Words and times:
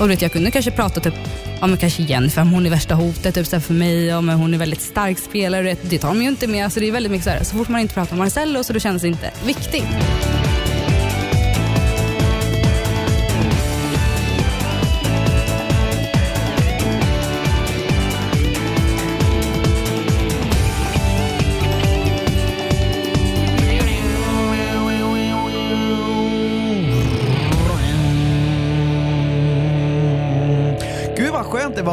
Och 0.00 0.10
vet, 0.10 0.22
jag 0.22 0.32
kunde 0.32 0.50
kanske 0.50 0.70
prata 0.70 1.00
typ 1.00 1.14
ja, 1.60 1.66
men 1.66 1.76
kanske 1.76 2.02
Jennifer, 2.02 2.42
hon 2.42 2.66
är 2.66 2.70
värsta 2.70 2.94
hotet 2.94 3.34
typ, 3.34 3.46
så 3.46 3.60
för 3.60 3.74
mig, 3.74 4.04
ja, 4.04 4.20
men 4.20 4.38
hon 4.38 4.54
är 4.54 4.58
väldigt 4.58 4.80
stark 4.80 5.18
spelare. 5.18 5.62
Det, 5.62 5.78
det 5.82 5.98
tar 5.98 6.08
de 6.08 6.22
ju 6.22 6.28
inte 6.28 6.46
med. 6.46 6.72
Så 6.72 6.80
det 6.80 6.88
är 6.88 6.92
väldigt 6.92 7.12
mycket 7.12 7.24
så 7.24 7.30
här, 7.30 7.44
så 7.44 7.56
fort 7.56 7.68
man 7.68 7.80
inte 7.80 7.94
pratar 7.94 8.12
om 8.12 8.18
Marcello 8.18 8.64
så 8.64 8.72
då 8.72 8.78
känns 8.80 9.02
det 9.02 9.08
inte 9.08 9.30
viktigt. 9.46 10.39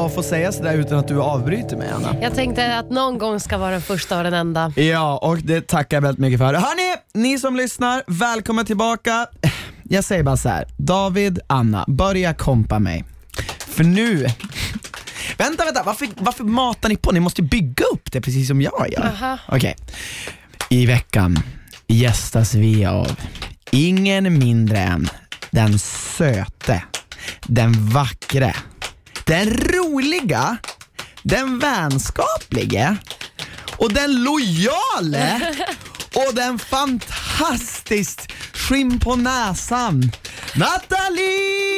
Vad 0.07 0.25
skönt 0.25 0.29
det 0.29 0.39
var 0.39 0.45
att 0.47 0.51
få 0.51 0.51
säga 0.51 0.51
sådär 0.51 0.77
utan 0.77 0.99
att 0.99 1.07
du 1.07 1.21
avbryter 1.21 1.77
mig 1.77 1.89
Anna. 1.89 2.15
Jag 2.21 2.35
tänkte 2.35 2.77
att 2.77 2.89
någon 2.89 3.17
gång 3.17 3.39
ska 3.39 3.57
vara 3.57 3.71
den 3.71 3.81
första 3.81 4.17
och 4.17 4.23
den 4.23 4.33
enda. 4.33 4.73
Ja, 4.75 5.17
och 5.17 5.37
det 5.37 5.67
tackar 5.67 5.97
jag 5.97 6.01
väldigt 6.01 6.19
mycket 6.19 6.39
för. 6.39 6.53
Hörni, 6.53 6.95
ni 7.13 7.39
som 7.39 7.55
lyssnar, 7.55 8.03
välkomna 8.07 8.63
tillbaka. 8.63 9.27
Jag 9.83 10.03
säger 10.03 10.23
bara 10.23 10.37
så 10.37 10.49
här. 10.49 10.65
David, 10.77 11.39
Anna, 11.47 11.85
börja 11.87 12.33
kompa 12.33 12.79
mig. 12.79 13.05
För 13.59 13.83
nu, 13.83 14.27
vänta, 15.37 15.65
vänta, 15.65 15.83
varför, 15.85 16.07
varför 16.17 16.43
matar 16.43 16.89
ni 16.89 16.95
på? 16.95 17.11
Ni 17.11 17.19
måste 17.19 17.41
bygga 17.41 17.85
upp 17.93 18.11
det 18.11 18.21
precis 18.21 18.47
som 18.47 18.61
jag 18.61 18.87
gör. 18.91 19.05
Aha. 19.05 19.37
Okej, 19.47 19.75
i 20.69 20.85
veckan 20.85 21.39
gästas 21.87 22.53
vi 22.53 22.85
av 22.85 23.19
ingen 23.71 24.39
mindre 24.39 24.77
än 24.77 25.09
den 25.51 25.79
söte, 25.79 26.83
den 27.43 27.89
vackre, 27.89 28.55
den 29.27 29.57
roliga, 29.57 30.57
den 31.23 31.59
vänskaplige 31.59 32.97
och 33.77 33.93
den 33.93 34.23
lojale 34.23 35.55
och 36.15 36.35
den 36.35 36.59
fantastiskt 36.59 38.31
skinn 38.53 38.99
på 38.99 39.15
näsan 39.15 40.11
Natalie 40.55 41.77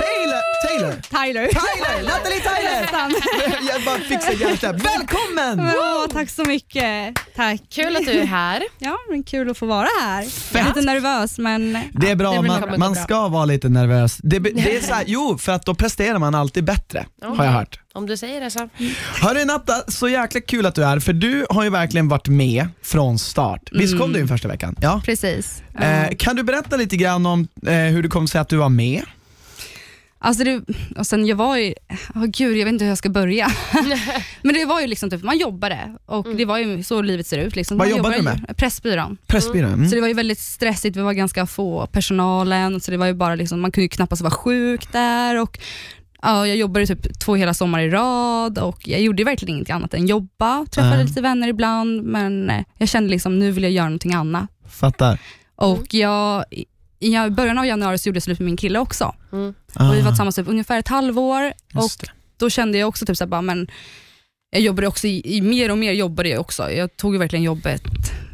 Taylor! 0.00 0.40
Taylor! 0.66 0.92
Tyler. 1.02 1.48
Tyler! 1.48 2.02
Natalie 2.08 2.40
Tyler! 2.40 3.68
Jag 3.72 3.84
bara 3.84 3.98
fixade 3.98 4.36
hjärtat. 4.36 4.76
Välkommen! 4.84 5.60
Åh, 5.76 6.06
tack 6.12 6.30
så 6.30 6.44
mycket. 6.44 7.14
Tack. 7.36 7.60
Kul 7.70 7.96
att 7.96 8.04
du 8.06 8.12
är 8.12 8.24
här. 8.26 8.62
Ja, 8.78 8.96
men 9.10 9.22
kul 9.22 9.50
att 9.50 9.58
få 9.58 9.66
vara 9.66 9.88
här. 10.00 10.26
Jag 10.52 10.62
är 10.62 10.66
lite 10.66 10.80
nervös 10.80 11.38
men 11.38 11.78
Det 11.92 12.10
är 12.10 12.16
bra, 12.16 12.32
det 12.32 12.42
man, 12.42 12.78
man 12.78 12.94
ska 12.94 13.28
vara 13.28 13.44
lite 13.44 13.68
nervös. 13.68 14.16
Det, 14.22 14.38
det 14.38 14.76
är 14.76 14.80
så 14.80 14.94
här, 14.94 15.04
jo, 15.06 15.38
för 15.38 15.52
att 15.52 15.66
då 15.66 15.74
presterar 15.74 16.18
man 16.18 16.34
alltid 16.34 16.64
bättre, 16.64 17.06
har 17.22 17.44
jag 17.44 17.52
hört. 17.52 17.80
Om 17.92 18.06
du 18.06 18.16
säger 18.16 18.40
det 18.40 18.50
så. 18.50 18.68
Hörru 19.20 19.44
Natta, 19.44 19.72
så 19.88 20.08
jäkla 20.08 20.40
kul 20.40 20.66
att 20.66 20.74
du 20.74 20.82
är 20.82 20.86
här, 20.86 21.00
för 21.00 21.12
du 21.12 21.46
har 21.50 21.64
ju 21.64 21.70
verkligen 21.70 22.08
varit 22.08 22.28
med 22.28 22.68
från 22.82 23.18
start. 23.18 23.68
Visst 23.72 23.98
kom 23.98 24.12
du 24.12 24.20
in 24.20 24.28
första 24.28 24.48
veckan? 24.48 24.76
Ja. 24.80 25.02
precis. 25.04 25.62
Eh, 25.80 26.16
kan 26.18 26.36
du 26.36 26.42
berätta 26.42 26.76
lite 26.76 26.96
grann 26.96 27.26
om 27.26 27.48
eh, 27.66 27.74
hur 27.74 28.02
det 28.02 28.08
kom 28.08 28.28
sig 28.28 28.40
att 28.40 28.48
du 28.48 28.56
var 28.56 28.68
med? 28.68 29.02
Alltså 30.22 30.44
det, 30.44 30.60
och 30.96 31.06
sen 31.06 31.26
jag 31.26 31.36
var 31.36 31.56
ju, 31.56 31.74
åh 32.14 32.24
gud 32.24 32.56
jag 32.56 32.64
vet 32.64 32.72
inte 32.72 32.84
hur 32.84 32.90
jag 32.90 32.98
ska 32.98 33.08
börja. 33.08 33.52
Men 34.42 34.54
det 34.54 34.64
var 34.64 34.80
ju 34.80 34.86
liksom 34.86 35.10
typ, 35.10 35.22
man 35.22 35.38
jobbade 35.38 35.96
och 36.06 36.26
det 36.36 36.44
var 36.44 36.58
ju 36.58 36.82
så 36.82 37.02
livet 37.02 37.26
ser 37.26 37.38
ut. 37.38 37.56
Liksom. 37.56 37.78
Vad 37.78 37.88
man 37.88 37.96
jobbade 37.96 38.16
du 38.16 38.22
ju- 38.48 38.54
Pressbyrån. 38.54 39.16
Pressbyrån? 39.26 39.72
Mm. 39.74 39.88
Så 39.88 39.94
det 39.94 40.00
var 40.00 40.08
ju 40.08 40.14
väldigt 40.14 40.38
stressigt, 40.38 40.96
vi 40.96 41.00
var 41.00 41.12
ganska 41.12 41.46
få 41.46 41.86
personalen, 41.86 42.80
så 42.80 42.90
det 42.90 42.96
var 42.96 43.06
ju 43.06 43.14
bara 43.14 43.34
liksom, 43.34 43.60
man 43.60 43.72
kunde 43.72 43.84
ju 43.84 43.88
knappast 43.88 44.22
vara 44.22 44.30
sjuk 44.30 44.92
där. 44.92 45.40
Och, 45.42 45.58
ja, 46.22 46.46
jag 46.46 46.56
jobbade 46.56 46.86
typ 46.86 47.18
två 47.18 47.34
hela 47.34 47.54
sommar 47.54 47.80
i 47.80 47.90
rad 47.90 48.58
och 48.58 48.88
jag 48.88 49.00
gjorde 49.00 49.24
verkligen 49.24 49.56
inget 49.56 49.70
annat 49.70 49.94
än 49.94 50.06
jobba, 50.06 50.66
träffade 50.70 50.96
Nej. 50.96 51.04
lite 51.06 51.20
vänner 51.20 51.48
ibland 51.48 52.02
men 52.02 52.50
eh, 52.50 52.64
jag 52.78 52.88
kände 52.88 53.10
liksom 53.10 53.38
nu 53.38 53.50
vill 53.50 53.62
jag 53.62 53.72
göra 53.72 53.86
någonting 53.86 54.14
annat. 54.14 54.50
Fattar. 54.68 55.18
Och 55.56 55.94
jag, 55.94 56.44
i 57.00 57.30
början 57.30 57.58
av 57.58 57.66
januari 57.66 57.98
så 57.98 58.08
gjorde 58.08 58.16
jag 58.16 58.22
slut 58.22 58.38
med 58.38 58.46
min 58.46 58.56
kille 58.56 58.78
också. 58.78 59.14
Mm. 59.32 59.54
Och 59.74 59.94
vi 59.94 60.00
var 60.00 60.08
Ah, 60.08 60.10
tillsammans 60.10 60.36
typ 60.36 60.48
ungefär 60.48 60.78
ett 60.78 60.88
halvår 60.88 61.52
och 61.74 61.90
då 62.36 62.50
kände 62.50 62.78
jag 62.78 62.88
också 62.88 63.06
typ 63.06 63.16
så 63.16 63.24
här, 63.24 63.28
bara, 63.28 63.42
men 63.42 63.68
jag 64.50 64.62
jobbade 64.62 64.88
också 64.88 65.06
i, 65.06 65.36
i 65.36 65.40
mer 65.40 65.70
och 65.70 65.78
mer 65.78 65.92
jobbade 65.92 66.28
jag 66.28 66.40
också. 66.40 66.70
Jag 66.70 66.96
tog 66.96 67.14
ju 67.14 67.18
verkligen 67.18 67.42
jobbet 67.42 67.82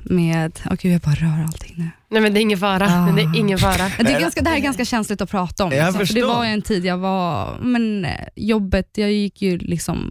med, 0.02 0.60
åh 0.70 0.76
gud 0.80 0.92
jag 0.94 1.00
bara 1.00 1.14
rör 1.14 1.44
allting 1.44 1.74
nu. 1.78 1.90
Nej 2.08 2.20
men 2.22 2.34
det 2.34 2.40
är 2.40 2.42
ingen 2.42 2.58
fara. 2.58 2.86
Ah. 2.86 3.06
Men 3.06 3.16
det 3.16 3.22
är 3.22 3.36
ingen 3.40 3.58
fara. 3.58 3.90
Det, 3.98 4.12
är 4.12 4.20
ganska, 4.20 4.42
det 4.42 4.50
här 4.50 4.56
är 4.56 4.60
ganska 4.60 4.84
känsligt 4.84 5.20
att 5.20 5.30
prata 5.30 5.64
om. 5.64 5.72
Jag 5.72 5.86
Liksom, 5.86 6.06
för 6.06 6.14
det 6.14 6.24
var 6.24 6.44
ju 6.44 6.50
en 6.50 6.62
tid 6.62 6.84
jag 6.84 6.98
var, 6.98 7.58
men 7.58 8.04
eh, 8.04 8.10
jobbet, 8.36 8.90
jag 8.94 9.12
gick 9.12 9.42
ju 9.42 9.58
liksom, 9.58 10.10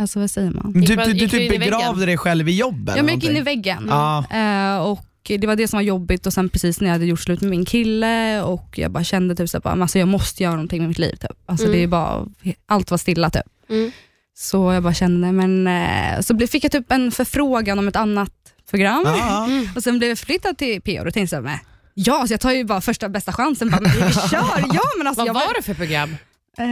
alltså 0.00 0.20
vad 0.20 0.30
säger 0.30 0.50
man? 0.50 0.72
Du, 0.72 0.96
du, 0.96 1.12
du 1.12 1.28
typ 1.28 1.50
begravde 1.60 2.06
dig 2.06 2.18
själv 2.18 2.48
i 2.48 2.56
jobbet? 2.56 2.96
Jag 2.96 3.10
gick 3.10 3.24
in 3.24 3.36
i 3.36 3.40
väggen 3.40 3.86
Ja. 3.88 4.24
Eh, 4.30 4.78
och 4.82 5.06
det 5.24 5.46
var 5.46 5.56
det 5.56 5.68
som 5.68 5.76
var 5.76 5.82
jobbigt 5.82 6.26
och 6.26 6.32
sen 6.32 6.48
precis 6.48 6.80
när 6.80 6.88
jag 6.88 6.92
hade 6.94 7.06
gjort 7.06 7.20
slut 7.20 7.40
med 7.40 7.50
min 7.50 7.64
kille 7.64 8.42
och 8.42 8.74
jag 8.78 8.90
bara 8.90 9.04
kände 9.04 9.34
typ 9.34 9.50
så 9.50 9.56
här, 9.56 9.62
bara, 9.62 9.74
men 9.74 9.82
alltså 9.82 9.98
jag 9.98 10.08
måste 10.08 10.42
göra 10.42 10.52
någonting 10.54 10.80
med 10.80 10.88
mitt 10.88 10.98
liv. 10.98 11.14
Typ. 11.16 11.30
Alltså 11.46 11.66
Mm. 11.66 11.76
det 11.78 11.82
är 11.82 11.86
bara, 11.86 12.26
allt 12.66 12.90
var 12.90 12.98
stilla 12.98 13.30
typ. 13.30 13.42
Mm. 13.68 13.90
Så 14.34 14.72
jag 14.72 14.82
bara 14.82 14.94
kände, 14.94 15.32
men 15.32 15.66
eh, 15.66 16.20
så 16.20 16.34
blev- 16.34 16.46
fick 16.46 16.64
jag 16.64 16.72
typ 16.72 16.92
en 16.92 17.12
förfrågan 17.12 17.78
om 17.78 17.88
ett 17.88 17.96
annat 17.96 18.30
program 18.70 19.02
Ja. 19.06 19.48
och 19.76 19.82
sen 19.82 19.98
blev 19.98 20.08
jag 20.10 20.18
flyttad 20.18 20.58
till 20.58 20.80
PO 20.82 20.98
och 20.98 21.04
då 21.04 21.10
tänkte 21.10 21.36
jag, 21.36 21.58
ja 21.94 22.26
så 22.26 22.32
jag 22.32 22.40
tar 22.40 22.52
ju 22.52 22.64
bara 22.64 22.80
första 22.80 23.08
bästa 23.08 23.32
chansen, 23.32 23.70
bara, 23.70 23.80
men 23.80 23.90
vi 23.92 24.12
kör, 24.30 24.64
ja 24.74 24.82
men 24.98 25.06
alltså 25.06 25.20
Vad 25.20 25.28
jag 25.28 25.34
var 25.34 25.54
det 25.56 25.62
för 25.62 25.74
program? 25.74 26.16
Eh, 26.58 26.66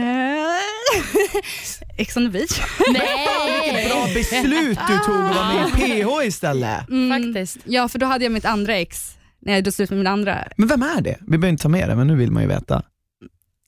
Ex 1.97 2.17
on 2.17 2.25
the 2.25 2.29
beach. 2.39 2.59
Nej! 2.93 3.87
Bra 3.89 4.05
beslut 4.13 4.79
du 4.87 4.97
tog 4.99 5.15
att 5.15 5.35
vara 5.35 5.53
med 5.53 5.67
i 5.67 5.71
PH 6.03 6.27
istället. 6.27 6.89
Mm, 6.89 7.23
Faktiskt. 7.23 7.57
Ja 7.65 7.87
för 7.87 7.99
då 7.99 8.05
hade 8.05 8.25
jag 8.25 8.31
mitt 8.31 8.45
andra 8.45 8.75
ex, 8.77 9.11
när 9.41 9.51
jag 9.53 9.59
gjorde 9.59 9.71
slut 9.71 9.89
med 9.89 9.97
min 9.97 10.07
andra, 10.07 10.47
Men 10.57 10.67
vem 10.67 10.81
är 10.83 11.01
det? 11.01 11.17
Vi 11.21 11.37
behöver 11.37 11.49
inte 11.49 11.63
ta 11.63 11.69
med 11.69 11.89
det, 11.89 11.95
men 11.95 12.07
nu 12.07 12.15
vill 12.15 12.31
man 12.31 12.43
ju 12.43 12.49
veta. 12.49 12.83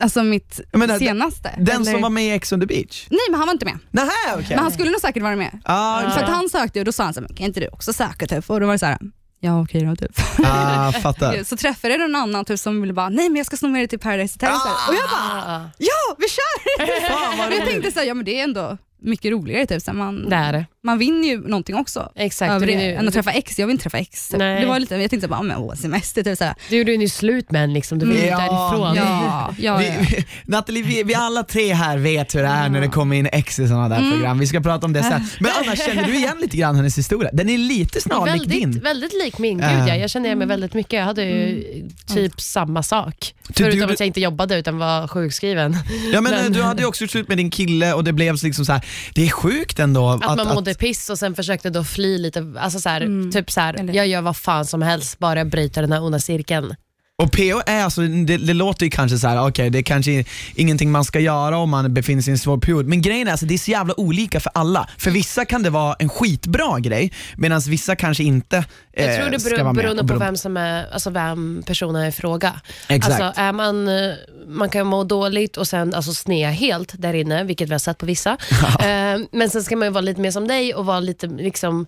Alltså 0.04 0.24
mitt 0.24 0.60
Ja, 0.72 0.78
men 0.78 0.88
det- 0.90 1.00
senaste. 1.00 1.52
Den 1.58 1.76
eller- 1.82 1.92
som 1.92 2.02
var 2.02 2.10
med 2.10 2.26
i 2.28 2.30
Ex 2.32 2.52
on 2.52 2.60
the 2.60 2.66
beach? 2.66 3.08
Nej 3.10 3.20
men 3.30 3.40
han 3.40 3.48
var 3.48 3.54
inte 3.54 3.66
med. 3.66 3.78
Nähä, 3.92 4.10
okej. 4.34 4.46
Men 4.50 4.60
han 4.60 4.72
skulle 4.72 4.92
nog 4.92 5.02
säkert 5.02 5.24
vara 5.24 5.36
med. 5.36 5.60
Ah, 5.66 6.02
För 6.02 6.10
okej. 6.10 6.24
att 6.24 6.30
han 6.30 6.50
sökte 6.50 6.80
och 6.80 6.86
då 6.86 6.92
sa 6.92 7.04
han 7.04 7.14
så 7.14 7.20
här, 7.20 7.28
men 7.28 7.36
kan 7.38 7.46
inte 7.46 7.60
du 7.60 7.68
också 7.68 7.94
söka 7.94 8.28
typ? 8.28 8.50
Och 8.50 8.60
då 8.60 8.66
var 8.66 8.74
det 8.74 8.80
så 8.80 8.86
här, 8.86 8.98
ja 9.40 9.62
okej 9.62 9.86
då 9.86 9.96
typ. 9.96 10.12
ah, 10.46 10.92
fattar. 10.92 11.44
Så 11.50 11.58
träffade 11.58 11.94
jag 11.94 12.00
någon 12.02 12.16
annan 12.16 12.46
typ, 12.46 12.60
som 12.60 12.82
ville 12.82 12.94
bara, 12.94 13.10
nej 13.10 13.30
men 13.30 13.36
jag 13.36 13.46
ska 13.46 13.58
sno 13.58 13.68
med 13.70 13.82
dig 13.82 13.88
till 13.88 14.00
Paradise 14.00 14.34
Hotel. 14.36 14.50
Ah! 14.50 14.90
Och 14.90 14.96
jag 14.96 15.10
bara, 15.10 15.56
Ah, 15.56 15.62
ja 15.78 16.16
vi 16.18 16.26
kör! 16.30 17.08
Fan 17.10 17.52
jag 17.58 17.66
tänkte 17.66 17.92
så 17.92 18.00
här, 18.00 18.08
ja 18.08 18.14
men 18.14 18.26
det 18.26 18.40
är 18.40 18.44
ändå 18.44 18.78
mycket 19.02 19.32
roligare 19.32 19.66
typ. 19.66 19.82
Så 19.82 19.94
man, 19.94 20.30
det 20.30 20.36
är 20.36 20.54
det. 20.54 20.66
Man 20.86 20.98
vinner 20.98 21.28
ju 21.28 21.42
någonting 21.48 21.76
också. 21.76 22.12
Exakt. 22.16 22.52
över 22.52 22.68
det, 22.68 22.74
än 22.94 23.08
att 23.08 23.14
träffa 23.14 23.32
ex. 23.32 23.60
Jag 23.60 23.68
vill 23.68 23.72
inte 23.72 23.84
träffa 23.84 23.98
ex. 23.98 24.30
Typ. 24.30 24.38
Nej. 24.40 24.62
Det 24.62 24.68
var 24.68 24.80
lite, 24.80 24.96
jag 24.96 25.10
tänkte 25.10 25.28
bara, 25.28 25.42
men 25.42 25.58
åh, 25.58 25.76
semester. 25.76 26.24
Typ, 26.24 26.38
så 26.38 26.44
här. 26.44 26.56
du 26.70 26.78
gjorde 26.78 26.92
ju 26.94 27.10
slut 27.10 27.52
med 27.52 27.64
en 27.64 27.74
liksom. 27.74 28.00
Du 28.00 28.06
vill 28.06 28.18
ju 28.18 28.26
Ja. 28.26 28.38
därifrån. 28.38 28.96
Ja, 28.96 29.54
ja. 29.60 29.78
Vi, 29.78 29.92
vi, 30.10 30.26
Nathalie, 30.46 30.84
vi, 30.84 31.04
vi 31.04 31.16
alla 31.16 31.44
tre 31.44 31.74
här 31.74 31.98
vet 31.98 32.36
hur 32.36 32.42
det 32.42 32.48
är 32.48 32.70
när 32.70 32.82
det 32.82 32.88
kommer 32.88 33.16
in 33.16 33.26
ex 33.32 33.60
i 33.60 33.68
sådana 33.68 33.90
där 33.90 34.12
program. 34.12 34.40
Vi 34.40 34.48
ska 34.48 34.62
prata 34.62 34.86
om 34.86 34.94
det 34.94 35.04
sen. 35.04 35.28
Men 35.40 35.52
annars 35.66 35.86
känner 35.86 36.04
du 36.04 36.16
igen 36.16 36.38
lite 36.42 36.58
grann 36.58 36.76
hennes 36.76 36.98
historia? 36.98 37.30
Den 37.34 37.50
är 37.50 37.58
lite 37.58 38.02
snarlik 38.02 38.34
Väldigt, 38.34 38.50
din. 38.50 38.80
väldigt 38.80 39.14
lik 39.24 39.38
min, 39.38 39.58
gud 39.58 39.68
Ja. 39.68 39.88
ja. 39.88 39.96
Jag 39.96 40.10
känner 40.10 40.26
igen 40.26 40.38
mig 40.38 40.48
väldigt 40.48 40.74
mycket. 40.74 40.94
Jag 40.94 41.06
hade 41.06 41.24
ju 41.24 41.64
typ 42.08 42.42
samma 42.42 42.84
sak. 42.84 43.34
du 43.48 43.64
Förutom 43.64 43.90
att 43.92 44.00
jag 44.00 44.08
inte 44.08 44.22
jobbade 44.22 44.56
utan 44.58 44.78
var 44.78 45.08
sjukskriven. 45.08 45.78
Ja, 46.14 46.22
men, 46.22 46.32
Men- 46.34 46.54
Du 46.54 46.62
hade 46.62 46.82
ju 46.82 46.88
också 46.88 47.04
gjort 47.04 47.12
slut 47.12 47.28
med 47.28 47.38
din 47.38 47.52
kille 47.52 47.94
och 47.94 48.04
det 48.04 48.14
blev 48.14 48.36
liksom 48.44 48.66
så 48.66 48.74
här. 48.74 48.86
det 49.16 49.26
är 49.26 49.30
sjukt 49.30 49.80
ändå. 49.80 50.10
Att, 50.10 50.38
man 50.38 50.48
mådde 50.48 50.73
piss 50.80 51.10
och 51.10 51.20
sen 51.20 51.36
försökte 51.36 51.70
då 51.70 51.84
fly 51.84 52.18
lite. 52.18 52.54
Alltså 52.60 52.80
så 52.80 52.90
här, 52.90 53.32
typ 53.32 53.52
så 53.52 53.62
här, 53.62 53.96
jag 53.96 54.08
gör 54.08 54.22
vad 54.22 54.38
fan 54.38 54.66
som 54.66 54.82
helst 54.82 55.20
bara 55.20 55.40
jag 55.40 55.50
bryter 55.50 55.82
den 55.82 55.92
här 55.92 56.04
onda 56.04 56.20
cirkeln. 56.20 56.76
Och 57.22 57.32
PO 57.32 57.62
är 57.66 57.84
alltså, 57.84 58.02
det, 58.02 58.38
det 58.38 58.54
låter 58.54 58.86
ju 58.86 58.90
kanske 58.90 59.18
så 59.18 59.28
här, 59.28 59.48
okej 59.48 59.70
det 59.70 59.78
är 59.78 59.84
kanske 59.84 60.24
ingenting 60.56 60.92
man 60.92 61.06
ska 61.06 61.20
göra 61.20 61.58
om 61.58 61.70
man 61.70 61.94
befinner 61.94 62.22
sig 62.22 62.32
i 62.32 62.34
en 62.34 62.38
svår 62.38 62.58
period, 62.58 62.86
men 62.86 63.02
grejen 63.02 63.28
är 63.28 63.32
alltså, 63.32 63.46
det 63.46 63.54
är 63.54 63.58
så 63.58 63.72
jävla 63.72 64.00
olika 64.00 64.40
för 64.40 64.52
alla. 64.56 64.90
För 64.98 65.12
vissa 65.12 65.46
kan 65.46 65.64
det 65.64 65.70
vara 65.70 65.96
en 66.00 66.10
skitbra 66.10 66.80
grej, 66.80 67.14
medan 67.38 67.62
vissa 67.68 67.96
kanske 67.96 68.24
inte 68.24 68.66
Jag 68.92 69.10
eh, 69.10 69.16
tror 69.16 69.30
det 69.30 69.44
beror, 69.44 69.74
beroende 69.74 70.04
på 70.04 70.20
vem, 70.20 70.38
som 70.38 70.58
är, 70.58 70.92
alltså 70.94 71.10
vem 71.10 71.64
personen 71.66 72.02
är 72.02 72.08
i 72.08 72.12
fråga. 72.12 72.62
Exakt. 72.90 73.22
Alltså 73.22 73.42
är 73.42 73.52
man, 73.52 73.88
eh, 73.88 74.14
man 74.48 74.70
kan 74.70 74.88
må 74.88 75.04
dåligt 75.04 75.58
och 75.58 75.68
sen 75.68 75.94
alltså 75.94 76.14
snea 76.14 76.50
helt 76.50 76.94
där 77.02 77.14
inne, 77.14 77.44
vilket 77.44 77.70
vi 77.70 77.74
har 77.74 77.80
sett 77.80 77.98
på 77.98 78.06
vissa. 78.06 78.38
Eh, 78.84 79.20
men 79.32 79.50
sen 79.50 79.64
ska 79.64 79.76
man 79.76 79.88
ju 79.88 79.92
vara 79.92 80.02
lite 80.02 80.22
mer 80.22 80.32
som 80.32 80.48
dig 80.48 80.74
och 80.74 80.86
vara 80.86 81.00
lite 81.00 81.28
liksom 81.28 81.88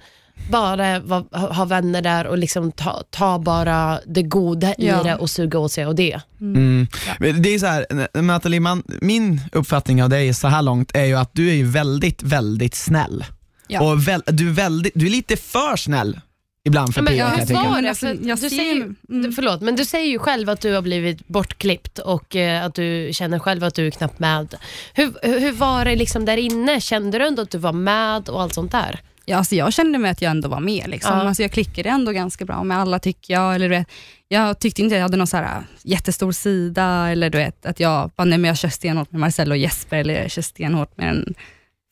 bara 0.50 1.00
va, 1.00 1.26
ha, 1.32 1.54
ha 1.54 1.66
vänner 1.66 2.02
där 2.02 2.28
och 2.28 2.38
liksom 2.38 2.72
ta, 2.72 3.04
ta 3.10 3.40
bara 3.40 4.00
det 4.06 4.24
goda 4.24 4.68
i 4.78 4.88
Ja. 4.88 5.04
det 5.04 5.16
och 5.16 5.30
suga 5.30 5.60
åt 5.60 5.72
sig 5.72 5.86
av 5.86 5.96
det. 5.96 6.22
Mm. 6.42 6.88
Men 7.20 7.42
Det 7.42 7.50
är 7.54 7.60
så 7.60 7.66
här, 7.66 7.86
Nathalie, 8.22 8.60
man, 8.60 8.84
min 9.02 9.42
uppfattning 9.52 10.04
av 10.04 10.10
dig 10.10 10.34
så 10.34 10.48
här 10.48 10.62
långt 10.62 10.92
är 10.96 11.06
ju 11.06 11.16
att 11.16 11.30
du 11.34 11.50
är 11.50 11.54
ju 11.54 11.66
väldigt, 11.66 12.24
väldigt 12.24 12.76
snäll. 12.76 13.26
Ja. 13.68 13.82
Och 13.82 14.08
väl, 14.08 14.24
du, 14.28 14.48
är 14.50 14.54
väldigt, 14.54 14.94
du 14.96 15.06
är 15.06 15.10
lite 15.10 15.38
för 15.38 15.76
snäll 15.76 16.20
ibland 16.68 16.94
för 16.94 17.02
Ja, 17.02 17.04
men, 17.04 17.18
kan 17.18 17.38
jag 17.38 17.48
tycka. 17.48 17.82
det? 17.82 17.90
alltså, 17.90 18.06
För 18.06 18.18
jag 18.28 18.38
du 18.38 18.42
ser 18.42 18.50
säger, 18.50 18.74
ju- 18.74 18.96
ju- 19.10 19.20
mm. 19.20 19.32
Förlåt, 19.32 19.62
men 19.62 19.76
du 19.76 19.86
säger 19.86 20.08
ju 20.12 20.20
själv 20.20 20.50
att 20.50 20.62
du 20.62 20.74
har 20.74 20.82
blivit 20.82 21.28
bortklippt 21.28 22.00
och 22.00 22.36
eh, 22.36 22.66
att 22.66 22.76
du 22.76 23.10
känner 23.14 23.40
själv 23.40 23.64
att 23.64 23.76
du 23.76 23.88
är 23.88 23.92
knappt 23.92 24.20
med. 24.20 24.56
Hur, 24.94 25.14
hur 25.24 25.40
hur 25.40 25.52
var 25.52 25.86
det 25.86 25.96
liksom 25.96 26.26
där 26.26 26.38
inne? 26.38 26.82
Kände 26.82 27.18
du 27.20 27.28
ändå 27.28 27.42
att 27.42 27.52
du 27.52 27.58
var 27.58 27.74
med 27.74 28.30
och 28.30 28.42
allt 28.42 28.54
sånt 28.54 28.72
där? 28.72 29.00
Ja, 29.26 29.38
alltså 29.38 29.56
jag 29.56 29.74
kände 29.74 29.98
mig 29.98 30.12
att 30.12 30.22
jag 30.22 30.32
ändå 30.32 30.50
var 30.50 30.60
med. 30.60 30.90
Liksom. 30.90 31.18
Ja. 31.18 31.28
Alltså 31.28 31.42
jag 31.42 31.52
klickade 31.52 31.90
ändå 31.90 32.12
ganska 32.12 32.46
bra 32.46 32.64
med 32.64 32.78
alla 32.78 33.00
tycker 33.00 33.34
jag. 33.34 33.56
Eller, 33.56 33.70
du 33.70 33.76
vet, 33.76 33.88
jag 34.28 34.60
tyckte 34.60 34.82
inte 34.82 34.96
jag 34.96 35.02
hade 35.02 35.18
någon 35.18 35.28
så 35.28 35.38
här 35.38 35.64
jättestor 35.84 36.32
sida, 36.32 37.10
eller 37.12 37.30
du 37.30 37.38
vet, 37.38 37.66
att 37.66 37.80
jag 37.80 38.12
bara, 38.16 38.26
nej, 38.26 38.38
men 38.38 38.48
jag 38.48 38.58
kör 38.58 38.70
stenhårt 38.70 39.12
med 39.12 39.22
Marcello 39.22 39.52
och 39.52 39.58
Jesper, 39.58 39.98
eller 39.98 40.22
jag 40.22 40.32
kör 40.32 40.42
stenhårt 40.42 40.98
med 40.98 41.10
en 41.10 41.34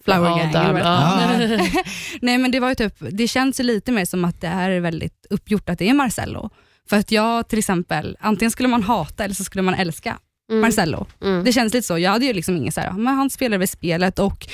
Flower 0.06 0.51
Gang. 0.53 0.74
Vad- 0.74 0.81
ja. 0.81 1.38
Ja. 1.41 1.68
Nej 2.21 2.38
men 2.38 2.51
det 2.51 2.59
var 2.59 2.69
ju 2.69 2.75
typ, 2.75 2.95
det 3.12 3.27
känns 3.27 3.59
ju 3.59 3.63
lite 3.63 3.91
mer 3.91 4.06
som 4.06 4.25
att 4.25 4.41
det 4.41 4.47
här 4.47 4.69
är 4.69 4.80
väldigt 4.80 5.25
uppgjort 5.30 5.69
att 5.69 5.80
det 5.80 5.89
är 5.89 5.94
Marcello. 5.94 6.50
För 6.89 6.97
att 6.97 7.12
jag 7.12 7.47
till 7.47 7.59
exempel, 7.59 8.18
antingen 8.19 8.51
skulle 8.51 8.69
man 8.69 8.83
hata 8.83 9.24
eller 9.24 9.35
så 9.35 9.44
skulle 9.44 9.62
man 9.62 9.74
älska 9.74 10.18
Mm. 10.51 10.62
Marcello. 10.62 11.06
Mm. 11.24 11.44
Det 11.44 11.53
känns 11.53 11.74
lite 11.74 11.88
så. 11.88 11.97
Jag 12.00 12.12
hade 12.12 12.25
ju 12.25 12.33
liksom 12.33 12.57
inget 12.57 12.74
så 12.74 12.81
här, 12.81 12.91
men 12.91 13.15
han 13.15 13.30
spelade 13.30 13.57
väl 13.57 13.68
spelet 13.68 14.19
och 14.19 14.47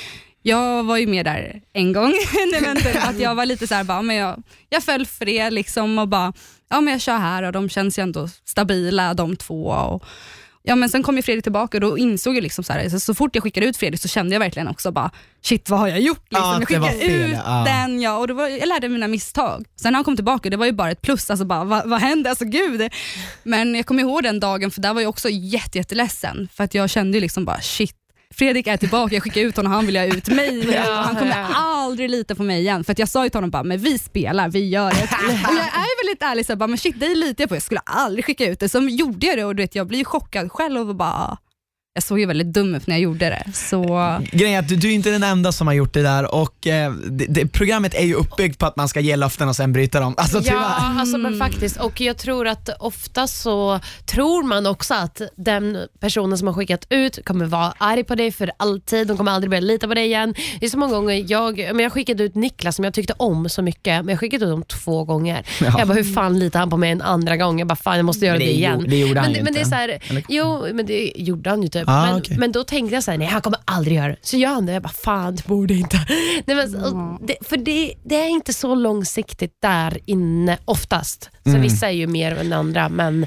jag 0.49 0.83
var 0.83 0.97
ju 0.97 1.07
med 1.07 1.25
där 1.25 1.61
en 1.73 1.93
gång. 1.93 2.13
Typ 2.83 3.07
att 3.07 3.19
jag 3.19 3.35
var 3.35 3.45
lite 3.45 3.67
så 3.67 3.75
här, 3.75 3.83
bara, 3.83 4.01
men 4.01 4.15
jag, 4.15 4.43
jag 4.69 4.83
föll 4.83 5.05
för 5.05 5.25
det 5.25 5.49
liksom 5.49 5.99
och 5.99 6.07
bara, 6.07 6.33
ja 6.69 6.81
men 6.81 6.91
jag 6.91 7.01
kör 7.01 7.17
här 7.17 7.43
och 7.43 7.51
de 7.51 7.69
känns 7.69 7.99
ju 7.99 8.03
ändå 8.03 8.27
stabila 8.45 9.13
de 9.13 9.35
två. 9.35 9.65
Och, 9.65 10.03
ja, 10.63 10.75
men 10.75 10.89
sen 10.89 11.03
kom 11.03 11.15
ju 11.15 11.21
Fredrik 11.21 11.43
tillbaka 11.43 11.77
och 11.77 11.81
då 11.81 11.97
insåg 11.97 12.35
jag 12.35 12.43
liksom 12.43 12.63
så, 12.63 12.73
här, 12.73 12.89
så, 12.89 12.99
så 12.99 13.13
fort 13.13 13.35
jag 13.35 13.43
skickade 13.43 13.65
ut 13.65 13.77
Fredrik 13.77 14.01
så 14.01 14.07
kände 14.07 14.35
jag 14.35 14.39
verkligen 14.39 14.67
också 14.67 14.91
bara, 14.91 15.11
shit 15.41 15.69
vad 15.69 15.79
har 15.79 15.87
jag 15.87 15.99
gjort? 15.99 16.25
Liksom. 16.29 16.49
Ja, 16.49 16.59
jag 16.59 16.67
skickade 16.67 17.05
ut 17.05 17.37
ja. 17.45 17.63
den 17.67 18.01
ja, 18.01 18.17
och 18.17 18.27
det 18.27 18.33
var, 18.33 18.47
jag 18.47 18.67
lärde 18.67 18.89
mina 18.89 19.07
misstag. 19.07 19.65
Sen 19.81 19.91
när 19.91 19.97
han 19.97 20.03
kom 20.03 20.15
tillbaka, 20.15 20.49
det 20.49 20.57
var 20.57 20.65
ju 20.65 20.71
bara 20.71 20.91
ett 20.91 21.01
plus. 21.01 21.29
Alltså 21.29 21.45
bara, 21.45 21.63
vad, 21.63 21.89
vad 21.89 21.99
hände? 21.99 22.29
Alltså 22.29 22.45
gud. 22.45 22.91
Men 23.43 23.75
jag 23.75 23.85
kommer 23.85 24.03
ihåg 24.03 24.23
den 24.23 24.39
dagen, 24.39 24.71
för 24.71 24.81
där 24.81 24.93
var 24.93 25.01
jag 25.01 25.09
också 25.09 25.29
jätte, 25.29 25.77
jätteledsen. 25.77 26.49
För 26.53 26.63
att 26.63 26.73
jag 26.73 26.89
kände 26.89 27.17
ju 27.17 27.21
liksom 27.21 27.45
bara 27.45 27.61
shit, 27.61 27.95
Fredrik 28.35 28.67
är 28.67 28.77
tillbaka, 28.77 29.15
jag 29.15 29.23
skickar 29.23 29.41
ut 29.41 29.57
honom, 29.57 29.71
han 29.71 29.85
vill 29.85 29.97
ha 29.97 30.05
ut 30.05 30.27
mig. 30.27 30.69
Ja, 30.73 31.01
han 31.05 31.15
kommer 31.15 31.31
ja. 31.31 31.47
aldrig 31.55 32.09
lita 32.09 32.35
på 32.35 32.43
mig 32.43 32.59
igen. 32.59 32.83
För 32.83 32.91
att 32.91 32.99
jag 32.99 33.09
sa 33.09 33.23
ju 33.23 33.29
till 33.29 33.37
honom 33.37 33.49
bara, 33.49 33.63
men 33.63 33.77
vi 33.77 33.97
spelar, 33.99 34.49
vi 34.49 34.69
gör 34.69 34.91
det. 34.91 35.03
och 35.49 35.55
jag 35.55 35.67
är 35.67 36.05
väldigt 36.05 36.23
ärlig, 36.23 36.45
så 36.45 36.55
bara, 36.55 36.67
men 36.67 36.77
shit 36.77 36.99
dig 36.99 37.15
litar 37.15 37.43
jag 37.43 37.49
på, 37.49 37.55
jag 37.55 37.63
skulle 37.63 37.81
aldrig 37.85 38.25
skicka 38.25 38.45
ut 38.45 38.59
det. 38.59 38.69
Så 38.69 38.79
gjorde 38.79 39.27
jag 39.27 39.37
det 39.37 39.45
och 39.45 39.55
du 39.55 39.63
vet, 39.63 39.75
jag 39.75 39.87
blir 39.87 40.05
chockad 40.05 40.51
själv 40.51 40.89
och 40.89 40.95
bara, 40.95 41.37
jag 41.99 42.03
såg 42.03 42.19
ju 42.19 42.25
väldigt 42.25 42.53
dum 42.53 42.75
ut 42.75 42.87
när 42.87 42.95
jag 42.95 43.01
gjorde 43.01 43.25
det. 43.25 43.43
Så 43.53 43.83
Grejen 44.31 44.55
är 44.55 44.59
att 44.59 44.67
du, 44.67 44.75
du 44.75 44.89
är 44.89 44.93
inte 44.93 45.09
den 45.09 45.23
enda 45.23 45.51
som 45.51 45.67
har 45.67 45.73
gjort 45.73 45.93
det 45.93 46.01
där 46.01 46.35
och 46.35 46.67
eh, 46.67 46.91
det, 46.91 47.25
det, 47.25 47.47
programmet 47.47 47.93
är 47.93 48.05
ju 48.05 48.13
uppbyggt 48.13 48.59
på 48.59 48.65
att 48.65 48.75
man 48.75 48.87
ska 48.87 48.99
ge 48.99 49.15
löften 49.15 49.49
och 49.49 49.55
sen 49.55 49.73
bryta 49.73 49.99
dem. 49.99 50.15
Alltså 50.17 50.41
tyvärr. 50.41 50.55
Ja, 50.55 50.99
alltså, 50.99 51.17
men 51.17 51.37
faktiskt. 51.37 51.77
Och 51.77 52.01
jag 52.01 52.17
tror 52.17 52.47
att 52.47 52.69
ofta 52.79 53.27
så 53.27 53.79
tror 54.05 54.43
man 54.43 54.65
också 54.65 54.93
att 54.93 55.21
den 55.35 55.77
personen 55.99 56.37
som 56.37 56.47
har 56.47 56.53
skickat 56.53 56.85
ut 56.89 57.25
kommer 57.25 57.45
vara 57.45 57.73
arg 57.77 58.03
på 58.03 58.15
dig 58.15 58.31
för 58.31 58.51
alltid. 58.57 59.07
De 59.07 59.17
kommer 59.17 59.31
aldrig 59.31 59.49
börja 59.49 59.61
lita 59.61 59.87
på 59.87 59.93
dig 59.93 60.05
igen. 60.05 60.33
Det 60.59 60.65
är 60.65 60.69
så 60.69 60.77
många 60.77 60.93
gånger 60.93 61.25
jag, 61.27 61.57
men 61.57 61.79
jag 61.79 61.91
skickade 61.91 62.23
ut 62.23 62.35
Niklas 62.35 62.75
som 62.75 62.85
jag 62.85 62.93
tyckte 62.93 63.13
om 63.17 63.49
så 63.49 63.61
mycket, 63.61 64.05
men 64.05 64.09
jag 64.09 64.19
skickade 64.19 64.45
ut 64.45 64.51
honom 64.51 64.63
två 64.63 65.03
gånger. 65.03 65.45
Ja. 65.61 65.75
Jag 65.77 65.87
bara, 65.87 65.93
hur 65.93 66.13
fan 66.13 66.39
litar 66.39 66.59
han 66.59 66.69
på 66.69 66.77
mig 66.77 66.91
en 66.91 67.01
andra 67.01 67.37
gång? 67.37 67.59
Jag 67.59 67.67
bara, 67.67 67.75
fan 67.75 67.95
jag 67.97 68.05
måste 68.05 68.25
göra 68.25 68.37
det, 68.37 68.45
det 68.45 68.51
igen. 68.51 68.85
det 68.87 68.99
gjorde 68.99 69.19
han 69.19 69.31
men, 69.31 69.37
ju 69.37 69.43
men 69.43 69.53
det 69.53 69.59
är 69.59 69.61
inte. 69.61 69.69
så 69.69 69.75
här? 69.75 70.23
Jo, 70.29 70.65
men 70.73 70.85
det 70.85 71.13
gjorde 71.15 71.49
han 71.49 71.63
ju 71.63 71.69
typ. 71.69 71.88
Ah, 71.89 72.05
men, 72.05 72.15
okej. 72.17 72.37
men 72.37 72.51
då 72.51 72.63
tänkte 72.63 72.93
jag 72.95 73.03
så 73.03 73.11
här, 73.11 73.17
nej 73.17 73.27
han 73.27 73.41
kommer 73.41 73.59
aldrig 73.65 73.97
göra 73.97 74.07
det. 74.07 74.17
Så 74.21 74.37
gör 74.37 74.49
han 74.49 74.65
det. 74.65 74.73
Jag 74.73 74.81
bara, 74.83 74.89
fan 74.89 75.35
du 75.35 75.43
borde 75.47 75.73
inte. 75.73 75.97
Nej, 76.45 76.55
men, 76.55 76.83
och 76.83 77.19
det, 77.27 77.35
för 77.41 77.57
det, 77.57 77.93
det 78.03 78.15
är 78.15 78.27
inte 78.29 78.53
så 78.53 78.75
långsiktigt 78.75 79.53
där 79.61 79.97
inne 80.05 80.57
oftast. 80.65 81.29
Så 81.43 81.49
Mm. 81.49 81.61
vissa 81.61 81.87
är 81.87 81.91
ju 81.91 82.07
mer 82.07 82.35
än 82.35 82.53
andra, 82.53 82.89
men, 82.89 83.25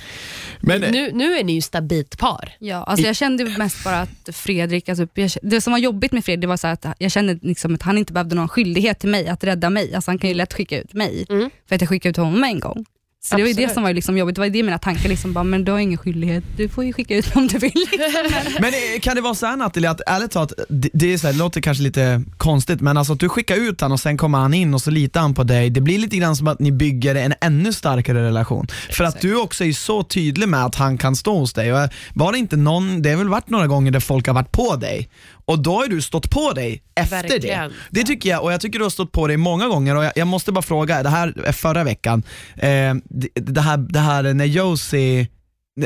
Men, 0.60 0.80
nu, 0.80 1.10
nu 1.12 1.36
är 1.38 1.44
ni 1.44 1.52
ju 1.52 1.60
stabilt 1.60 2.18
par. 2.18 2.52
Ja, 2.58 2.76
alltså 2.84 3.06
jag 3.06 3.16
kände 3.16 3.44
mest 3.44 3.84
bara 3.84 4.00
att 4.00 4.28
Fredrik, 4.36 4.88
alltså 4.88 5.06
jag, 5.14 5.30
det 5.42 5.60
som 5.60 5.70
var 5.72 5.78
jobbigt 5.78 6.12
med 6.12 6.24
Fredrik 6.24 6.40
det 6.40 6.46
var 6.46 6.56
så 6.56 6.66
att 6.66 6.86
jag 6.98 7.10
kände 7.12 7.38
liksom 7.42 7.74
att 7.74 7.82
han 7.82 7.98
inte 7.98 8.12
behövde 8.12 8.34
någon 8.34 8.48
skyldighet 8.48 8.98
till 8.98 9.08
mig 9.08 9.28
att 9.28 9.44
rädda 9.44 9.70
mig. 9.70 9.94
Alltså 9.94 10.10
han 10.10 10.18
kan 10.18 10.28
ju 10.30 10.34
lätt 10.34 10.54
skicka 10.54 10.78
ut 10.80 10.92
mig, 10.94 11.26
Mm. 11.28 11.50
för 11.68 11.74
att 11.74 11.80
jag 11.80 11.88
skickade 11.88 12.10
ut 12.10 12.16
honom 12.16 12.44
en 12.44 12.60
gång. 12.60 12.84
Så 13.24 13.36
det 13.36 13.42
var 13.42 13.48
ju 13.48 13.54
det 13.54 13.62
Absolut. 13.62 13.74
som 13.74 13.82
var 13.82 13.92
liksom 13.92 14.18
jobbigt, 14.18 14.34
det 14.34 14.40
var 14.40 14.46
ju 14.46 14.52
det 14.52 14.62
mina 14.62 14.78
tankar, 14.78 15.08
liksom 15.08 15.32
bara, 15.32 15.44
men 15.44 15.64
du 15.64 15.72
har 15.72 15.78
ingen 15.78 15.98
skyldighet, 15.98 16.44
du 16.56 16.68
får 16.68 16.84
ju 16.84 16.92
skicka 16.92 17.16
ut 17.16 17.36
om 17.36 17.46
du 17.46 17.58
vill. 17.58 17.72
Liksom. 17.74 18.10
men 18.60 18.72
eh, 18.72 19.00
kan 19.00 19.16
det 19.16 19.20
vara 19.20 19.34
så 19.34 19.46
här 19.46 19.56
Nathalie, 19.56 19.90
att 19.90 20.00
ärligt 20.06 20.30
talat, 20.30 20.52
det, 20.68 20.90
det, 20.92 21.12
är 21.12 21.18
så 21.18 21.26
här, 21.26 21.34
det 21.34 21.38
låter 21.38 21.60
kanske 21.60 21.82
lite 21.82 22.22
konstigt 22.36 22.80
men 22.80 22.96
alltså 22.96 23.12
att 23.12 23.20
du 23.20 23.28
skickar 23.28 23.56
ut 23.56 23.80
han 23.80 23.92
och 23.92 24.00
sen 24.00 24.16
kommer 24.16 24.38
han 24.38 24.54
in 24.54 24.74
och 24.74 24.82
så 24.82 24.90
litar 24.90 25.20
han 25.20 25.34
på 25.34 25.44
dig. 25.44 25.70
Det 25.70 25.80
blir 25.80 25.98
lite 25.98 26.16
grann 26.16 26.36
som 26.36 26.48
att 26.48 26.60
ni 26.60 26.72
bygger 26.72 27.14
en 27.14 27.34
ännu 27.40 27.72
starkare 27.72 28.22
relation. 28.22 28.66
För 28.90 29.04
att 29.04 29.20
du 29.20 29.36
också 29.36 29.64
är 29.64 29.72
så 29.72 30.02
tydlig 30.02 30.48
med 30.48 30.64
att 30.64 30.74
han 30.74 30.98
kan 30.98 31.16
stå 31.16 31.38
hos 31.38 31.52
dig. 31.52 31.72
Och 31.72 31.88
var 32.14 32.32
det 32.32 32.38
inte 32.38 32.56
någon, 32.56 33.02
det 33.02 33.10
har 33.10 33.16
väl 33.16 33.28
varit 33.28 33.50
några 33.50 33.66
gånger 33.66 33.90
där 33.90 34.00
folk 34.00 34.26
har 34.26 34.34
varit 34.34 34.52
på 34.52 34.76
dig 34.76 35.08
och 35.52 35.58
då 35.58 35.74
har 35.76 35.88
du 35.88 36.02
stått 36.02 36.30
på 36.30 36.52
dig 36.52 36.82
efter 36.94 37.16
Verkligen. 37.22 37.70
det. 37.70 37.74
Det 37.90 38.02
tycker 38.06 38.30
jag, 38.30 38.42
och 38.42 38.52
jag 38.52 38.60
tycker 38.60 38.78
du 38.78 38.84
har 38.84 38.90
stått 38.90 39.12
på 39.12 39.26
dig 39.26 39.36
många 39.36 39.68
gånger 39.68 39.96
och 39.96 40.04
jag, 40.04 40.12
jag 40.16 40.26
måste 40.28 40.52
bara 40.52 40.62
fråga, 40.62 41.02
det 41.02 41.08
här 41.08 41.34
är 41.46 41.52
förra 41.52 41.84
veckan, 41.84 42.22
eh, 42.56 42.94
det, 43.04 43.28
det, 43.34 43.60
här, 43.60 43.76
det 43.76 43.98
här 44.00 44.22
när 44.34 44.44
Josie 44.44 45.26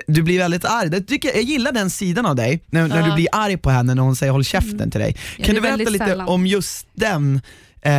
du 0.06 0.22
blir 0.22 0.38
väldigt 0.38 0.64
arg. 0.64 0.90
Det 0.90 1.00
tycker 1.00 1.28
jag, 1.28 1.36
jag 1.36 1.44
gillar 1.44 1.72
den 1.72 1.90
sidan 1.90 2.26
av 2.26 2.36
dig, 2.36 2.60
när, 2.66 2.88
när 2.88 3.02
du 3.08 3.14
blir 3.14 3.28
arg 3.32 3.56
på 3.56 3.70
henne 3.70 3.94
när 3.94 4.02
hon 4.02 4.16
säger 4.16 4.32
håll 4.32 4.44
käften 4.44 4.90
till 4.90 5.00
dig. 5.00 5.16
Kan 5.42 5.54
du 5.54 5.60
berätta 5.60 5.90
lite 5.90 6.06
sällan. 6.06 6.28
om 6.28 6.46
just 6.46 6.86
den 6.94 7.40
eh, 7.82 7.92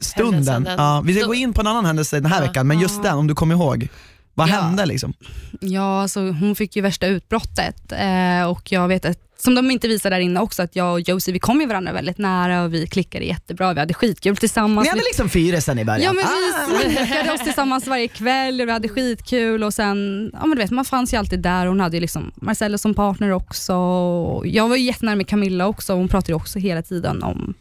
stunden? 0.00 0.68
Ja, 0.78 1.02
vi 1.06 1.14
ska 1.14 1.26
gå 1.26 1.34
in 1.34 1.52
på 1.52 1.60
en 1.60 1.66
annan 1.66 1.84
händelse 1.84 2.16
den 2.20 2.30
här 2.32 2.40
Ja. 2.42 2.46
veckan, 2.46 2.66
men 2.66 2.80
just 2.80 3.02
den, 3.02 3.14
om 3.18 3.26
du 3.26 3.34
kommer 3.34 3.54
ihåg. 3.54 3.88
Vad 4.34 4.48
Ja. 4.48 4.52
hände 4.52 4.86
liksom? 4.86 5.12
Ja, 5.60 6.02
alltså, 6.02 6.20
hon 6.20 6.54
fick 6.56 6.76
ju 6.76 6.82
värsta 6.82 7.06
utbrottet 7.06 7.92
eh, 7.92 8.44
och 8.50 8.72
jag 8.72 8.88
vet 8.88 9.04
att, 9.04 9.18
som 9.44 9.54
de 9.54 9.70
inte 9.70 9.88
visar 9.88 10.10
där 10.10 10.20
inne 10.20 10.40
också, 10.40 10.62
att 10.62 10.76
jag 10.76 10.92
och 10.92 11.00
Josie 11.00 11.32
vi 11.32 11.38
kom 11.38 11.60
ju 11.60 11.66
varandra 11.66 11.92
väldigt 11.92 12.18
nära 12.18 12.62
och 12.64 12.74
vi 12.74 12.86
klickade 12.86 13.24
jättebra, 13.24 13.72
vi 13.72 13.80
hade 13.80 13.94
skitkul 13.94 14.36
tillsammans. 14.36 14.84
Ni 14.86 14.90
hade 14.90 15.02
liksom 15.02 15.28
fyra 15.28 15.60
sen 15.60 15.78
i 15.78 15.84
början. 15.84 16.02
Ja 16.02 16.12
men 16.12 16.24
Ah. 16.24 16.66
vi 16.88 16.94
sminkade 16.94 17.32
oss 17.32 17.40
tillsammans 17.40 17.86
varje 17.86 18.08
kväll 18.08 18.60
och 18.60 18.66
vi 18.68 18.72
hade 18.72 18.88
skitkul 18.88 19.64
och 19.64 19.74
sen, 19.74 20.30
ja 20.32 20.46
men 20.46 20.50
du 20.50 20.62
vet 20.62 20.70
man 20.70 20.84
fanns 20.84 21.12
ju 21.14 21.16
alltid 21.18 21.40
där 21.40 21.66
hon 21.66 21.80
hade 21.80 21.96
ju 21.96 22.00
liksom 22.00 22.32
Marcello 22.34 22.78
som 22.78 22.94
partner 22.94 23.30
också. 23.30 23.74
Och 23.76 24.46
Jag 24.46 24.68
var 24.68 24.76
ju 24.76 24.82
jättenära 24.82 25.16
med 25.16 25.28
Camilla 25.28 25.66
också 25.66 25.92
och 25.92 25.98
hon 25.98 26.08
pratade 26.08 26.34
också 26.34 26.58
hela 26.58 26.82
tiden 26.82 27.22
om 27.22 27.54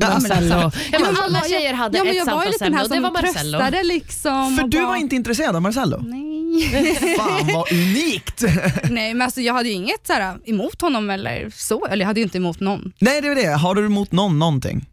Ja, 0.00 0.08
men 0.08 0.22
Marcello. 0.22 0.70
Ja, 0.92 0.98
men 0.98 1.02
men 1.02 1.22
alla 1.22 1.40
tjejer 1.42 1.74
hade 1.74 1.98
Ja 1.98 2.04
men 2.04 2.10
ett 2.10 2.16
jag 2.16 2.34
var 2.34 2.44
ju 2.44 2.50
lite 2.50 2.64
den 2.64 2.74
här 2.74 2.82
och 2.82 2.88
det 2.88 2.94
som 2.94 3.02
Marcello. 3.02 3.32
tröstade 3.32 3.82
liksom. 3.82 4.56
För 4.56 4.68
du 4.68 4.80
var 4.80 4.96
inte 4.96 5.16
intresserad 5.16 5.56
av 5.56 5.62
Marcello? 5.62 5.96
Nej. 6.06 7.16
Fan 7.16 7.46
vad 7.54 7.72
unikt! 7.72 8.42
Nej 8.90 9.14
men 9.14 9.22
alltså 9.22 9.40
jag 9.40 9.54
hade 9.54 9.68
ju 9.68 9.74
inget 9.74 10.06
så 10.06 10.12
här, 10.12 10.38
emot 10.44 10.80
honom 10.80 11.10
eller 11.10 11.50
så, 11.54 11.86
eller 11.86 12.02
jag 12.02 12.06
hade 12.06 12.20
ju 12.20 12.24
inte 12.24 12.38
emot 12.38 12.60
någon. 12.60 12.92
Nej 12.98 13.20
det 13.20 13.28
är 13.28 13.34
det, 13.34 13.46
har 13.46 13.74
du 13.74 13.86
emot 13.86 14.12
någon 14.12 14.38
någonting? 14.38 14.86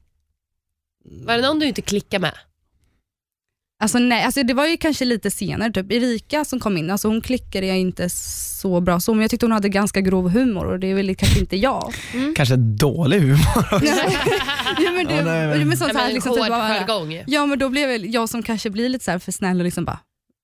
Var 1.26 1.36
det 1.36 1.42
någon 1.42 1.60
du 1.60 1.66
inte 1.66 1.82
klickade 1.82 2.22
med? 2.22 2.34
Alltså 3.80 4.00
nej, 4.00 4.24
alltså 4.24 4.44
det 4.44 4.54
var 4.54 4.68
ju 4.68 4.78
kanske 4.78 5.06
lite 5.06 5.32
senare, 5.32 5.72
typ 5.72 5.92
Erika 5.92 6.46
som 6.46 6.60
kom 6.60 6.78
in, 6.78 6.90
alltså 6.92 7.08
hon 7.08 7.22
klickade 7.22 7.68
jag 7.68 7.78
inte 7.78 8.10
så 8.10 8.82
bra 8.82 9.00
så, 9.00 9.14
men 9.14 9.22
jag 9.22 9.30
tyckte 9.32 9.46
hon 9.46 9.52
hade 9.52 9.70
ganska 9.70 10.02
grov 10.02 10.30
humor 10.30 10.66
och 10.66 10.80
det 10.80 10.88
är 10.88 10.96
väl 10.96 11.16
kanske 11.16 11.40
inte 11.40 11.58
jag. 11.58 11.94
Kanske 12.36 12.56
dålig 12.56 13.20
humor 13.20 13.58
också. 13.72 13.86
ja, 14.80 14.92
men 14.92 15.06
det, 15.06 15.16
Ja, 15.16 15.24
nej, 15.24 15.48
men- 15.48 15.68
men 15.68 15.78
sånt 15.78 15.94
Nej, 15.94 16.02
här, 16.02 16.08
men 16.08 16.14
liksom, 16.14 16.30
hård 16.32 16.40
typ 16.42 16.50
bara, 16.50 16.68
jargong. 16.78 17.24
Ja 17.28 17.46
men 17.46 17.60
då 17.60 17.70
blev 17.70 18.06
jag 18.06 18.30
som 18.30 18.44
kanske 18.44 18.70
blir 18.70 18.90
lite 18.90 19.06
så 19.06 19.12
här 19.12 19.20
för 19.20 19.32
snäll 19.32 19.58
och 19.60 19.64
liksom 19.66 19.86
bara, 19.86 20.00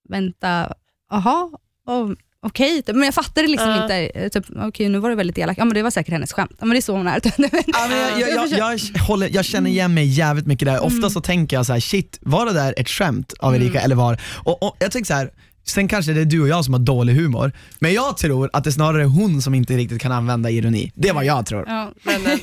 vänta, 0.09 0.73
aha, 1.11 1.51
oh, 1.87 2.11
okej. 2.43 2.81
typ. 2.81 2.95
Men 2.95 3.03
jag 3.05 3.13
fattade 3.13 3.47
liksom 3.47 3.69
Ja. 3.69 3.81
inte, 3.83 3.95
eh, 3.95 4.29
typ, 4.29 4.45
okej 4.55 4.89
nu 4.89 4.99
var 4.99 5.09
det 5.09 5.15
väldigt 5.15 5.37
elakt, 5.37 5.57
ja 5.57 5.65
men 5.65 5.73
det 5.73 5.83
var 5.83 5.91
säkert 5.91 6.13
hennes 6.13 6.33
skämt. 6.33 6.51
Ja 6.59 6.65
men 6.65 6.69
det 6.69 6.77
är 6.79 6.81
så 6.81 6.95
hon 6.97 7.07
är. 7.07 7.21
Ja, 7.37 7.87
men 7.89 7.97
jag, 8.19 8.19
jag, 8.29 8.47
jag, 8.51 8.77
jag, 8.93 8.99
håller, 9.01 9.29
jag 9.33 9.45
känner 9.45 9.69
igen 9.69 9.93
mig 9.93 10.05
jävligt 10.05 10.45
mycket 10.45 10.65
där. 10.65 10.83
Ofta 10.83 11.09
så 11.09 11.21
tänker 11.21 11.55
jag 11.57 11.65
så 11.65 11.73
här: 11.73 11.79
shit, 11.79 12.19
var 12.21 12.45
det 12.45 12.53
där 12.53 12.73
ett 12.77 12.89
skämt 12.89 13.33
av 13.39 13.55
Erika 13.55 13.81
eller 13.81 13.95
var 13.95 14.21
och, 14.33 14.63
och 14.63 14.75
Jag 14.79 14.91
tänker 14.91 15.07
så 15.07 15.13
här. 15.13 15.29
Sen 15.65 15.87
kanske 15.87 16.13
det 16.13 16.21
är 16.21 16.25
du 16.25 16.41
och 16.41 16.47
jag 16.47 16.65
som 16.65 16.73
har 16.73 16.81
dålig 16.81 17.13
humor, 17.13 17.51
men 17.79 17.93
jag 17.93 18.17
tror 18.17 18.49
att 18.53 18.63
det 18.63 18.71
snarare 18.71 19.01
är 19.01 19.05
hon 19.05 19.41
som 19.41 19.53
inte 19.55 19.77
riktigt 19.77 20.01
kan 20.01 20.11
använda 20.11 20.49
ironi. 20.49 20.91
Det 20.95 21.09
är 21.09 21.13
vad 21.13 21.25
jag 21.25 21.45
tror. 21.45 21.63
ja. 21.67 21.91
Men, 22.03 22.21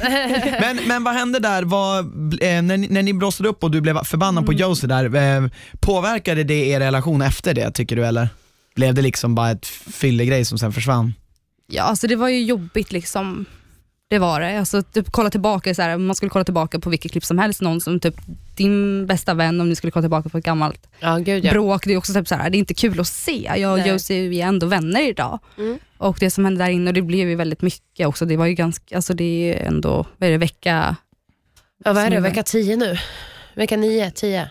men, 0.61 0.77
Men, 0.89 1.05
vad 1.05 1.15
hände 1.15 1.39
där, 1.39 1.63
vad, 1.63 1.99
eh, 2.43 2.63
när, 2.63 2.77
ni, 2.77 2.89
när 2.89 3.03
ni 3.03 3.13
blossade 3.13 3.49
upp 3.49 3.65
och 3.65 3.71
du 3.71 3.81
blev 3.81 4.05
förbannad 4.05 4.47
på 4.47 4.53
Josie 4.53 4.89
där, 4.89 5.15
eh, 5.17 5.49
påverkade 5.81 6.45
det 6.45 6.69
er 6.69 6.81
relation 6.81 7.23
efter 7.23 7.55
det 7.55 7.71
tycker 7.71 7.97
du 7.97 8.07
eller? 8.07 8.29
Blev 8.75 8.95
det 8.95 9.03
liksom 9.03 9.35
bara 9.35 9.51
ett 9.51 9.67
fyllegrej 9.67 10.45
som 10.45 10.59
sen 10.59 10.73
försvann? 10.73 11.15
ja 11.71 11.83
alltså 11.83 12.07
det 12.07 12.17
var 12.17 12.29
ju 12.29 12.45
jobbigt 12.45 12.93
liksom. 12.93 13.47
Det 14.09 14.19
var 14.19 14.41
det. 14.41 14.59
Alltså, 14.59 14.83
typ, 14.83 15.11
kolla 15.11 15.31
tillbaka, 15.31 15.75
så 15.75 15.83
här, 15.83 15.99
man 15.99 16.17
skulle 16.17 16.31
kolla 16.31 16.45
tillbaka 16.45 16.81
på 16.81 16.91
vilket 16.91 17.13
klipp 17.13 17.25
som 17.25 17.39
helst, 17.39 17.61
någon 17.61 17.81
som 17.81 18.01
typ 18.01 18.15
din 18.57 19.07
bästa 19.07 19.35
vän, 19.35 19.61
om 19.61 19.69
ni 19.69 19.77
skulle 19.77 19.91
kolla 19.91 20.03
tillbaka 20.03 20.29
på 20.29 20.39
ett 20.39 20.45
gammalt 20.45 20.89
ja, 21.01 21.17
gud 21.17 21.45
ja. 21.45 21.53
bråk, 21.53 21.85
det 21.85 21.93
är 21.93 21.97
också 21.97 22.15
typ 22.15 22.29
så 22.29 22.35
här, 22.35 22.51
det 22.51 22.57
är 22.57 22.59
inte 22.59 22.75
kul 22.75 23.01
att 23.01 23.07
se. 23.07 23.53
Jag 23.57 23.73
och 23.73 23.79
Nej. 23.79 23.89
Josie 23.89 24.29
vi 24.29 24.41
är 24.41 24.47
ändå 24.47 24.67
vänner 24.67 25.09
idag. 25.09 25.39
Mm. 25.59 25.79
Och 25.99 26.17
det 26.21 26.31
som 26.31 26.45
hände 26.45 26.65
där 26.65 26.71
inne, 26.71 26.91
och 26.91 26.95
det 26.95 27.03
blev 27.03 27.29
ju 27.29 27.35
väldigt 27.35 27.63
mycket 27.63 28.07
också. 28.07 28.25
Det 28.27 28.37
var 28.37 28.47
ju 28.47 28.55
ganska, 28.55 28.97
alltså 28.97 29.15
det 29.15 29.55
är 29.55 29.67
ändå, 29.67 30.07
vad 30.19 30.27
är 30.27 30.31
det, 30.31 30.39
vecka, 30.39 30.97
Ja, 31.85 31.93
vad 31.93 32.05
är 32.05 32.11
det, 32.11 32.21
vecka 32.21 32.43
10 32.43 32.77
nu? 32.77 32.99
Vecka 33.55 33.77
9, 33.77 34.11
10? 34.11 34.51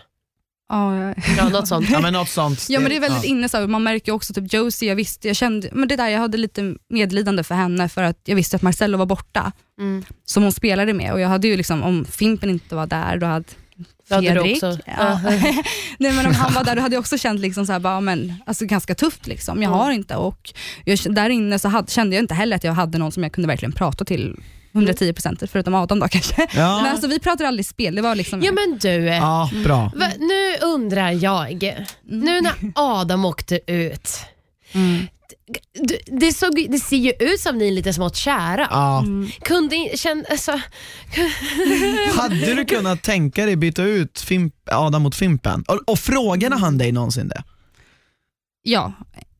Ja, 0.70 1.14
Ja, 1.38 1.48
något 1.48 1.68
sånt. 1.68 1.90
Ja 1.90 2.00
men 2.00 2.12
något 2.12 2.28
sånt. 2.28 2.66
Ja 2.68 2.80
men 2.80 2.90
det 2.90 2.96
är 2.96 3.00
väldigt 3.00 3.24
ja. 3.24 3.28
inne 3.30 3.48
så 3.48 3.56
här, 3.56 3.66
man 3.66 3.82
märker 3.82 4.12
också 4.12 4.34
typ 4.34 4.52
Josie, 4.52 4.88
jag 4.88 4.96
visste, 4.96 5.28
jag 5.28 5.36
kände, 5.36 5.68
men 5.72 5.88
det 5.88 5.96
där 5.96 6.08
jag 6.08 6.18
hade 6.20 6.38
lite 6.38 6.74
medlidande 6.88 7.42
för 7.44 7.54
henne 7.54 7.88
för 7.88 8.02
att 8.02 8.18
jag 8.24 8.36
visste 8.36 8.56
att 8.56 8.62
Marcello 8.62 8.98
var 8.98 9.06
borta 9.06 9.52
Mm. 9.80 10.04
som 10.24 10.42
hon 10.42 10.52
spelade 10.52 10.92
med 10.94 11.12
och 11.12 11.20
jag 11.20 11.28
hade 11.28 11.48
ju 11.48 11.56
liksom, 11.56 11.82
om 11.82 12.04
Fimpen 12.04 12.50
inte 12.50 12.74
var 12.74 12.86
där 12.86 13.16
då 13.18 13.26
hade 13.26 13.44
Fredrik, 14.08 14.54
också- 14.56 14.78
ja. 14.86 15.20
Nej, 15.98 16.12
men 16.12 16.26
om 16.26 16.34
han 16.34 16.52
var 16.54 16.64
där 16.64 16.76
då 16.76 16.82
hade 16.82 16.94
jag 16.94 17.00
också 17.00 17.18
känt 17.18 17.40
liksom 17.40 17.66
så 17.66 17.72
här, 17.72 17.80
bara, 17.80 18.00
men, 18.00 18.34
alltså, 18.46 18.66
ganska 18.66 18.94
tufft. 18.94 19.26
Liksom. 19.26 19.62
Jag 19.62 19.68
Mm. 19.68 19.78
har 19.78 19.90
inte 19.92 20.16
och 20.16 20.52
jag, 20.84 20.98
där 21.14 21.30
inne 21.30 21.58
så 21.58 21.68
hade, 21.68 21.90
kände 21.90 22.16
jag 22.16 22.22
inte 22.22 22.34
heller 22.34 22.56
att 22.56 22.64
jag 22.64 22.72
hade 22.72 22.98
någon 22.98 23.12
som 23.12 23.22
jag 23.22 23.32
kunde 23.32 23.48
verkligen 23.48 23.72
prata 23.72 24.04
till 24.04 24.36
110 24.72 25.12
procent, 25.12 25.42
förutom 25.52 25.74
Adam 25.74 26.00
då 26.00 26.08
kanske. 26.08 26.46
Ja. 26.54 26.76
Men 26.82 26.92
alltså, 26.92 27.06
vi 27.08 27.18
pratade 27.18 27.48
aldrig 27.48 27.66
spel, 27.66 27.94
det 27.94 28.02
var 28.02 28.14
liksom 28.14 28.42
Ja 28.42 28.52
men 28.52 28.78
du, 28.78 28.88
ja, 29.04 29.50
bra. 29.64 29.92
va, 29.96 30.06
nu 30.18 30.56
undrar 30.66 31.10
jag. 31.12 31.62
Nu 32.04 32.40
när 32.40 32.52
Adam 32.74 33.24
åkte 33.24 33.60
ut. 33.72 34.10
Mm. 34.72 35.06
Det, 36.06 36.32
såg, 36.32 36.66
det 36.70 36.78
ser 36.78 36.96
ju 36.96 37.12
ut 37.20 37.40
som 37.40 37.58
ni 37.58 37.68
är 37.68 37.72
lite 37.72 37.92
smått 37.92 38.16
kära. 38.16 38.68
Ja. 38.70 39.04
Kunde 39.42 39.76
in- 39.76 39.96
känn, 39.96 40.24
alltså, 40.30 40.52
Hade 42.16 42.54
du 42.54 42.64
kunnat 42.64 43.02
tänka 43.02 43.46
dig 43.46 43.56
byta 43.56 43.82
ut 43.82 44.20
Fimp, 44.20 44.54
Adam 44.70 45.02
mot 45.02 45.14
Fimpen? 45.14 45.64
Och, 45.68 45.80
och 45.86 45.98
frågade 45.98 46.56
han 46.56 46.78
dig 46.78 46.92
någonsin 46.92 47.28
det? 47.28 47.42
Ja, 48.62 48.92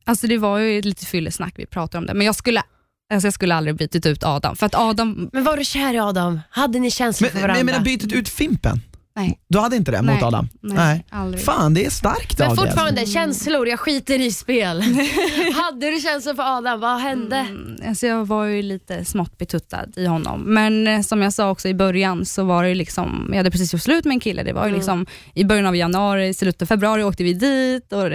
alltså 0.05 0.27
det 0.27 0.37
var 0.37 0.57
ju 0.59 0.81
lite 0.81 1.05
fyllesnack 1.05 1.53
vi 1.57 1.65
pratade 1.65 1.97
om 1.97 2.05
det, 2.05 2.13
men 2.13 2.25
jag 2.25 2.35
skulle, 2.35 2.63
alltså 3.11 3.25
jag 3.27 3.33
skulle 3.33 3.55
aldrig 3.55 3.75
bytt 3.75 4.05
ut 4.05 4.23
Adam. 4.23 4.55
För 4.55 4.65
att 4.65 4.75
Adam, 4.75 5.29
men 5.33 5.43
var 5.43 5.57
du 5.57 5.63
kär 5.65 5.93
i 5.93 5.99
Adam? 5.99 6.39
Hade 6.49 6.79
ni 6.79 6.91
känslor 6.91 7.25
Men, 7.25 7.31
för 7.31 7.35
men 7.37 7.41
varandra? 7.41 7.59
jag 7.59 7.65
menar 7.65 7.79
bytet 7.79 8.11
ut 8.13 8.29
Fimpen? 8.29 8.81
nej. 9.15 9.39
Du 9.47 9.59
hade 9.59 9.75
inte 9.75 9.91
det 9.91 10.01
nej, 10.01 10.15
mot 10.15 10.23
Adam? 10.23 10.49
Nej, 10.61 11.05
aldrig. 11.09 11.43
Fan 11.43 11.73
det 11.73 11.85
är 11.85 11.89
starkt 11.89 12.39
Men 12.39 12.49
av 12.49 12.55
dig. 12.55 12.65
fortfarande, 12.65 13.05
känslor, 13.05 13.67
jag 13.67 13.79
skiter 13.79 14.19
i 14.21 14.31
spel. 14.31 14.81
Hade 15.55 15.91
du 15.91 15.99
känslor 16.01 16.33
för 16.33 16.57
Adam? 16.57 16.79
Vad 16.79 16.99
hände? 16.99 17.35
Mm, 17.37 17.75
alltså 17.87 18.07
jag 18.07 18.25
var 18.27 18.45
ju 18.45 18.61
lite 18.61 19.05
smått 19.05 19.37
betuttad 19.37 19.85
i 19.95 20.05
honom. 20.05 20.41
Men 20.41 20.87
eh, 20.87 21.01
som 21.01 21.21
jag 21.21 21.33
sa 21.33 21.49
också 21.49 21.67
i 21.67 21.73
början 21.73 22.25
så 22.25 22.43
var 22.43 22.63
det 22.63 22.69
ju 22.69 22.75
liksom, 22.75 23.25
jag 23.29 23.37
hade 23.37 23.51
precis 23.51 23.73
gjort 23.73 23.81
slut 23.81 24.05
med 24.05 24.13
en 24.13 24.19
kille. 24.19 24.43
Det 24.43 24.53
var 24.53 24.63
ju 24.63 24.67
Mm. 24.69 24.77
liksom 24.79 25.05
i 25.33 25.43
början 25.43 25.65
av 25.65 25.75
januari, 25.75 26.33
slutet 26.33 26.61
av 26.61 26.65
februari 26.65 27.03
åkte 27.03 27.23
vi 27.23 27.33
dit. 27.33 27.93
Och 27.93 28.09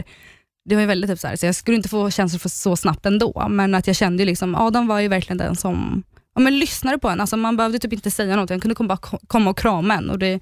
det, 0.66 0.75
var 0.75 0.80
ju 0.80 0.87
väldigt 0.87 1.11
typ 1.11 1.18
så, 1.18 1.28
här, 1.28 1.37
så 1.37 1.46
jag 1.46 1.54
skulle 1.54 1.76
inte 1.76 1.88
få 1.88 2.11
känslor 2.11 2.38
för 2.38 2.49
så 2.49 2.76
snabbt 2.76 3.06
ändå. 3.06 3.46
Men 3.50 3.75
att 3.75 3.87
jag 3.87 3.96
kände 3.96 4.23
ju 4.23 4.26
liksom, 4.26 4.54
Adam 4.54 4.87
var 4.87 5.00
ju 5.00 5.08
verkligen 5.08 5.38
den 5.38 5.56
som 5.56 6.02
ja, 6.35 6.40
men 6.40 6.58
lyssnade 6.58 6.99
på 6.99 7.08
en. 7.08 7.20
Alltså 7.20 7.37
man 7.37 7.56
behövde 7.56 7.78
typ 7.78 7.92
inte 7.92 8.11
säga 8.11 8.37
något, 8.37 8.50
han 8.50 8.61
kunde 8.61 8.85
bara 8.85 8.99
komma 9.26 9.50
och 9.50 9.58
krama 9.58 9.94
en. 9.94 10.11
Och 10.11 10.18
det 10.18 10.40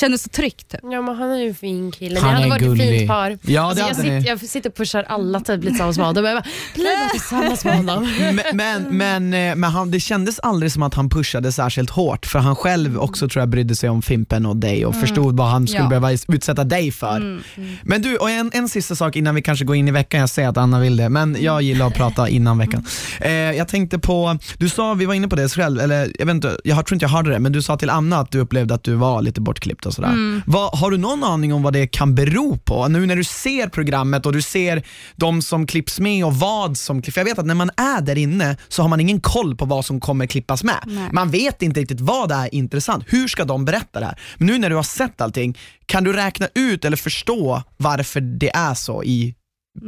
kändes 0.00 0.22
så 0.22 0.28
tryggt. 0.28 0.68
Typ. 0.70 0.80
Ja, 0.82 1.02
men 1.02 1.14
han 1.16 1.30
är 1.30 1.36
ju 1.38 1.48
en 1.48 1.54
fin 1.54 1.92
kille. 1.92 2.20
Han 2.20 2.28
Ni 2.28 2.34
hade 2.34 2.46
är 2.46 2.50
varit 2.50 2.62
ett 2.62 2.68
gullig. 2.68 2.98
fint 2.98 3.08
par. 3.10 3.38
Ja, 3.42 3.62
det 3.76 3.82
alltså, 3.84 3.86
jag, 3.86 3.96
sitter, 3.96 4.26
jag 4.30 4.40
sitter 4.40 4.70
och 4.70 4.76
pushar 4.76 5.02
alla 5.02 5.40
typ 5.40 5.56
lite 5.64 5.66
tillsammans 5.68 5.98
med. 5.98 6.06
Jag 6.06 6.14
bara, 6.14 6.42
bli 6.74 6.86
tillsammans 7.12 7.64
med 7.64 7.76
honom. 7.76 8.08
Men, 8.20 8.40
men, 8.56 8.82
men, 8.96 9.34
eh, 9.50 9.56
men 9.56 9.70
han, 9.70 9.90
det 9.90 10.00
kändes 10.00 10.38
aldrig 10.38 10.72
som 10.72 10.82
att 10.82 10.94
han 10.94 11.08
pushade 11.08 11.52
särskilt 11.52 11.90
hårt 11.90 12.26
för 12.26 12.38
han 12.38 12.56
själv 12.56 12.98
också 12.98 13.28
tror 13.28 13.40
jag 13.42 13.48
brydde 13.48 13.76
sig 13.76 13.90
om 13.90 14.02
Fimpen 14.02 14.46
och 14.46 14.56
dig 14.56 14.86
och 14.86 14.94
förstod 14.96 15.36
vad 15.36 15.46
han 15.48 15.66
skulle 15.66 15.82
Ja. 15.82 15.88
behöva 15.88 16.12
utsätta 16.12 16.64
dig 16.64 16.92
för. 16.92 17.16
Mm, 17.16 17.42
mm. 17.56 17.76
Men 17.82 18.02
du, 18.02 18.16
och 18.16 18.30
en, 18.30 18.50
en 18.54 18.68
sista 18.68 18.94
sak 18.96 19.16
innan 19.16 19.34
vi 19.34 19.42
kanske 19.42 19.64
går 19.64 19.76
in 19.76 19.88
i 19.88 19.90
veckan, 19.90 20.20
jag 20.20 20.28
säger 20.30 20.48
att 20.48 20.56
Anna 20.56 20.80
vill 20.80 20.96
det, 20.96 21.08
men 21.08 21.36
jag 21.40 21.62
gillar 21.62 21.86
att 21.86 21.94
prata 21.94 22.28
innan 22.28 22.58
veckan. 22.58 22.84
Eh, 23.20 23.30
jag 23.32 23.68
tänkte 23.68 23.98
på, 23.98 24.38
du 24.58 24.68
sa, 24.68 24.94
vi 24.94 25.04
var 25.04 25.14
inne 25.14 25.28
på 25.28 25.36
det 25.36 25.48
själv, 25.48 25.80
eller 25.80 26.12
jag 26.18 26.26
vet 26.26 26.34
inte, 26.34 26.58
jag 26.64 26.86
tror 26.86 26.94
inte 26.96 27.04
jag 27.04 27.10
hörde 27.10 27.30
det, 27.30 27.38
men 27.38 27.52
du 27.52 27.62
sa 27.62 27.76
till 27.76 27.90
Anna 27.90 28.18
att 28.18 28.30
du 28.30 28.38
upplevde 28.38 28.74
att 28.74 28.84
du 28.84 28.94
var 28.94 29.22
lite 29.22 29.40
bortklippt 29.40 29.85
och 29.86 29.94
sådär. 29.94 30.08
Mm. 30.08 30.42
Vad, 30.46 30.78
har 30.78 30.90
du 30.90 30.98
någon 30.98 31.24
aning 31.24 31.54
om 31.54 31.62
vad 31.62 31.72
det 31.72 31.86
kan 31.86 32.14
bero 32.14 32.56
på? 32.56 32.88
Nu 32.88 33.06
när 33.06 33.16
du 33.16 33.24
ser 33.24 33.68
programmet 33.68 34.26
och 34.26 34.32
du 34.32 34.42
ser 34.42 34.82
de 35.16 35.42
som 35.42 35.66
klipps 35.66 36.00
med 36.00 36.24
och 36.24 36.34
vad 36.34 36.76
som 36.76 37.02
klipps, 37.02 37.16
jag 37.16 37.24
vet 37.24 37.38
att 37.38 37.46
när 37.46 37.54
man 37.54 37.70
är 37.76 38.00
där 38.00 38.18
inne 38.18 38.56
så 38.68 38.82
har 38.82 38.88
man 38.88 39.00
ingen 39.00 39.20
koll 39.20 39.56
på 39.56 39.64
vad 39.64 39.84
som 39.84 40.00
kommer 40.00 40.26
klippas 40.26 40.64
med. 40.64 40.82
Nej. 40.86 41.08
Man 41.12 41.30
vet 41.30 41.62
inte 41.62 41.80
riktigt 41.80 42.00
vad 42.00 42.28
det 42.28 42.34
är 42.34 42.54
intressant, 42.54 43.04
hur 43.06 43.28
ska 43.28 43.44
de 43.44 43.64
berätta 43.64 44.00
det 44.00 44.06
här? 44.06 44.20
Men 44.36 44.46
nu 44.46 44.58
när 44.58 44.70
du 44.70 44.76
har 44.76 44.82
sett 44.82 45.20
allting, 45.20 45.58
kan 45.86 46.04
du 46.04 46.12
räkna 46.12 46.48
ut 46.54 46.84
eller 46.84 46.96
förstå 46.96 47.62
varför 47.76 48.20
det 48.20 48.50
är 48.54 48.74
så 48.74 49.04
i 49.04 49.34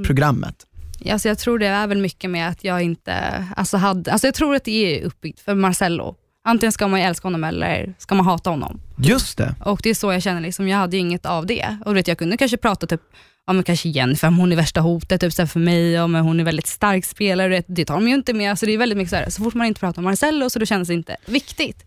programmet? 0.06 0.64
Alltså 1.10 1.28
jag 1.28 1.38
tror 1.38 1.58
det 1.58 1.66
är 1.66 1.86
väl 1.86 1.98
mycket 1.98 2.30
med 2.30 2.48
att 2.48 2.64
jag 2.64 2.82
inte 2.82 3.44
alltså 3.56 3.76
hade, 3.76 4.12
alltså 4.12 4.26
jag 4.26 4.34
tror 4.34 4.54
att 4.54 4.64
det 4.64 5.00
är 5.00 5.04
uppbyggt 5.04 5.40
för 5.40 5.54
Marcello. 5.54 6.16
Antingen 6.48 6.72
ska 6.72 6.88
man 6.88 7.00
ju 7.00 7.06
älska 7.06 7.26
honom 7.26 7.44
eller 7.44 7.94
ska 7.98 8.14
man 8.14 8.26
hata 8.26 8.50
honom. 8.50 8.80
Just 8.98 9.38
det. 9.38 9.54
Och 9.64 9.80
det 9.82 9.90
är 9.90 9.94
så 9.94 10.12
jag 10.12 10.22
känner, 10.22 10.40
liksom, 10.40 10.68
jag 10.68 10.78
hade 10.78 10.96
ju 10.96 11.00
inget 11.00 11.26
av 11.26 11.46
det. 11.46 11.76
Och 11.84 11.96
vet, 11.96 12.08
jag 12.08 12.18
kunde 12.18 12.36
kanske 12.36 12.56
prata 12.56 12.86
typ, 12.86 13.00
ja, 13.46 13.52
men 13.52 13.62
kanske 13.64 13.88
Jennifer, 13.88 14.28
om 14.28 14.38
hon 14.38 14.52
är 14.52 14.56
värsta 14.56 14.80
hotet 14.80 15.20
typ, 15.20 15.32
så 15.32 15.46
för 15.46 15.60
mig, 15.60 16.00
om 16.00 16.14
hon 16.14 16.40
är 16.40 16.44
väldigt 16.44 16.66
stark 16.66 17.04
spelare, 17.04 17.48
vet, 17.48 17.64
det 17.68 17.84
tar 17.84 17.94
de 17.94 18.08
ju 18.08 18.14
inte 18.14 18.32
med. 18.32 18.50
Alltså, 18.50 18.66
det 18.66 18.72
är 18.74 18.78
väldigt 18.78 18.98
mycket 18.98 19.10
så, 19.10 19.16
här, 19.16 19.30
så 19.30 19.42
fort 19.42 19.54
man 19.54 19.66
inte 19.66 19.80
pratar 19.80 19.98
om 20.00 20.04
Marcello 20.04 20.50
så 20.50 20.58
då 20.58 20.66
känns 20.66 20.88
det 20.88 20.94
inte 20.94 21.16
viktigt. 21.26 21.84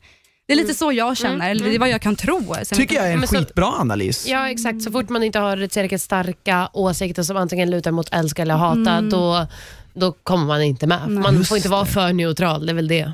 Det 0.48 0.54
är 0.54 0.58
lite 0.58 0.74
så 0.74 0.92
jag 0.92 1.18
känner, 1.18 1.50
eller 1.52 1.66
det 1.66 1.76
är 1.76 1.80
vad 1.80 1.90
jag 1.90 2.02
kan 2.02 2.16
tro. 2.16 2.56
Sen 2.64 2.78
Tycker 2.78 2.96
jag 2.96 3.08
är 3.08 3.14
en 3.14 3.20
Men 3.20 3.28
så- 3.28 3.36
skitbra 3.38 3.66
analys. 3.66 4.28
Ja 4.28 4.50
exakt, 4.50 4.82
så 4.82 4.92
fort 4.92 5.10
man 5.10 5.24
inte 5.24 5.40
har 5.40 5.68
tillräckligt 5.68 6.02
starka 6.02 6.70
åsikter 6.74 7.24
som 7.24 7.38
antingen 7.38 7.70
lutar 7.72 7.92
mot 7.92 8.14
älska 8.14 8.42
eller 8.42 8.56
hata, 8.56 9.02
då, 9.02 9.48
då 9.94 10.12
kommer 10.24 10.46
man 10.46 10.62
inte 10.62 10.88
med. 10.88 11.00
Nej. 11.08 11.24
Man 11.24 11.36
Just 11.36 11.50
får 11.50 11.58
inte 11.58 11.70
vara 11.70 11.84
det. 11.84 11.90
för 11.92 12.14
neutral, 12.14 12.66
det 12.66 12.72
är 12.72 12.76
väl 12.76 12.88
det. 12.88 13.14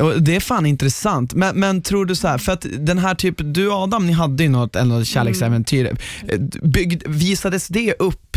Och 0.00 0.22
Det 0.22 0.36
är 0.36 0.40
fan 0.40 0.66
intressant, 0.66 1.34
men, 1.34 1.60
men 1.60 1.82
tror 1.82 2.06
du 2.06 2.14
så 2.16 2.28
här, 2.28 2.38
för 2.38 2.52
att 2.52 2.66
den 2.78 2.98
här 2.98 3.14
typen, 3.14 3.52
du 3.52 3.72
Adam, 3.72 4.06
ni 4.06 4.12
hade 4.12 4.42
ju 4.42 4.48
något, 4.48 4.74
något 4.74 5.06
kärleksäventyr, 5.06 5.96
Eh, 6.28 6.40
byggd, 6.62 7.02
visades 7.06 7.68
det 7.68 7.94
upp 7.98 8.36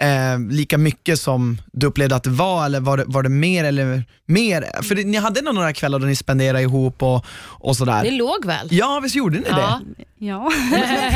eh, 0.00 0.38
lika 0.50 0.78
mycket 0.78 1.20
som 1.20 1.58
du 1.72 1.86
upplevde 1.86 2.16
att 2.16 2.22
det 2.22 2.30
var, 2.30 2.66
eller 2.66 2.80
var 2.80 2.96
det, 2.96 3.04
var 3.06 3.22
det 3.22 3.28
mer 3.28 3.64
eller 3.64 4.04
mer? 4.26 4.82
För 4.82 4.94
det, 4.94 5.04
ni 5.04 5.16
hade 5.18 5.42
nog 5.42 5.54
några 5.54 5.72
kvällar 5.72 5.98
då 5.98 6.06
ni 6.06 6.16
spenderade 6.16 6.62
ihop 6.62 7.02
och, 7.02 7.26
och 7.48 7.76
sådär. 7.76 8.10
låg 8.10 8.44
väl? 8.46 8.68
Ja, 8.70 9.00
visst 9.02 9.16
gjorde 9.16 9.38
ni 9.38 9.44
Ja. 9.48 9.80
det? 9.96 10.04
Ja. 10.26 10.50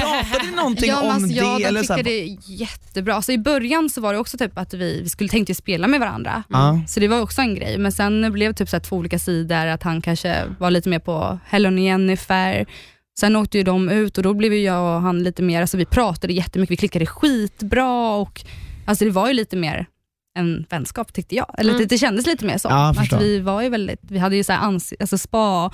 Pratade 0.00 0.50
ni 0.50 0.56
någonting 0.56 0.88
ja, 0.88 1.02
om 1.02 1.10
alltså, 1.10 1.28
det? 1.28 1.34
ja, 1.34 1.58
de 1.58 1.64
eller 1.64 1.82
så 1.82 1.94
tycker 1.94 1.96
här, 1.96 2.02
det 2.02 2.22
är 2.22 2.36
jättebra. 2.46 3.14
Alltså, 3.14 3.32
I 3.32 3.38
början 3.38 3.90
så 3.90 4.00
var 4.00 4.12
det 4.12 4.18
också 4.18 4.38
typ 4.38 4.58
att 4.58 4.74
vi, 4.74 5.00
vi 5.02 5.08
skulle 5.08 5.28
tänkte 5.28 5.54
spela 5.54 5.88
med 5.88 6.00
varandra. 6.00 6.42
Ja. 6.48 6.80
Så 6.88 7.00
det 7.00 7.08
var 7.08 7.20
också 7.20 7.40
en 7.40 7.54
grej. 7.54 7.78
Men 7.78 7.92
sen 7.92 8.32
blev 8.32 8.52
det 8.52 8.58
typ 8.58 8.68
så 8.68 8.80
två 8.80 8.96
olika 8.96 9.18
sidor, 9.18 9.66
att 9.66 9.82
han 9.82 10.00
kanske 10.02 10.44
var 10.58 10.70
lite 10.70 10.88
mer 10.88 10.98
på 10.98 11.38
Helen 11.46 11.74
och 11.74 11.80
Jennifer. 11.84 12.66
Sen 13.20 13.36
åkte 13.36 13.58
ju 13.58 13.64
de 13.64 13.88
ut 13.88 14.16
och 14.18 14.24
då 14.24 14.34
blev 14.34 14.54
jag 14.54 14.96
och 14.96 15.02
han 15.02 15.22
lite 15.22 15.42
mer, 15.42 15.60
alltså 15.60 15.76
vi 15.76 15.84
pratade 15.84 16.32
jättemycket, 16.32 16.70
vi 16.72 16.76
klickade 16.76 17.06
skitbra 17.06 18.14
och 18.14 18.40
alltså 18.86 19.04
det 19.04 19.10
var 19.10 19.28
ju 19.28 19.34
lite 19.34 19.56
mer 19.56 19.86
en 20.38 20.66
vänskap 20.70 21.12
tyckte 21.12 21.34
jag. 21.34 21.54
Eller 21.58 21.70
Mm. 21.70 21.80
det, 21.82 21.86
det 21.86 21.98
kändes 21.98 22.26
lite 22.26 22.44
mer 22.44 22.58
så. 22.58 22.68
Ja, 22.68 22.94
att 22.98 23.22
vi 23.22 23.40
var 23.40 23.62
ju 23.62 23.68
väldigt, 23.68 24.00
vi 24.02 24.18
hade 24.18 24.36
ju 24.36 24.44
så 24.44 24.52
här 24.52 24.60
ans, 24.66 24.92
alltså 25.00 25.18
spa, 25.18 25.70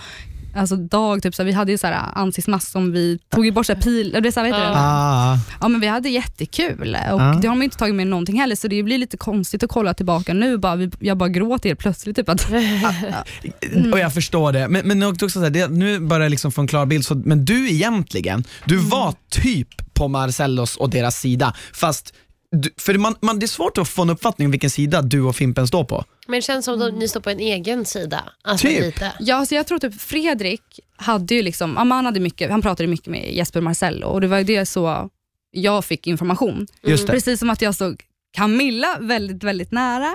alltså 0.54 0.76
dag, 0.76 1.22
typ 1.22 1.34
så 1.34 1.44
vi 1.44 1.52
hade 1.52 1.72
ju 1.72 1.78
så 1.78 1.86
här 1.86 2.00
ansiktsmask 2.14 2.68
som 2.68 2.92
vi 2.92 3.18
tog 3.34 3.54
bort 3.54 3.66
så 3.66 3.72
här 3.74 3.80
pil, 3.80 4.16
det 4.22 4.32
så 4.32 4.40
här, 4.40 4.46
det? 4.48 4.72
Ah, 4.76 5.38
Ja 5.60 5.68
men 5.68 5.80
vi 5.80 5.86
hade 5.86 6.08
jättekul 6.08 6.96
och 7.12 7.20
Ja. 7.20 7.38
det 7.42 7.48
har 7.48 7.54
man 7.54 7.62
inte 7.62 7.76
tagit 7.76 7.94
med 7.94 8.06
någonting 8.06 8.40
heller 8.40 8.56
så 8.56 8.68
det 8.68 8.82
blir 8.82 8.98
lite 8.98 9.16
konstigt 9.16 9.62
att 9.62 9.70
kolla 9.70 9.94
tillbaka 9.94 10.34
nu. 10.34 10.58
Bara, 10.58 10.76
vi, 10.76 10.90
jag 10.98 11.16
bara 11.18 11.28
gråter 11.28 11.68
helt 11.68 11.80
plötsligt. 11.80 12.16
Typ 12.16 12.28
att, 12.28 12.46
Mm. 13.72 13.92
och 13.92 13.98
jag 13.98 14.14
förstår 14.14 14.52
det, 14.52 14.68
men, 14.68 14.88
men 14.88 15.02
också 15.02 15.28
så 15.30 15.40
här, 15.42 15.50
det, 15.50 15.68
nu 15.68 15.98
börjar 16.00 16.22
jag 16.22 16.30
liksom 16.30 16.52
få 16.52 16.60
en 16.60 16.66
klar 16.66 16.86
bild, 16.86 17.04
så, 17.04 17.14
men 17.14 17.44
du 17.44 17.70
egentligen, 17.70 18.44
du 18.64 18.74
Mm. 18.78 18.88
var 18.88 19.14
typ 19.30 19.94
på 19.94 20.08
Marcellos 20.08 20.76
och 20.76 20.90
deras 20.90 21.16
sida, 21.20 21.54
fast 21.74 22.14
du, 22.50 22.70
för 22.76 22.94
man, 22.94 23.14
man, 23.20 23.38
det 23.38 23.46
är 23.46 23.48
svårt 23.48 23.78
att 23.78 23.88
få 23.88 24.02
en 24.02 24.10
uppfattning 24.10 24.46
om 24.46 24.50
vilken 24.50 24.70
sida 24.70 25.02
du 25.02 25.22
och 25.22 25.36
Fimpen 25.36 25.68
står 25.68 25.84
på. 25.84 26.04
Men 26.26 26.34
det 26.34 26.42
känns 26.42 26.64
som 26.64 26.82
att 26.82 26.94
ni 26.94 27.08
står 27.08 27.20
på 27.20 27.30
en 27.30 27.40
egen 27.40 27.84
sida. 27.84 28.24
Alltså 28.42 28.66
Typ. 28.66 28.80
lite. 28.80 29.12
ja, 29.20 29.46
så 29.46 29.54
jag 29.54 29.66
tror 29.66 29.78
typ 29.78 30.00
Fredrik 30.00 30.62
hade 30.96 31.34
ju 31.34 31.42
liksom, 31.42 31.76
han, 31.76 31.90
hade 31.90 32.20
mycket, 32.20 32.50
han 32.50 32.62
pratade 32.62 32.86
mycket 32.88 33.06
med 33.06 33.34
Jesper 33.34 33.60
Marcello 33.60 34.06
och 34.06 34.20
det 34.20 34.26
var 34.26 34.38
ju 34.38 34.44
det 34.44 34.66
så 34.66 35.10
jag 35.50 35.84
fick 35.84 36.06
information. 36.06 36.66
Just 36.82 37.06
det. 37.06 37.12
Precis 37.12 37.38
som 37.40 37.50
att 37.50 37.62
jag 37.62 37.74
såg 37.74 38.02
Camilla 38.32 38.98
väldigt, 39.00 39.44
väldigt 39.44 39.72
nära. 39.72 40.14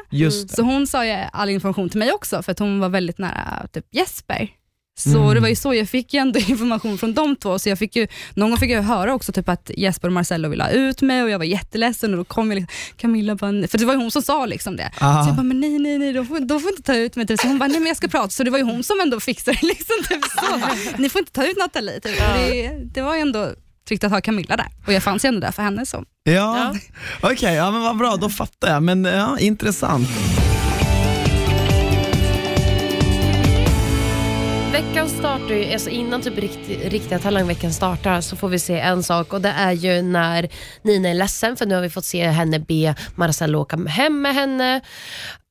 Så 0.49 0.61
hon 0.61 0.87
sa 0.87 1.05
ju 1.05 1.11
all 1.31 1.49
information 1.49 1.89
till 1.89 1.99
mig 1.99 2.11
också 2.11 2.43
för 2.43 2.51
att 2.51 2.59
hon 2.59 2.79
var 2.79 2.89
väldigt 2.89 3.17
nära 3.17 3.67
typ 3.71 3.85
Jesper. 3.91 4.49
Så 4.95 5.09
Mm. 5.19 5.33
det 5.35 5.39
var 5.39 5.47
ju 5.47 5.55
så, 5.55 5.73
jag 5.73 5.89
fick 5.89 6.13
ju 6.13 6.19
ändå 6.19 6.39
information 6.47 6.97
från 6.97 7.13
de 7.13 7.35
två. 7.35 7.59
Så 7.59 7.69
jag 7.69 7.79
fick 7.79 7.95
ju, 7.95 8.07
någon 8.33 8.49
gång 8.49 8.59
fick 8.59 8.71
jag 8.71 8.83
höra 8.83 9.13
också 9.13 9.31
typ 9.31 9.49
att 9.49 9.71
Jesper 9.77 10.07
och 10.07 10.13
Marcello 10.13 10.49
ville 10.49 10.63
ha 10.63 10.69
ut 10.71 11.01
mig 11.01 11.23
och 11.23 11.29
jag 11.29 11.37
var 11.37 11.45
jätteledsen 11.45 12.11
och 12.11 12.17
då 12.17 12.23
kom 12.23 12.51
jag 12.51 12.55
liksom, 12.55 12.75
Camilla 12.97 13.35
bara, 13.35 13.51
nej. 13.51 13.67
för 13.67 13.77
det 13.77 13.85
var 13.85 13.93
ju 13.93 13.99
hon 13.99 14.11
som 14.11 14.21
sa 14.21 14.45
liksom 14.45 14.75
det. 14.77 14.91
Aha. 15.01 15.23
Så 15.23 15.29
jag 15.29 15.35
bara, 15.35 15.43
men 15.43 15.59
nej 15.59 15.79
nej 15.79 15.97
nej, 15.99 16.13
de 16.13 16.25
får, 16.27 16.39
de 16.39 16.59
får 16.61 16.69
inte 16.69 16.81
ta 16.83 16.95
ut 16.95 17.15
mig. 17.15 17.27
Typ. 17.27 17.39
Så 17.39 17.47
hon 17.47 17.59
bara, 17.59 17.67
nej 17.67 17.79
men 17.79 17.87
jag 17.87 17.97
ska 17.97 18.07
prata. 18.07 18.29
Så 18.29 18.43
det 18.43 18.51
var 18.51 18.57
ju 18.57 18.63
hon 18.63 18.83
som 18.83 18.99
ändå 18.99 19.19
fixade 19.19 19.57
det. 19.61 19.67
Liksom, 19.67 19.95
typ 20.09 20.23
så. 20.23 20.41
Ni 21.01 21.09
får 21.09 21.19
inte 21.19 21.31
ta 21.31 21.45
ut 21.45 21.57
Nathalie. 21.57 21.99
Typ. 21.99 22.17
Det, 22.17 22.71
det 22.93 23.01
var 23.01 23.15
ju 23.15 23.21
ändå 23.21 23.51
tryggt 23.87 24.03
att 24.03 24.11
ha 24.11 24.21
Camilla 24.21 24.57
där 24.57 24.67
och 24.87 24.93
jag 24.93 25.03
fanns 25.03 25.25
ju 25.25 25.27
ändå 25.27 25.39
där 25.39 25.51
för 25.51 25.63
henne. 25.63 25.85
Så. 25.85 26.03
Ja, 26.23 26.33
Ja. 26.33 26.75
okej, 27.31 27.53
ja, 27.55 27.71
men 27.71 27.81
vad 27.81 27.97
bra, 27.97 28.15
då 28.15 28.29
fattar 28.29 28.73
jag. 28.73 28.83
Men 28.83 29.05
ja, 29.05 29.39
intressant. 29.39 30.07
Veckans 34.73 35.11
startar 35.11 35.55
ju, 35.55 35.73
alltså 35.73 35.89
innan 35.89 36.21
typ 36.21 36.37
rikt, 36.37 36.69
riktiga 36.83 37.19
talangveckan 37.19 37.73
startar 37.73 38.21
så 38.21 38.35
får 38.35 38.49
vi 38.49 38.59
se 38.59 38.79
en 38.79 39.03
sak 39.03 39.33
och 39.33 39.41
det 39.41 39.49
är 39.49 39.71
ju 39.71 40.01
när 40.01 40.49
Nina 40.81 41.09
är 41.09 41.13
ledsen 41.13 41.55
för 41.55 41.65
nu 41.65 41.75
har 41.75 41.81
vi 41.81 41.89
fått 41.89 42.05
se 42.05 42.27
henne 42.27 42.59
be 42.59 42.95
Marcel 43.15 43.55
åka 43.55 43.77
hem 43.77 44.21
med 44.21 44.33
henne. 44.33 44.81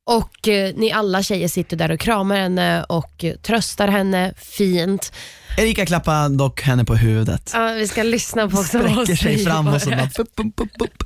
Och 0.07 0.49
eh, 0.49 0.75
ni 0.77 0.93
alla 0.93 1.23
tjejer 1.23 1.49
sitter 1.49 1.77
där 1.77 1.91
och 1.91 2.01
kramar 2.01 2.37
henne 2.37 2.85
och 2.85 3.25
eh, 3.25 3.35
tröstar 3.35 3.89
henne 3.89 4.35
fint. 4.37 5.13
Erika 5.59 5.87
klappar 5.87 6.29
dock 6.29 6.63
henne 6.63 6.85
på 6.85 6.95
huvudet. 6.95 7.51
Ja, 7.55 7.73
vi 7.73 7.89
ska 7.89 8.03
lyssna 8.03 8.49
på 8.49 8.59
också 8.59 8.79
vad 8.79 8.91
hon 8.91 9.07
Sträcker 9.07 9.23
sig 9.23 9.35
säger 9.35 9.51
fram 9.51 9.69
och 9.69 9.83
så 9.83 9.91
bara. 9.91 9.97
bara... 9.97 10.09
Pup, 10.17 10.37
pup, 10.37 10.57
pup, 10.57 10.79
pup. 10.79 11.03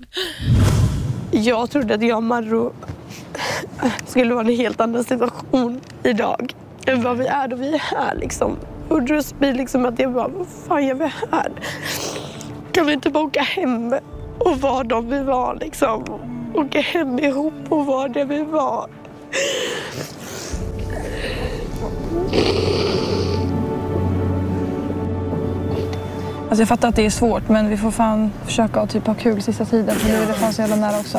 Jag 1.30 1.70
trodde 1.70 1.94
att 1.94 2.02
jag 2.02 2.16
och 2.16 2.23
Marro 2.23 2.73
skulle 4.06 4.35
vara 4.35 4.49
i 4.49 4.52
en 4.52 4.56
helt 4.56 4.80
annan 4.80 5.04
situation 5.04 5.80
idag 6.04 6.54
än 6.87 7.02
vad 7.02 7.19
vi 7.19 7.26
är 7.26 7.49
då 7.49 7.57
vi 7.57 7.75
är 7.75 7.78
här 7.78 8.14
liksom. 8.14 8.57
Och 8.88 9.02
då 9.02 9.21
blir 9.38 9.55
liksom 9.55 9.87
att 9.87 9.99
jag 9.99 10.12
bara, 10.12 10.28
vad 10.28 10.47
fan 10.47 10.87
gör 10.87 10.95
vi 10.95 11.05
här? 11.05 11.52
Kan 12.73 12.87
vi 12.87 12.93
inte 12.93 13.11
bara 13.11 13.25
åka 13.25 13.43
hem 13.43 13.95
och 14.38 14.61
vara 14.61 14.85
de 14.85 15.11
vi 15.11 15.23
var 15.23 15.59
liksom? 15.61 16.05
Åka 16.55 16.81
hem 16.81 17.19
ihop 17.19 17.55
och 17.69 17.87
vara 17.87 18.09
det 18.09 18.25
vi 18.25 18.43
var. 18.43 18.88
Alltså 26.49 26.62
jag 26.62 26.69
fattar 26.69 26.88
att 26.88 26.97
det 26.97 27.07
är 27.07 27.11
svårt 27.11 27.49
men 27.49 27.69
vi 27.69 27.76
får 27.76 27.90
fan 27.90 28.33
försöka 28.45 28.81
att 28.81 28.90
typ 28.90 29.07
ha 29.07 29.14
kul 29.14 29.43
sista 29.43 29.64
tiden 29.64 29.95
för 29.97 30.09
nu 30.09 30.14
är 30.14 30.26
det 30.26 30.35
fan 30.35 30.52
så 30.52 30.62
jävla 30.62 30.76
nära 30.76 30.99
också. 31.00 31.19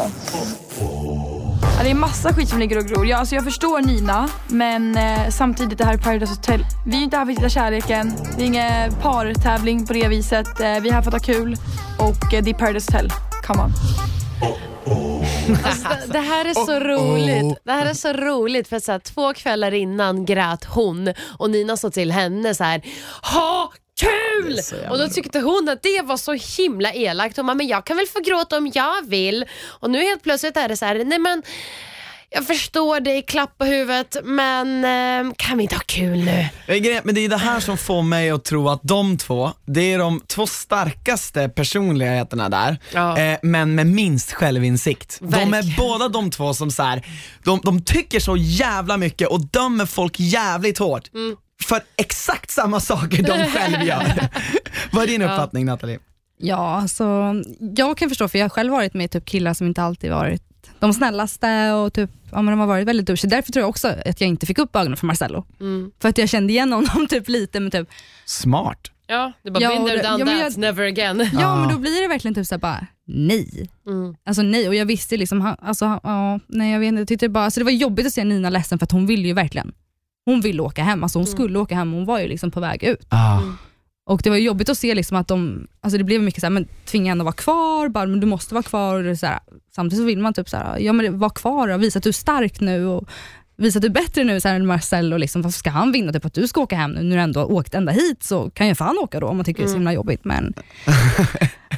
Ja, 1.62 1.84
det 1.84 1.90
är 1.90 1.94
massa 1.94 2.34
skit 2.34 2.50
som 2.50 2.60
ligger 2.60 2.78
och 2.78 2.86
gror. 2.86 3.06
Jag, 3.08 3.20
alltså 3.20 3.36
jag 3.36 3.44
förstår 3.44 3.82
Nina 3.82 4.30
men 4.48 4.98
eh, 4.98 5.30
samtidigt 5.30 5.78
det 5.78 5.86
här 5.86 5.94
är 5.94 5.98
Paradise 5.98 6.34
Hotel. 6.34 6.66
Vi 6.86 6.94
är 6.94 6.98
ju 6.98 7.04
inte 7.04 7.18
här 7.18 7.26
för 7.26 7.32
att 7.32 7.38
hitta 7.38 7.50
kärleken. 7.50 8.14
Det 8.38 8.44
är 8.44 8.46
ingen 8.48 8.94
partävling 8.94 9.86
på 9.88 9.94
det 9.94 10.08
viset. 10.08 10.48
Eh, 10.60 10.80
vi 10.80 10.90
är 10.90 10.94
här 10.94 11.02
för 11.02 11.16
att 11.16 11.28
ha 11.28 11.34
kul 11.34 11.58
och 12.00 12.34
eh, 12.34 12.44
det 12.44 12.50
är 12.50 12.54
Paradise 12.54 12.92
Hotel. 12.92 13.10
Come 13.44 13.64
on. 13.64 13.72
Alltså, 15.64 15.88
det- 16.12 16.20
här 16.20 16.46
är 16.46 16.54
så 16.54 16.80
roligt. 16.80 17.58
Det 17.64 17.72
här 17.72 17.86
är 17.86 17.94
så 17.94 18.14
roligt 18.14 18.68
för 18.68 18.76
att 18.78 18.84
så 18.84 18.92
här, 18.92 19.00
två 19.00 19.34
kvällar 19.34 19.74
innan 19.74 20.26
grät 20.26 20.66
hon 20.66 21.14
och 21.38 21.50
Nina 21.50 21.78
sa 21.78 21.90
till 21.90 22.12
henne 22.12 22.56
så 22.56 22.64
här, 22.64 22.82
ha 23.34 23.72
kul! 24.00 24.60
Och 24.89 24.98
då 24.98 25.08
tyckte 25.10 25.39
hon 25.39 25.70
att 25.70 25.84
det 25.84 26.01
var 26.01 26.18
så 26.18 26.34
himla 26.58 26.94
elakt. 26.94 27.38
Hon 27.38 27.46
bara, 27.46 27.54
men 27.56 27.68
jag 27.68 27.86
kan 27.86 27.98
väl 27.98 28.08
få 28.08 28.20
gråta 28.20 28.58
om 28.58 28.72
jag 28.74 29.08
vill. 29.10 29.46
Och 29.66 29.89
nu 29.92 30.00
helt 30.04 30.24
plötsligt 30.24 30.58
är 30.58 30.68
det 30.68 30.77
så 30.77 30.86
här, 30.86 31.04
nej 31.06 31.20
men 31.20 31.44
jag 32.30 32.48
förstår 32.48 33.00
dig, 33.00 33.22
klapp 33.22 33.58
på 33.58 33.66
huvudet, 33.66 34.18
men 34.24 34.84
eh, 35.30 35.34
kan 35.38 35.58
vi 35.58 35.63
inte 35.63 35.75
ha 35.75 35.82
kul 35.86 36.18
nu? 36.18 36.46
Men 37.04 37.16
det 37.16 37.25
är 37.25 37.30
det 37.30 37.38
här 37.38 37.60
som 37.60 37.77
får 37.77 38.01
mig 38.01 38.30
att 38.30 38.44
tro 38.46 38.70
att 38.70 38.80
de 38.84 39.18
två, 39.18 39.51
det 39.66 39.94
är 39.94 40.00
de 40.00 40.22
två 40.27 40.48
starkaste 40.48 41.50
personligheterna 41.50 42.50
där, 42.50 42.77
Ja. 42.94 43.18
eh, 43.20 43.38
men 43.42 43.75
med 43.75 43.88
minst 43.88 44.32
självinsikt. 44.32 45.18
De 45.22 45.27
Verkligen. 45.27 45.54
är 45.54 45.77
båda 45.77 46.08
de 46.10 46.32
två 46.32 46.54
som 46.54 46.72
så 46.72 46.84
här, 46.84 47.06
de, 47.44 47.60
de 47.63 47.82
tycker 47.84 48.20
så 48.20 48.38
jävla 48.38 48.98
mycket 48.98 49.27
och 49.27 49.46
dömer 49.46 49.86
folk 49.86 50.20
jävligt 50.20 50.77
hårt. 50.77 51.13
Mm. 51.13 51.36
För 51.64 51.82
exakt 51.96 52.52
samma 52.52 52.80
saker 52.80 53.24
de 53.24 53.46
själv 53.52 53.84
gör. 53.88 54.30
Vad 54.92 55.04
är 55.04 55.08
din 55.08 55.22
uppfattning 55.22 55.66
Nathalie? 55.66 56.00
Ja, 56.40 56.76
alltså, 56.82 57.34
jag 57.78 57.98
kan 57.98 58.10
förstå, 58.10 58.28
för 58.28 58.38
jag 58.40 58.46
har 58.46 58.50
själv 58.50 58.72
varit 58.72 58.94
med 58.94 59.12
typ 59.12 59.26
killar 59.26 59.54
som 59.54 59.68
inte 59.68 59.82
alltid 59.84 60.12
varit 60.12 60.44
de 60.80 60.94
snällaste 60.94 61.72
och 61.72 61.94
typ, 61.94 62.10
ja, 62.32 62.42
men 62.42 62.52
de 62.52 62.60
har 62.60 62.68
varit 62.68 62.88
väldigt 62.88 63.06
douchiga. 63.08 63.30
Därför 63.30 63.52
tror 63.52 63.62
jag 63.62 63.70
också 63.70 63.88
att 63.88 64.22
jag 64.22 64.28
inte 64.28 64.46
fick 64.46 64.58
upp 64.60 64.76
ögonen 64.76 64.98
för 64.98 65.08
Marcello. 65.08 65.46
Mm. 65.60 65.92
För 66.02 66.10
att 66.10 66.18
jag 66.18 66.30
kände 66.30 66.54
igen 66.54 66.74
honom 66.74 67.08
typ 67.10 67.28
lite, 67.30 67.60
men 67.60 67.72
typ, 67.72 67.90
Smart. 68.26 68.92
Ja, 69.08 69.32
det 69.44 69.52
bara 69.52 69.64
Ja, 69.64 69.74
ja, 69.74 69.80
men 69.80 69.98
that, 70.28 70.38
jag- 70.40 70.58
never 70.58 70.84
again. 70.88 71.20
ja 71.34 71.42
Ja. 71.42 71.56
men 71.56 71.70
då 71.70 71.78
blir 71.80 72.02
det 72.02 72.08
verkligen 72.08 72.36
typ 72.36 72.48
såhär 72.48 72.60
bara, 72.60 72.88
nej. 73.08 73.70
Mm. 73.88 74.16
Alltså 74.26 74.42
nej, 74.42 74.68
och 74.68 74.76
jag 74.76 74.86
visste 74.86 75.18
liksom, 75.18 75.42
han- 75.42 75.58
alltså, 75.62 75.86
han- 75.86 76.00
ja, 76.04 76.40
nej 76.48 76.72
jag 76.72 76.80
vet 76.80 76.88
inte, 76.88 77.00
jag 77.02 77.08
tyckte 77.08 77.30
bara, 77.30 77.44
alltså, 77.46 77.60
det 77.60 77.64
var 77.64 77.72
jobbigt 77.72 78.08
att 78.08 78.14
se 78.14 78.24
Nina 78.24 78.50
ledsen 78.50 78.80
för 78.80 78.86
att 78.86 78.92
hon 78.92 79.06
ville 79.06 79.28
ju 79.28 79.34
verkligen, 79.34 79.72
hon 80.28 80.42
ville 80.42 80.62
åka 80.62 80.84
hem, 80.84 81.04
alltså 81.04 81.20
hon 81.20 81.26
Mm. 81.26 81.36
skulle 81.36 81.60
åka 81.60 81.76
hem, 81.76 81.92
hon 81.92 82.06
var 82.06 82.20
ju 82.20 82.28
liksom 82.28 82.52
på 82.52 82.60
väg 82.60 82.84
ut. 82.84 83.06
Ah. 83.10 83.42
Och 84.10 84.22
det 84.24 84.30
var 84.30 84.38
jobbigt 84.38 84.70
att 84.70 84.78
se 84.78 84.96
liksom 84.96 85.18
att 85.18 85.28
de, 85.28 85.68
alltså 85.82 85.98
det 85.98 86.04
blev 86.04 86.22
mycket 86.22 86.42
såhär, 86.42 86.52
men 86.52 86.68
tvinga 86.86 87.12
henne 87.12 87.22
att 87.22 87.26
vara 87.26 87.34
kvar, 87.36 87.90
bara, 87.90 88.06
men 88.06 88.20
du 88.20 88.28
måste 88.28 88.54
vara 88.54 88.63
kvar. 88.63 89.04
Och 89.04 89.18
så 89.18 89.26
här, 89.26 89.40
samtidigt 89.76 90.02
så 90.04 90.06
vill 90.06 90.20
man 90.20 90.34
typ 90.34 90.50
såhär, 90.50 90.80
ja 90.80 90.94
men 90.94 91.20
var 91.20 91.30
kvar 91.30 91.68
och 91.68 91.84
visa 91.84 91.98
att 92.00 92.04
du 92.04 92.10
är 92.10 92.13
stark 92.13 92.60
nu 92.60 92.86
och 92.86 93.10
visa 93.58 93.78
att 93.78 93.82
du 93.82 93.88
är 93.88 93.91
bättre 93.93 94.24
nu 94.24 94.39
så 94.41 94.48
här, 94.48 94.56
än 94.56 94.65
Marcel 94.67 95.17
liksom, 95.17 95.41
varför 95.41 95.60
ska 95.60 95.70
han 95.70 95.91
vinna? 95.91 96.13
Typ 96.13 96.26
att 96.26 96.34
du 96.34 96.48
ska 96.48 96.62
åka 96.62 96.76
hem 96.76 96.91
nu 96.91 97.04
när 97.04 97.15
du 97.15 97.22
ändå 97.22 97.39
har 97.39 97.52
åkt 97.52 97.74
ända 97.74 97.91
hit 97.91 98.24
så 98.24 98.50
kan 98.50 98.67
ju 98.67 98.76
fan 98.76 98.98
åka 98.98 99.20
då 99.20 99.28
om 99.28 99.38
man 99.38 99.46
tycker 99.46 99.60
det 99.63 99.65
är 99.65 99.70
så 99.70 99.74
himla 99.76 99.93
jobbigt. 99.93 100.26
Men 100.26 100.54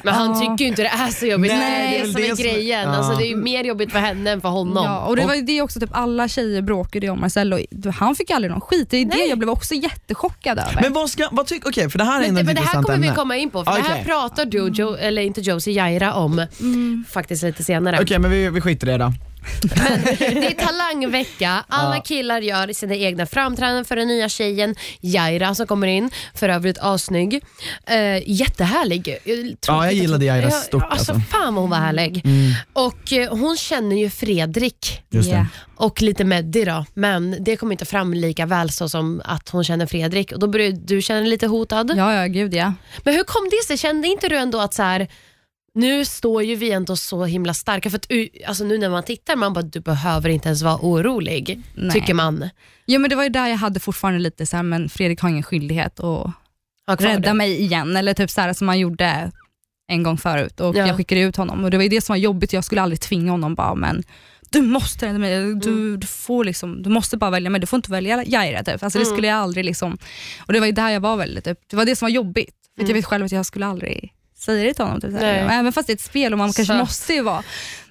Men 0.04 0.14
han 0.14 0.28
Ja. 0.28 0.40
tycker 0.40 0.64
ju 0.64 0.68
inte 0.68 0.82
det 0.82 0.88
är 0.88 1.08
så 1.08 1.26
jobbigt. 1.26 1.52
Nej, 1.52 1.90
det 1.90 1.96
är 1.96 2.00
det 2.00 2.06
det 2.06 2.12
som 2.12 2.22
är 2.22 2.28
det 2.28 2.36
som- 2.36 2.44
grejen. 2.44 2.80
Ja. 2.88 2.96
Alltså, 2.96 3.14
det 3.18 3.24
är 3.26 3.28
ju 3.28 3.36
mer 3.36 3.64
jobbigt 3.64 3.92
för 3.92 3.98
henne 3.98 4.30
än 4.30 4.40
för 4.40 4.48
honom. 4.48 4.84
ja, 4.84 5.00
och 5.06 5.16
det 5.16 5.26
var 5.26 5.34
ju 5.34 5.42
det 5.42 5.62
också, 5.62 5.80
typ 5.80 5.90
alla 5.92 6.28
tjejer 6.28 6.62
bråkade 6.62 7.06
ju 7.06 7.12
om 7.12 7.20
Marcel 7.20 7.52
och 7.52 7.60
han 7.94 8.14
fick 8.16 8.30
aldrig 8.30 8.50
någon 8.50 8.60
skit. 8.60 8.90
Det 8.90 8.96
är 8.96 9.04
det 9.04 9.16
Nej. 9.16 9.28
jag 9.28 9.38
blev 9.38 9.50
också 9.50 9.74
jättechockad 9.74 10.58
över. 10.58 10.78
Men 10.82 10.92
vad 10.92 11.10
ska, 11.10 11.28
vad 11.32 11.46
tycker, 11.46 11.68
okej 11.68 11.90
för 11.90 11.98
det 11.98 12.04
här 12.04 12.16
är 12.16 12.20
Men, 12.20 12.28
ändå 12.28 12.40
det, 12.40 12.44
men 12.46 12.54
det 12.54 12.60
här 12.62 12.82
kommer 12.82 12.98
vi 12.98 13.08
komma 13.14 13.36
in 13.36 13.50
på, 13.50 13.64
för 13.64 13.72
det 13.72 13.82
här 13.82 14.04
pratar 14.04 14.44
du, 14.44 14.70
jo, 14.74 14.94
eller 14.94 15.22
inte 15.22 15.40
Josie, 15.40 15.74
Jaira 15.74 16.14
om 16.14 16.46
faktiskt 17.08 17.42
lite 17.42 17.64
senare. 17.64 17.98
Okej 18.02 18.18
men 18.18 18.30
vi, 18.30 18.48
vi 18.50 18.60
skiter 18.60 18.88
i 18.88 18.90
det 18.90 18.98
då. 18.98 19.12
Det 19.62 20.46
är 20.46 20.66
talangvecka, 20.66 21.64
alla 21.68 21.96
Ja. 21.96 22.02
killar 22.02 22.40
gör 22.40 22.72
sina 22.72 22.94
egna 22.94 23.26
framträdanden 23.26 23.84
för 23.84 23.96
den 23.96 24.08
nya 24.08 24.28
tjejen 24.28 24.74
Jaira 25.00 25.54
som 25.54 25.66
kommer 25.66 25.86
in, 25.86 26.10
för 26.34 26.48
övrigt 26.48 26.78
assnygg. 26.78 27.34
Uh, 27.34 28.30
jättehärlig. 28.30 29.18
Jag 29.24 29.56
Ja, 29.66 29.84
jag 29.84 29.92
gillade 29.94 30.24
Jaira 30.24 30.44
Ja, 30.44 30.50
stort, 30.50 30.82
Alltså, 30.90 31.12
alltså. 31.12 31.30
fan 31.30 31.54
vad 31.54 31.62
hon 31.62 31.70
var 31.70 31.78
härlig. 31.78 32.22
Mm, 32.24 32.52
Och 32.72 33.12
eh, 33.12 33.30
hon 33.38 33.56
känner 33.56 33.96
ju 33.96 34.10
Fredrik 34.10 35.02
just 35.10 35.30
det. 35.30 35.46
och 35.76 36.02
lite 36.02 36.24
Meddi 36.24 36.64
då, 36.64 36.84
men 36.94 37.36
det 37.44 37.56
kommer 37.56 37.72
inte 37.72 37.84
fram 37.84 38.14
lika 38.14 38.46
väl 38.46 38.70
så 38.70 38.88
som 38.88 39.22
att 39.24 39.48
hon 39.48 39.64
känner 39.64 39.86
Fredrik. 39.86 40.32
Och 40.32 40.38
då 40.38 40.46
börjar 40.46 40.72
du 40.72 41.02
känna 41.02 41.20
dig 41.20 41.28
lite 41.28 41.46
hotad. 41.46 41.92
Ja, 41.96 42.14
ja 42.14 42.26
gud 42.26 42.54
ja. 42.54 42.74
Men 43.04 43.14
hur 43.14 43.24
kom 43.24 43.48
det 43.50 43.66
sig? 43.66 43.78
Kände 43.78 44.08
inte 44.08 44.28
du 44.28 44.36
ändå 44.36 44.60
att 44.60 44.74
så 44.74 44.82
här, 44.82 45.08
nu 45.74 46.04
står 46.04 46.42
ju 46.42 46.54
vi 46.56 46.70
ändå 46.72 46.96
så 46.96 47.24
himla 47.24 47.54
starka, 47.54 47.90
för 47.90 47.96
att, 47.98 48.06
alltså 48.48 48.64
nu 48.64 48.78
när 48.78 48.88
man 48.90 49.02
tittar, 49.02 49.36
man 49.36 49.52
bara, 49.52 49.62
du 49.62 49.80
behöver 49.80 50.28
inte 50.28 50.48
ens 50.48 50.62
vara 50.62 50.78
orolig, 50.82 51.60
Nej. 51.74 51.90
tycker 51.90 52.14
man. 52.14 52.48
Ja, 52.86 52.98
men 52.98 53.10
det 53.10 53.16
var 53.16 53.22
ju 53.22 53.28
där 53.28 53.46
jag 53.48 53.56
hade 53.56 53.80
fortfarande 53.80 54.20
lite 54.20 54.46
så 54.46 54.56
här, 54.56 54.62
men 54.62 54.88
Fredrik 54.88 55.20
har 55.20 55.28
ingen 55.28 55.42
skyldighet 55.42 56.00
att 56.86 57.00
rädda 57.00 57.18
det. 57.28 57.34
mig 57.34 57.60
igen, 57.62 57.96
eller 57.96 58.14
typ 58.14 58.30
så 58.30 58.40
här 58.40 58.52
som 58.52 58.68
han 58.68 58.78
gjorde 58.78 59.30
en 59.92 60.02
gång 60.02 60.18
förut 60.18 60.60
och 60.60 60.76
Ja. 60.76 60.86
jag 60.86 60.96
skickade 60.96 61.20
ut 61.20 61.36
honom 61.36 61.64
och 61.64 61.70
det 61.70 61.76
var 61.76 61.82
ju 61.84 61.88
det 61.90 62.00
som 62.00 62.12
var 62.12 62.18
jobbigt, 62.18 62.52
jag 62.52 62.64
skulle 62.64 62.82
aldrig 62.82 63.00
tvinga 63.00 63.30
honom 63.30 63.54
bara 63.54 63.74
men 63.74 64.02
du 64.50 64.62
måste 64.62 65.06
rädda 65.06 65.18
mig, 65.18 65.30
du, 65.38 65.70
Mm. 65.70 66.00
du, 66.00 66.06
får 66.06 66.44
liksom, 66.44 66.82
du 66.82 66.90
måste 66.90 67.16
bara 67.16 67.30
välja 67.30 67.50
mig, 67.50 67.60
du 67.60 67.66
får 67.66 67.76
inte 67.76 67.90
välja 67.90 68.24
Jaira. 68.26 68.64
Typ. 68.64 68.82
Alltså, 68.82 68.98
Det 68.98 69.04
Mm. 69.04 69.14
skulle 69.16 69.28
jag 69.28 69.36
aldrig 69.36 69.64
liksom, 69.64 69.98
och 70.46 70.52
det 70.52 70.60
var 70.60 70.66
ju 70.66 70.72
där 70.72 70.90
jag 70.90 71.00
var 71.00 71.16
väldigt, 71.16 71.44
typ, 71.44 71.58
det 71.70 71.76
var 71.76 71.84
det 71.84 71.96
som 71.96 72.06
var 72.06 72.10
jobbigt. 72.10 72.54
För 72.76 72.82
Mm. 72.82 72.88
jag 72.90 72.94
vet 72.94 73.04
själv 73.04 73.24
att 73.24 73.32
jag 73.32 73.46
skulle 73.46 73.66
aldrig 73.66 74.12
säga 74.42 74.64
det 74.64 74.74
till 74.74 74.84
honom. 74.84 75.00
Typ, 75.00 75.10
Även 75.20 75.72
fast 75.72 75.86
det 75.86 75.92
är 75.92 75.94
ett 75.94 76.00
spel 76.00 76.32
och 76.32 76.38
man 76.38 76.52
kanske 76.52 76.72
Så. 76.74 76.78
måste 76.78 77.12
ju 77.14 77.22
vara. 77.22 77.42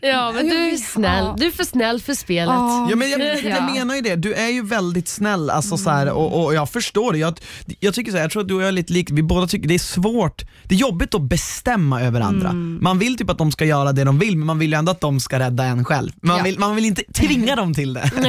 Ja, 0.01 0.31
men 0.31 0.49
du 0.49 0.55
är 0.55 0.77
snäll. 0.77 1.23
ja. 1.25 1.35
Du 1.39 1.45
är 1.47 1.51
för 1.51 1.63
snäll 1.63 2.01
för 2.01 2.13
spelet. 2.13 2.55
Ja, 2.89 2.95
men 2.95 3.09
jag, 3.09 3.19
jag 3.43 3.45
Ja. 3.45 3.73
menar 3.73 3.95
ju 3.95 4.01
det, 4.01 4.15
du 4.15 4.33
är 4.33 4.47
ju 4.47 4.65
väldigt 4.65 5.07
snäll 5.07 5.49
alltså, 5.49 5.77
så 5.77 5.89
här, 5.89 6.09
och, 6.09 6.45
och 6.45 6.53
jag 6.53 6.69
förstår 6.69 7.13
det. 7.13 7.19
Jag, 7.19 7.39
jag, 7.79 7.93
tycker 7.93 8.11
så 8.11 8.17
här, 8.17 8.23
jag 8.23 8.31
tror 8.31 8.41
att 8.41 8.47
du 8.47 8.53
och 8.53 8.61
jag 8.61 8.67
är 8.67 8.71
lite 8.71 8.93
lika, 8.93 9.13
vi 9.13 9.23
båda 9.23 9.47
tycker 9.47 9.67
det 9.67 9.73
är 9.73 9.79
svårt, 9.79 10.41
det 10.63 10.75
är 10.75 10.79
jobbigt 10.79 11.15
att 11.15 11.21
bestämma 11.21 12.01
över 12.01 12.21
andra. 12.21 12.53
Man 12.81 12.99
vill 12.99 13.17
typ 13.17 13.29
att 13.29 13.37
de 13.37 13.51
ska 13.51 13.65
göra 13.65 13.91
det 13.91 14.03
de 14.03 14.19
vill 14.19 14.37
men 14.37 14.45
man 14.47 14.59
vill 14.59 14.71
ju 14.71 14.77
ändå 14.77 14.91
att 14.91 15.01
de 15.01 15.19
ska 15.19 15.39
rädda 15.39 15.63
en 15.63 15.85
själv. 15.85 16.11
Man, 16.21 16.37
Ja. 16.37 16.43
vill, 16.43 16.59
man 16.59 16.75
vill 16.75 16.85
inte 16.85 17.03
tvinga 17.13 17.55
dem 17.55 17.73
till 17.73 17.93
det. 17.93 18.11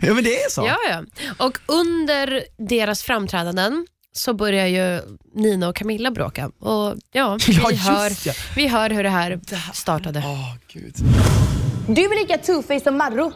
ja 0.00 0.14
men 0.14 0.24
det 0.24 0.42
är 0.42 0.50
så. 0.50 0.66
Ja, 0.66 0.76
ja. 0.90 1.02
Och 1.46 1.58
under 1.66 2.42
deras 2.68 3.02
framträdanden 3.02 3.86
så 4.18 4.34
börjar 4.34 4.66
ju 4.66 5.00
Nina 5.34 5.68
och 5.68 5.76
Camilla 5.76 6.10
bråka. 6.10 6.50
Och 6.58 6.94
ja, 7.12 7.38
vi, 7.46 7.52
Ja, 7.54 7.70
hör, 7.76 8.26
ja. 8.26 8.32
vi 8.56 8.68
hör 8.68 8.90
hur 8.90 9.02
det 9.02 9.08
här 9.08 9.40
startade. 9.72 10.22
Åh, 10.26 10.54
Gud. 10.72 10.94
Du 11.88 12.02
är 12.04 12.20
lika 12.22 12.36
two-faced 12.36 12.82
som 12.84 12.96
Marro. 12.96 13.32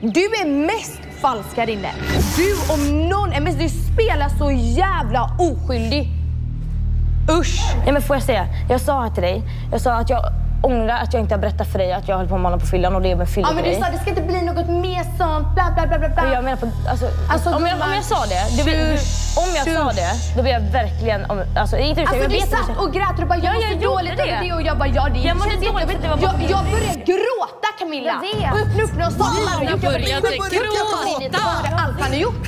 Du 0.00 0.20
är 0.24 0.66
mest 0.66 1.00
falsk 1.20 1.56
här 1.56 1.70
inne. 1.70 1.92
Du 2.36 2.72
om 2.74 3.08
någon 3.08 3.32
är 3.32 3.40
mest, 3.40 3.58
du 3.58 3.68
spelar 3.68 4.28
så 4.38 4.50
jävla 4.78 5.36
oskyldig. 5.38 6.08
Usch! 7.40 7.60
Ja, 7.86 7.92
men 7.92 8.02
får 8.02 8.16
jag 8.16 8.22
säga, 8.22 8.46
jag 8.70 8.80
sa 8.80 9.10
till 9.14 9.22
dig, 9.22 9.42
jag 9.72 9.80
sa 9.80 9.92
att 9.92 10.10
jag 10.10 10.22
ångrar 10.64 10.98
att 11.02 11.12
jag 11.14 11.20
inte 11.22 11.34
har 11.34 11.40
berättat 11.40 11.68
för 11.72 11.78
dig 11.78 11.92
att 11.92 12.08
jag 12.08 12.16
höll 12.16 12.28
på 12.28 12.34
med 12.34 12.44
honom 12.44 12.60
på 12.60 12.66
fyllan 12.66 12.96
och 12.96 13.02
det 13.02 13.08
är 13.08 13.12
en 13.12 13.18
Ja, 13.18 13.24
men 13.24 13.26
du 13.26 13.32
fyllegrej. 13.32 13.80
sa 13.80 13.86
det 13.92 13.98
ska 13.98 14.10
inte 14.10 14.22
bli 14.22 14.42
något 14.42 14.68
mer 14.86 15.02
sånt, 15.18 15.46
bla 15.54 15.66
bla 15.76 15.86
bla 15.86 15.98
bla 15.98 16.08
bla. 16.08 16.32
jag 16.32 16.44
menar 16.44 16.56
på, 16.56 16.66
alltså, 16.92 17.06
Alltså, 17.32 17.48
om, 17.56 17.66
jag, 17.66 17.74
om 17.86 17.92
jag 17.94 18.04
sa 18.04 18.20
det, 18.34 18.42
du, 18.56 18.62
du, 18.70 18.90
om 19.42 19.48
jag 19.58 19.64
sa 19.76 19.84
det, 20.00 20.12
då 20.36 20.42
blir 20.42 20.52
jag 20.52 20.60
verkligen, 20.60 21.20
om, 21.30 21.36
alltså 21.62 21.76
inte 21.76 22.00
Alltså 22.00 22.16
jag 22.16 22.30
du 22.30 22.36
vet 22.36 22.50
satt 22.50 22.68
inte. 22.68 22.80
och 22.82 22.92
grät 22.92 23.10
och 23.14 23.20
du 23.20 23.26
bara 23.26 23.38
jag 23.38 23.44
Ja, 23.46 23.52
mår 23.54 23.62
jag 23.72 23.82
så 23.82 23.88
dåligt 23.94 24.16
det. 24.16 24.22
över 24.30 24.44
det 24.46 24.52
och 24.58 24.62
jag 24.68 24.78
bara 24.78 24.88
ja 24.98 25.04
det 25.14 25.18
Jag 25.18 25.36
känns 25.42 25.54
jättejobbigt. 25.54 25.98
att 26.12 26.22
jag, 26.22 26.32
jag 26.32 26.38
bild. 26.38 26.50
började 26.74 27.00
gråta 27.10 27.68
Camilla. 27.78 28.14
Jag 28.14 28.20
vet. 28.40 28.52
Och 28.54 28.60
öppna 28.64 28.82
upp 28.86 28.94
någon 29.02 29.12
sån. 29.12 29.34
Jag 29.70 29.78
började 29.80 30.20
det 31.30 31.68
allt 31.84 32.00
han 32.00 32.10
har 32.14 32.18
gjort. 32.26 32.44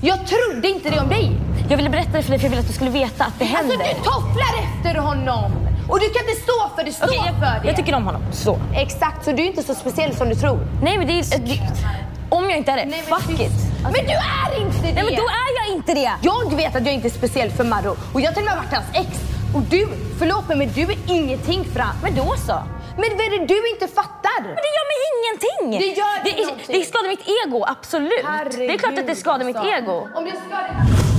Jag 0.00 0.18
trodde 0.26 0.68
inte 0.68 0.90
det 0.90 1.00
om 1.00 1.08
dig. 1.08 1.26
Jag 1.70 1.76
ville 1.76 1.90
berätta 1.90 2.10
det 2.12 2.22
för 2.22 2.30
dig 2.30 2.38
för 2.38 2.44
jag 2.46 2.50
ville 2.50 2.60
att 2.60 2.66
du 2.68 2.72
skulle 2.72 2.90
veta 2.90 3.24
att 3.24 3.38
det 3.38 3.44
Alltså 3.44 3.56
händer. 3.56 3.76
du 3.94 4.04
tofflar 4.04 4.52
efter 4.64 5.00
honom. 5.00 5.52
Och 5.88 6.00
du 6.00 6.08
kan 6.10 6.28
inte 6.28 6.40
stå 6.42 6.70
för 6.76 6.84
det, 6.84 6.92
stå 6.92 7.06
för 7.06 7.14
jag, 7.14 7.34
det. 7.62 7.68
jag 7.68 7.76
tycker 7.76 7.94
om 7.94 8.04
honom. 8.06 8.22
Så. 8.32 8.58
Exakt, 8.76 9.24
så 9.24 9.32
du 9.32 9.42
är 9.42 9.46
inte 9.46 9.62
så 9.62 9.74
speciell 9.74 10.14
som 10.16 10.28
du 10.28 10.34
tror. 10.34 10.58
Nej 10.82 10.98
men 10.98 11.06
det 11.06 11.12
är... 11.12 11.38
det- 11.38 11.60
Om 12.30 12.50
jag 12.50 12.58
inte 12.58 12.70
är 12.72 12.76
det, 12.76 12.84
Nej, 12.84 13.04
men 13.08 13.18
fuck 13.20 13.28
fy- 13.38 13.44
it. 13.44 13.50
Alltså, 13.84 14.02
Men 14.02 14.06
du 14.12 14.12
är 14.12 14.60
inte 14.66 14.76
det! 14.86 14.92
Nej 14.92 15.04
men 15.04 15.14
då 15.14 15.22
är 15.22 15.50
jag 15.66 15.76
inte 15.76 15.94
det. 15.94 16.12
Jag 16.20 16.54
vet 16.56 16.76
att 16.76 16.84
jag 16.86 16.94
inte 16.94 17.08
är 17.08 17.10
speciell 17.10 17.50
för 17.50 17.64
Marro 17.64 17.96
och 18.12 18.20
jag 18.20 18.26
har 18.28 18.34
till 18.34 18.42
och 18.42 18.48
med 18.48 18.56
varit 18.56 18.72
hans 18.72 18.86
ex. 18.92 19.08
Och 19.54 19.62
du, 19.62 19.88
förlåt 20.18 20.48
mig 20.48 20.56
men 20.56 20.72
du 20.72 20.82
är 20.82 20.96
ingenting 21.06 21.64
för 21.72 21.80
han. 21.80 21.96
Men 22.02 22.14
då 22.14 22.34
så. 22.46 22.58
Men 22.96 23.04
vad 23.16 23.20
är 23.26 23.38
det 23.38 23.46
du 23.54 23.70
inte 23.70 23.88
fattar? 23.88 24.38
Men 24.42 24.54
det 24.66 24.70
gör 24.76 24.86
mig 24.92 24.98
ingenting. 25.14 25.64
Det 25.84 26.00
gör 26.00 26.16
det, 26.24 26.42
någonting. 26.46 26.80
det 26.80 26.84
skadar 26.84 27.08
mitt 27.08 27.24
ego, 27.46 27.64
absolut. 27.68 28.24
det 28.56 28.74
är 28.74 28.78
klart 28.78 28.98
att 28.98 29.06
det 29.06 29.14
skadar 29.16 29.44
mitt 29.44 29.56
ego. 29.56 30.08
Om 30.14 30.24
det 30.24 30.32
skadar 30.48 31.13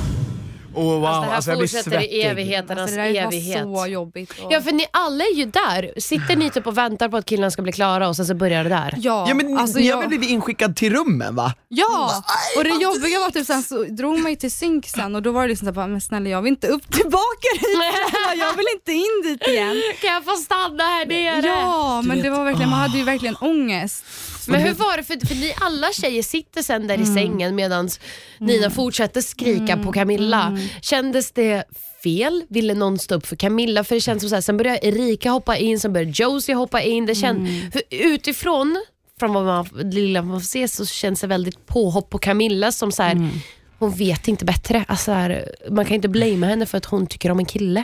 Oh, 0.75 0.83
wow, 0.99 1.05
Alltså, 1.05 1.21
det 1.21 1.27
här 1.27 1.35
alltså, 1.35 1.51
fortsätter 1.51 2.01
i 2.13 2.21
evigheternas 2.21 2.81
Alltså, 2.81 2.95
det 2.97 3.01
där 3.03 3.21
evighet. 3.27 3.63
så 3.63 3.87
jobbigt. 3.87 4.31
Och... 4.43 4.51
Ja, 4.53 4.61
för 4.61 4.71
ni 4.71 4.85
alla 4.91 5.23
är 5.23 5.35
ju 5.35 5.45
där. 5.45 5.99
Sitter 5.99 6.35
ni 6.35 6.49
typ 6.49 6.67
och 6.67 6.77
väntar 6.77 7.09
på 7.09 7.17
att 7.17 7.25
killarna 7.25 7.51
ska 7.51 7.61
bli 7.61 7.71
klara 7.71 8.07
och 8.09 8.15
sen 8.15 8.25
så 8.25 8.33
börjar 8.33 8.63
det 8.63 8.69
där? 8.69 8.93
Ja, 8.97 9.25
Ja 9.27 9.33
men 9.33 9.57
alltså 9.57 9.77
ni 9.79 9.87
jag- 9.87 9.95
har 9.95 10.01
väl 10.01 10.09
blivit 10.09 10.29
inskickad 10.29 10.75
till 10.75 10.93
rummen 10.93 11.35
va? 11.35 11.53
Ja, 11.67 12.23
och 12.57 12.63
det 12.63 12.69
jobbiga 12.69 13.19
var 13.19 13.29
typ 13.31 13.45
sen 13.45 13.63
så 13.63 13.83
drog 13.83 14.19
mig 14.19 14.35
till 14.35 14.51
synk 14.51 14.87
sen 14.87 15.15
och 15.15 15.21
då 15.21 15.31
var 15.31 15.41
det 15.41 15.47
liksom 15.47 15.73
såhär, 15.73 15.87
men 15.87 16.01
snälla 16.01 16.29
jag 16.29 16.41
vill 16.41 16.49
inte 16.53 16.67
upp 16.67 16.91
tillbaka 16.91 17.47
dit, 17.59 17.77
jag 18.39 18.57
vill 18.57 18.65
inte 18.75 18.91
in 18.91 19.21
dit 19.23 19.47
igen. 19.47 19.81
Kan 20.01 20.13
jag 20.13 20.23
få 20.25 20.31
stanna 20.35 20.83
här 20.83 21.05
nere? 21.05 21.47
Ja, 21.47 22.01
men 22.05 22.21
det 22.21 22.29
var 22.29 22.43
verkligen, 22.43 22.69
man 22.69 22.79
hade 22.79 22.97
ju 22.97 23.03
verkligen 23.03 23.35
ångest. 23.35 24.03
Men 24.47 24.61
hur 24.61 24.73
var 24.73 24.97
det? 24.97 25.03
För, 25.03 25.27
för 25.27 25.35
ni 25.35 25.53
alla 25.61 25.91
tjejer 25.93 26.23
sitter 26.23 26.61
sen 26.61 26.87
där 26.87 27.01
i 27.01 27.05
sängen 27.05 27.55
medan 27.55 27.89
Nina 28.39 28.69
fortsätter 28.69 29.21
skrika 29.21 29.77
på 29.77 29.91
Camilla. 29.91 30.57
Kändes 30.81 31.31
det 31.31 31.63
fel? 32.03 32.43
Ville 32.49 32.73
någon 32.73 32.99
stå 32.99 33.15
upp 33.15 33.25
för 33.27 33.35
Camilla? 33.35 33.83
För 33.83 33.95
det 33.95 34.01
känns 34.01 34.21
som 34.21 34.29
så 34.29 34.35
här, 34.35 34.41
sen 34.41 34.57
börjar 34.57 34.79
Erika 34.81 35.29
hoppa 35.29 35.57
in, 35.57 35.79
sen 35.79 35.93
börjar 35.93 36.11
Josie 36.15 36.55
hoppa 36.55 36.81
in. 36.81 37.05
Det 37.05 37.15
känd, 37.15 37.47
utifrån, 37.89 38.83
från 39.19 39.33
vad 39.33 39.45
man, 39.45 39.67
lilla 39.91 40.21
man 40.21 40.41
får 40.41 40.45
se, 40.45 40.67
så 40.67 40.85
känns 40.85 41.21
det 41.21 41.27
väldigt 41.27 41.65
påhopp 41.65 42.09
på 42.09 42.17
Camilla 42.17 42.71
som 42.71 42.91
så 42.91 43.03
här, 43.03 43.29
hon 43.79 43.91
vet 43.91 44.27
inte 44.27 44.45
bättre. 44.45 44.85
Alltså 44.87 45.05
så 45.05 45.11
här, 45.11 45.55
man 45.71 45.85
kan 45.85 45.95
inte 45.95 46.09
blamea 46.09 46.49
henne 46.49 46.65
för 46.65 46.77
att 46.77 46.85
hon 46.85 47.07
tycker 47.07 47.31
om 47.31 47.39
en 47.39 47.45
kille. 47.45 47.83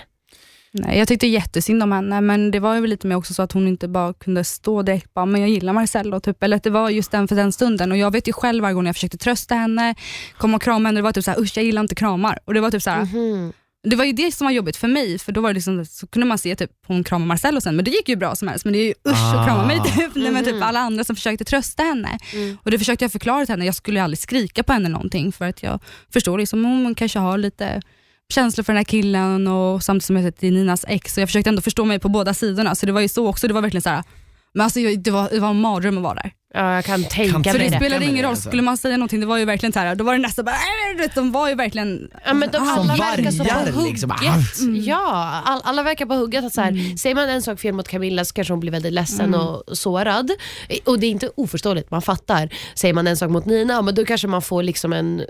Nej, 0.74 0.98
jag 0.98 1.08
tyckte 1.08 1.28
jättesynd 1.28 1.84
om 1.84 1.92
henne, 1.92 2.22
men 2.22 2.52
det 2.52 2.60
var 2.60 2.76
ju 2.76 2.88
lite 2.88 3.08
mer 3.08 3.16
också 3.16 3.34
så 3.34 3.42
att 3.42 3.52
hon 3.52 3.68
inte 3.68 3.88
bara 3.88 4.14
kunde 4.14 4.44
stå 4.44 4.82
direkt 4.82 5.14
bara, 5.14 5.26
men 5.26 5.42
jag 5.42 5.50
gillar 5.50 5.74
Marcello, 5.74 6.20
typ. 6.20 6.44
eller 6.44 6.58
att 6.58 6.64
det 6.64 6.70
var 6.70 6.90
just 6.90 7.12
den 7.12 7.28
för 7.28 7.36
den 7.36 7.52
stunden. 7.52 7.92
Och 7.92 7.98
Jag 7.98 8.12
vet 8.12 8.28
ju 8.28 8.34
själv 8.34 8.62
varje 8.62 8.74
gång 8.74 8.86
jag 8.86 8.96
försökte 8.96 9.18
trösta 9.18 9.56
henne, 9.56 9.96
komma 10.38 10.56
och 10.56 10.62
krama 10.62 10.90
henne, 10.90 11.00
det 11.00 11.04
var 11.04 11.12
typ 11.12 11.24
såhär, 11.24 11.40
usch 11.40 11.58
jag 11.58 11.66
gillar 11.66 11.82
inte 11.82 11.96
kramar. 11.96 12.40
Och 12.46 12.54
det 12.54 12.60
var 12.62 12.72
typ 12.72 12.82
såhär, 12.84 13.08
Det 13.84 13.96
var 13.96 14.06
ju 14.06 14.12
det 14.12 14.32
som 14.32 14.46
var 14.46 14.52
jobbigt 14.52 14.78
för 14.78 14.88
mig, 14.88 15.20
för 15.20 15.32
då 15.32 15.42
var 15.42 15.50
det 15.50 15.54
liksom, 15.54 15.86
så 15.86 16.08
kunde 16.08 16.28
man 16.28 16.38
se 16.38 16.56
typ 16.56 16.72
hon 16.88 17.04
kramar 17.04 17.26
Marcello 17.26 17.62
sen, 17.62 17.76
men 17.76 17.86
det 17.86 17.92
gick 17.92 18.10
ju 18.10 18.16
bra 18.16 18.36
som 18.36 18.48
helst. 18.48 18.66
Men 18.66 18.74
det 18.74 18.80
är 18.80 18.86
ju 18.86 18.94
usch 19.08 19.36
att 19.36 19.48
krama 19.48 19.66
mig 19.66 19.80
typ, 19.86 20.16
Nej, 20.16 20.32
men 20.32 20.44
typ 20.46 20.64
alla 20.64 20.80
andra 20.80 21.04
som 21.04 21.16
försökte 21.16 21.46
trösta 21.46 21.84
henne. 21.84 22.20
Och 22.64 22.72
det 22.72 22.80
försökte 22.80 23.04
jag 23.06 23.12
förklara 23.12 23.46
till 23.46 23.54
henne, 23.54 23.66
jag 23.66 23.76
skulle 23.76 24.00
ju 24.00 24.04
aldrig 24.04 24.20
skrika 24.20 24.64
på 24.64 24.74
henne 24.74 24.90
någonting 24.90 25.32
för 25.32 25.46
att 25.46 25.64
jag 25.64 25.80
förstår 26.14 26.38
liksom, 26.38 26.66
hon 26.66 26.96
kanske 26.96 27.20
har 27.20 27.38
lite 27.38 27.82
känslor 28.32 28.64
för 28.64 28.74
den 28.74 28.78
här 28.78 28.84
killen 28.84 29.48
och 29.48 29.84
samtidigt 29.84 30.06
som 30.06 30.16
jag 30.16 30.26
sett 30.26 30.42
Ninas 30.42 30.86
ex. 30.88 31.18
Och 31.18 31.22
jag 31.22 31.30
försökte 31.30 31.50
ändå 31.50 31.62
förstå 31.62 31.86
mig 31.86 32.00
på 32.00 32.10
båda 32.10 32.34
sidorna. 32.34 32.76
Så 32.76 32.86
det 32.86 32.92
var 32.92 33.02
ju 33.02 33.08
så 33.08 33.28
också, 33.28 33.48
det 33.48 33.54
var 33.54 33.62
verkligen 33.62 33.82
så 33.82 33.90
här, 33.90 34.04
men 34.54 34.64
alltså, 34.64 34.80
det, 34.80 35.12
var, 35.12 35.30
det 35.32 35.40
var 35.40 35.50
en 35.50 35.62
mardröm 35.62 35.98
att 35.98 36.04
vara 36.04 36.14
där. 36.14 36.32
Ja, 36.54 36.76
jag 36.76 36.86
kan 36.86 37.04
tänka 37.04 37.32
Kan 37.34 37.44
För 37.44 37.52
mig 37.54 37.60
det 37.70 37.70
det. 37.70 37.76
spelade 37.86 38.06
ingen 38.06 38.26
roll, 38.26 38.38
skulle 38.38 38.62
man 38.62 38.78
säga 38.78 38.98
någonting, 38.98 39.20
det 39.20 39.26
var 39.26 39.38
ju 39.38 39.46
verkligen 39.46 39.74
så 39.74 39.80
här, 39.80 39.96
då 39.96 40.04
var 40.04 40.14
det 40.14 40.20
nästan 40.20 40.46
bara, 40.46 40.56
äh, 40.56 41.10
de 41.16 41.32
var 41.32 41.50
ju 41.50 41.56
verkligen 41.56 42.10
Ja, 42.26 42.34
men 42.34 42.50
de 42.52 42.58
Ah, 42.58 42.72
alla 42.72 42.96
Som 42.96 43.06
verkar 43.06 43.32
så 43.32 43.38
på 43.44 43.44
vargar, 43.44 43.72
hugget. 43.72 43.92
liksom. 43.92 44.76
Ja, 44.76 45.42
all, 45.46 45.62
alla 45.64 45.84
verkar 45.84 46.06
på 46.06 46.14
hugget. 46.14 46.46
Att 46.46 46.54
så 46.54 46.62
här, 46.62 46.98
Säger 46.98 47.16
man 47.16 47.30
en 47.30 47.42
sak 47.42 47.60
fel 47.60 47.74
mot 47.74 47.88
Camilla 47.88 48.26
så 48.26 48.34
kanske 48.34 48.54
hon 48.54 48.60
blir 48.60 48.72
väldigt 48.72 48.94
ledsen 48.94 49.36
och 49.36 49.78
sårad. 49.78 50.32
Och 50.86 51.00
det 51.00 51.06
är 51.08 51.12
inte 51.12 51.30
oförståeligt, 51.36 51.92
man 51.92 52.02
fattar. 52.02 52.50
Säger 52.76 52.94
man 52.94 53.08
en 53.08 53.18
sak 53.18 53.30
mot 53.30 53.46
Nina, 53.46 53.82
men 53.82 53.96
då 53.96 54.06
kanske 54.06 54.28
man 54.28 54.42
får 54.42 54.64
liksom 54.64 54.94
en 54.94 55.24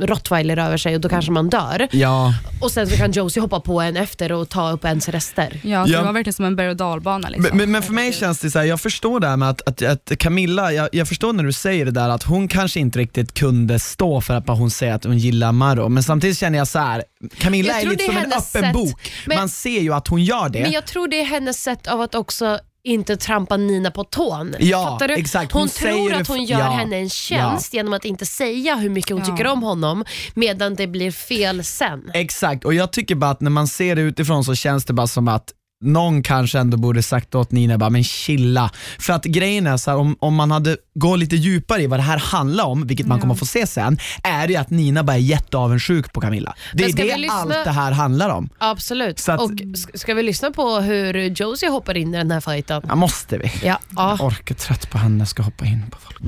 rottweiler 0.00 0.56
över 0.56 0.76
sig 0.76 0.94
och 0.94 1.00
då 1.00 1.08
kanske 1.08 1.30
man 1.32 1.48
dör. 1.48 1.88
Ja, 1.92 2.34
Och 2.60 2.70
sen 2.70 2.86
så 2.86 2.96
kan 2.96 3.12
Josie 3.12 3.40
hoppa 3.40 3.60
på 3.60 3.80
en 3.80 3.96
efter 3.96 4.32
och 4.32 4.48
ta 4.48 4.70
upp 4.70 4.84
ens 4.84 5.08
rester. 5.08 5.60
Ja, 5.64 5.84
det 5.86 6.02
var 6.02 6.12
verkligen 6.12 6.34
som 6.34 6.44
en 6.44 6.56
berg 6.56 6.68
och 6.70 6.76
dalbana. 6.76 7.28
Liksom. 7.28 7.42
men, 7.48 7.56
men, 7.56 7.70
men 7.70 7.82
för 7.82 7.92
mig 7.92 8.12
känns 8.12 8.38
det 8.40 8.50
så 8.50 8.58
här, 8.58 8.66
jag 8.66 8.80
förstår 8.80 9.20
det 9.20 9.28
här 9.28 9.36
med 9.36 9.48
att, 9.50 9.68
att, 9.68 9.82
att 9.82 10.18
Camilla, 10.18 10.57
jag, 10.62 10.88
jag 10.92 11.08
förstår 11.08 11.32
när 11.32 11.44
du 11.44 11.52
säger 11.52 11.84
det 11.84 11.90
där 11.90 12.08
att 12.08 12.22
hon 12.22 12.48
kanske 12.48 12.80
inte 12.80 12.98
riktigt 12.98 13.34
kunde 13.34 13.78
stå 13.78 14.20
för 14.20 14.34
att 14.34 14.48
hon 14.48 14.70
säger 14.70 14.94
att 14.94 15.04
hon 15.04 15.18
gillar 15.18 15.52
Maro, 15.52 15.88
men 15.88 16.02
samtidigt 16.02 16.38
känner 16.38 16.58
jag 16.58 16.68
så 16.68 16.78
här. 16.78 17.04
Camilla 17.38 17.72
Jag 17.72 17.82
är 17.82 17.86
lite 17.86 18.04
är 18.04 18.06
som 18.06 18.16
en 18.16 18.24
öppen 18.24 18.40
sätt, 18.40 18.72
bok, 18.72 19.10
men- 19.26 19.36
man 19.38 19.48
ser 19.48 19.80
ju 19.80 19.94
att 19.94 20.08
hon 20.08 20.24
gör 20.24 20.48
det. 20.48 20.60
Men 20.62 20.72
jag 20.72 20.86
tror 20.86 21.08
det 21.08 21.20
är 21.20 21.24
hennes 21.24 21.62
sätt 21.62 21.86
av 21.86 22.00
att 22.00 22.14
också 22.14 22.58
inte 22.84 23.16
trampa 23.16 23.56
Nina 23.56 23.90
på 23.90 24.04
tån. 24.04 24.54
Ja, 24.58 24.84
Fattar 24.84 25.08
du? 25.08 25.14
exakt. 25.14 25.52
Hon, 25.52 25.60
Hon 25.62 25.68
tror 25.68 25.92
säger 26.08 26.20
att 26.20 26.28
hon 26.28 26.44
gör 26.44 26.58
ja, 26.58 26.70
henne 26.70 26.96
en 26.96 27.10
tjänst 27.10 27.74
genom 27.74 27.92
att 27.92 28.04
inte 28.04 28.26
säga 28.26 28.74
hur 28.76 28.90
mycket 28.90 29.10
hon 29.10 29.22
Ja. 29.28 29.36
tycker 29.36 29.46
om 29.46 29.62
honom 29.62 30.04
medan 30.34 30.74
det 30.74 30.86
blir 30.86 31.10
fel 31.10 31.64
sen. 31.64 32.10
Exakt, 32.14 32.64
och 32.64 32.74
jag 32.74 32.92
tycker 32.92 33.14
bara 33.14 33.30
att 33.30 33.40
när 33.40 33.50
man 33.50 33.68
ser 33.68 33.96
det 33.96 34.02
utifrån 34.02 34.44
så 34.44 34.54
känns 34.54 34.84
det 34.84 34.92
bara 34.92 35.06
som 35.06 35.28
att 35.28 35.52
någon 35.84 36.22
kanske 36.22 36.58
ändå 36.58 36.76
borde 36.76 37.02
sagt 37.02 37.34
åt 37.34 37.52
Nina 37.52 37.78
bara, 37.78 37.90
men 37.90 38.04
chilla. 38.04 38.70
För 38.98 39.12
att 39.12 39.24
grejen 39.24 39.66
är 39.66 39.76
så 39.76 39.90
här, 39.90 39.98
om, 39.98 40.16
om 40.20 40.34
man 40.34 40.50
hade 40.50 40.76
gått 40.94 41.18
lite 41.18 41.36
djupare 41.36 41.82
i 41.82 41.86
vad 41.86 41.98
det 41.98 42.02
här 42.02 42.18
handlar 42.18 42.64
om, 42.64 42.86
vilket 42.86 43.06
man 43.06 43.20
kommer 43.20 43.34
få 43.34 43.46
se 43.46 43.66
sen, 43.66 43.98
är 44.22 44.48
det 44.48 44.56
att 44.56 44.70
Nina 44.70 45.02
bara 45.04 45.12
är 45.16 45.20
jätteavundsjuk 45.20 46.12
på 46.12 46.20
Camilla. 46.20 46.54
Det 46.72 46.78
Men 46.82 46.88
är 46.88 46.92
ska 46.92 47.02
vi 47.02 47.08
det 47.10 47.16
lyssna- 47.16 47.34
allt 47.36 47.64
det 47.64 47.70
här 47.70 47.92
handlar 47.92 48.28
om. 48.30 48.48
Absolut. 48.58 49.18
Så 49.18 49.32
att- 49.32 49.40
Och 49.40 49.50
s- 49.74 50.00
ska 50.00 50.14
vi 50.14 50.22
lyssna 50.22 50.50
på 50.50 50.80
hur 50.80 51.14
Josie 51.14 51.68
hoppar 51.70 51.96
in 51.96 52.14
i 52.14 52.18
den 52.18 52.30
här 52.30 52.40
fighten? 52.40 52.82
Ja, 52.88 52.94
måste 52.94 53.38
vi? 53.38 53.52
Ja. 53.62 53.78
ja. 53.96 54.16
Jag 54.18 54.26
orkar 54.26 54.54
trött 54.54 54.90
på 54.90 54.98
henne, 54.98 55.26
ska 55.26 55.42
hoppa 55.42 55.64
in 55.66 55.84
på 55.90 55.98
folk. 55.98 56.18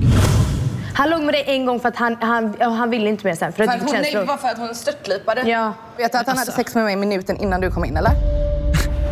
Han 0.93 1.09
låg 1.09 1.21
med 1.21 1.33
dig 1.33 1.43
en 1.47 1.65
gång 1.65 1.79
för 1.79 1.89
att 1.89 1.95
han, 1.95 2.15
han, 2.21 2.55
ja, 2.59 2.69
han 2.69 2.89
ville 2.89 3.09
inte 3.09 3.27
mer 3.27 3.35
sen. 3.35 3.53
För 3.53 3.63
att 3.63 3.69
För 3.71 3.77
du 3.77 3.83
att 3.83 3.89
fick 3.89 3.89
hon, 3.89 3.93
nej, 3.93 4.03
känslor. 4.03 4.21
det 4.21 4.27
var 4.27 4.37
för 4.37 4.47
att 4.47 4.57
hon 4.57 4.75
störtlipade. 4.75 5.41
Ja. 5.49 5.73
Vet 5.97 6.11
du 6.11 6.17
att 6.17 6.27
han 6.27 6.37
hade 6.37 6.51
sex 6.51 6.75
med 6.75 6.83
mig 6.83 6.95
minuten 6.95 7.37
innan 7.37 7.61
du 7.61 7.71
kom 7.71 7.85
in 7.85 7.97
eller? 7.97 8.11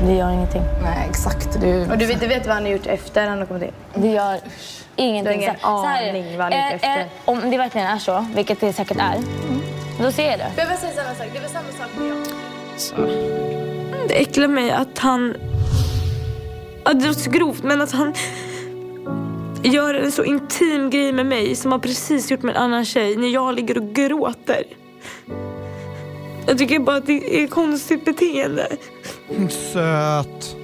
Det 0.06 0.14
gör 0.16 0.30
ingenting. 0.32 0.62
Nej 0.84 1.08
exakt. 1.10 1.62
Du... 1.62 1.92
Och 1.92 1.98
du 1.98 2.06
vet, 2.06 2.20
du 2.20 2.28
vet 2.28 2.46
vad 2.46 2.56
han 2.56 2.64
har 2.64 2.72
gjort 2.72 2.88
efter 2.88 3.28
han 3.28 3.40
har 3.40 3.46
kommit 3.46 3.64
in? 3.64 3.72
Det 4.02 4.08
gör 4.08 4.40
ingenting. 4.96 5.24
Du 5.24 5.30
har 5.30 5.34
ingen 5.44 5.56
Så- 5.56 5.68
så 5.68 5.86
här 5.86 6.04
är 6.04 6.10
aning 6.10 6.38
vad 6.38 6.44
han 6.44 6.54
är 6.54 6.76
ute 6.76 6.86
Eh, 6.86 6.92
efter. 6.98 7.02
eh, 7.02 7.08
Om 7.26 7.50
det 7.52 7.58
verkligen 7.58 7.88
är 7.88 7.98
så, 8.00 8.26
vilket 8.36 8.60
det 8.62 8.74
säkert 8.74 8.98
är, 8.98 9.16
då 10.04 10.12
ser 10.12 10.30
jag 10.30 10.40
det. 10.40 10.52
Jag 10.58 10.68
vill 10.68 10.78
säga 10.78 10.92
samma 10.94 11.16
sak. 11.16 11.28
Det 11.34 11.38
är 11.38 11.42
väl 11.42 11.50
samma 11.52 11.72
sak 11.72 11.90
med 11.98 12.08
jag. 12.10 14.08
Det 14.08 14.22
äcklar 14.22 14.48
mig 14.48 14.72
att 14.72 15.00
han... 15.00 15.36
Ja, 16.86 16.94
det 16.94 17.08
är 17.08 17.14
så 17.14 17.30
grovt, 17.32 17.64
men 17.64 17.82
att 17.82 17.92
han 17.92 18.14
gör 19.64 19.94
en 19.94 20.12
så 20.12 20.24
intim 20.24 20.90
grej 20.90 21.12
med 21.12 21.26
mig 21.26 21.56
som 21.56 21.72
har 21.72 21.80
precis 21.80 22.32
gjort 22.32 22.42
med 22.42 22.56
en 22.56 22.62
annan 22.62 22.86
tjej 22.86 23.16
när 23.16 23.28
jag 23.28 23.56
ligger 23.56 23.78
och 23.78 23.90
gråter. 23.94 24.64
Jag 26.50 26.58
tycker 26.58 26.80
bara 26.80 26.96
att 26.96 27.06
det 27.06 27.44
är 27.44 27.48
konstigt 27.48 28.06
beteende. 28.06 28.68
Söt. 29.74 30.56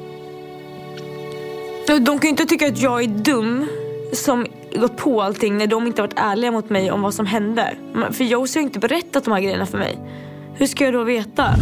De 1.87 2.05
kan 2.05 2.21
ju 2.21 2.29
inte 2.29 2.45
tycka 2.45 2.67
att 2.67 2.77
jag 2.81 3.03
är 3.03 3.07
dum 3.07 3.67
som 4.13 4.45
gått 4.75 4.97
på 4.97 5.21
allting 5.21 5.57
när 5.57 5.67
de 5.67 5.87
inte 5.87 6.01
varit 6.01 6.13
ärliga 6.19 6.51
mot 6.51 6.69
mig 6.69 6.91
om 6.91 7.01
vad 7.01 7.13
som 7.13 7.25
hände. 7.25 7.75
För 8.11 8.23
Josie 8.23 8.59
har 8.59 8.63
inte 8.63 8.79
berättat 8.79 9.23
de 9.23 9.31
här 9.33 9.41
grejerna 9.41 9.65
för 9.65 9.77
mig. 9.77 9.97
Hur 10.55 10.67
ska 10.67 10.83
jag 10.85 10.93
då 10.93 11.03
veta? 11.03 11.55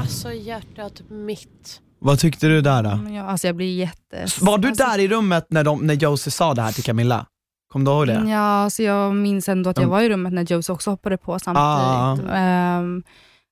Alltså 0.00 0.32
hjärtat 0.32 1.02
mitt. 1.10 1.80
Vad 1.98 2.18
tyckte 2.18 2.46
du 2.46 2.60
där 2.60 2.82
då? 2.82 3.14
Jag, 3.14 3.26
alltså 3.26 3.46
jag 3.46 3.56
blir 3.56 3.76
jätte... 3.78 4.26
Var 4.40 4.58
du 4.58 4.68
alltså, 4.68 4.84
där 4.84 4.98
i 4.98 5.08
rummet 5.08 5.46
när, 5.50 5.64
de, 5.64 5.86
när 5.86 5.94
Josie 5.94 6.30
sa 6.30 6.54
det 6.54 6.62
här 6.62 6.72
till 6.72 6.84
Camilla? 6.84 7.26
Kom 7.72 7.84
du 7.84 7.90
ihåg 7.90 8.06
det? 8.06 8.24
Ja, 8.28 8.38
alltså 8.38 8.82
jag 8.82 9.14
minns 9.16 9.48
ändå 9.48 9.70
att 9.70 9.76
jag 9.76 9.82
Mm. 9.84 9.90
var 9.90 10.00
i 10.00 10.08
rummet 10.08 10.32
när 10.32 10.42
Josie 10.42 10.72
också 10.74 10.90
hoppade 10.90 11.16
på 11.16 11.32
Ah. 11.34 11.38
samtidigt. 11.38 13.06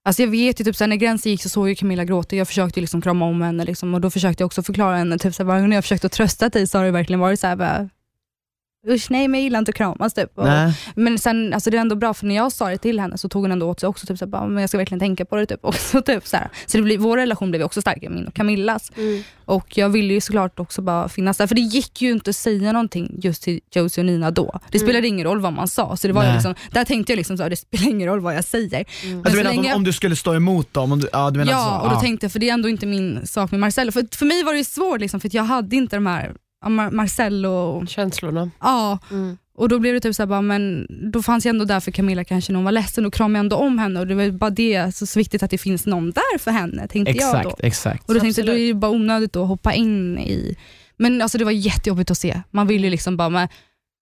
Alltså 0.08 0.22
jag 0.22 0.28
vet 0.30 0.60
ju, 0.60 0.64
typ, 0.64 0.76
såhär, 0.76 0.88
när 0.88 0.96
gränsen 0.96 1.32
gick 1.32 1.42
så 1.42 1.48
såg 1.48 1.70
jag 1.70 1.76
Camilla 1.76 2.04
gråta. 2.04 2.36
Jag 2.36 2.48
försökte 2.48 2.80
ju 2.80 2.82
liksom 2.82 3.00
krama 3.00 3.24
om 3.24 3.42
henne 3.42 3.64
liksom, 3.64 3.94
och 3.94 4.00
då 4.00 4.10
försökte 4.10 4.42
jag 4.42 4.46
också 4.46 4.62
förklara 4.62 4.96
henne. 4.96 5.18
Typ, 5.18 5.34
såhär, 5.34 5.48
varje 5.48 5.62
gång 5.62 5.72
jag 5.72 5.84
försökte 5.84 6.06
att 6.06 6.12
trösta 6.12 6.48
dig 6.48 6.66
så 6.66 6.78
har 6.78 6.84
det 6.84 6.90
verkligen 6.90 7.20
varit 7.20 7.40
såhär, 7.40 7.56
bara, 7.56 7.88
usch 8.88 9.10
nej 9.10 9.28
men 9.28 9.40
jag 9.40 9.44
gillar 9.44 9.58
inte 9.58 9.70
att 9.70 9.74
kramas. 9.74 10.14
Typ. 10.14 10.38
Och, 10.38 10.46
men 10.94 11.18
sen, 11.18 11.54
alltså 11.54 11.70
det 11.70 11.76
är 11.76 11.80
ändå 11.80 11.96
bra 11.96 12.14
för 12.14 12.26
när 12.26 12.34
jag 12.34 12.52
sa 12.52 12.68
det 12.68 12.78
till 12.78 13.00
henne 13.00 13.18
så 13.18 13.28
tog 13.28 13.42
hon 13.42 13.52
ändå 13.52 13.68
åt 13.68 13.80
sig 13.80 13.88
också, 13.88 14.06
typ, 14.06 14.18
såhär, 14.18 14.30
bara, 14.30 14.46
men 14.46 14.60
jag 14.60 14.70
ska 14.70 14.78
verkligen 14.78 14.98
tänka 15.00 15.24
på 15.24 15.36
det. 15.36 15.46
Typ, 15.46 15.58
också, 15.64 16.02
typ, 16.02 16.26
såhär. 16.26 16.48
Så 16.66 16.76
det 16.76 16.82
blir, 16.82 16.98
vår 16.98 17.16
relation 17.16 17.50
blev 17.50 17.62
också 17.62 17.80
starkare, 17.80 18.10
min 18.10 18.26
och 18.26 18.34
Camillas. 18.34 18.92
Och 19.44 19.78
jag 19.78 19.88
ville 19.88 20.14
ju 20.14 20.20
såklart 20.20 20.60
också 20.60 20.82
bara 20.82 21.08
finnas 21.08 21.36
där, 21.36 21.46
för 21.46 21.54
det 21.54 21.60
gick 21.60 22.02
ju 22.02 22.10
inte 22.12 22.30
att 22.30 22.36
säga 22.36 22.72
någonting 22.72 23.14
just 23.22 23.42
till 23.42 23.60
Josie 23.74 24.02
och 24.02 24.06
Nina 24.06 24.30
då. 24.30 24.60
Det 24.70 24.78
spelade 24.78 25.08
ingen 25.08 25.24
roll 25.26 25.40
vad 25.40 25.52
man 25.52 25.68
sa, 25.68 25.96
så 25.96 26.06
det 26.06 26.12
var 26.12 26.24
ju 26.26 26.32
liksom, 26.32 26.54
där 26.70 26.84
tänkte 26.84 27.12
jag 27.12 27.16
liksom 27.16 27.36
så 27.36 27.42
här, 27.42 27.50
det 27.50 27.56
spelar 27.56 27.88
ingen 27.88 28.08
roll 28.08 28.20
vad 28.20 28.34
jag 28.36 28.44
säger. 28.44 28.84
Men 29.04 29.12
Men 29.14 29.22
du 29.22 29.30
så 29.30 29.36
menar 29.36 29.50
länge- 29.50 29.70
om, 29.72 29.76
om 29.76 29.84
du 29.84 29.92
skulle 29.92 30.16
stå 30.16 30.34
emot 30.34 30.74
dem? 30.74 30.92
Om 30.92 31.00
du, 31.00 31.08
ja, 31.12 31.30
du 31.30 31.38
menar 31.38 31.52
Ja, 31.52 31.78
så? 31.80 31.84
och 31.84 31.90
då 31.90 31.96
ja. 31.96 32.00
tänkte 32.00 32.24
jag, 32.24 32.32
för 32.32 32.38
det 32.38 32.48
är 32.48 32.54
ändå 32.54 32.68
inte 32.68 32.86
min 32.86 33.26
sak 33.26 33.50
med 33.50 33.60
Marcello. 33.60 33.92
För, 33.92 34.16
för 34.16 34.26
mig 34.26 34.42
var 34.44 34.52
det 34.52 34.58
ju 34.58 34.64
svårt, 34.64 35.00
liksom, 35.00 35.20
för 35.20 35.28
att 35.28 35.34
jag 35.34 35.42
hade 35.44 35.76
inte 35.76 35.96
de 35.96 36.06
här 36.06 36.34
Mar- 36.66 36.90
Marcello, 36.90 37.86
Känslorna. 37.86 38.50
ja, 38.60 38.98
Och 39.54 39.68
då 39.68 39.78
blev 39.78 39.94
det 39.94 40.00
typ 40.00 40.14
så 40.14 40.22
här, 40.22 40.26
bara, 40.26 40.42
men 40.42 40.86
då 41.12 41.22
fanns 41.22 41.44
jag 41.44 41.52
ändå 41.52 41.64
där 41.64 41.80
för 41.80 41.90
Camilla 41.90 42.24
kanske 42.24 42.52
när 42.52 42.56
hon 42.56 42.64
var 42.64 42.72
ledsen 42.72 43.06
och 43.06 43.14
kramade 43.14 43.38
jag 43.38 43.40
ändå 43.44 43.56
om 43.56 43.78
henne 43.78 44.00
och 44.00 44.06
det 44.06 44.14
var 44.14 44.30
bara 44.30 44.50
det, 44.50 44.94
så, 44.96 45.06
så 45.06 45.18
viktigt 45.18 45.42
att 45.42 45.50
det 45.50 45.58
finns 45.58 45.86
någon 45.86 46.10
där 46.10 46.38
för 46.38 46.50
henne 46.50 46.88
tänkte 46.88 47.12
jag 47.16 47.34
då. 47.34 47.38
Exakt, 47.48 47.64
exakt. 47.64 48.08
Och 48.08 48.14
då 48.14 48.20
tänkte 48.20 48.40
jag, 48.40 48.46
då 48.46 48.52
är 48.52 48.54
Absolut. 48.56 48.74
det 48.74 48.78
bara 48.80 48.90
onödigt 48.90 49.36
att 49.36 49.48
hoppa 49.48 49.72
in 49.74 50.18
i, 50.18 50.56
men 50.96 51.22
alltså 51.22 51.38
det 51.38 51.44
var 51.44 51.52
jättejobbigt 51.52 52.10
att 52.10 52.18
se. 52.18 52.40
Man 52.50 52.66
ville 52.66 52.84
ju 52.86 52.90
liksom 52.90 53.16
bara, 53.16 53.28
men, 53.28 53.48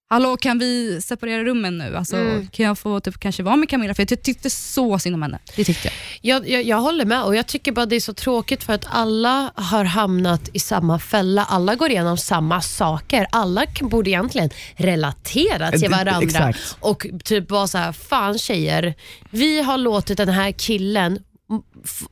hallå 0.08 0.36
kan 0.36 0.58
vi 0.58 1.00
separera 1.02 1.44
rummen 1.44 1.78
nu? 1.78 1.96
Alltså, 1.96 2.16
Mm. 2.16 2.48
Kan 2.48 2.66
jag 2.66 2.78
få 2.78 3.00
typ, 3.00 3.18
kanske 3.20 3.42
vara 3.42 3.56
med 3.56 3.68
Camilla? 3.68 3.94
För 3.94 4.06
jag 4.10 4.22
tyckte 4.22 4.50
så 4.50 4.98
synd 4.98 5.14
om 5.14 5.22
henne. 5.22 5.38
Det 5.56 5.64
tyckte 5.64 5.88
jag. 5.88 5.94
Jag, 6.36 6.48
jag, 6.48 6.62
jag 6.62 6.76
håller 6.80 7.04
med 7.04 7.22
och 7.22 7.36
jag 7.36 7.46
tycker 7.46 7.72
bara 7.72 7.86
det 7.86 7.96
är 7.96 8.00
så 8.00 8.14
tråkigt 8.14 8.64
för 8.64 8.72
att 8.72 8.84
alla 8.90 9.52
har 9.56 9.84
hamnat 9.84 10.48
i 10.52 10.58
samma 10.58 10.98
fälla. 10.98 11.44
Alla 11.44 11.74
går 11.74 11.90
igenom 11.90 12.16
samma 12.18 12.60
saker. 12.62 13.26
Alla 13.32 13.66
borde 13.80 14.10
egentligen 14.10 14.50
relatera 14.76 15.70
till 15.70 15.80
Det- 15.80 15.88
varandra 15.88 16.22
exakt. 16.22 16.76
och 16.80 17.06
typ 17.24 17.50
vara 17.50 17.66
så 17.66 17.78
här, 17.78 17.92
fan 17.92 18.38
tjejer, 18.38 18.94
vi 19.30 19.62
har 19.62 19.78
låtit 19.78 20.16
den 20.16 20.28
här 20.28 20.52
killen 20.52 21.18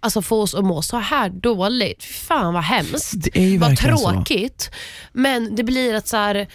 Alltså 0.00 0.22
få 0.22 0.40
oss 0.42 0.54
att 0.54 0.64
må 0.64 0.82
så 0.82 0.96
här 0.96 1.28
dåligt. 1.30 2.04
Fan 2.04 2.54
vad 2.54 2.62
hemskt. 2.62 3.12
Det 3.14 3.38
är 3.38 3.42
ju 3.48 3.58
vad 3.58 3.68
verkligen 3.70 3.98
så. 3.98 4.10
tråkigt. 4.10 4.70
Men 5.12 5.56
det 5.56 5.64
blir 5.64 5.94
att 5.94 6.08
så 6.08 6.16
här, 6.16 6.46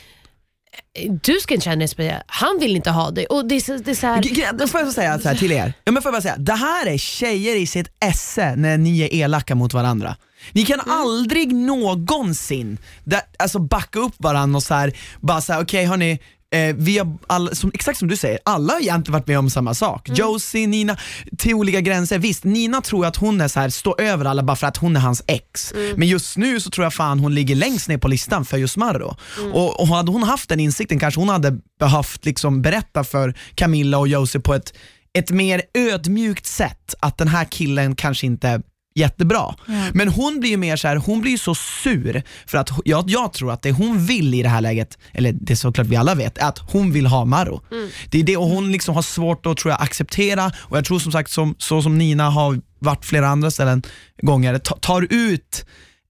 du 1.21 1.39
ska 1.39 1.53
inte 1.53 1.63
känna 1.63 1.75
dig 1.75 1.88
speciell. 1.88 2.21
Han 2.27 2.58
vill 2.60 2.75
inte 2.75 2.91
ha 2.91 3.12
dig. 3.12 3.25
Och 3.25 3.47
det 3.47 3.55
är, 3.55 3.84
det 3.84 3.91
är 3.91 3.95
så 3.95 4.08
här, 4.08 4.67
får 4.67 4.79
jag 4.82 4.93
säga 4.93 5.19
så 5.19 5.27
här 5.27 5.36
till 5.36 5.51
er, 5.51 5.73
ja, 5.84 5.91
men 5.91 6.01
får 6.03 6.10
jag 6.10 6.13
bara 6.13 6.21
säga, 6.21 6.38
det 6.38 6.53
här 6.53 6.86
är 6.86 6.97
tjejer 6.97 7.55
i 7.55 7.67
sitt 7.67 7.88
esse 8.05 8.55
när 8.55 8.77
ni 8.77 9.01
är 9.01 9.13
elaka 9.13 9.55
mot 9.55 9.73
varandra. 9.73 10.15
Ni 10.51 10.65
kan 10.65 10.79
Mm. 10.79 10.91
aldrig 10.95 11.53
någonsin 11.55 12.77
där, 13.03 13.21
alltså 13.39 13.60
backa 13.60 13.99
upp 13.99 14.13
varandra 14.17 14.58
och 14.58 14.63
så 14.63 14.73
här, 14.73 14.93
bara 15.21 15.41
säga 15.41 15.60
okej 15.62 15.86
hörni, 15.86 16.19
eh, 16.55 16.75
vi 16.75 16.97
har 16.97 17.17
alla, 17.27 17.55
som, 17.55 17.71
exakt 17.73 17.99
som 17.99 18.07
du 18.07 18.17
säger, 18.17 18.39
alla 18.45 18.73
har 18.73 18.79
egentligen 18.79 19.13
varit 19.13 19.27
med 19.27 19.39
om 19.39 19.49
samma 19.49 19.73
sak. 19.73 20.09
Mm. 20.09 20.19
Josie, 20.19 20.67
Nina, 20.67 20.97
till 21.38 21.53
olika 21.53 21.81
gränser. 21.81 22.19
Visst, 22.19 22.43
Nina 22.43 22.81
tror 22.81 23.05
att 23.05 23.15
hon 23.15 23.41
är 23.41 23.47
så 23.47 23.59
här, 23.59 23.69
står 23.69 24.01
över 24.01 24.25
alla 24.25 24.43
bara 24.43 24.55
för 24.55 24.67
att 24.67 24.77
hon 24.77 24.95
är 24.95 24.99
hans 24.99 25.23
ex. 25.27 25.71
Mm. 25.71 25.93
Men 25.97 26.07
just 26.07 26.38
nu 26.38 26.59
så 26.59 26.69
tror 26.69 26.85
jag 26.85 26.93
fan 26.93 27.19
hon 27.19 27.35
ligger 27.35 27.55
längst 27.55 27.89
ner 27.89 27.97
på 27.97 28.07
listan 28.07 28.45
för 28.45 28.57
just 28.57 28.77
Marro. 28.77 29.15
Mm. 29.39 29.53
Och, 29.53 29.79
och 29.79 29.88
hade 29.88 30.12
hon 30.12 30.23
haft 30.23 30.49
den 30.49 30.59
insikten 30.59 30.99
kanske 30.99 31.19
hon 31.19 31.29
hade 31.29 31.59
behövt 31.79 32.25
liksom 32.25 32.62
berätta 32.62 33.03
för 33.03 33.33
Camilla 33.55 33.97
och 33.97 34.07
Josie 34.07 34.41
på 34.41 34.53
ett, 34.53 34.73
ett 35.13 35.31
mer 35.31 35.62
ödmjukt 35.73 36.45
sätt 36.45 36.95
att 36.99 37.17
den 37.17 37.27
här 37.27 37.45
killen 37.45 37.95
kanske 37.95 38.25
inte 38.25 38.62
jättebra. 38.99 39.55
Men 39.93 40.07
hon 40.07 40.39
blir 40.39 40.49
ju 40.49 40.57
mer 40.57 40.75
så 40.75 40.88
här, 40.88 40.95
hon 40.95 41.21
blir 41.21 41.31
ju 41.31 41.38
så 41.38 41.55
sur 41.55 42.23
för 42.45 42.57
att 42.57 42.69
jag, 42.85 43.09
jag 43.09 43.33
tror 43.33 43.51
att 43.51 43.62
det 43.62 43.71
hon 43.71 44.05
vill 44.05 44.33
i 44.33 44.43
det 44.43 44.49
här 44.49 44.62
läget, 44.62 44.97
eller 45.13 45.33
det 45.33 45.53
är 45.53 45.55
såklart 45.55 45.88
vi 45.88 45.95
alla 45.95 46.15
vet, 46.15 46.38
är 46.38 46.47
att 46.47 46.59
hon 46.71 46.91
vill 46.91 47.05
ha 47.05 47.25
Maro. 47.25 47.62
Det 48.09 48.19
är 48.19 48.23
det 48.23 48.38
och 48.38 48.47
hon 48.47 48.71
liksom 48.71 48.95
har 48.95 49.01
svårt 49.01 49.45
att 49.45 49.57
tror 49.57 49.71
jag, 49.71 49.81
acceptera 49.81 50.51
och 50.57 50.77
jag 50.77 50.85
tror 50.85 50.99
som 50.99 51.12
sagt 51.12 51.31
som, 51.31 51.55
så 51.57 51.81
som 51.81 51.97
Nina 51.97 52.29
har 52.29 52.62
varit 52.79 53.05
flera 53.05 53.27
andra 53.27 53.51
ställen 53.51 53.83
gånger, 54.21 54.57
ta, 54.59 54.75
tar 54.75 55.07
ut 55.09 55.65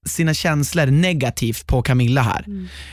sina 0.06 0.34
känslor 0.34 0.86
negativt 0.86 1.66
på 1.66 1.82
Camilla 1.82 2.22
här. 2.22 2.44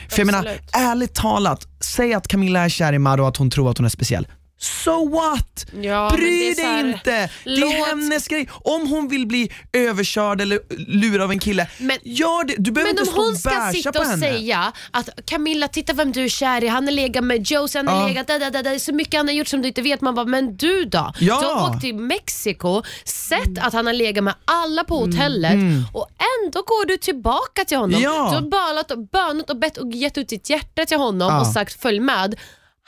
För 0.08 0.18
jag 0.18 0.26
menar, 0.26 0.48
ärligt 0.72 1.14
talat, 1.14 1.66
säg 1.80 2.14
att 2.14 2.28
Camilla 2.28 2.60
är 2.64 2.68
kär 2.68 2.92
i 2.92 2.98
Maro 2.98 3.22
och 3.22 3.28
att 3.28 3.36
hon 3.36 3.50
tror 3.50 3.70
att 3.70 3.78
hon 3.78 3.84
är 3.84 3.90
speciell. 3.90 4.26
So 4.60 5.08
what? 5.08 5.66
Ja, 5.82 6.08
men 6.10 6.10
det 6.10 6.16
Bry 6.16 6.54
dig 6.54 6.64
här, 6.64 6.84
inte! 6.88 7.10
Det 7.10 7.30
låt- 7.44 7.72
är 7.72 7.86
hennes 7.86 8.28
grej. 8.28 8.48
Om 8.52 8.88
hon 8.88 9.08
vill 9.08 9.26
bli 9.26 9.52
överkörd 9.72 10.40
eller 10.40 10.60
lurad 10.88 11.20
av 11.24 11.30
en 11.30 11.38
kille, 11.38 11.66
Men- 11.78 11.98
gör 12.02 12.44
det. 12.44 12.54
Du 12.58 12.70
behöver 12.70 12.92
Men 12.94 12.98
inte 13.02 13.10
om 13.10 13.14
stå 13.14 13.22
hon 13.22 13.32
och 13.32 13.38
ska 13.38 13.50
bärsa 13.50 13.72
sitta 13.72 13.92
på 13.92 13.98
och 13.98 14.04
henne. 14.04 14.20
säga 14.28 14.72
att 14.90 15.08
Camilla, 15.24 15.68
titta 15.68 15.92
vem 15.92 16.12
du 16.12 16.24
är 16.24 16.28
kär 16.28 16.64
i, 16.64 16.68
han 16.68 16.84
har 16.84 16.92
legat 16.92 17.24
med 17.24 17.50
Josie, 17.50 17.78
han 17.78 17.88
har 17.88 18.00
Ja. 18.02 18.08
legat 18.08 18.26
där, 18.26 18.38
där, 18.38 18.50
där, 18.50 18.62
där, 18.62 18.78
så 18.78 18.92
mycket 18.94 19.14
han 19.14 19.26
har 19.28 19.34
gjort 19.34 19.48
som 19.48 19.62
du 19.62 19.68
inte 19.68 19.82
vet. 19.82 20.00
Man 20.00 20.14
bara, 20.14 20.26
men 20.26 20.56
du 20.56 20.84
då? 20.84 21.12
Ja. 21.20 21.40
Du 21.40 21.46
har 21.46 21.70
åkt 21.70 21.80
till 21.80 21.94
Mexiko, 21.94 22.82
sett 23.04 23.58
att 23.60 23.72
han 23.72 23.86
har 23.86 23.92
legat 23.92 24.24
med 24.24 24.34
alla 24.44 24.84
på 24.84 24.96
hotellet 24.96 25.54
och 25.92 26.08
ändå 26.44 26.62
går 26.62 26.86
du 26.86 26.96
tillbaka 26.96 27.64
till 27.64 27.76
honom. 27.76 27.90
Mm. 28.00 28.02
Ja. 28.14 28.28
Du 28.30 28.34
har 28.34 28.50
bölat 28.50 28.90
och 28.90 28.98
bönat 29.08 29.50
och 29.50 29.56
bett 29.58 29.76
och 29.78 29.92
gett 29.92 30.18
ut 30.18 30.28
ditt 30.28 30.50
hjärta 30.50 30.84
till 30.86 30.98
honom 30.98 31.28
Ja. 31.28 31.40
och 31.40 31.46
sagt 31.46 31.82
följ 31.82 32.00
med. 32.00 32.36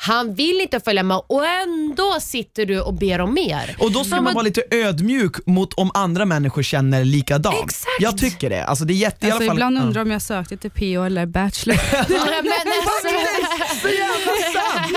Han 0.02 0.34
vill 0.34 0.60
inte 0.60 0.80
följa 0.80 1.02
med 1.02 1.20
och 1.26 1.46
ändå 1.46 2.16
sitter 2.20 2.66
du 2.66 2.80
och 2.80 2.94
ber 2.94 3.20
om 3.20 3.34
mer. 3.34 3.76
Och 3.78 3.92
då 3.92 4.04
ska 4.04 4.14
Man 4.14 4.24
man 4.24 4.24
bara, 4.24 4.34
vara 4.34 4.44
lite 4.44 4.62
ödmjuk 4.70 5.46
mot 5.46 5.74
om 5.74 5.90
andra 5.94 6.24
människor 6.24 6.62
känner 6.62 7.04
likadant. 7.04 7.56
Exakt. 7.64 7.86
Jag 8.00 8.18
tycker 8.18 8.50
det. 8.50 8.64
Alltså 8.64 8.84
det 8.84 8.92
är 8.92 8.94
jätte, 8.94 9.26
i 9.26 9.30
Alltså, 9.30 9.36
alla 9.42 9.46
fall, 9.50 9.56
ibland 9.56 9.78
undrar 9.78 10.02
om 10.02 10.10
jag 10.10 10.22
sökte 10.22 10.56
till 10.56 10.70
PO 10.70 11.02
eller 11.04 11.26
Bachelor. 11.26 11.76
Ja, 11.92 12.02
men 12.08 12.52
alltså, 12.72 13.08
Så 13.82 13.88
jävla 13.88 14.32
sant! 14.60 14.96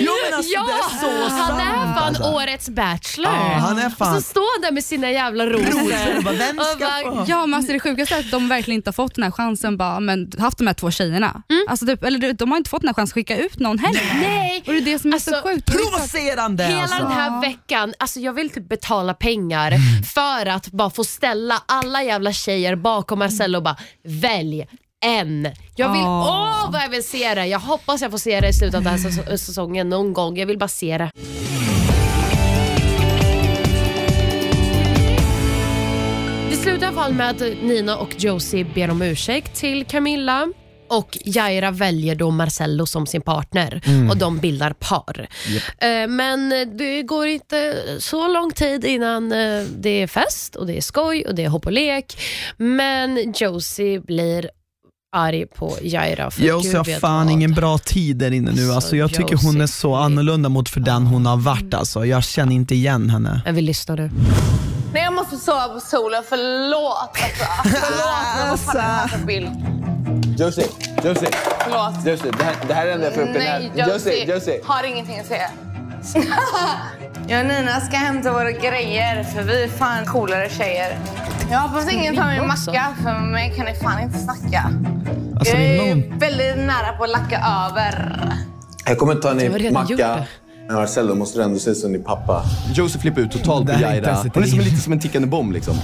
Jo 0.00 0.12
men 0.24 0.34
alltså 0.38 0.52
ja, 0.54 0.66
det 0.66 0.72
är 0.72 1.00
så 1.22 1.28
sant 1.28 1.42
han 1.50 1.60
är 1.60 1.94
fan 1.94 2.02
alltså. 2.02 2.22
årets 2.22 2.68
bachelor. 2.68 3.32
Ja, 3.32 3.38
han 3.58 3.78
är 3.78 3.90
fan- 3.90 4.16
Och 4.16 4.22
så 4.22 4.28
står 4.28 4.54
han 4.56 4.62
där 4.62 4.72
med 4.72 4.84
sina 4.84 5.10
jävla 5.10 5.46
rosor. 5.46 6.16
Och 6.16 6.24
bara, 6.24 6.34
vem 6.34 6.58
Och 6.58 6.64
ska 6.64 6.78
bara, 6.78 7.02
få? 7.16 7.24
Ja 7.28 7.46
men 7.46 7.54
alltså 7.54 7.72
det 7.72 7.80
sjukaste 7.80 8.14
är 8.14 8.18
att 8.20 8.30
de 8.30 8.48
verkligen 8.48 8.76
inte 8.76 8.88
har 8.88 8.92
fått 8.92 9.14
den 9.14 9.24
här 9.24 9.30
chansen, 9.30 9.76
bara, 9.76 10.00
men 10.00 10.32
haft 10.38 10.58
de 10.58 10.66
här 10.66 10.74
två 10.74 10.90
tjejerna. 10.90 11.42
Alltså, 11.68 11.86
typ, 11.86 12.04
eller 12.04 12.32
de 12.32 12.50
har 12.50 12.58
inte 12.58 12.70
fått 12.70 12.80
den 12.80 12.88
här 12.88 12.94
chansen 12.94 13.10
att 13.10 13.14
skicka 13.14 13.36
ut 13.36 13.58
någon 13.58 13.78
heller. 13.78 14.00
Nej. 14.20 14.41
Och 14.66 14.72
det 14.72 14.78
är 14.78 14.84
det 14.84 14.98
som 14.98 15.10
är 15.10 15.14
Alltså, 15.14 15.30
så 15.30 15.42
sjukt. 15.42 15.66
Provocerande 15.72 16.64
Hela 16.64 16.80
alltså. 16.82 16.98
den 16.98 17.12
här 17.12 17.40
veckan, 17.40 17.94
alltså 17.98 18.20
jag 18.20 18.32
vill 18.32 18.50
typ 18.50 18.68
betala 18.68 19.14
pengar 19.14 19.72
Mm. 19.72 20.02
för 20.02 20.46
att 20.46 20.66
bara 20.72 20.90
få 20.90 21.04
ställa 21.04 21.62
alla 21.66 22.02
jävla 22.02 22.32
tjejer 22.32 22.76
bakom 22.76 23.18
Marcello 23.18 23.58
och 23.58 23.62
bara 23.64 23.76
välj 24.04 24.66
en. 25.04 25.48
Jag 25.76 25.92
vill, 25.92 26.00
åh 26.02 26.26
Åh. 26.64 26.72
vad 26.72 26.82
jag 26.82 26.88
vill 26.88 27.08
se 27.08 27.34
det. 27.34 27.46
Jag 27.46 27.58
hoppas 27.58 28.00
jag 28.02 28.10
får 28.10 28.18
se 28.18 28.40
det 28.40 28.48
i 28.48 28.52
slutet 28.52 28.74
av 28.74 28.82
den 28.82 28.92
här 28.92 28.98
säs- 29.10 29.36
säsongen 29.36 29.88
någon 29.88 30.12
gång. 30.12 30.36
Jag 30.38 30.46
vill 30.46 30.58
bara 30.58 30.68
se 30.68 30.98
det. 30.98 31.10
Det 36.50 36.56
slutar 36.56 36.82
i 36.82 36.88
alla 36.88 36.96
fall 36.96 37.14
med 37.14 37.30
att 37.30 37.40
Nina 37.62 37.96
och 37.96 38.14
Josie 38.18 38.64
ber 38.74 38.90
om 38.90 39.02
ursäkt 39.02 39.54
till 39.54 39.84
Camilla 39.84 40.48
och 40.98 41.18
Jaira 41.24 41.70
väljer 41.70 42.14
då 42.14 42.30
Marcello 42.30 42.86
som 42.86 43.06
sin 43.06 43.22
partner 43.22 43.80
och 44.10 44.16
de 44.16 44.38
bildar 44.38 44.72
par. 44.72 45.28
Eh, 45.78 46.08
Men 46.08 46.48
det 46.78 47.02
går 47.02 47.26
inte 47.26 47.74
så 47.98 48.28
lång 48.28 48.50
tid 48.50 48.84
innan 48.84 49.32
eh, 49.32 49.62
det 49.78 49.90
är 50.02 50.06
fest 50.06 50.56
och 50.56 50.66
det 50.66 50.76
är 50.76 50.80
skoj 50.80 51.24
och 51.28 51.34
det 51.34 51.44
är 51.44 51.48
hopp 51.48 51.66
och 51.66 51.72
lek. 51.72 52.16
Men 52.56 53.32
Josie 53.36 54.00
blir 54.00 54.50
arg 55.16 55.46
på 55.46 55.76
Jaira 55.82 56.30
för 56.30 56.42
Josie 56.42 56.76
har 56.76 56.84
fan 57.00 57.24
vad. 57.26 57.32
ingen 57.32 57.52
bra 57.54 57.78
tid 57.78 58.16
där 58.16 58.30
inne 58.30 58.50
nu. 58.50 58.60
Alltså, 58.62 58.74
Alltså, 58.74 58.96
jag 58.96 59.10
tycker 59.14 59.36
hon 59.46 59.56
är 59.56 59.60
Josie. 59.60 59.66
så 59.68 59.94
annorlunda 59.94 60.48
mot 60.48 60.68
för 60.68 60.80
den 60.80 61.06
hon 61.06 61.26
har 61.26 61.36
varit. 61.36 61.74
Alltså. 61.74 62.06
Jag 62.06 62.24
känner 62.24 62.54
inte 62.54 62.74
igen 62.74 63.10
henne. 63.10 63.42
Jag 63.46 63.52
vill 63.52 63.64
lyssna 63.64 63.94
nu. 63.94 64.10
Nej, 64.94 65.02
jag 65.02 65.14
måste 65.14 65.36
sova 65.36 65.68
på 65.68 65.80
solen. 65.80 66.22
Förlåt. 66.28 67.16
Alltså, 68.50 68.70
förlåt. 69.24 69.26
Men 69.26 70.01
Josie, 70.38 70.64
Josie, 71.04 71.28
Förlåt. 71.60 72.06
Josie, 72.06 72.30
det 72.38 72.44
här, 72.44 72.54
det 72.68 72.74
här 72.74 72.82
är 72.82 72.86
det 72.86 72.92
enda 72.92 73.04
jag 73.06 73.14
får 73.14 73.22
upp 73.22 73.28
i 73.28 73.32
den 73.32 73.42
Nej, 73.42 73.72
här. 73.76 73.92
Josie. 73.92 74.34
Josie. 74.34 74.60
Har 74.64 74.84
ingenting 74.84 75.18
att 75.20 75.26
säga. 75.26 75.48
jag 77.28 77.40
och 77.40 77.46
Nina 77.46 77.80
ska 77.80 77.96
hämta 77.96 78.32
våra 78.32 78.50
grejer 78.52 79.22
för 79.24 79.42
vi 79.42 79.64
är 79.64 79.68
fan 79.68 80.06
coolare 80.06 80.48
tjejer. 80.48 80.98
Jag 81.50 81.58
hoppas 81.58 81.92
ingen 81.92 82.16
tar 82.16 82.26
min 82.38 82.46
macka 82.46 82.86
för 83.02 83.12
med 83.12 83.30
mig 83.32 83.52
kan 83.56 83.66
ni 83.66 83.74
fan 83.74 84.02
inte 84.02 84.18
snacka. 84.18 84.70
Alltså, 85.38 85.56
jag 85.56 85.60
det 85.62 85.88
är 85.90 85.94
någon- 85.94 86.18
väldigt 86.18 86.56
nära 86.56 86.92
på 86.98 87.04
att 87.04 87.10
lacka 87.10 87.36
över. 87.70 88.18
Jag 88.86 88.98
kommer 88.98 89.12
inte 89.12 89.28
ta 89.28 89.40
en 89.40 89.72
macka. 89.72 90.24
Men 90.66 90.76
Marcello 90.76 91.14
måste 91.14 91.38
du 91.38 91.44
ändå 91.44 91.58
se 91.58 91.74
som 91.74 91.92
din 91.92 92.04
pappa. 92.04 92.42
Josie 92.74 93.00
flippar 93.00 93.20
ut 93.20 93.30
totalt 93.32 93.66
Det 93.66 93.72
på 93.74 93.80
Jaira. 93.80 94.16
Hon 94.34 94.42
är 94.42 94.46
som 94.46 94.58
lite 94.58 94.76
som 94.76 94.92
en 94.92 95.00
tickande 95.00 95.28
bomb 95.28 95.52
liksom. 95.52 95.74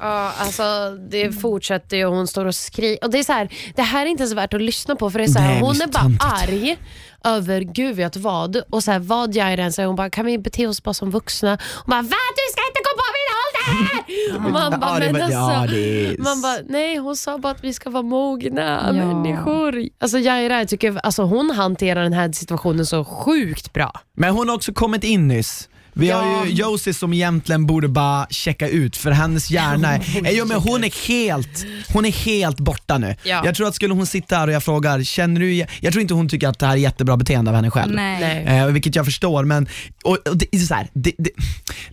Ja, 0.00 0.32
alltså 0.38 0.62
det 1.10 1.32
fortsätter 1.32 1.96
ju 1.96 2.04
och 2.06 2.14
hon 2.16 2.26
står 2.26 2.44
och 2.44 2.54
skriker. 2.54 3.04
Och 3.04 3.10
det, 3.10 3.18
är 3.18 3.22
så 3.22 3.32
här, 3.32 3.48
det 3.76 3.82
här 3.82 4.06
är 4.06 4.10
inte 4.10 4.22
ens 4.22 4.34
värt 4.34 4.54
att 4.54 4.62
lyssna 4.62 4.96
på 4.96 5.10
för 5.10 5.18
det 5.18 5.24
är 5.24 5.28
så 5.28 5.38
här, 5.38 5.52
Nej, 5.52 5.60
hon 5.60 5.80
är 5.80 5.86
bara 5.86 6.02
töntigt. 6.02 6.24
arg 6.24 6.76
över 7.24 7.60
gud 7.60 7.96
vet 7.96 8.16
vad 8.16 8.56
och 8.70 8.84
så 8.84 8.90
här, 8.90 8.98
vad 8.98 9.34
Jaira 9.34 9.64
än 9.64 9.72
säger. 9.72 9.86
Hon 9.86 9.96
bara, 9.96 10.10
kan 10.10 10.26
vi 10.26 10.38
bete 10.38 10.66
oss 10.66 10.82
bara 10.82 10.94
som 10.94 11.10
vuxna? 11.10 11.50
Hon 11.74 11.90
bara, 11.90 12.02
va? 12.02 12.16
Du 12.36 12.52
ska 12.52 12.62
inte 12.68 12.80
gå 12.84 12.90
på 12.98 13.04
min 13.18 13.28
ålder! 13.38 14.46
Och 14.46 14.52
man 14.70 14.80
bara, 14.80 14.98
men 15.12 15.22
alltså. 15.22 16.22
Man 16.22 16.40
bara, 16.42 16.56
nej 16.68 16.96
hon 16.96 17.16
sa 17.16 17.38
bara 17.38 17.52
att 17.52 17.64
vi 17.64 17.72
ska 17.72 17.90
vara 17.90 18.02
mogna 18.02 18.92
människor. 18.92 19.88
Alltså 20.00 20.18
Jaira, 20.18 20.58
jag 20.58 20.68
tycker, 20.68 21.00
alltså, 21.02 21.22
hon 21.22 21.50
hanterar 21.50 22.02
den 22.02 22.12
här 22.12 22.32
situationen 22.32 22.86
så 22.86 23.04
sjukt 23.04 23.72
bra. 23.72 23.92
Men 24.16 24.30
hon 24.34 24.48
har 24.48 24.56
också 24.56 24.72
kommit 24.72 25.04
in 25.04 25.28
nyss. 25.28 25.68
Vi 25.92 26.10
har 26.10 26.22
Ja. 26.22 26.44
ju 26.46 26.52
Josie 26.52 26.94
som 26.94 27.12
egentligen 27.12 27.66
borde 27.66 27.88
bara 27.88 28.26
checka 28.30 28.68
ut 28.68 28.96
för 28.96 29.10
hennes 29.10 29.50
hjärna 29.50 29.94
är, 29.94 30.32
jo, 30.32 30.44
men 30.46 30.56
hon 30.60 30.84
är 30.84 31.08
helt, 31.08 31.66
hon 31.92 32.04
är 32.04 32.12
helt 32.12 32.60
borta 32.60 32.98
nu. 32.98 33.16
Ja. 33.24 33.42
Jag 33.44 33.54
tror 33.54 33.68
att 33.68 33.74
skulle 33.74 33.94
hon 33.94 34.06
sitta 34.06 34.36
här 34.36 34.46
och 34.46 34.52
jag 34.52 34.62
frågar, 34.62 35.02
känner 35.02 35.40
du, 35.40 35.52
igen-" 35.52 35.68
jag 35.80 35.92
tror 35.92 36.02
inte 36.02 36.14
hon 36.14 36.28
tycker 36.28 36.48
att 36.48 36.58
det 36.58 36.66
här 36.66 36.72
är 36.72 36.76
jättebra 36.78 37.16
beteende 37.16 37.50
av 37.50 37.54
henne 37.54 37.70
själv. 37.70 37.92
Nej. 37.94 38.44
Eh, 38.46 38.66
vilket 38.66 38.94
jag 38.94 39.04
förstår, 39.04 39.44
men 39.44 39.68
och, 40.04 40.28
och 40.28 40.36
det, 40.36 40.46
är 40.56 40.58
så 40.58 40.74
här, 40.74 40.88
det, 40.92 41.12
det, 41.18 41.30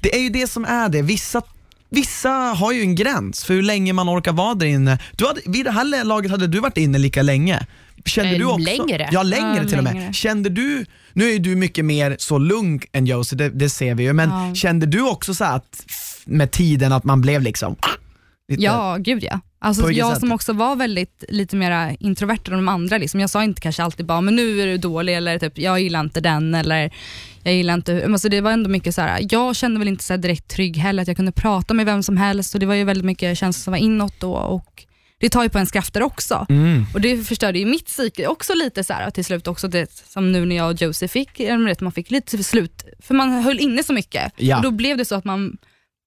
det 0.02 0.16
är 0.16 0.20
ju 0.22 0.30
det 0.30 0.48
som 0.48 0.66
är 0.66 0.90
det. 0.90 1.02
Vissa 1.02 1.42
Vissa 1.90 2.30
har 2.30 2.72
ju 2.72 2.82
en 2.82 2.96
gräns 2.96 3.44
för 3.46 3.54
hur 3.54 3.62
länge 3.62 3.94
man 3.94 4.10
orkar 4.10 4.32
vara 4.34 4.54
där 4.54 4.66
inne. 4.66 4.98
Du 5.12 5.26
hade, 5.28 5.42
vid 5.46 5.66
det 5.66 5.72
här 5.72 6.04
laget 6.04 6.32
hade 6.32 6.48
du 6.48 6.60
varit 6.60 6.78
inne 6.78 6.98
lika 6.98 7.22
länge. 7.22 7.66
Kände 8.06 8.32
Eh, 8.32 8.38
du 8.40 8.46
också, 8.46 8.86
längre. 8.86 9.10
Ja, 9.12 9.24
längre 9.24 9.58
Ja, 9.64 9.70
till 9.70 9.78
och 9.78 9.84
med. 9.84 9.94
längre. 9.94 10.14
Kände 10.14 10.50
du, 10.50 10.86
nu 11.14 11.30
är 11.32 11.40
du 11.40 11.56
mycket 11.56 11.86
mer 11.86 12.16
så 12.20 12.38
lugn 12.38 12.80
än 12.92 13.06
Josie, 13.06 13.38
det, 13.38 13.50
det 13.50 13.70
ser 13.70 13.96
vi 13.96 14.04
ju, 14.04 14.14
men 14.14 14.30
Ja. 14.30 14.56
kände 14.56 14.86
du 14.86 15.02
också 15.10 15.34
så 15.34 15.44
att 15.44 15.86
med 16.26 16.52
tiden 16.52 16.92
att 16.92 17.04
man 17.04 17.22
blev 17.22 17.42
liksom 17.42 17.76
lite, 18.48 18.64
Ja, 18.64 18.98
gud 19.00 19.24
ja. 19.24 19.40
Alltså, 19.60 19.92
jag 19.92 20.10
sätt? 20.12 20.20
som 20.20 20.32
också 20.32 20.54
var 20.54 20.76
väldigt 20.76 21.24
lite 21.30 21.56
mer 21.56 21.98
introvert 22.00 22.40
än 22.48 22.54
de 22.54 22.68
andra. 22.68 22.98
Liksom. 22.98 23.20
Jag 23.20 23.30
sa 23.30 23.44
inte 23.44 23.62
kanske 23.62 23.84
alltid 23.84 24.06
bara, 24.06 24.22
men 24.22 24.36
nu 24.36 24.62
är 24.62 24.68
du 24.68 24.78
dålig 24.78 25.16
eller 25.16 25.40
typ, 25.40 25.58
jag 25.58 25.80
gillar 25.82 26.00
inte 26.00 26.22
den 26.22 26.56
eller 26.56 26.92
jag 27.44 27.54
gillar 27.54 27.74
inte... 27.74 28.06
Alltså, 28.06 28.30
det 28.30 28.42
var 28.42 28.52
ändå 28.52 28.70
mycket 28.70 28.96
så 28.96 29.02
här. 29.02 29.28
jag 29.30 29.56
kände 29.56 29.80
väl 29.80 29.88
inte 29.88 30.04
så 30.04 30.14
här 30.14 30.18
direkt 30.18 30.48
trygg 30.48 30.78
heller, 30.78 31.02
att 31.02 31.08
jag 31.08 31.18
kunde 31.18 31.32
prata 31.32 31.74
med 31.74 31.86
vem 31.86 32.04
som 32.04 32.18
helst 32.18 32.54
och 32.54 32.60
det 32.60 32.66
var 32.66 32.74
ju 32.76 32.84
väldigt 32.84 33.06
mycket 33.06 33.38
känslor 33.38 33.64
som 33.64 33.72
var 33.72 33.78
inåt 33.78 34.14
då 34.20 34.34
och 34.34 34.84
det 35.26 35.30
tar 35.30 35.44
ju 35.44 35.50
på 35.50 35.58
ens 35.58 35.72
krafter 35.72 36.04
också. 36.04 36.46
Mm. 36.50 36.86
Och 36.94 37.02
Det 37.02 37.18
förstörde 37.18 37.60
ju 37.60 37.66
mitt 37.66 37.86
psyke 37.86 38.28
också 38.28 38.54
lite 38.54 38.84
så 38.84 38.94
här, 38.94 39.10
till 39.10 39.26
slut 39.26 39.48
också, 39.48 39.68
det, 39.68 40.04
som 40.08 40.32
nu 40.32 40.46
när 40.46 40.56
jag 40.56 40.70
och 40.74 40.82
Josie 40.82 41.08
fick, 41.08 41.42
man 41.82 41.92
fick 41.92 42.12
lite 42.12 42.44
slut, 42.44 42.86
för 43.00 43.14
man 43.14 43.32
höll 43.32 43.60
inne 43.60 43.84
så 43.84 43.94
mycket. 43.94 44.34
Ja. 44.38 44.58
Och 44.58 44.64
Då 44.64 44.72
blev 44.72 44.98
det 44.98 45.06
så 45.06 45.16
att 45.16 45.26
man 45.26 45.58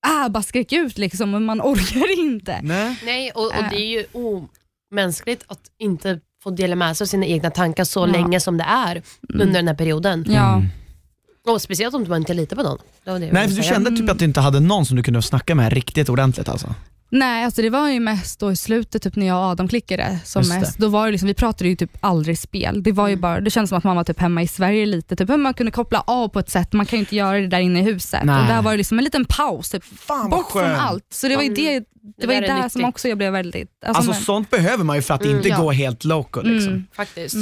ah, 0.07 0.29
bara 0.29 0.43
skrek 0.43 0.73
ut 0.73 0.99
liksom, 0.99 1.31
men 1.31 1.45
man 1.45 1.61
orkar 1.65 2.19
inte. 2.21 2.61
Nej. 2.63 2.97
Nej, 3.05 3.31
och, 3.31 3.47
och 3.47 3.65
det 3.71 3.77
är 3.77 3.89
ju 3.89 4.05
omänskligt 4.93 5.45
att 5.47 5.61
inte 5.79 6.21
få 6.43 6.51
dela 6.51 6.77
med 6.77 6.97
sig 6.97 7.05
av 7.05 7.07
sina 7.07 7.27
egna 7.27 7.51
tankar 7.51 7.85
så 7.85 8.01
Ja. 8.01 8.07
länge 8.07 8.41
som 8.41 8.59
det 8.59 8.65
är 8.65 9.03
under 9.35 9.55
den 9.55 9.69
här 9.69 9.75
perioden. 9.75 10.25
Ja. 10.29 10.55
Mm. 10.55 10.69
Och 11.47 11.63
Speciellt 11.63 11.95
om 11.95 12.09
man 12.09 12.21
inte 12.21 12.35
litar 12.35 12.57
på 12.57 12.63
någon. 12.63 12.79
Det 13.05 13.19
det 13.19 13.33
Nej, 13.33 13.49
för 13.49 13.57
du 13.57 13.63
kände 13.63 13.91
typ 13.91 14.11
att 14.11 14.19
du 14.19 14.25
inte 14.25 14.41
hade 14.41 14.61
någon 14.61 14.87
som 14.87 14.97
du 14.97 15.03
kunde 15.03 15.23
snacka 15.23 15.55
med 15.55 15.73
riktigt 15.73 16.09
ordentligt 16.09 16.49
alltså? 16.49 16.75
Nej, 17.11 17.45
alltså 17.45 17.63
det 17.63 17.71
var 17.71 17.91
ju 17.91 18.01
mest 18.01 18.41
då 18.41 18.53
i 18.53 18.57
slutet 18.57 19.03
typ 19.03 19.17
när 19.17 19.27
jag 19.27 19.37
och 19.37 19.45
Adam 19.45 19.69
klickade 19.69 20.19
som 20.25 20.43
det. 20.43 20.61
mest. 20.61 20.79
Då 20.79 20.89
var 20.89 21.07
det 21.07 21.13
liksom, 21.13 21.27
vi 21.27 21.35
pratade 21.35 21.71
ju 21.71 21.77
typ 21.77 21.91
aldrig 22.01 22.39
spel. 22.39 22.83
Det, 22.83 22.93
var 22.93 23.09
ju 23.09 23.17
bara, 23.17 23.41
det 23.41 23.51
kändes 23.51 23.69
som 23.69 23.79
att 23.79 23.85
man 23.85 23.97
var 23.97 24.05
typ 24.05 24.21
hemma 24.21 24.43
i 24.43 24.49
Sverige 24.49 24.87
lite. 24.87 25.17
Typ, 25.17 25.29
man 25.29 25.55
kunde 25.55 25.73
koppla 25.73 26.01
av 26.07 26.29
på 26.29 26.39
ett 26.39 26.51
sätt, 26.51 26.73
man 26.73 26.87
kan 26.87 26.97
ju 26.97 27.01
inte 27.01 27.17
göra 27.17 27.39
det 27.41 27.47
där 27.47 27.61
inne 27.61 27.81
i 27.81 27.83
huset. 27.83 28.25
Nej. 28.25 28.41
Och 28.41 28.47
där 28.47 28.63
var 28.63 28.71
det 28.71 28.77
liksom 28.77 28.99
en 28.99 29.05
liten 29.05 29.25
paus, 29.25 29.71
typ, 29.71 29.85
Fan 29.85 30.31
bort 30.31 30.53
från 30.53 30.65
allt. 30.65 31.07
Så 31.13 31.29
det 31.29 31.37
var 31.37 31.43
ju 31.43 31.55
det, 31.55 31.79
det, 31.79 31.85
Det 32.19 32.27
var 32.27 32.35
ju 32.35 32.41
där 32.41 32.49
är 32.49 32.63
där 32.63 32.69
som 32.69 32.85
också 32.85 33.09
jag 33.09 33.19
blev 33.19 33.33
väldigt... 33.33 33.71
Alltså 33.87 34.11
men- 34.11 34.21
sånt 34.21 34.51
behöver 34.51 34.85
man 34.85 34.97
ju 34.97 35.03
för 35.03 35.15
att 35.15 35.25
inte 35.25 35.49
ja. 35.49 35.57
gå 35.57 35.73
helt 35.73 36.05
loco 36.05 36.41
liksom. 36.43 36.73
Mm. 36.73 36.87
Faktiskt. 36.93 37.37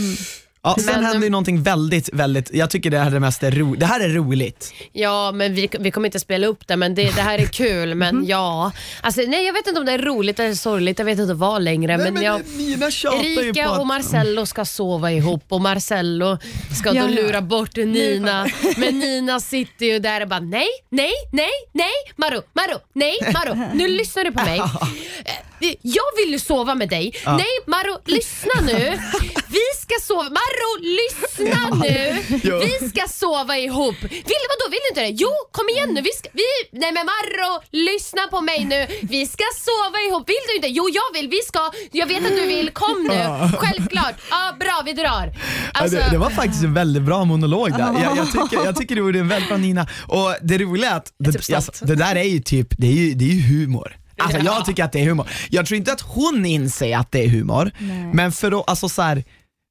Ja, 0.66 0.76
sen 0.78 0.94
Men- 0.94 1.04
hände 1.04 1.26
ju 1.26 1.30
någonting 1.30 1.62
väldigt, 1.62 2.08
väldigt, 2.12 2.54
jag 2.54 2.70
tycker 2.70 2.90
det 2.90 2.98
här 2.98 3.06
är 3.06 3.10
det 3.10 3.20
mest 3.20 3.42
ro, 3.42 3.74
det 3.74 3.86
här 3.86 4.00
är 4.00 4.08
roligt. 4.08 4.72
Ja, 4.92 5.32
men 5.32 5.54
vi, 5.54 5.68
vi 5.80 5.90
kommer 5.90 6.08
inte 6.08 6.20
spela 6.20 6.46
upp 6.46 6.66
det, 6.66 6.76
men 6.76 6.94
det, 6.94 7.02
det 7.02 7.20
här 7.22 7.38
är 7.38 7.46
kul. 7.46 7.94
Men 7.94 8.16
Mhm. 8.16 8.24
ja, 8.26 8.72
alltså, 9.00 9.20
nej, 9.26 9.46
jag 9.46 9.52
vet 9.52 9.66
inte 9.66 9.80
om 9.80 9.86
det 9.86 9.92
är 9.92 9.98
roligt 9.98 10.40
eller 10.40 10.54
sorgligt, 10.54 10.98
jag 10.98 11.06
vet 11.06 11.18
inte 11.18 11.34
vad 11.34 11.62
längre. 11.62 11.98
men 11.98 12.22
jag, 12.22 12.40
Nina 12.56 12.86
Erika 12.86 13.70
och 13.70 13.86
Marcello 13.86 14.46
ska 14.46 14.64
sova 14.64 15.12
ihop 15.12 15.44
och 15.48 15.60
Marcello 15.60 16.38
ska 16.78 16.90
då 16.90 16.96
Ja, 16.96 17.02
ja. 17.02 17.08
lura 17.22 17.40
bort 17.40 17.76
Nina. 17.76 18.46
Men 18.76 18.98
Nina 18.98 19.40
sitter 19.40 19.86
ju 19.86 19.98
där 19.98 20.20
och 20.22 20.28
bara 20.28 20.40
nej, 20.40 20.66
nej, 20.90 21.10
nej, 21.32 21.50
nej, 21.72 21.92
Maro, 22.16 22.42
Maro, 22.52 22.78
nej, 22.92 23.14
Maro, 23.32 23.70
nu 23.74 23.88
lyssnar 23.88 24.24
du 24.24 24.32
på 24.32 24.44
mig. 24.44 24.60
Jag 25.82 26.04
vill 26.16 26.32
ju 26.32 26.38
sova 26.38 26.74
med 26.74 26.88
dig. 26.88 27.12
Nej, 27.26 27.46
Maro, 27.66 27.98
lyssna 28.04 28.60
nu. 28.66 28.98
Vi 29.48 29.66
ska 29.82 29.94
sova. 30.02 30.22
Maro, 30.22 30.70
lyssna 30.80 31.74
nu. 31.84 32.16
Jo. 32.42 32.58
Vi 32.58 32.88
ska 32.88 33.08
sova 33.08 33.58
ihop. 33.58 33.94
Vill 34.02 34.44
vadå, 34.52 34.64
vill 34.70 34.80
du 34.84 34.88
inte 34.88 35.00
det? 35.00 35.08
Jo, 35.22 35.30
kom 35.50 35.68
igen 35.68 35.90
nu. 35.94 36.00
Vi 36.00 36.10
ska, 36.18 36.28
vi, 36.32 36.78
nej 36.80 36.92
men 36.92 37.06
Maro, 37.06 37.62
lyssna 37.70 38.22
på 38.30 38.40
mig 38.40 38.64
nu. 38.64 38.86
Vi 39.02 39.26
ska 39.26 39.44
sova 39.66 39.98
ihop. 40.08 40.28
Vill 40.28 40.44
du 40.48 40.56
inte? 40.56 40.68
Jo, 40.68 40.88
jag 40.88 41.20
vill. 41.20 41.28
Vi 41.30 41.40
ska. 41.48 41.70
Jag 41.92 42.06
vet 42.06 42.24
att 42.26 42.36
du 42.36 42.46
vill. 42.46 42.70
Kom 42.70 43.02
nu. 43.10 43.48
Självklart. 43.58 44.14
Ja, 44.30 44.56
bra, 44.60 44.82
vi 44.84 44.92
drar. 44.92 45.32
Alltså, 45.72 45.96
Ja, 45.96 46.04
det, 46.04 46.10
det 46.10 46.18
var 46.18 46.30
faktiskt 46.30 46.64
en 46.64 46.74
väldigt 46.74 47.02
bra 47.02 47.24
monolog 47.24 47.70
där. 47.72 48.02
Jag, 48.02 48.16
jag, 48.16 48.32
tycker, 48.32 48.64
jag 48.64 48.76
tycker 48.76 48.94
du 48.94 49.00
gjorde 49.00 49.18
en 49.18 49.28
väldigt 49.28 49.48
bra 49.48 49.58
Nina. 49.58 49.86
Och 50.08 50.34
det 50.42 50.58
roliga 50.58 50.90
är 50.90 50.96
att 50.96 51.12
det, 51.18 51.54
alltså, 51.54 51.84
det 51.84 51.94
där 51.94 52.16
är 52.16 52.22
ju 52.24 52.40
typ, 52.40 52.68
det 52.78 52.86
är 52.86 52.92
ju, 52.92 53.14
det 53.14 53.24
är 53.24 53.28
ju 53.34 53.42
humor. 53.42 53.96
Alltså 54.18 54.38
jag 54.38 54.64
tycker 54.64 54.84
att 54.84 54.92
det 54.92 55.00
är 55.00 55.04
humor. 55.04 55.26
Jag 55.50 55.66
tror 55.66 55.76
inte 55.76 55.92
att 55.92 56.00
hon 56.00 56.46
inser 56.46 56.96
att 56.96 57.12
det 57.12 57.24
är 57.24 57.28
humor, 57.28 57.70
men 58.14 58.32
för 58.32 58.60
att, 58.60 58.70
alltså 58.70 58.88
så 58.88 59.02
här, 59.02 59.24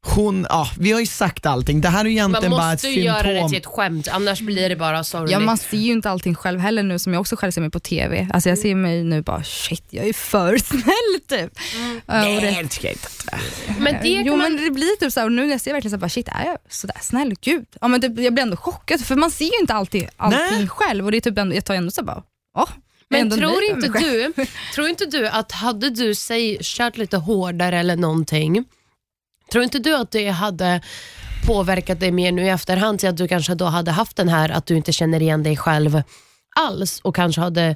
hon, 0.08 0.46
ja, 0.50 0.70
vi 0.80 0.92
har 0.92 1.00
ju 1.00 1.06
sagt 1.06 1.46
allting. 1.46 1.82
Det 1.82 1.90
här 1.90 2.06
är 2.06 2.10
ju 2.10 2.16
man 2.22 2.32
egentligen 2.32 2.52
bara 2.52 2.74
ett 2.74 2.74
måste 2.74 2.88
ju 2.88 3.02
göra 3.02 3.24
det 3.24 3.24
symptom. 3.24 3.50
till 3.50 3.58
ett 3.58 3.66
skämt, 3.66 4.08
annars 4.08 4.42
blir 4.42 4.70
det 4.70 4.76
bara 4.76 5.04
sorgligt. 5.04 5.32
Ja, 5.32 5.40
man 5.40 5.58
ser 5.58 5.78
ju 5.78 5.92
inte 5.92 6.10
allting 6.10 6.36
själv 6.36 6.60
heller 6.60 6.84
nu 6.84 7.00
som 7.00 7.14
jag 7.14 7.20
också 7.20 7.36
själv 7.36 7.52
ser 7.52 7.62
mig 7.62 7.70
på 7.70 7.80
TV. 7.80 8.28
Alltså 8.34 8.50
jag 8.50 8.58
ser 8.58 8.76
mig 8.76 9.04
nu 9.04 9.22
bara 9.22 9.44
shit, 9.44 9.84
jag 9.90 10.08
är 10.08 10.14
för 10.14 10.58
snäll 10.70 11.22
typ. 11.28 11.54
Det, 12.06 12.14
Nej, 12.14 12.42
det 12.64 12.70
tycker 12.70 12.88
jag 12.88 12.94
inte. 12.94 13.10
men 13.80 13.96
det 14.02 14.10
jo 14.10 14.36
man... 14.38 14.54
men 14.54 14.66
det 14.66 14.72
blir 14.72 15.00
typ 15.00 15.14
så 15.14 15.20
här, 15.20 15.28
och 15.28 15.32
nu 15.32 15.42
när 15.44 15.52
jag 15.52 15.62
ser 15.62 15.74
verkligen 15.74 15.92
så 15.92 15.98
bara, 15.98 16.10
shit 16.10 16.28
är 16.28 16.46
jag 16.46 16.58
sådär 16.70 16.98
snäll? 17.02 17.36
Gud. 17.42 17.66
Ja, 17.82 17.88
men 17.88 18.02
det, 18.02 18.22
jag 18.22 18.34
blir 18.34 18.44
ändå 18.44 18.58
chockad 18.58 19.06
för 19.06 19.16
man 19.16 19.32
ser 19.32 19.46
ju 19.46 19.60
inte 19.62 19.74
alltid 19.74 20.08
allting 20.18 20.58
Nej. 20.58 20.68
själv 20.68 21.06
och 21.06 21.12
det 21.12 21.18
är 21.18 21.22
typ 21.22 21.38
ändå, 21.38 21.56
jag 21.56 21.66
tar 21.66 21.74
ändå 21.76 21.92
så 21.92 22.02
här 22.02 22.06
bara, 22.06 22.24
åh. 22.58 22.70
är 22.70 22.85
Men 23.18 23.30
tror 23.30 23.64
inte, 23.64 23.88
du, 23.88 24.34
tror 24.76 24.88
inte 24.88 25.06
du 25.06 25.28
att 25.28 25.52
hade 25.52 25.90
du 25.90 26.16
säg, 26.16 26.58
kört 26.62 26.98
lite 26.98 27.18
hårdare 27.18 27.80
eller 27.80 27.96
någonting, 27.96 28.66
tror 29.52 29.64
inte 29.64 29.80
du 29.80 29.96
att 29.96 30.12
det 30.12 30.30
hade 30.30 30.82
påverkat 31.48 32.00
dig 32.00 32.12
mer 32.12 32.32
nu 32.32 32.46
i 32.46 32.50
efterhand 32.50 33.00
till 33.00 33.10
att 33.10 33.18
du 33.18 33.28
kanske 33.28 33.56
då 33.56 33.66
hade 33.66 33.92
haft 33.92 34.18
den 34.18 34.30
här 34.30 34.50
att 34.50 34.66
du 34.66 34.78
inte 34.78 34.92
känner 34.92 35.22
igen 35.22 35.44
dig 35.44 35.58
själv 35.58 36.02
alls 36.56 37.00
och 37.04 37.16
kanske 37.16 37.42
hade 37.42 37.76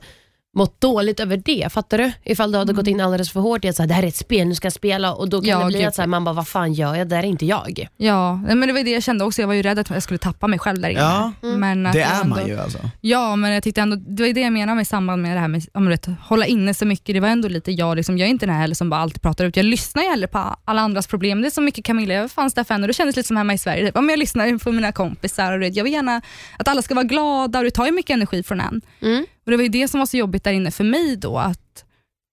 mått 0.60 0.82
dåligt 0.82 1.20
över 1.20 1.38
det. 1.38 1.68
Fattar 1.72 1.98
du? 1.98 2.12
Ifall 2.24 2.52
du 2.52 2.58
hade 2.58 2.74
gått 2.74 2.88
in 2.88 3.02
alldeles 3.02 3.32
för 3.32 3.40
hårt 3.40 3.66
i 3.66 3.70
att 3.70 3.76
så 3.76 3.82
här, 3.82 3.88
det 3.88 3.94
här 3.94 4.04
är 4.04 4.08
ett 4.08 4.16
spel, 4.16 4.48
nu 4.48 4.56
ska 4.56 4.66
jag 4.66 4.74
spela 4.74 5.14
och 5.14 5.30
då 5.30 5.42
kan 5.42 5.50
Ja, 5.50 5.60
det 5.60 5.66
bli 5.66 5.78
gud. 5.80 5.88
att 5.88 5.96
så 5.96 6.02
här, 6.02 6.08
man 6.08 6.24
bara, 6.24 6.34
vad 6.36 6.48
fan 6.48 6.74
gör 6.74 6.96
jag? 6.96 7.08
Det 7.10 7.16
där 7.16 7.24
är 7.24 7.28
inte 7.28 7.46
jag. 7.46 7.88
Ja, 7.98 8.36
men 8.36 8.60
det 8.68 8.74
var 8.74 8.84
det 8.84 8.92
jag 8.92 9.04
kände 9.04 9.26
också. 9.26 9.42
Jag 9.42 9.48
var 9.48 9.54
ju 9.54 9.62
rädd 9.62 9.80
att 9.80 9.90
jag 9.90 10.04
skulle 10.04 10.18
tappa 10.18 10.48
mig 10.48 10.60
själv 10.60 10.82
där 10.82 10.90
inne. 10.90 11.00
Ja, 11.02 11.32
men 11.42 11.86
att 11.86 11.94
det 11.94 12.00
jag 12.00 12.10
är 12.10 12.22
ändå, 12.22 12.36
man 12.36 12.48
ju 12.48 12.60
alltså. 12.60 12.80
Ja, 13.02 13.36
men 13.36 13.52
jag 13.52 13.64
tyckte 13.64 13.82
ändå, 13.82 13.96
det 13.96 14.24
var 14.24 14.28
ju 14.28 14.34
det 14.34 14.42
jag 14.42 14.54
menade 14.54 14.76
med 14.76 14.82
i 14.82 14.86
samband 14.86 15.22
med 15.22 15.36
det 15.36 15.40
här 15.40 15.48
med 15.48 15.66
om 15.74 15.84
du 15.86 15.90
vet, 15.90 16.08
hålla 16.22 16.46
inne 16.46 16.74
så 16.74 16.86
mycket. 16.86 17.16
Det 17.16 17.20
var 17.20 17.28
ändå 17.28 17.48
lite 17.48 17.72
jag, 17.72 17.98
liksom, 17.98 18.18
jag 18.18 18.26
är 18.26 18.30
inte 18.30 18.46
den 18.46 18.56
här 18.56 18.62
heller 18.62 18.76
som 18.76 18.90
bara 18.90 19.02
alltid 19.02 19.22
pratar 19.22 19.46
ut. 19.46 19.58
Jag 19.58 19.66
lyssnar 19.66 20.04
ju 20.04 20.10
hellre 20.10 20.28
på 20.28 20.56
alla 20.66 20.82
andras 20.82 21.08
problem. 21.08 21.42
Det 21.42 21.48
är 21.48 21.52
så 21.52 21.62
mycket 21.62 21.86
Camilla, 21.86 22.14
jag 22.14 22.32
fanns 22.32 22.54
där 22.54 22.64
för 22.64 22.74
henne 22.74 22.84
och 22.84 22.88
det 22.88 22.94
kändes 22.94 23.16
lite 23.16 23.28
som 23.28 23.38
hemma 23.38 23.54
i 23.54 23.58
Sverige. 23.58 23.86
Typ. 23.86 23.96
Ja, 23.96 24.02
men 24.02 24.10
Jag 24.10 24.20
lyssnar 24.20 24.46
ju 24.48 24.60
på 24.60 24.72
mina 24.72 24.92
kompisar 24.92 25.54
och 25.54 25.60
du 25.60 25.66
vet, 25.66 25.76
jag 25.76 25.84
vill 25.84 25.94
gärna 25.94 26.22
att 26.58 26.68
alla 26.68 26.82
ska 26.82 26.96
vara 26.96 27.06
glada 27.06 27.60
och 27.60 27.66
det 27.66 27.72
tar 27.72 27.86
ju 27.86 27.92
mycket 27.92 28.14
energi 28.14 28.44
från 28.44 28.60
en. 28.62 28.82
Mm. 29.02 29.26
Och 29.50 29.52
Det 29.52 29.58
var 29.58 29.64
ju 29.64 29.70
det 29.70 29.88
som 29.88 30.00
var 30.00 30.06
så 30.06 30.18
jobbigt 30.18 30.44
där 30.44 30.52
inne 30.52 30.72
för 30.72 30.84
mig 30.84 31.16
då. 31.16 31.38
Att, 31.38 31.86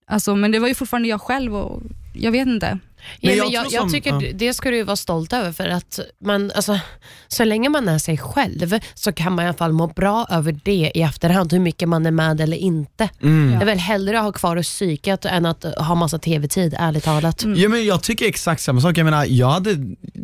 alltså, 0.07 0.35
men 0.35 0.51
det 0.51 0.59
var 0.59 0.67
ju 0.67 0.75
fortfarande 0.75 1.07
jag 1.07 1.21
själv 1.21 1.55
och 1.55 1.81
jag 2.13 2.31
vet 2.31 2.47
inte. 2.47 2.79
Ja, 3.19 3.29
Men 3.29 3.37
men 3.39 3.51
jag 3.51 3.63
jag, 3.65 3.71
jag, 3.71 3.81
som- 3.81 3.91
tycker 3.91 4.09
ja. 4.09 4.31
det- 4.35 4.53
ska 4.53 4.69
du 4.69 4.77
ju 4.77 4.83
vara 4.83 4.95
stolt 4.95 5.33
över 5.33 5.51
för 5.51 5.67
att 5.67 5.99
man, 6.25 6.51
alltså, 6.55 6.79
så 7.27 7.43
länge 7.43 7.69
man 7.69 7.87
är 7.87 7.97
sig 7.97 8.17
själv 8.17 8.79
så 8.93 9.11
kan 9.11 9.33
man 9.35 9.45
i 9.45 9.47
alla 9.47 9.57
fall 9.57 9.73
må 9.73 9.87
bra 9.87 10.27
över 10.29 10.59
det 10.63 10.91
i 10.95 11.01
efterhand, 11.01 11.53
hur 11.53 11.59
mycket 11.59 11.89
man 11.89 12.05
är 12.05 12.11
med 12.11 12.41
eller 12.41 12.57
inte. 12.57 13.09
Mm. 13.21 13.49
Det 13.51 13.63
är 13.63 13.65
väl 13.65 13.77
hellre 13.77 14.17
att 14.19 14.25
ha 14.25 14.31
kvar 14.31 14.63
psyket 14.63 15.25
än 15.25 15.45
att 15.45 15.63
ha 15.77 15.95
massa 15.95 16.19
tv-tid, 16.19 16.75
ärligt 16.79 17.03
talat. 17.03 17.43
Ja, 17.55 17.69
men 17.69 17.85
jag 17.85 18.03
tycker 18.03 18.25
exakt 18.25 18.61
samma 18.61 18.81
sak. 18.81 18.97
Jag 18.97 19.05
menar, 19.05 19.25
jag 19.25 19.47
hade 19.49 19.75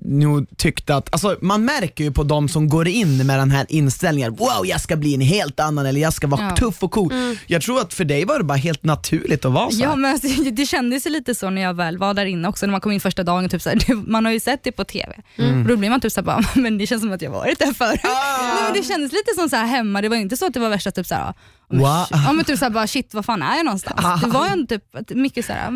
nog 0.05 0.45
tyckt 0.57 0.89
att, 0.89 1.09
alltså, 1.13 1.37
man 1.41 1.65
märker 1.65 2.03
ju 2.03 2.11
på 2.11 2.23
de 2.23 2.49
som 2.49 2.69
går 2.69 2.87
in 2.87 3.27
med 3.27 3.39
den 3.39 3.51
här 3.51 3.65
inställningen, 3.69 4.35
wow 4.35 4.65
jag 4.65 4.81
ska 4.81 4.95
bli 4.95 5.13
en 5.13 5.21
helt 5.21 5.59
annan 5.59 5.85
eller 5.85 6.01
jag 6.01 6.13
ska 6.13 6.27
vara 6.27 6.41
Ja. 6.49 6.55
tuff 6.55 6.83
och 6.83 6.91
cool. 6.91 7.13
Jag 7.47 7.61
tror 7.61 7.79
att 7.81 7.93
för 7.93 8.05
dig 8.05 8.25
var 8.25 8.37
det 8.37 8.43
bara 8.43 8.57
helt 8.57 8.83
naturligt 8.83 9.45
att 9.45 9.51
vara 9.51 9.71
så. 9.71 9.81
Ja, 9.83 9.89
här. 9.89 9.95
men 9.95 10.11
alltså, 10.11 10.27
det 10.51 10.65
kändes 10.65 11.05
ju 11.05 11.09
lite 11.09 11.35
så 11.35 11.49
när 11.49 11.61
jag 11.61 11.73
väl 11.73 11.97
var 11.97 12.13
där 12.13 12.25
inne 12.25 12.47
också, 12.47 12.65
när 12.65 12.72
man 12.73 12.81
kom 12.81 12.91
in 12.91 12.99
första 12.99 13.23
dagen. 13.23 13.49
Typ 13.49 13.61
så 13.61 13.69
här, 13.69 13.75
det, 13.87 13.95
man 13.95 14.25
har 14.25 14.31
ju 14.31 14.39
sett 14.39 14.63
det 14.63 14.71
på 14.71 14.83
TV. 14.83 15.15
Och 15.37 15.67
då 15.67 15.77
blir 15.77 15.89
man 15.89 15.99
typ 16.01 16.11
så 16.11 16.19
här, 16.21 16.25
bara, 16.25 16.43
men 16.61 16.77
det 16.77 16.87
känns 16.87 17.01
som 17.01 17.11
att 17.11 17.21
jag 17.21 17.31
varit 17.31 17.59
där 17.59 17.73
förut. 17.73 17.99
Nej, 18.03 18.63
men 18.63 18.73
det 18.73 18.83
kändes 18.83 19.11
lite 19.11 19.33
som 19.35 19.49
så 19.49 19.55
här 19.55 19.65
hemma, 19.65 20.01
det 20.01 20.09
var 20.09 20.15
inte 20.15 20.37
så 20.37 20.45
att 20.45 20.53
det 20.53 20.59
var 20.59 20.69
värsta 20.69 20.91
typ 20.91 21.07
så 21.07 21.15
här, 21.15 21.33
men, 21.69 21.79
Wow. 21.79 22.05
ja, 22.11 22.31
men 22.31 22.45
typ 22.45 22.59
så 22.59 22.65
här, 22.65 22.69
bara, 22.69 22.87
shit 22.87 23.13
var 23.13 23.23
fan 23.23 23.41
är 23.41 23.55
jag 23.55 23.65
någonstans? 23.65 24.21
Det 24.21 24.27
var 24.27 24.55
ju 24.55 24.65
typ 24.65 24.83
mycket 25.09 25.45
så 25.45 25.53
här, 25.53 25.71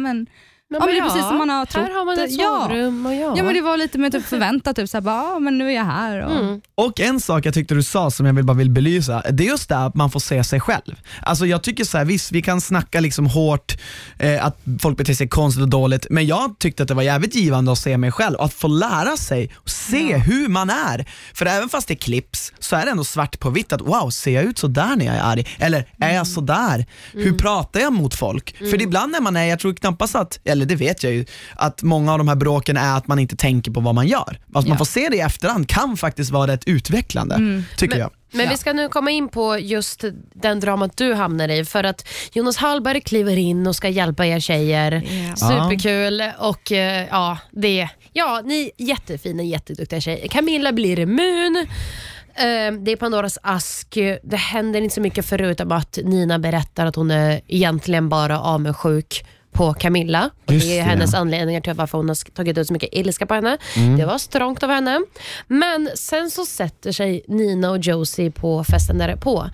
men, 0.70 0.80
ja, 0.80 0.86
men 0.86 0.96
det 0.96 1.02
är 1.02 1.04
precis 1.04 1.28
som 1.28 1.38
man 1.38 1.50
har 1.50 1.66
trott. 1.66 1.88
Här 1.88 1.94
har 1.94 2.06
man 2.06 2.20
ett 2.20 2.32
ja. 2.32 2.68
sovrum 2.70 3.06
och 3.06 3.14
ja. 3.14 3.34
Ja 3.38 3.44
men 3.44 3.54
det 3.54 3.62
var 3.62 3.78
lite 3.78 3.98
mer 3.98 4.10
typ 4.10 4.26
förväntat, 4.26 4.76
typ 4.76 4.90
så 4.90 4.98
här, 4.98 5.02
bara, 5.02 5.16
ja, 5.16 5.40
men 5.40 5.58
nu 5.58 5.68
är 5.68 5.76
jag 5.76 5.86
här. 5.86 6.26
Och, 6.26 6.38
Mm. 6.38 6.62
Och 6.76 7.00
en 7.00 7.20
sak 7.20 7.46
jag 7.46 7.54
tyckte 7.54 7.76
du 7.76 7.84
sa 7.84 8.12
som 8.12 8.26
jag 8.26 8.34
vill 8.34 8.46
bara 8.46 8.58
vill 8.58 8.70
belysa, 8.70 9.24
det 9.32 9.44
är 9.44 9.48
just 9.48 9.70
det 9.70 9.78
att 9.78 9.96
man 9.96 10.12
får 10.12 10.20
se 10.20 10.44
sig 10.44 10.60
själv. 10.60 10.96
Alltså 11.22 11.46
jag 11.46 11.64
tycker 11.64 11.84
så 11.84 11.98
här, 11.98 12.06
visst 12.06 12.32
vi 12.32 12.42
kan 12.42 12.62
snacka 12.62 13.00
liksom 13.00 13.28
hårt, 13.28 13.78
eh, 14.20 14.46
att 14.46 14.58
folk 14.82 14.98
beter 14.98 15.14
sig 15.14 15.28
konstigt 15.28 15.62
och 15.62 15.70
dåligt, 15.70 16.08
men 16.10 16.28
jag 16.28 16.60
tyckte 16.60 16.84
att 16.84 16.90
det 16.90 16.94
var 16.96 17.04
jävligt 17.04 17.36
givande 17.36 17.72
att 17.72 17.78
se 17.78 17.98
mig 17.98 18.12
själv, 18.12 18.36
att 18.40 18.54
få 18.54 18.68
lära 18.68 19.18
sig 19.18 19.52
och 19.56 19.70
se 19.70 20.18
hur 20.18 20.48
man 20.48 20.70
är. 20.70 21.06
För 21.34 21.46
även 21.46 21.70
fast 21.70 21.88
det 21.88 21.96
clips 21.96 22.54
så 22.60 22.76
är 22.76 22.86
det 22.86 22.92
ändå 22.92 23.04
svart 23.04 23.40
på 23.40 23.50
vitt 23.50 23.74
att 23.74 23.82
wow, 23.82 24.10
ser 24.10 24.32
jag 24.32 24.44
ut 24.44 24.58
så 24.58 24.68
där 24.68 24.96
när 24.96 25.06
jag 25.06 25.16
är 25.16 25.22
arg? 25.24 25.48
Eller 25.60 25.86
är 26.00 26.14
jag 26.16 26.28
så 26.28 26.42
där? 26.42 26.86
Hur 27.14 27.34
pratar 27.34 27.80
jag 27.80 27.94
mot 27.94 28.16
folk? 28.16 28.58
För 28.58 28.82
ibland 28.82 29.12
när 29.12 29.22
man 29.22 29.36
är, 29.38 29.46
jag 29.46 29.60
tror 29.60 29.74
knappast 29.74 30.16
att, 30.16 30.40
eller 30.58 30.66
det 30.66 30.76
vet 30.76 31.04
jag 31.04 31.14
ju, 31.14 31.26
att 31.56 31.84
många 31.84 32.12
av 32.12 32.18
de 32.18 32.28
här 32.28 32.36
bråken 32.36 32.78
är 32.78 32.98
att 32.98 33.08
man 33.08 33.20
inte 33.20 33.36
tänker 33.36 33.72
på 33.72 33.80
vad 33.80 33.96
man 33.96 34.08
gör. 34.08 34.40
Att 34.48 34.54
man 34.54 34.66
Ja. 34.68 34.78
får 34.78 34.86
se 34.86 35.08
det 35.10 35.18
i 35.18 35.20
efterhand 35.20 35.70
kan 35.70 35.98
faktiskt 35.98 36.32
vara 36.32 36.52
rätt 36.52 36.64
utvecklande, 36.66 37.64
tycker 37.78 37.94
Men, 37.96 38.00
jag. 38.00 38.12
Men 38.32 38.46
Ja. 38.46 38.52
vi 38.52 38.58
ska 38.58 38.74
nu 38.74 38.90
komma 38.90 39.12
in 39.12 39.30
på 39.30 39.58
just 39.60 40.04
den 40.36 40.60
dramat 40.60 40.98
du 40.98 41.14
hamnar 41.14 41.50
i. 41.50 41.66
För 41.66 41.84
att 41.84 42.08
Jonas 42.34 42.58
Hallberg 42.58 43.02
kliver 43.02 43.38
in 43.38 43.68
och 43.68 43.76
ska 43.76 43.90
hjälpa 43.90 44.26
er 44.26 44.40
tjejer. 44.40 45.04
Ja. 45.30 45.36
Superkul. 45.36 46.24
Och 46.40 46.72
eh, 46.72 47.08
ja, 47.12 47.38
det, 47.52 47.90
ja, 48.14 48.42
ni 48.46 48.72
är 48.78 48.86
jättefina, 48.86 49.44
jätteduktiga 49.44 50.02
tjejer. 50.02 50.28
Camilla 50.28 50.72
blir 50.72 51.00
immun. 51.00 51.56
Eh, 52.36 52.72
Det 52.84 52.92
är 52.92 52.96
Pandoras 52.96 53.38
ask. 53.42 53.98
Det 54.24 54.38
händer 54.38 54.82
inte 54.82 54.96
så 54.96 55.02
mycket 55.02 55.26
förutom 55.26 55.72
att 55.72 56.00
Nina 56.04 56.40
berättar 56.40 56.86
att 56.86 56.96
hon 56.96 57.12
är 57.12 57.42
egentligen 57.48 58.10
bara 58.10 58.40
avundsjuk 58.42 59.26
på 59.58 59.74
Camilla. 59.74 60.30
Och 60.46 60.54
Just 60.54 60.68
det 60.68 60.74
är 60.80 60.84
det. 60.84 60.90
hennes 60.90 61.14
anledningar 61.14 61.62
till 61.62 61.74
varför 61.74 61.98
hon 61.98 62.08
har 62.10 62.32
tagit 62.32 62.58
ut 62.58 62.68
så 62.68 62.74
mycket 62.74 62.90
ilska 62.92 63.26
på 63.26 63.34
henne. 63.34 63.58
Mm. 63.76 63.98
Det 63.98 64.06
var 64.06 64.18
strångt 64.18 64.64
av 64.64 64.70
henne. 64.70 65.02
Men 65.48 65.90
sen 65.96 66.32
så 66.32 66.46
sätter 66.46 66.92
sig 66.92 67.22
Nina 67.28 67.72
och 67.72 67.78
Josie 67.80 68.32
på 68.32 68.64
festen 68.64 68.98
därpå. 68.98 69.50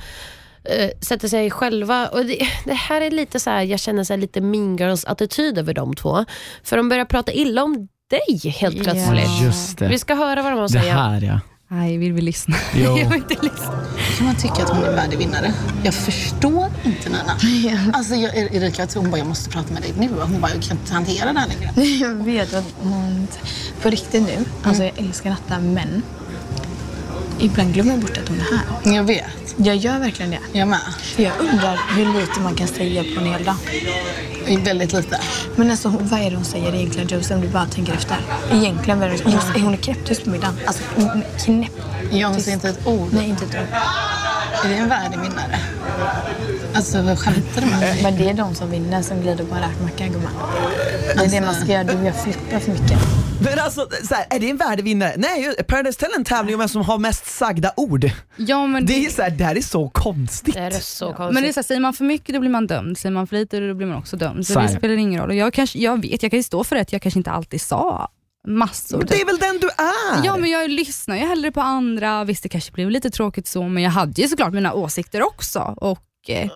Uh, 0.69 0.89
sätter 1.01 1.27
sig 1.27 1.51
själva. 1.51 2.07
Och 2.07 2.25
det, 2.25 2.47
det 2.65 2.73
här 2.73 3.01
är 3.01 3.11
lite 3.11 3.39
så 3.39 3.49
här, 3.49 3.63
jag 3.63 3.79
känner 3.79 4.03
så 4.03 4.13
här 4.13 4.17
lite 4.17 4.41
mean 4.41 4.77
girls 4.77 5.05
attityd 5.05 5.57
över 5.57 5.73
de 5.73 5.95
två. 5.95 6.25
För 6.63 6.77
de 6.77 6.89
börjar 6.89 7.05
prata 7.05 7.31
illa 7.31 7.63
om 7.63 7.87
dig 8.09 8.51
helt 8.51 8.83
plötsligt. 8.83 9.41
Just 9.43 9.77
det. 9.77 9.87
Vi 9.87 9.99
ska 9.99 10.15
höra 10.15 10.41
vad 10.41 10.51
de 10.51 10.55
har 10.57 10.65
att 10.65 10.73
Det 10.73 10.79
säga. 10.79 10.93
här 10.93 11.21
ja. 11.21 11.39
Nej, 11.75 11.97
vill 11.97 12.13
vi 12.13 12.21
lyssna? 12.21 12.55
Jo. 12.75 12.97
Jag 12.97 13.09
vill 13.09 13.17
inte 13.17 13.33
lyssna. 13.41 13.85
Kan 14.17 14.25
man 14.25 14.35
tycka 14.35 14.63
att 14.63 14.69
hon 14.69 14.83
är 14.83 14.95
värdig 14.95 15.17
vinnare? 15.17 15.53
Jag 15.83 15.93
förstår 15.93 16.69
inte 16.83 17.09
Nina. 17.09 17.91
Alltså 17.93 18.15
jag, 18.15 18.35
Erika, 18.35 18.87
hon 18.95 19.11
bara, 19.11 19.17
jag 19.17 19.27
måste 19.27 19.49
prata 19.49 19.73
med 19.73 19.81
dig 19.81 19.93
nu. 19.99 20.09
Hon 20.21 20.41
bara, 20.41 20.51
jag 20.53 20.63
kan 20.63 20.77
inte 20.77 20.93
hantera 20.93 21.33
det 21.33 21.39
här 21.39 21.47
längre. 21.47 21.87
Jag 22.01 22.09
vet 22.09 22.53
att 22.53 22.73
hon... 22.83 23.27
På 23.81 23.89
riktigt 23.89 24.23
nu, 24.23 24.45
alltså 24.63 24.83
jag 24.83 24.99
älskar 24.99 25.29
Natta 25.29 25.59
men 25.59 26.01
ibland 27.39 27.73
glömmer 27.73 27.91
jag 27.91 27.99
bort 28.01 28.17
att 28.17 28.29
hon 28.29 28.37
är 28.39 28.43
här. 28.43 28.95
Jag 28.95 29.03
vet. 29.03 29.25
Jag 29.57 29.75
gör 29.75 29.99
verkligen 29.99 30.31
det. 30.31 30.39
Jag 30.51 30.67
med. 30.67 30.79
För 31.01 31.23
jag 31.23 31.31
undrar 31.39 31.79
hur 31.95 32.19
lite 32.21 32.39
man 32.39 32.55
kan 32.55 32.67
säga 32.67 33.03
på 33.15 33.21
en 33.21 33.33
hel 33.33 33.43
dag. 33.43 33.55
Väldigt 34.65 34.93
lite. 34.93 35.19
Men 35.55 35.71
alltså 35.71 35.89
hon- 35.89 36.07
vad 36.07 36.19
är 36.19 36.29
det 36.29 36.35
hon 36.35 36.45
säger 36.45 36.75
egentligen 36.75 37.07
Josie 37.07 37.35
om 37.35 37.41
du 37.41 37.47
bara 37.47 37.65
tänker 37.65 37.93
efter? 37.93 38.17
Egentligen 38.51 38.99
vad 38.99 39.07
är 39.09 39.13
det 39.13 39.23
hon 39.23 39.41
säger? 39.41 39.59
Hon 39.65 39.73
är 39.73 39.77
knäpptyst 39.77 40.23
på 40.23 40.29
middagen. 40.29 40.59
Alltså 40.65 40.83
knäpp. 41.45 41.71
Jag 42.11 42.41
säger 42.41 42.53
inte 42.55 42.69
ett 42.69 42.87
ord. 42.87 43.07
Nej, 43.11 43.29
inte 43.29 43.45
ett 43.45 43.51
ord. 43.55 43.67
Är 44.65 44.69
det 44.69 44.75
en 44.75 44.89
värdig 44.89 45.19
vinnare? 45.19 45.59
Alltså 46.75 47.01
vad 47.01 47.19
skämtar 47.19 47.61
du 47.61 47.67
med 47.67 47.79
mig? 47.79 47.99
Men 48.03 48.17
det 48.17 48.29
är 48.29 48.33
de 48.33 48.55
som 48.55 48.71
vinner 48.71 49.01
som 49.01 49.21
glider 49.21 49.43
på 49.45 49.55
en 49.55 49.61
räkmacka 49.61 50.07
gumman. 50.07 50.31
Det 51.17 51.25
är 51.25 51.29
det 51.29 51.41
man 51.41 51.55
ska 51.55 51.65
göra. 51.65 51.83
Du 51.83 52.05
gör 52.05 52.11
flippar 52.11 52.41
för 52.59 52.71
mycket. 52.71 52.99
Men 53.41 53.59
alltså, 53.59 53.87
så 54.03 54.15
här, 54.15 54.25
är 54.29 54.39
det 54.39 54.49
en 54.49 54.57
värdig 54.57 54.83
vinnare? 54.83 55.13
Nej, 55.17 55.55
Paradise 55.67 55.97
Hotel 55.97 56.09
är 56.13 56.19
en 56.19 56.25
tävling 56.25 56.55
om 56.55 56.59
vem 56.59 56.69
som 56.69 56.81
har 56.81 56.97
mest 56.97 57.25
sagda 57.25 57.73
ord. 57.77 58.11
Ja, 58.35 58.67
men 58.67 58.85
Det 58.85 59.05
är 59.05 59.09
så 59.09 59.21
här, 59.21 59.29
det 59.29 59.43
här 59.43 59.55
är 59.55 59.61
så 59.61 59.89
konstigt. 59.89 60.53
Det 60.53 60.59
är 60.59 60.71
så 60.71 61.13
konstigt. 61.13 61.33
Men 61.33 61.43
det 61.43 61.49
är 61.49 61.53
så 61.53 61.57
här, 61.57 61.63
säger 61.63 61.81
man 61.81 61.93
för 61.93 62.03
mycket 62.05 62.35
då 62.35 62.39
blir 62.39 62.49
man 62.49 62.67
dömd, 62.67 62.97
säger 62.97 63.13
man 63.13 63.27
för 63.27 63.35
lite 63.35 63.59
då 63.59 63.73
blir 63.73 63.87
man 63.87 63.97
också 63.97 64.17
dömd. 64.17 64.47
Så 64.47 64.59
det 64.59 64.67
det. 64.67 64.77
spelar 64.77 64.95
ingen 64.95 65.21
roll. 65.21 65.29
Och 65.29 65.35
jag, 65.35 65.53
kanske, 65.53 65.79
jag 65.79 66.01
vet, 66.01 66.23
jag 66.23 66.31
kan 66.31 66.39
ju 66.39 66.43
stå 66.43 66.63
för 66.63 66.75
det, 66.75 66.81
att 66.81 66.93
jag 66.93 67.01
kanske 67.01 67.19
inte 67.19 67.31
alltid 67.31 67.61
sa 67.61 68.09
massor. 68.47 68.97
Men 68.97 69.07
det 69.07 69.21
är 69.21 69.25
väl 69.25 69.37
den 69.37 69.59
du 69.59 69.67
är? 69.67 70.25
Ja 70.25 70.37
men 70.37 70.49
jag 70.49 70.69
lyssnar 70.69 71.15
ju 71.15 71.21
hellre 71.25 71.51
på 71.51 71.61
andra, 71.61 72.23
visst 72.23 72.43
det 72.43 72.49
kanske 72.49 72.71
blev 72.71 72.89
lite 72.89 73.09
tråkigt 73.09 73.47
så 73.47 73.63
men 73.63 73.83
jag 73.83 73.91
hade 73.91 74.21
ju 74.21 74.27
såklart 74.27 74.53
mina 74.53 74.73
åsikter 74.73 75.23
också. 75.23 75.59
Och, 75.77 76.29
eh, 76.29 76.49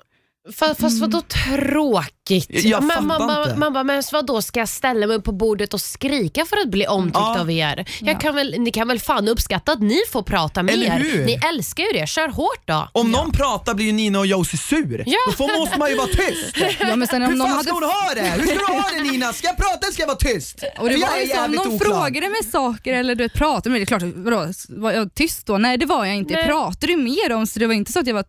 Fast, 0.55 0.81
fast 0.81 1.01
vadå 1.01 1.21
tråkigt? 1.21 2.47
Jag 2.63 2.83
man, 2.83 3.05
man, 3.07 3.25
man, 3.27 3.59
man 3.59 3.73
bara, 3.73 3.83
men 3.83 4.03
vadå 4.11 4.41
ska 4.41 4.59
jag 4.59 4.69
ställa 4.69 5.07
mig 5.07 5.15
upp 5.17 5.23
på 5.23 5.31
bordet 5.31 5.73
och 5.73 5.81
skrika 5.81 6.45
för 6.45 6.57
att 6.57 6.67
bli 6.69 6.87
omtyckt 6.87 7.15
Ja. 7.17 7.39
av 7.39 7.51
er? 7.51 7.85
Jag 8.01 8.15
Ja. 8.15 8.19
kan 8.19 8.35
väl, 8.35 8.55
ni 8.59 8.71
kan 8.71 8.87
väl 8.87 8.99
fan 8.99 9.27
uppskatta 9.27 9.71
att 9.71 9.81
ni 9.81 9.99
får 10.11 10.23
prata 10.23 10.63
mer? 10.63 10.73
Eller 10.73 10.99
hur? 10.99 11.25
Ni 11.25 11.39
älskar 11.49 11.83
ju 11.83 11.99
det, 11.99 12.07
kör 12.09 12.27
hårt 12.29 12.61
då. 12.65 12.89
Om 12.91 13.11
någon 13.11 13.31
pratar 13.31 13.73
blir 13.73 13.85
ju 13.85 13.91
Nina 13.91 14.19
och 14.19 14.25
Josie 14.27 14.57
sur. 14.59 15.03
Ja. 15.07 15.17
Då 15.27 15.31
får, 15.31 15.59
måste 15.59 15.79
man 15.79 15.89
ju 15.89 15.95
vara 15.95 16.07
tyst. 16.07 16.57
ja, 16.79 16.95
men 16.95 17.07
sen 17.07 17.23
om 17.23 17.29
Hur 17.29 17.35
någon 17.37 17.47
fan 17.47 17.55
hade 17.57 17.63
ska 17.69 17.73
hon 17.73 17.83
ha 17.83 18.13
det? 18.15 18.21
Hur 18.21 18.45
ska 18.47 18.55
du 18.55 18.65
ha 18.81 18.89
det 18.93 19.11
Nina? 19.11 19.33
Ska 19.33 19.47
jag 19.47 19.57
prata 19.57 19.79
eller 19.81 19.91
ska 19.93 20.01
jag 20.01 20.07
vara 20.07 20.17
tyst? 20.17 20.63
Och 20.79 20.89
det 20.89 20.93
För 20.93 21.01
jag 21.01 21.09
var 21.09 21.17
ju 21.17 21.27
så, 21.27 21.45
om 21.45 21.51
någon 21.51 21.79
frågade 21.79 22.29
mig 22.29 22.43
saker 22.51 22.93
eller 22.93 23.15
du 23.15 23.23
vet, 23.23 23.33
pratade 23.33 23.69
med 23.69 23.71
mig, 23.71 23.85
det 23.85 23.93
är 23.95 23.99
klart, 23.99 24.13
vadå, 24.15 24.53
var 24.69 24.91
jag 24.91 25.13
tyst 25.15 25.45
då? 25.47 25.57
Nej 25.57 25.77
det 25.77 25.85
var 25.85 26.05
jag 26.05 26.15
inte. 26.15 26.33
Jag 26.33 26.39
Nej. 26.39 26.47
pratade 26.47 26.91
ju 26.91 26.97
med 26.97 27.29
dem 27.29 27.47
så 27.47 27.59
det 27.59 27.67
var 27.67 27.73
inte 27.73 27.91
så 27.91 27.99
att 27.99 28.07
jag 28.07 28.13
var 28.13 28.23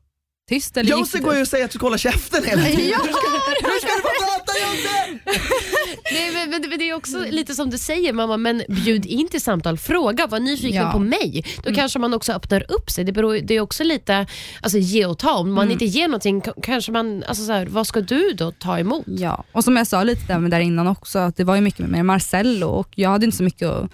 tyst. 0.48 0.76
Eller 0.76 0.96
inte- 0.98 1.18
går 1.18 1.34
ju 1.34 1.40
och 1.40 1.48
säger 1.48 1.64
att 1.64 1.70
du 1.70 1.78
ska 1.78 1.86
hålla 1.86 1.98
käften 1.98 2.44
hela 2.44 2.62
tiden. 2.62 2.88
Ja. 2.88 2.98
Hur 3.04 3.12
ska, 3.12 3.68
hur 3.68 3.78
ska 3.80 3.88
du 3.96 4.02
få 4.02 4.08
prata 4.08 4.52
Josie? 4.62 5.18
Nej, 6.12 6.30
men, 6.32 6.50
men, 6.50 6.70
men 6.70 6.78
det 6.78 6.88
är 6.90 6.94
också 6.94 7.18
lite 7.30 7.54
som 7.54 7.70
du 7.70 7.78
säger 7.78 8.12
mamma, 8.12 8.36
men 8.36 8.62
bjud 8.68 9.06
in 9.06 9.28
till 9.28 9.40
samtal. 9.40 9.78
Fråga, 9.78 10.26
var 10.26 10.40
nyfiken 10.40 10.82
Ja. 10.82 10.92
på 10.92 10.98
mig. 10.98 11.44
Då 11.64 11.74
kanske 11.74 11.98
man 11.98 12.14
också 12.14 12.32
öppnar 12.32 12.72
upp 12.72 12.90
sig. 12.90 13.04
Det, 13.04 13.12
beror, 13.12 13.38
det 13.42 13.54
är 13.54 13.60
också 13.60 13.84
lite 13.84 14.26
alltså, 14.62 14.78
ge 14.78 15.06
och 15.06 15.18
ta. 15.18 15.32
Om 15.38 15.52
man 15.52 15.70
inte 15.70 15.84
ger 15.84 16.08
någonting, 16.08 16.40
k- 16.40 16.52
kanske 16.62 16.92
man, 16.92 17.24
alltså, 17.28 17.44
så 17.44 17.52
här, 17.52 17.66
vad 17.66 17.86
ska 17.86 18.00
du 18.00 18.32
då 18.32 18.52
ta 18.52 18.78
emot? 18.78 19.04
Ja, 19.06 19.44
och 19.52 19.64
som 19.64 19.76
jag 19.76 19.86
sa 19.86 20.02
lite 20.02 20.26
där, 20.32 20.38
med 20.38 20.50
där 20.50 20.60
innan 20.60 20.86
också, 20.86 21.18
att 21.18 21.36
det 21.36 21.44
var 21.44 21.54
ju 21.54 21.60
mycket 21.60 21.86
med 21.86 22.04
Marcello 22.04 22.66
och 22.68 22.88
jag 22.94 23.10
hade 23.10 23.24
inte 23.24 23.36
så 23.36 23.42
mycket 23.42 23.68
att 23.68 23.90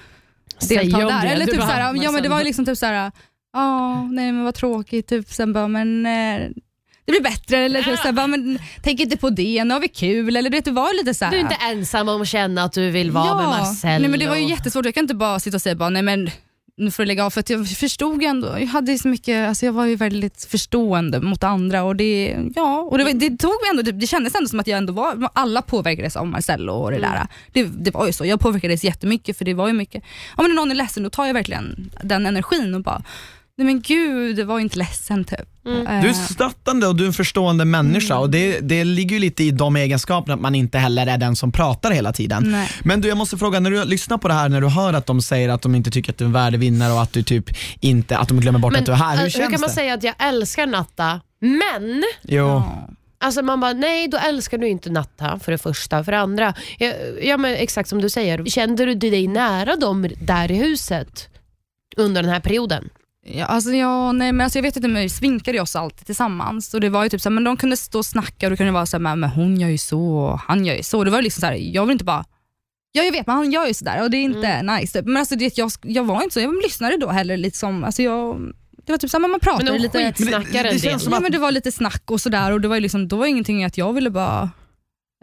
Säga 0.58 0.82
delta 0.82 0.96
om 0.98 1.04
där. 1.04 1.22
det. 1.22 1.28
Eller 1.28 1.46
Du 1.46 1.52
typ 1.52 1.60
bara, 1.60 1.68
såhär, 1.68 1.94
ja, 2.02 2.10
men 2.10 2.22
det 2.22 2.28
var 2.28 2.38
ju 2.38 2.44
liksom 2.44 2.64
typ 2.64 2.78
såhär, 2.78 3.12
ja, 3.54 4.02
nej 4.02 4.32
men 4.32 4.44
vad 4.44 4.54
tråkigt, 4.54 5.06
typ, 5.08 5.28
sen 5.28 5.52
bara, 5.52 5.68
men 5.68 6.06
eh, 6.06 6.48
det 7.06 7.12
blir 7.12 7.22
bättre, 7.22 7.56
eller 7.58 7.82
typ 7.82 7.98
såhär, 7.98 8.12
bara, 8.12 8.26
men 8.26 8.58
tänk 8.82 9.00
inte 9.00 9.16
på 9.16 9.30
det, 9.30 9.64
nu 9.64 9.74
har 9.74 9.80
vi 9.80 9.88
kul, 9.88 10.36
eller 10.36 10.50
du 10.50 10.56
vet, 10.56 10.64
det 10.64 10.70
var 10.70 10.96
lite 10.98 11.14
såhär. 11.14 11.32
Du 11.32 11.38
är 11.38 11.40
inte 11.40 11.56
ensam 11.70 12.08
om 12.08 12.22
att 12.22 12.28
känna 12.28 12.62
att 12.62 12.72
du 12.72 12.90
vill 12.90 13.10
vara 13.10 13.36
med 13.36 13.44
Marcello. 13.46 14.00
Nej 14.00 14.08
men 14.08 14.20
det 14.20 14.26
var 14.26 14.36
ju 14.36 14.48
jättesvårt, 14.48 14.84
jag 14.84 14.94
kan 14.94 15.04
inte 15.04 15.14
bara 15.14 15.40
sitta 15.40 15.56
och 15.56 15.62
säga 15.62 15.74
bara, 15.74 15.90
nej 15.90 16.02
men 16.02 16.30
nu 16.76 16.90
får 16.90 17.02
du 17.02 17.06
lägga 17.06 17.24
av, 17.26 17.30
för 17.30 17.40
att 17.40 17.50
jag 17.50 17.68
förstod 17.68 18.22
ju 18.22 18.28
ändå, 18.28 18.46
jag 18.58 18.66
hade 18.66 18.92
ju 18.92 18.98
så 18.98 19.08
mycket, 19.08 19.48
alltså 19.48 19.66
jag 19.66 19.72
var 19.72 19.86
ju 19.86 19.96
väldigt 19.96 20.44
förstående 20.44 21.20
mot 21.20 21.44
andra 21.44 21.82
och 21.82 21.96
det, 21.96 22.36
ja, 22.56 22.78
och 22.80 22.98
det, 22.98 23.04
var- 23.04 23.12
det 23.12 23.30
tog 23.36 23.50
mig 23.50 23.70
ändå, 23.70 23.82
typ- 23.82 24.00
det 24.00 24.06
kändes 24.06 24.34
ändå 24.34 24.48
som 24.48 24.60
att 24.60 24.66
jag 24.66 24.78
ändå 24.78 24.92
var, 24.92 25.30
alla 25.32 25.62
påverkades 25.62 26.16
av 26.16 26.26
Marcello 26.26 26.72
och 26.72 26.90
det 26.90 26.98
där. 26.98 27.26
Det, 27.52 27.62
det 27.84 27.90
var 27.90 28.06
ju 28.06 28.12
så, 28.12 28.26
jag 28.26 28.40
påverkades 28.40 28.84
jättemycket 28.84 29.38
för 29.38 29.44
det 29.44 29.54
var 29.54 29.66
ju 29.66 29.72
mycket, 29.72 30.04
ja 30.36 30.42
men 30.42 30.50
när 30.50 30.56
någon 30.56 30.70
är 30.70 30.74
ledsen 30.74 31.02
då 31.02 31.10
tar 31.10 31.26
jag 31.26 31.34
verkligen 31.34 31.90
den 32.02 32.26
energin 32.26 32.74
och 32.74 32.82
bara, 32.82 33.02
nej 33.56 33.64
men 33.66 33.80
gud, 33.80 34.40
var 34.46 34.60
inte 34.60 34.78
ledsen 34.78 35.24
typ. 35.24 35.40
Eh, 35.66 36.00
Du 36.02 36.08
är 36.08 36.12
stöttande 36.12 36.86
och 36.86 36.96
du 36.96 37.02
är 37.02 37.06
en 37.06 37.12
förstående 37.12 37.64
människa 37.64 38.18
och 38.18 38.30
det, 38.30 38.60
det 38.60 38.84
ligger 38.84 39.16
ju 39.16 39.20
lite 39.20 39.44
i 39.44 39.50
de 39.50 39.76
egenskaperna 39.76 40.34
att 40.34 40.40
man 40.40 40.54
inte 40.54 40.78
heller 40.78 41.06
är 41.06 41.18
den 41.18 41.36
som 41.36 41.52
pratar 41.52 41.90
hela 41.90 42.12
tiden. 42.12 42.42
Nej. 42.46 42.70
Men 42.84 43.00
du, 43.00 43.08
jag 43.08 43.16
måste 43.18 43.36
fråga, 43.38 43.60
när 43.60 43.70
du 43.70 43.84
lyssnar 43.84 44.18
på 44.18 44.28
det 44.28 44.34
här, 44.34 44.48
när 44.48 44.60
du 44.60 44.68
hör 44.68 44.92
att 44.92 45.06
de 45.06 45.22
säger 45.22 45.48
att 45.48 45.62
de 45.62 45.74
inte 45.74 45.90
tycker 45.90 46.12
att 46.12 46.18
du 46.18 46.24
är 46.24 46.26
en 46.26 46.32
värdig 46.32 46.58
vinnare 46.60 46.92
och 46.92 47.02
att 47.02 47.12
du 47.12 47.22
typ 47.22 47.44
inte, 47.80 48.18
att 48.18 48.28
de 48.28 48.40
glömmer 48.40 48.58
bort 48.58 48.76
att 48.76 48.86
du 48.86 48.92
är 48.92 48.96
här, 48.96 49.16
hur 49.16 49.24
äh, 49.24 49.28
känns 49.30 49.50
kan 49.50 49.60
man 49.60 49.68
det? 49.68 49.74
säga 49.74 49.94
att 49.94 50.02
jag 50.02 50.14
älskar 50.18 50.66
Natta, 50.66 51.20
men 51.40 52.04
Jo. 52.22 52.62
Alltså 53.18 53.42
man 53.42 53.60
bara, 53.60 53.72
nej 53.72 54.08
då 54.08 54.18
älskar 54.18 54.58
du 54.58 54.68
inte 54.68 54.90
Natta 54.90 55.38
för 55.38 55.52
det 55.52 55.58
första. 55.58 56.04
För 56.04 56.12
det 56.12 56.18
andra, 56.18 56.54
ja, 56.78 56.92
ja 57.22 57.36
men 57.36 57.54
exakt 57.54 57.88
som 57.88 58.00
du 58.02 58.10
säger, 58.10 58.44
kände 58.44 58.84
du 58.86 58.94
dig 58.94 59.26
nära 59.28 59.76
dem 59.76 60.08
där 60.20 60.50
i 60.50 60.54
huset 60.54 61.28
under 61.96 62.22
den 62.22 62.30
här 62.32 62.40
perioden? 62.40 62.88
Ja, 63.26 63.44
alltså 63.44 63.70
jag, 63.70 64.14
nej, 64.14 64.32
men 64.32 64.44
alltså 64.44 64.58
jag 64.58 64.62
vet 64.62 64.76
inte, 64.76 64.88
men 64.88 65.02
vi 65.02 65.08
svinkade 65.08 65.60
oss 65.60 65.76
alltid 65.76 66.06
tillsammans 66.06 66.74
och 66.74 66.80
det 66.80 66.88
var 66.88 67.02
ju 67.04 67.08
typ 67.08 67.20
så 67.20 67.28
här, 67.28 67.34
men 67.34 67.44
de 67.44 67.56
kunde 67.56 67.76
stå 67.76 67.98
och 67.98 68.06
snacka 68.06 68.46
och 68.46 68.50
det 68.50 68.56
kunde 68.56 68.72
vara 68.72 68.86
så 68.86 68.96
här, 68.96 69.02
men, 69.02 69.20
men 69.20 69.30
hon 69.30 69.60
gör 69.60 69.68
ju 69.68 69.78
så 69.78 70.00
och 70.00 70.38
han 70.38 70.66
gör 70.66 70.74
ju 70.74 70.82
så. 70.82 71.04
Det 71.04 71.10
var 71.10 71.22
liksom 71.22 71.40
så 71.40 71.46
här, 71.46 71.54
jag 71.54 71.86
vill 71.86 71.92
inte 71.92 72.04
bara 72.04 72.24
Ja 72.96 73.02
jag 73.02 73.12
vet 73.12 73.26
men 73.26 73.36
han 73.36 73.52
gör 73.52 73.66
ju 73.66 73.74
sådär 73.74 74.02
och 74.02 74.10
det 74.10 74.16
är 74.16 74.22
inte 74.22 74.62
nice. 74.62 74.98
Typ. 74.98 75.06
Men 75.06 75.16
alltså, 75.16 75.36
det, 75.36 75.58
jag, 75.58 75.70
jag 75.82 76.04
var 76.04 76.22
inte 76.22 76.34
så, 76.34 76.40
jag 76.40 76.62
lyssnade 76.62 76.96
då 76.96 77.08
heller. 77.08 77.36
Liksom, 77.36 77.84
alltså, 77.84 78.02
jag, 78.02 78.52
det 78.86 78.92
var 78.92 78.98
typ 78.98 79.10
såhär, 79.10 79.28
man 79.28 79.40
pratade 79.40 79.72
Men 79.72 79.82
lite. 79.82 79.98
skitsnackar 79.98 80.64
en 80.64 80.78
del. 80.78 81.00
ja, 81.10 81.20
men 81.20 81.32
Det 81.32 81.38
var 81.38 81.52
lite 81.52 81.72
snack 81.72 82.02
och 82.10 82.20
sådär 82.20 82.52
och 82.52 82.60
det 82.60 82.68
var, 82.68 82.74
ju 82.74 82.80
liksom, 82.80 83.08
då 83.08 83.16
var 83.16 83.26
ingenting 83.26 83.64
att 83.64 83.78
jag 83.78 83.92
ville 83.92 84.10
bara 84.10 84.50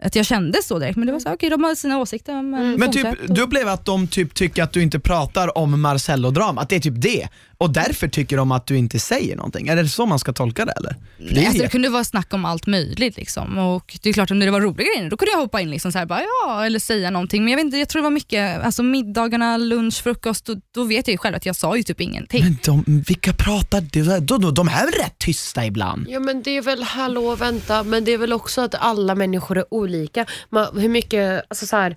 att 0.02 0.16
jag 0.16 0.26
kände 0.26 0.62
så 0.62 0.78
direkt 0.78 0.96
men 0.96 1.06
det 1.06 1.12
var 1.12 1.20
så 1.20 1.28
här, 1.28 1.36
okej 1.36 1.50
de 1.50 1.64
har 1.64 1.74
sina 1.74 1.98
åsikter 1.98 2.42
men, 2.42 2.74
Men 2.74 2.92
typ, 2.92 3.06
du 3.28 3.42
upplever 3.42 3.72
att 3.72 3.84
de 3.84 4.08
typ 4.08 4.34
tycker 4.34 4.62
att 4.62 4.72
du 4.72 4.82
inte 4.82 5.00
pratar 5.00 5.58
om 5.58 5.86
Marcello-drama, 5.86 6.60
att 6.60 6.68
det 6.68 6.76
är 6.76 6.80
typ 6.80 7.02
det. 7.02 7.28
Och 7.62 7.70
därför 7.70 8.08
tycker 8.08 8.36
de 8.36 8.52
att 8.52 8.66
du 8.66 8.76
inte 8.76 8.98
säger 8.98 9.36
någonting. 9.36 9.68
Är 9.68 9.76
det 9.76 9.88
så 9.88 10.06
man 10.06 10.18
ska 10.18 10.32
tolka 10.32 10.64
det 10.64 10.72
eller? 10.72 10.90
För 10.90 11.24
det 11.24 11.34
Nej, 11.34 11.46
alltså, 11.46 11.62
det. 11.62 11.68
kunde 11.68 11.88
vara 11.88 12.04
snack 12.04 12.34
om 12.34 12.44
allt 12.44 12.66
möjligt. 12.66 13.16
Liksom. 13.16 13.58
Och 13.58 13.96
det 14.02 14.08
är 14.08 14.12
klart, 14.12 14.30
om 14.30 14.38
det 14.38 14.50
var 14.50 14.60
roliga 14.60 14.86
grejer, 14.94 15.10
då 15.10 15.16
kunde 15.16 15.32
jag 15.32 15.38
hoppa 15.38 15.60
in 15.60 15.70
liksom 15.70 15.92
så 15.92 15.98
här, 15.98 16.06
bara, 16.06 16.22
ja, 16.22 16.66
eller 16.66 16.78
säga 16.78 17.10
någonting. 17.10 17.44
Men 17.44 17.50
jag, 17.50 17.56
vet 17.56 17.64
inte, 17.64 17.76
jag 17.76 17.88
tror 17.88 18.02
det 18.02 18.04
var 18.04 18.10
mycket, 18.10 18.64
alltså, 18.64 18.82
middagarna, 18.82 19.56
lunch, 19.56 20.02
frukost, 20.02 20.44
då, 20.44 20.56
då 20.74 20.84
vet 20.84 21.08
jag 21.08 21.12
ju 21.12 21.18
själv 21.18 21.36
att 21.36 21.46
jag 21.46 21.56
sa 21.56 21.76
ju 21.76 21.82
typ 21.82 22.00
ingenting. 22.00 22.44
Men 22.44 22.58
de, 22.64 23.02
vilka 23.08 23.32
pratar 23.32 23.80
de, 23.80 24.02
de, 24.02 24.20
de, 24.20 24.54
de 24.54 24.68
är 24.68 24.84
väl 24.84 24.94
rätt 24.94 25.18
tysta 25.18 25.66
ibland? 25.66 26.06
Ja 26.08 26.20
men 26.20 26.42
det 26.42 26.56
är 26.56 26.62
väl, 26.62 26.82
hallå 26.82 27.36
vänta, 27.36 27.82
men 27.82 28.04
det 28.04 28.12
är 28.12 28.18
väl 28.18 28.32
också 28.32 28.60
att 28.60 28.74
alla 28.74 29.14
människor 29.14 29.58
är 29.58 29.74
olika. 29.74 30.26
Man, 30.50 30.78
hur 30.80 30.88
mycket, 30.88 31.44
alltså 31.48 31.66
så 31.66 31.76
här, 31.76 31.96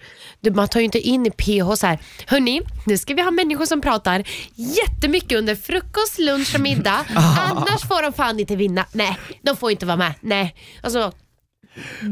man 0.56 0.68
tar 0.68 0.80
ju 0.80 0.86
inte 0.86 1.00
in 1.00 1.26
i 1.26 1.32
PH 1.32 1.76
så 1.76 1.88
här, 1.88 2.00
hörni, 2.26 2.62
nu 2.86 2.98
ska 2.98 3.14
vi 3.14 3.22
ha 3.22 3.32
människor 3.32 3.66
som 3.66 3.82
pratar 3.82 4.24
jättemycket 4.56 5.38
under 5.38 5.55
frukost, 5.56 6.20
lunch 6.20 6.56
och 6.56 6.62
middag. 6.62 7.06
Annars 7.40 7.82
får 7.88 8.02
de 8.04 8.14
fan 8.14 8.40
inte 8.40 8.56
vinna. 8.56 8.86
Nej, 8.92 9.18
de 9.42 9.58
får 9.58 9.72
inte 9.72 9.86
vara 9.86 9.98
med. 9.98 10.14
Nej. 10.22 10.56
Alltså, 10.82 11.12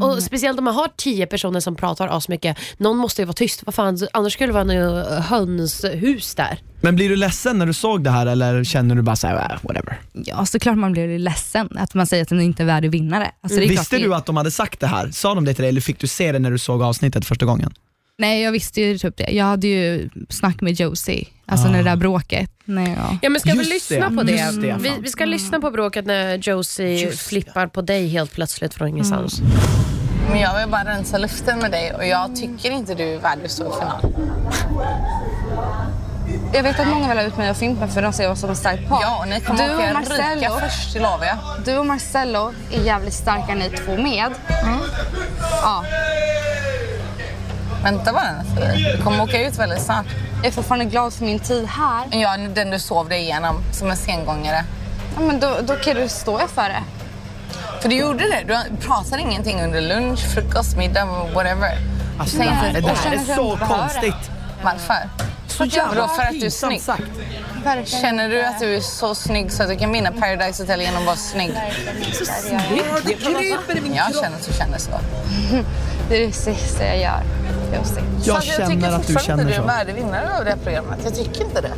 Och 0.01 0.23
Speciellt 0.23 0.57
om 0.59 0.65
man 0.65 0.75
har 0.75 0.89
tio 0.97 1.27
personer 1.27 1.59
som 1.59 1.75
pratar 1.75 2.07
asmycket. 2.07 2.57
Någon 2.77 2.97
måste 2.97 3.21
ju 3.21 3.25
vara 3.25 3.33
tyst. 3.33 3.63
Vad 3.65 3.75
fan, 3.75 4.07
annars 4.13 4.33
skulle 4.33 4.47
det 4.47 4.53
vara 4.53 4.63
något 4.63 5.23
hönshus 5.23 6.35
där. 6.35 6.59
Men 6.81 6.95
blir 6.95 7.09
du 7.09 7.15
ledsen 7.15 7.57
när 7.59 7.65
du 7.65 7.73
såg 7.73 8.03
det 8.03 8.09
här 8.09 8.25
eller 8.25 8.63
känner 8.63 8.95
du 8.95 9.01
bara 9.01 9.15
såhär, 9.15 9.35
äh, 9.35 9.57
whatever? 9.67 10.01
Ja, 10.13 10.45
såklart 10.45 10.77
man 10.77 10.91
blir 10.91 11.19
ledsen 11.19 11.69
att 11.77 11.93
man 11.93 12.07
säger 12.07 12.23
att 12.23 12.29
den 12.29 12.41
inte 12.41 12.63
är 12.63 12.67
värdig 12.67 12.91
vinnare. 12.91 13.31
Alltså, 13.41 13.59
det 13.59 13.65
är 13.65 13.69
Visste 13.69 13.97
klart 13.97 14.01
du 14.09 14.15
att 14.15 14.25
de 14.25 14.37
hade 14.37 14.51
sagt 14.51 14.79
det 14.79 14.87
här? 14.87 15.11
Sa 15.11 15.35
de 15.35 15.45
det 15.45 15.53
till 15.53 15.61
dig 15.61 15.69
eller 15.69 15.81
fick 15.81 15.99
du 15.99 16.07
se 16.07 16.31
det 16.31 16.39
när 16.39 16.51
du 16.51 16.57
såg 16.57 16.83
avsnittet 16.83 17.25
första 17.25 17.45
gången? 17.45 17.73
Nej, 18.17 18.41
jag 18.43 18.51
visste 18.51 18.81
ju 18.81 18.97
typ 18.97 19.17
det. 19.17 19.31
Jag 19.31 19.45
hade 19.45 19.67
ju 19.67 20.09
snack 20.29 20.61
med 20.61 20.73
Josie, 20.73 21.25
alltså 21.45 21.67
Ah. 21.67 21.71
när 21.71 21.77
det 21.77 21.89
där 21.89 21.95
bråket. 21.95 22.49
Nej, 22.65 22.97
ja. 22.97 23.17
Ja 23.21 23.29
men 23.29 23.39
ska 23.41 23.51
vi 23.51 23.57
Just 23.57 23.69
lyssna 23.69 24.09
det, 24.09 24.15
på 24.17 24.23
det? 24.23 24.31
just 24.31 24.61
det, 24.61 24.75
vi, 24.79 24.91
vi 25.01 25.09
ska 25.09 25.25
lyssna 25.25 25.59
på 25.59 25.71
bråket 25.71 26.05
när 26.05 26.35
Josie 26.37 27.11
flippar 27.11 27.67
på 27.67 27.81
dig 27.81 28.07
helt 28.07 28.33
plötsligt 28.33 28.73
från 28.73 28.87
ingenstans. 28.87 29.41
Men 30.29 30.39
jag 30.39 30.59
vill 30.59 30.69
bara 30.69 30.83
rensa 30.85 31.17
luften 31.17 31.59
med 31.59 31.71
dig 31.71 31.93
och 31.93 32.05
jag 32.07 32.35
tycker 32.35 32.71
inte 32.71 32.95
du 32.95 33.03
är 33.03 33.19
värd 33.19 33.37
att 33.45 33.51
stå 33.51 33.63
i 33.63 33.79
final. 33.79 34.13
Jag 36.53 36.63
vet 36.63 36.79
att 36.79 36.87
många 36.87 37.07
vill 37.09 37.17
ha 37.17 37.23
ut 37.25 37.37
mig 37.37 37.49
och 37.49 37.57
Fimpen 37.57 37.89
för 37.89 38.01
de 38.01 38.13
ser 38.13 38.31
oss 38.31 38.39
som 38.39 38.49
ett 38.49 38.57
starkt 38.57 38.89
par. 38.89 39.01
Ja, 39.01 39.19
och 39.21 39.27
ni 39.27 39.41
kommer 39.41 39.67
du 39.69 39.75
åka 39.75 39.87
och 39.87 39.93
Marcello, 39.93 40.35
rika 40.35 40.49
först, 40.69 40.93
det 40.93 40.99
lovar 40.99 41.25
jag. 41.25 41.37
Du 41.65 41.77
och 41.77 41.85
Marcello 41.85 42.53
är 42.71 42.83
jävligt 42.85 43.13
starka 43.13 43.55
ni 43.55 43.69
två 43.69 43.97
med. 43.97 44.31
Ja, 45.61 45.85
Vänta 47.83 48.13
bara 48.13 48.31
Nathalie. 48.31 48.95
Du 48.97 49.03
kommer 49.03 49.23
åka 49.23 49.47
ut 49.47 49.59
väldigt 49.59 49.81
snart. 49.81 50.05
jag 50.35 50.45
är 50.45 50.51
fortfarande 50.51 50.85
glad 50.85 51.13
för 51.13 51.25
min 51.25 51.39
tid 51.39 51.65
här. 51.65 52.19
Ja, 52.21 52.37
den 52.37 52.69
du 52.69 52.79
sov 52.79 53.09
dig 53.09 53.21
igenom 53.21 53.55
som 53.71 53.91
en 53.91 53.97
sengångare. 53.97 54.63
Ja, 55.15 55.21
men 55.21 55.39
då, 55.39 55.57
då 55.63 55.75
kan 55.75 55.95
du 55.95 56.09
stå 56.09 56.47
för 56.47 56.69
det. 56.69 56.83
För 57.81 57.89
du 57.89 57.95
gjorde 57.95 58.23
det. 58.23 58.43
Du 58.47 58.77
pratade 58.87 59.21
ingenting 59.21 59.61
under 59.61 59.81
lunch, 59.81 60.19
frukost, 60.33 60.77
middag, 60.77 61.05
whatever. 61.33 61.77
Alltså, 62.19 62.37
det 62.37 62.43
här, 62.43 62.73
det 62.73 62.87
här 62.87 63.13
är 63.13 63.35
så 63.35 63.57
konstigt. 63.57 64.31
Varför? 64.63 65.09
Så 65.57 65.65
Vadå, 65.89 66.07
för 66.07 66.23
att 66.23 66.39
du 66.39 66.45
är 66.45 66.49
snygg? 66.49 66.81
sagt. 66.81 67.03
Känner 67.85 68.29
du 68.29 68.43
att 68.43 68.59
du 68.59 68.75
är 68.75 68.79
så 68.79 69.15
snygg 69.15 69.51
så 69.51 69.63
att 69.63 69.69
du 69.69 69.75
kan 69.75 69.91
vinna 69.91 70.11
Paradise 70.11 70.63
Hotel 70.63 70.81
genom 70.81 70.99
att 70.99 71.05
vara 71.05 71.15
snygg? 71.15 71.53
Så 72.13 72.25
Det 73.05 73.13
kryper 73.13 73.77
i 73.77 73.81
min 73.81 73.93
Jag 73.95 74.15
känner 74.15 74.37
att 74.37 74.47
du 74.47 74.53
känner 74.53 74.77
så. 74.77 74.91
Det 76.09 76.23
är 76.23 76.27
det 76.27 76.33
sista 76.33 76.85
jag 76.85 76.97
gör, 76.99 77.23
Josie. 77.77 78.03
Jag 78.25 78.43
känner 78.43 78.91
att 78.91 79.07
du 79.07 79.15
känner 79.25 79.43
du 79.43 79.49
är 79.49 79.55
en 79.55 79.61
så. 79.61 79.67
värdig 79.67 79.93
vinnare 79.95 80.37
av 80.37 80.43
det 80.45 80.49
här 80.51 80.57
programmet. 80.57 80.99
Jag 81.03 81.15
tycker 81.15 81.45
inte 81.45 81.61
det. 81.61 81.71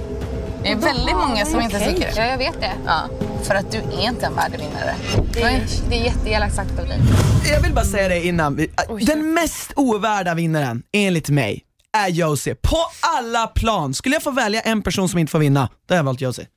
Det 0.63 0.71
är 0.71 0.75
väldigt 0.75 1.15
många 1.15 1.45
som 1.45 1.61
inte 1.61 1.79
tycker 1.79 2.07
Ja, 2.15 2.23
det. 2.23 2.27
jag 2.29 2.37
vet 2.37 2.61
det. 2.61 2.71
Ja, 2.85 2.99
för 3.43 3.55
att 3.55 3.71
du 3.71 3.77
är 3.77 4.07
inte 4.07 4.25
en 4.25 4.35
värdig 4.35 4.59
vinnare. 4.59 4.95
Det 5.33 5.41
är, 5.41 5.61
det 5.89 5.95
är 5.95 6.03
jätteelakt 6.03 6.55
sagt 6.55 6.79
av 6.79 6.87
dig. 6.87 6.99
Jag 7.51 7.61
vill 7.61 7.73
bara 7.73 7.85
säga 7.85 8.07
det 8.07 8.25
innan. 8.25 8.67
Den 9.01 9.33
mest 9.33 9.71
ovärda 9.75 10.33
vinnaren, 10.33 10.83
enligt 10.93 11.29
mig, 11.29 11.61
är 11.95 12.09
Josie. 12.09 12.55
På 12.55 12.77
alla 12.99 13.47
plan. 13.47 13.93
Skulle 13.93 14.15
jag 14.15 14.23
få 14.23 14.31
välja 14.31 14.61
en 14.61 14.81
person 14.81 15.09
som 15.09 15.19
inte 15.19 15.31
får 15.31 15.39
vinna, 15.39 15.69
då 15.87 15.93
hade 15.93 15.99
jag 15.99 16.03
valt 16.03 16.21
Josie. 16.21 16.47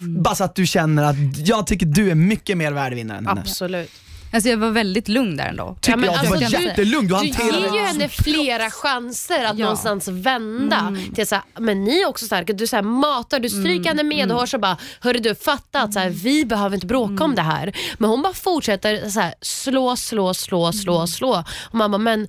Bara 0.00 0.34
så 0.34 0.44
att 0.44 0.54
du 0.54 0.66
känner 0.66 1.02
att 1.02 1.16
jag 1.48 1.66
tycker 1.66 1.86
du 1.86 2.10
är 2.10 2.14
mycket 2.14 2.56
mer 2.56 2.72
värd 2.72 2.94
vinnare 2.94 3.18
än 3.18 3.26
henne. 3.26 3.40
Absolut. 3.40 3.90
Alltså 4.32 4.48
jag 4.50 4.56
var 4.56 4.70
väldigt 4.70 5.08
lugn 5.08 5.36
där 5.36 5.46
ändå. 5.46 5.76
Tycker 5.80 5.98
jag, 5.98 6.00
du 6.00 6.28
var 6.28 6.36
alltså, 6.36 6.60
jättelugn, 6.60 7.08
du 7.08 7.14
Du 7.14 7.26
ger 7.26 7.72
ju 7.74 7.80
henne 7.80 8.08
flera 8.08 8.70
chanser 8.70 9.44
att 9.44 9.58
Ja. 9.58 9.64
någonstans 9.64 10.08
vända. 10.08 10.96
Till 11.14 11.22
att 11.22 11.28
så 11.28 11.34
här, 11.34 11.44
men 11.58 11.84
ni 11.84 12.00
är 12.00 12.08
också 12.08 12.26
starka. 12.26 12.52
Du 12.52 12.66
så 12.66 12.76
här, 12.76 12.82
matar, 12.82 13.40
du 13.40 13.48
stryker 13.48 13.88
henne 13.88 14.02
medhårs 14.02 14.54
och 14.54 14.60
bara, 14.60 14.76
hörru 15.00 15.18
du 15.18 15.34
fatta 15.34 15.82
att 15.82 15.92
så 15.92 15.98
här, 15.98 16.10
vi 16.10 16.44
behöver 16.44 16.74
inte 16.74 16.86
bråka 16.86 17.24
om 17.24 17.34
det 17.34 17.42
här. 17.42 17.76
Men 17.98 18.10
hon 18.10 18.22
bara 18.22 18.34
fortsätter 18.34 19.10
så 19.10 19.20
här, 19.20 19.34
slå, 19.40 19.96
slå, 19.96 20.34
slå, 20.34 20.72
slå, 20.72 21.06
slå. 21.06 21.44
Och 21.70 21.74
man 21.74 21.90
bara, 21.90 21.98
men 21.98 22.28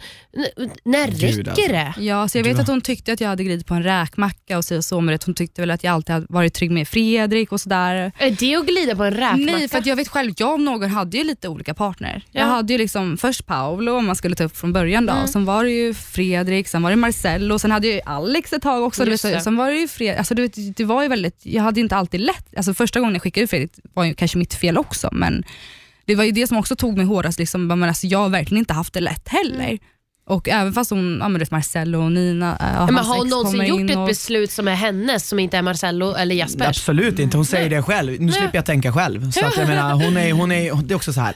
när 0.84 1.08
Gud, 1.08 1.22
räcker 1.22 1.50
alltså. 1.50 1.68
det? 1.72 1.94
Ja, 2.06 2.28
så 2.28 2.38
jag 2.38 2.44
vet 2.44 2.60
att 2.60 2.68
hon 2.68 2.82
tyckte 2.82 3.14
att 3.14 3.22
jag 3.22 3.28
hade 3.30 3.44
glidit 3.44 3.66
på 3.66 3.74
en 3.74 3.84
räkmacka 3.84 4.58
och 4.58 4.66
så 4.66 4.78
och 4.78 4.86
så, 4.86 5.02
men 5.02 5.12
det- 5.14 5.26
hon 5.26 5.36
tyckte 5.36 5.62
väl 5.62 5.72
att 5.72 5.84
jag 5.84 5.94
alltid 5.94 6.14
hade 6.14 6.26
varit 6.30 6.54
trygg 6.54 6.72
med 6.72 6.88
Fredrik 6.88 7.52
och 7.52 7.62
sådär. 7.62 8.12
Är 8.18 8.32
det 8.40 8.56
att 8.56 8.66
glida 8.68 8.96
på 8.96 9.04
en 9.04 9.12
räkmacka? 9.14 9.58
Nej, 9.58 9.68
för 9.68 9.78
att 9.78 9.86
jag 9.86 9.96
vet 9.96 10.08
själv, 10.08 10.34
jag 10.38 10.54
om 10.54 10.66
någon 10.66 10.90
hade 10.90 11.18
ju 11.18 11.24
lite 11.24 11.48
olika 11.50 11.74
partner. 11.74 12.22
Ja. 12.32 12.40
Jag 12.42 12.48
hade 12.48 12.74
ju 12.74 12.78
liksom 12.80 13.18
först 13.18 13.46
Paolo 13.46 13.92
om 13.98 14.06
man 14.06 14.16
skulle 14.16 14.36
ta 14.36 14.44
upp 14.44 14.58
från 14.58 14.74
början 14.74 15.06
då, 15.06 15.14
Mm. 15.14 15.28
sen 15.28 15.46
var 15.46 15.64
det 15.64 15.72
ju 15.72 15.94
Fredrik, 15.94 16.68
sen 16.68 16.82
var 16.82 16.90
det 16.90 16.96
Marcello, 16.96 17.60
sen 17.60 17.72
hade 17.72 17.88
jag 17.88 17.96
ju 17.96 18.02
Alex 18.06 18.54
ett 18.54 18.62
tag 18.62 18.84
också. 18.84 19.06
Du 19.06 19.12
vet, 19.12 19.22
så- 19.22 19.40
sen 19.40 19.56
var 19.56 19.72
det 19.72 19.78
ju 19.78 19.88
Fredrik, 19.88 20.18
alltså 20.18 20.36
du 20.36 20.42
vet, 20.42 20.78
det 20.78 20.84
var 20.86 21.02
ju 21.04 21.08
väldigt, 21.10 21.40
jag 21.46 21.64
hade 21.64 21.80
ju 21.80 21.84
inte 21.84 21.96
alltid 21.96 22.20
lätt, 22.22 22.58
alltså 22.58 22.74
första 22.74 23.00
gången 23.00 23.14
jag 23.16 23.22
skickade 23.24 23.44
ut 23.44 23.50
Fredrik 23.50 23.72
var 23.94 24.04
ju 24.04 24.14
kanske 24.14 24.38
mitt 24.38 24.54
fel 24.54 24.78
också, 24.78 25.10
men 25.12 25.44
det 26.06 26.16
var 26.16 26.24
ju 26.24 26.32
det 26.32 26.48
som 26.48 26.58
också 26.58 26.76
tog 26.76 26.98
mig 26.98 27.06
hårdast, 27.06 27.40
liksom, 27.40 27.68
men 27.68 27.84
alltså, 27.84 28.08
jag 28.08 28.20
har 28.20 28.30
verkligen 28.30 28.60
inte 28.60 28.74
haft 28.74 28.94
det 28.94 29.00
lätt 29.02 29.28
heller. 29.28 29.78
Och 30.30 30.50
även 30.50 30.74
fast 30.74 30.90
hon, 30.90 31.18
ja, 31.22 31.28
men 31.30 31.34
du 31.34 31.40
vet, 31.40 31.52
Marcello 31.52 32.04
och 32.04 32.12
Nina, 32.12 32.58
äh, 32.60 32.66
Ja, 32.74 32.86
men 32.86 32.96
hans 32.96 33.08
har 33.08 33.16
hon 33.18 33.26
ex 33.26 33.32
någonsin 33.32 33.52
kommer 33.60 33.66
gjort 33.70 33.80
in 33.80 33.90
ett 33.90 33.98
och- 33.98 34.08
beslut 34.08 34.52
som 34.52 34.68
är 34.68 34.76
hennes, 34.76 35.28
som 35.30 35.40
inte 35.40 35.58
är 35.58 35.62
Marcello 35.62 36.14
eller 36.16 36.36
Jaspers? 36.36 36.68
Absolut 36.68 37.20
inte, 37.20 37.38
hon 37.38 37.46
säger 37.46 37.70
det 37.70 37.82
själv. 37.82 38.22
Nu 38.22 38.32
slipper 38.32 38.58
jag 38.58 38.66
tänka 38.66 38.94
själv. 38.94 39.32
Så 39.32 39.46
att 39.46 39.58
jag 39.58 39.68
menar, 39.68 39.94
hon 39.94 40.18
är, 40.18 40.32
hon 40.32 40.52
är, 40.52 40.82
det 40.84 40.94
är 40.94 40.96
också 40.96 41.14
så 41.14 41.22
här. 41.22 41.36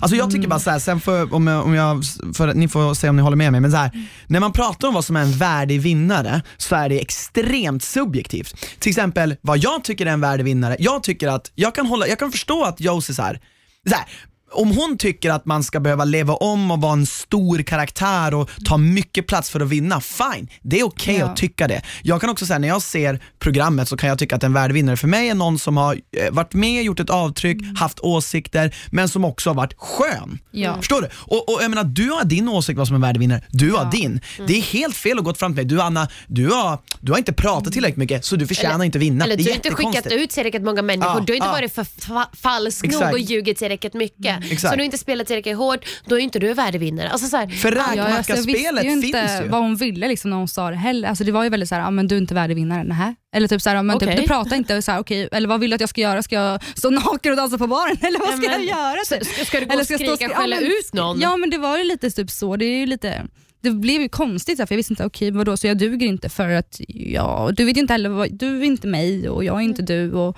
Alltså 0.00 0.16
jag 0.16 0.30
tycker 0.30 0.48
bara 0.48 0.60
så 0.60 0.70
här, 0.70 0.78
sen 0.78 1.00
får, 1.00 1.34
om 1.34 1.46
jag, 1.46 1.64
om 1.64 1.74
jag, 1.74 2.02
för, 2.34 2.54
ni 2.54 2.68
får 2.68 2.94
se 2.94 3.08
om 3.08 3.16
ni 3.16 3.22
håller 3.22 3.36
med 3.36 3.52
mig, 3.52 3.60
men 3.60 3.70
så 3.70 3.76
här, 3.76 3.90
när 4.26 4.40
man 4.40 4.52
pratar 4.52 4.88
om 4.88 4.94
vad 4.94 5.04
som 5.04 5.16
är 5.16 5.20
en 5.22 5.32
värdig 5.32 5.80
vinnare 5.80 6.42
så 6.56 6.76
är 6.76 6.88
det 6.88 7.00
extremt 7.00 7.82
subjektivt. 7.82 8.54
Till 8.78 8.90
exempel 8.90 9.36
vad 9.40 9.58
jag 9.58 9.84
tycker 9.84 10.06
är 10.06 10.10
en 10.10 10.20
värdig 10.20 10.44
vinnare, 10.44 10.76
jag 10.78 11.02
tycker 11.02 11.28
att, 11.28 11.52
jag 11.54 11.74
kan, 11.74 11.86
hålla, 11.86 12.06
jag 12.06 12.18
kan 12.18 12.32
förstå 12.32 12.64
att 12.64 12.80
Josie 12.80 13.14
så 13.14 13.22
här, 13.22 13.40
så 13.88 13.94
här 13.94 14.04
om 14.52 14.76
hon 14.76 14.98
tycker 14.98 15.30
att 15.30 15.46
man 15.46 15.64
ska 15.64 15.80
behöva 15.80 16.04
leva 16.04 16.34
om 16.34 16.70
och 16.70 16.80
vara 16.80 16.92
en 16.92 17.06
stor 17.06 17.58
karaktär 17.62 18.34
och 18.34 18.50
ta 18.64 18.76
mycket 18.76 19.26
plats 19.26 19.50
för 19.50 19.60
att 19.60 19.68
vinna, 19.68 20.00
fine. 20.00 20.48
Det 20.62 20.80
är 20.80 20.84
okej 20.86 21.16
Ja. 21.18 21.24
att 21.26 21.36
tycka 21.36 21.68
det. 21.68 21.82
Jag 22.02 22.20
kan 22.20 22.30
också 22.30 22.46
säga 22.46 22.58
när 22.58 22.68
jag 22.68 22.82
ser 22.82 23.22
programmet 23.38 23.88
så 23.88 23.96
kan 23.96 24.08
jag 24.08 24.18
tycka 24.18 24.36
att 24.36 24.44
en 24.44 24.52
värdevinnare 24.52 24.96
för 24.96 25.08
mig 25.08 25.28
är 25.28 25.34
någon 25.34 25.58
som 25.58 25.76
har 25.76 25.94
eh, 25.94 26.30
varit 26.30 26.54
med, 26.54 26.82
gjort 26.82 27.00
ett 27.00 27.10
avtryck, 27.10 27.58
haft 27.78 28.00
åsikter, 28.00 28.74
men 28.90 29.08
som 29.08 29.24
också 29.24 29.50
har 29.50 29.54
varit 29.54 29.74
skön. 29.78 30.38
Ja. 30.50 30.76
Förstår 30.76 31.00
du? 31.02 31.08
Och, 31.16 31.48
och 31.54 31.62
jag 31.62 31.70
menar, 31.70 31.84
du 31.84 32.10
har 32.10 32.24
din 32.24 32.48
åsikt 32.48 32.78
vad 32.78 32.86
som 32.86 32.96
är 32.96 33.00
värdevinnare, 33.00 33.42
du 33.50 33.70
har 33.72 33.90
din. 33.90 34.20
Det 34.46 34.56
är 34.58 34.62
helt 34.62 34.96
fel 34.96 35.18
att 35.18 35.24
gå 35.24 35.34
fram 35.34 35.52
till 35.52 35.56
mig. 35.56 35.64
Du 35.64 35.80
Anna, 35.82 36.08
du 36.26 36.48
har, 36.48 36.78
du 37.00 37.12
har 37.12 37.18
inte 37.18 37.32
pratat 37.32 37.72
tillräckligt 37.72 37.96
mycket 37.98 38.24
så 38.24 38.36
du 38.36 38.46
förtjänar 38.46 38.84
inte 38.84 38.98
vinna. 38.98 39.24
Eller 39.24 39.36
du 39.36 39.44
har 39.44 39.50
inte 39.54 39.70
skickat 39.70 40.06
ut 40.12 40.30
tillräckligt 40.30 40.62
många 40.62 40.82
människor. 40.82 41.20
Du 41.20 41.32
har 41.32 41.36
inte 41.36 41.48
varit 41.48 41.74
för 41.74 41.82
fa- 41.84 42.26
falsk 42.36 42.86
nog 42.86 43.02
och 43.12 43.18
ljugit 43.18 43.58
tillräckligt 43.58 43.94
mycket. 43.94 44.37
Exakt. 44.50 44.72
Så 44.72 44.76
du 44.78 44.84
inte 44.84 44.98
spelat 44.98 45.26
tillräckligt 45.26 45.56
hårt, 45.56 45.84
då 46.06 46.14
är 46.14 46.20
inte 46.20 46.38
du 46.38 46.54
värdevinnare. 46.54 47.08
Alltså, 47.08 47.28
så 47.28 47.36
här, 47.36 47.46
För 47.48 47.72
Ja, 47.76 47.82
alltså, 47.82 48.32
jag 48.32 48.42
visste 48.42 48.84
ju 48.86 48.90
inte 48.92 49.06
finns 49.18 49.40
ju. 49.44 49.48
vad 49.48 49.60
hon 49.60 49.76
ville 49.76 50.08
liksom, 50.08 50.30
när 50.30 50.36
hon 50.36 50.48
sa 50.48 50.70
det 50.70 50.76
heller. 50.76 51.08
Alltså, 51.08 51.24
det 51.24 51.32
var 51.32 51.44
ju 51.44 51.50
väldigt 51.50 51.68
såhär, 51.68 51.82
ah, 51.82 51.90
men 51.90 52.08
du 52.08 52.14
är 52.14 52.18
inte 52.20 52.34
värdig 52.34 52.54
vinnare. 52.54 52.84
Nähä. 52.84 53.14
Eller 53.36 53.48
typ 53.48 53.62
såhär, 53.62 53.76
ah, 53.76 53.82
men 53.82 53.96
Okej. 53.96 54.08
typ, 54.08 54.16
du 54.20 54.26
pratar 54.26 54.56
inte, 54.56 54.82
såhär, 54.82 54.98
okej, 55.00 55.28
eller 55.32 55.48
vad 55.48 55.60
vill 55.60 55.70
du 55.70 55.74
att 55.74 55.80
jag 55.80 55.90
ska 55.90 56.00
göra? 56.00 56.22
Ska 56.22 56.34
jag 56.34 56.62
stå 56.76 56.90
naken 56.90 57.32
och 57.32 57.36
dansa 57.36 57.58
på 57.58 57.66
baren? 57.66 57.96
Eller 58.02 58.18
vad 58.18 58.28
ska 58.38 58.44
Ja, 58.46 58.58
men- 58.58 58.66
jag 58.66 58.78
göra? 58.78 59.04
Så- 59.04 59.14
Typ? 59.14 59.26
ska- 59.26 59.44
ska 59.44 59.60
du 59.60 59.66
gå 59.66 59.72
eller 59.72 59.80
och 59.82 59.84
ska 59.86 59.92
jag 59.94 60.00
skrika 60.00 60.16
stå 60.16 60.24
och 60.26 60.30
ja, 60.32 60.36
skälla 60.40 60.56
men- 60.56 60.64
ut 60.64 60.92
någon? 60.94 61.20
Ja 61.20 61.36
men 61.36 61.50
det 61.50 61.58
var 61.58 61.78
ju 61.78 61.84
lite 61.84 62.10
typ 62.10 62.30
så. 62.30 62.56
Det 62.56 62.64
är 62.64 62.78
ju 62.78 62.86
lite 62.86 63.26
det 63.60 63.70
blev 63.70 64.02
ju 64.02 64.08
konstigt 64.08 64.56
för 64.56 64.66
jag 64.70 64.76
visste 64.76 64.92
inte, 64.92 65.04
okej 65.04 65.30
vadå 65.30 65.56
så 65.56 65.66
jag 65.66 65.78
duger 65.78 66.06
inte 66.06 66.28
för 66.28 66.48
att 66.50 66.80
ja, 66.88 67.50
du 67.56 67.64
vet 67.64 67.76
ju 67.76 67.80
inte 67.80 67.92
heller, 67.94 68.08
vad, 68.08 68.32
du 68.38 68.60
är 68.60 68.64
inte 68.64 68.86
mig 68.86 69.28
och 69.28 69.44
jag 69.44 69.56
är 69.56 69.60
inte 69.60 69.82
du. 69.82 70.12
Och, 70.12 70.36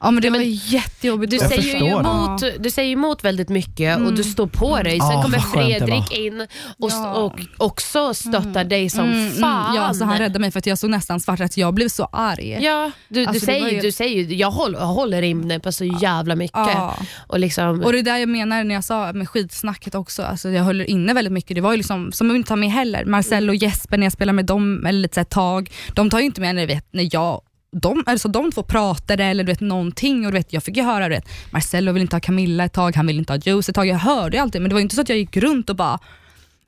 ja 0.00 0.10
men 0.10 0.22
det 0.22 0.30
var 0.30 0.38
jättejobbigt. 0.72 1.30
Du 1.30 1.36
Jag 1.36 1.48
säger, 1.48 1.80
ju 1.80 1.86
emot, 1.86 2.42
du 2.60 2.70
säger 2.70 2.92
emot 2.92 3.24
väldigt 3.24 3.48
mycket 3.48 4.00
och 4.00 4.12
du 4.12 4.24
står 4.24 4.46
på 4.46 4.76
dig. 4.82 4.98
Sen 5.00 5.08
Ah, 5.10 5.22
kommer 5.22 5.38
Fredrik 5.38 6.12
in 6.12 6.40
och, 6.78 6.90
Ja. 6.90 7.14
och 7.14 7.40
också 7.56 8.14
stöttar 8.14 8.64
dig 8.64 8.90
som 8.90 9.04
Mm, 9.10 9.30
fan. 9.32 9.70
Mm, 9.70 9.82
ja, 9.82 9.94
så 9.94 10.04
han 10.04 10.18
räddade 10.18 10.38
mig 10.38 10.50
för 10.50 10.58
att 10.58 10.66
jag 10.66 10.78
såg 10.78 10.90
nästan 10.90 11.20
svart 11.20 11.40
att 11.40 11.56
jag 11.56 11.74
blev 11.74 11.88
så 11.88 12.08
arg. 12.12 12.58
Ja, 12.60 12.90
du, 13.08 13.20
Alltså, 13.26 13.32
du, 13.32 13.40
säger, 13.46 13.70
ju- 13.70 13.80
du 13.80 13.92
säger 13.92 14.32
jag 14.32 14.50
håller, 14.50 14.78
jag 14.78 14.86
håller 14.86 15.22
inne 15.22 15.60
på 15.60 15.72
så 15.72 15.84
jävla 15.84 16.36
mycket. 16.36 16.56
Ja. 16.56 16.96
Och 17.26 17.38
liksom, 17.38 17.80
Och 17.84 17.92
det 17.92 17.98
är 17.98 18.02
där 18.02 18.16
jag 18.16 18.28
menar 18.28 18.64
när 18.64 18.74
jag 18.74 18.84
sa 18.84 19.12
med 19.12 19.28
skitsnacket 19.28 19.94
också, 19.94 20.22
alltså 20.22 20.48
jag 20.48 20.64
håller 20.64 20.90
inne 20.90 21.12
väldigt 21.14 21.32
mycket. 21.32 21.54
Det 21.54 21.60
var 21.60 21.70
ju 21.70 21.76
liksom, 21.76 22.12
som 22.12 22.36
inte 22.36 22.48
tar 22.48 22.56
med 22.56 22.70
heller, 22.72 23.04
Marcel 23.04 23.48
och 23.48 23.54
Jesper 23.56 23.98
när 23.98 24.06
jag 24.06 24.12
spelar 24.12 24.32
med 24.32 24.44
dem 24.46 24.86
eller 24.86 24.98
lite 25.00 25.14
så 25.14 25.20
här 25.20 25.24
tag, 25.24 25.70
de 25.94 26.10
tar 26.10 26.18
ju 26.18 26.24
inte 26.24 26.40
med 26.40 26.54
när, 26.54 26.66
vet, 26.66 26.86
när 26.92 27.08
jag 27.12 27.40
de, 27.72 28.04
alltså 28.06 28.28
de 28.28 28.52
två 28.52 28.62
pratade 28.62 29.24
eller 29.24 29.44
du 29.44 29.52
vet, 29.52 29.60
någonting 29.60 30.26
och 30.26 30.32
du 30.32 30.38
vet, 30.38 30.52
jag 30.52 30.62
fick 30.62 30.76
ju 30.76 30.82
höra 30.82 31.08
du 31.08 31.14
vet, 31.14 31.28
Marcello 31.50 31.92
vill 31.92 32.02
inte 32.02 32.16
ha 32.16 32.20
Camilla 32.20 32.64
ett 32.64 32.72
tag, 32.72 32.96
han 32.96 33.06
vill 33.06 33.18
inte 33.18 33.32
ha 33.32 33.38
Juice 33.38 33.68
ett 33.68 33.74
tag. 33.74 33.86
Jag 33.86 33.96
hörde 33.96 34.36
ju 34.36 34.42
alltid 34.42 34.60
men 34.60 34.68
det 34.68 34.74
var 34.74 34.80
ju 34.80 34.82
inte 34.82 34.94
så 34.94 35.00
att 35.00 35.08
jag 35.08 35.18
gick 35.18 35.36
runt 35.36 35.70
och 35.70 35.76
bara 35.76 35.98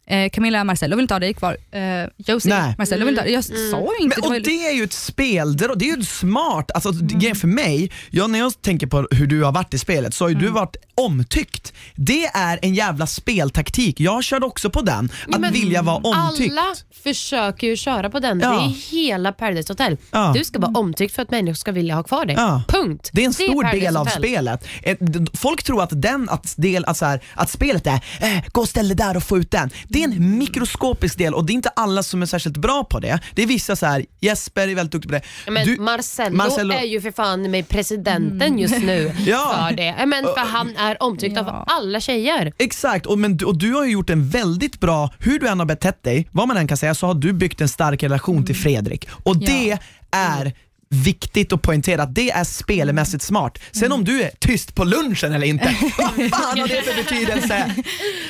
Eh, 0.07 0.31
Camilla 0.31 0.65
Marcello 0.65 0.97
vill 0.97 1.03
inte 1.05 1.15
ha 1.15 1.19
dig 1.19 1.35
kvar. 1.35 1.57
Eh, 1.73 1.81
Josie 2.17 2.55
Nej. 2.61 2.75
Marcello 2.79 3.05
vill 3.05 3.09
inte 3.09 3.21
ha 3.21 3.25
dig. 3.25 3.35
Jag 3.35 3.45
Mm. 3.51 3.71
sa 3.71 3.79
ju 3.99 4.05
inte. 4.05 4.17
Men, 4.21 4.23
det 4.23 4.29
och 4.29 4.35
ju- 4.35 4.41
det 4.59 4.67
är 4.67 4.73
ju 4.73 4.85
ett 4.85 4.93
spel, 4.93 5.57
det, 5.57 5.75
det 5.77 5.91
är 5.91 5.97
ju 5.97 6.03
smart. 6.05 6.71
Alltså, 6.75 6.93
grejen 6.93 7.37
För 7.37 7.49
mig, 7.49 7.91
jag, 8.11 8.31
när 8.31 8.39
jag 8.39 8.63
tänker 8.63 8.87
på 8.87 9.09
hur 9.11 9.27
du 9.27 9.43
har 9.43 9.53
varit 9.53 9.75
i 9.75 9.79
spelet 9.79 10.15
så 10.15 10.25
har 10.25 10.29
ju 10.29 10.35
Mm. 10.35 10.47
du 10.47 10.51
varit 10.53 10.77
omtyckt. 10.95 11.73
Det 11.95 12.25
är 12.27 12.59
en 12.63 12.75
jävla 12.75 13.07
speltaktik. 13.07 14.01
Jag 14.01 14.25
körde 14.25 14.47
också 14.47 14.71
på 14.71 14.83
den, 14.83 15.09
att 15.33 15.41
Men 15.41 15.53
vilja 15.53 15.83
vara 15.83 15.97
omtyckt. 15.97 16.53
Alla 16.53 16.75
försöker 17.03 17.67
ju 17.67 17.77
köra 17.77 18.11
på 18.11 18.21
den. 18.21 18.41
Ja. 18.41 18.51
Det 18.51 18.57
är 18.57 18.91
hela 18.91 19.33
Paradise 19.33 19.73
Hotel. 19.73 19.97
Ja. 20.11 20.33
Du 20.37 20.45
ska 20.45 20.59
vara 20.59 20.73
omtyckt 20.79 21.15
för 21.15 21.23
att 21.23 21.31
människor 21.31 21.55
ska 21.55 21.73
vilja 21.73 21.95
ha 21.95 22.03
kvar 22.03 22.25
dig. 22.27 22.37
Ja. 22.39 22.63
Punkt. 22.69 23.11
Det 23.13 23.23
är 23.23 23.27
en 23.27 23.33
stor 23.33 23.63
Paradise 23.63 23.87
del 23.87 23.97
av 23.97 24.07
Hotel. 24.07 24.19
spelet. 24.23 24.65
Eh, 24.83 24.97
Folk 25.35 25.63
tror 25.63 25.83
att, 25.83 26.03
den, 26.03 26.29
att, 26.29 26.55
del, 26.57 26.85
att, 26.85 26.97
så 26.97 27.05
här, 27.05 27.21
att 27.35 27.51
spelet 27.51 27.87
är 27.87 28.01
eh, 28.21 28.43
gå 28.53 28.61
och 28.61 28.69
ställ 28.69 28.89
dig 28.89 28.97
där 28.97 29.17
och 29.17 29.23
få 29.23 29.39
ut 29.39 29.51
den. 29.51 29.71
Det 29.93 30.03
är 30.03 30.05
en 30.09 30.39
mikroskopisk 30.39 31.19
del 31.19 31.35
och 31.35 31.45
det 31.47 31.53
är 31.53 31.55
inte 31.55 31.69
alla 31.69 32.03
som 32.03 32.23
är 32.23 32.27
särskilt 32.27 32.57
bra 32.57 32.85
på 32.85 33.01
det. 33.01 33.19
Det 33.35 33.43
är 33.43 33.47
vissa 33.47 33.77
så 33.77 33.87
här, 33.87 34.05
Jesper 34.21 34.69
är 34.69 34.75
väldigt 34.75 34.93
duktig 34.93 35.11
på 35.11 35.15
det. 35.45 35.51
Men 35.53 35.67
Du- 35.67 35.77
Marcello, 35.81 36.37
Marcello- 36.37 36.75
är 36.75 36.83
ju 36.87 37.01
för 37.01 37.11
fan 37.13 37.51
med 37.51 37.69
presidenten 37.69 38.59
just 38.59 38.79
nu 38.79 39.13
Ja. 39.27 39.67
för 39.69 39.77
det. 39.77 39.95
Ja, 39.99 40.07
Men 40.07 40.25
för 40.25 40.47
han 40.47 40.77
är 40.77 41.03
omtyckt 41.03 41.39
av 41.39 41.65
alla 41.67 42.01
tjejer. 42.01 42.53
Exakt, 42.59 43.07
och, 43.07 43.19
men, 43.19 43.37
du- 43.37 43.45
och 43.45 43.59
du 43.59 43.73
har 43.73 43.85
ju 43.85 43.91
gjort 43.93 44.11
en 44.11 44.29
väldigt 44.29 44.81
bra, 44.81 45.11
hur 45.19 45.39
du 45.39 45.49
än 45.49 45.59
har 45.59 45.67
betett 45.67 46.03
dig, 46.03 46.29
vad 46.31 46.49
man 46.49 46.57
än 46.57 46.69
kan 46.69 46.77
säga, 46.77 46.95
så 46.95 47.07
har 47.07 47.15
du 47.15 47.33
byggt 47.33 47.61
en 47.61 47.69
stark 47.69 48.03
relation 48.03 48.45
till 48.47 48.57
Fredrik. 48.57 49.09
Och 49.23 49.37
det 49.37 49.79
är 50.11 50.53
viktigt 50.93 51.53
att 51.53 51.63
poängtera 51.63 52.03
att 52.03 52.15
det 52.15 52.31
är 52.31 52.45
spelmässigt 52.45 53.23
smart. 53.23 53.59
Sen 53.73 53.93
om 53.93 54.05
du 54.05 54.23
är 54.23 54.31
tyst 54.39 54.75
på 54.75 54.85
lunchen 54.85 55.33
eller 55.33 55.47
inte, 55.47 55.65
vad 55.99 56.31
fan 56.31 56.59
har 56.59 56.69
det 56.69 56.83
för 56.83 56.97
betydelse? 56.97 57.75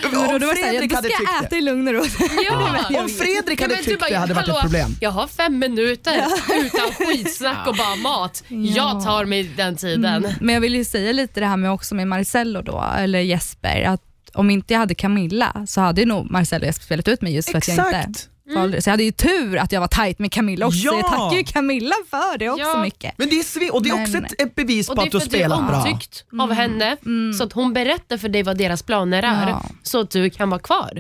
Om 0.05 0.41
Fredrik 0.57 0.93
hade 0.95 1.09
tyckt 1.09 1.21
äta 1.41 1.47
det. 1.51 1.57
i 1.57 1.61
lugn 1.61 1.89
och 1.89 1.95
ro. 1.95 2.05
Ja. 2.51 2.79
Om 3.03 3.09
Fredrik 3.09 3.61
hade 3.61 3.77
tyckt 3.77 4.01
bara, 4.01 4.11
det 4.11 4.17
hade 4.17 4.35
varit 4.35 4.49
ett 4.49 4.55
"Hallå, 4.55 4.63
problem. 4.63 4.97
Jag 5.01 5.11
har 5.11 5.27
fem 5.27 5.59
minuter 5.59 6.25
utan 6.65 7.07
skitsnack 7.07 7.69
och 7.69 7.77
bara 7.77 7.97
mat. 7.97 8.45
Jag 8.49 9.05
tar 9.05 9.25
mig 9.25 9.45
den 9.57 9.77
tiden. 9.77 10.25
Mm. 10.25 10.33
Men 10.41 10.55
jag 10.55 10.61
vill 10.61 10.75
ju 10.75 10.85
säga 10.85 11.13
lite 11.13 11.41
det 11.41 11.47
här 11.47 11.57
med 11.57 11.71
också 11.71 11.95
med 11.95 12.09
Marcello 12.09 12.63
då, 12.63 12.85
eller 12.99 13.21
Jesper, 13.21 13.83
att 13.83 14.03
om 14.35 14.51
inte 14.51 14.73
jag 14.75 14.81
hade 14.81 14.95
Camilla 14.95 15.65
så 15.69 15.81
hade 15.81 16.01
ju 16.01 16.07
nog 16.07 16.31
Marcello 16.31 16.61
och 16.63 16.67
Jesper 16.67 16.85
spelat 16.85 17.09
ut 17.09 17.23
mig 17.23 17.35
just 17.35 17.51
för 17.51 17.59
att 17.59 17.69
jag 17.69 17.77
inte 17.77 18.11
Det. 18.45 18.83
Så 18.83 18.89
jag 18.89 18.93
hade 18.93 19.03
ju 19.03 19.13
tur 19.13 19.57
att 19.59 19.73
jag 19.73 19.81
var 19.81 19.89
tajt 19.89 20.19
med 20.19 20.33
Camilla 20.33 20.67
också. 20.67 20.79
Ja. 20.79 20.95
Jag 20.95 21.07
tackar 21.11 21.37
ju 21.37 21.45
Camilla 21.45 21.95
för 22.11 22.39
det 22.39 22.49
också 22.51 22.63
Ja. 22.65 22.83
mycket. 22.83 23.15
Men 23.19 23.29
det 23.29 23.39
är, 23.39 23.43
sve- 23.43 23.71
och 23.71 23.83
det 23.83 23.89
är 23.91 23.95
Men- 23.95 24.03
också 24.03 24.19
ett, 24.19 24.41
ett 24.43 24.55
bevis 24.55 24.89
Och 24.89 24.97
på 24.97 25.03
det 25.03 25.05
är 25.05 25.07
att 25.07 25.13
du 25.13 25.19
för 25.21 25.21
har 25.21 25.27
att 25.27 25.31
du 25.31 25.37
är 25.37 25.41
spelat 25.41 25.69
bra. 25.69 25.93
omtyckt 25.93 26.25
av 26.41 26.53
henne. 26.53 26.97
Så 27.39 27.45
att 27.45 27.53
hon 27.53 27.73
berättar 27.73 28.17
för 28.17 28.29
dig 28.29 28.43
vad 28.43 28.59
deras 28.59 28.83
planer 28.83 29.23
är 29.23 29.49
Ja. 29.49 29.63
så 29.83 30.01
att 30.01 30.11
du 30.11 30.31
kan 30.31 30.51
vara 30.51 30.61
kvar. 30.61 30.91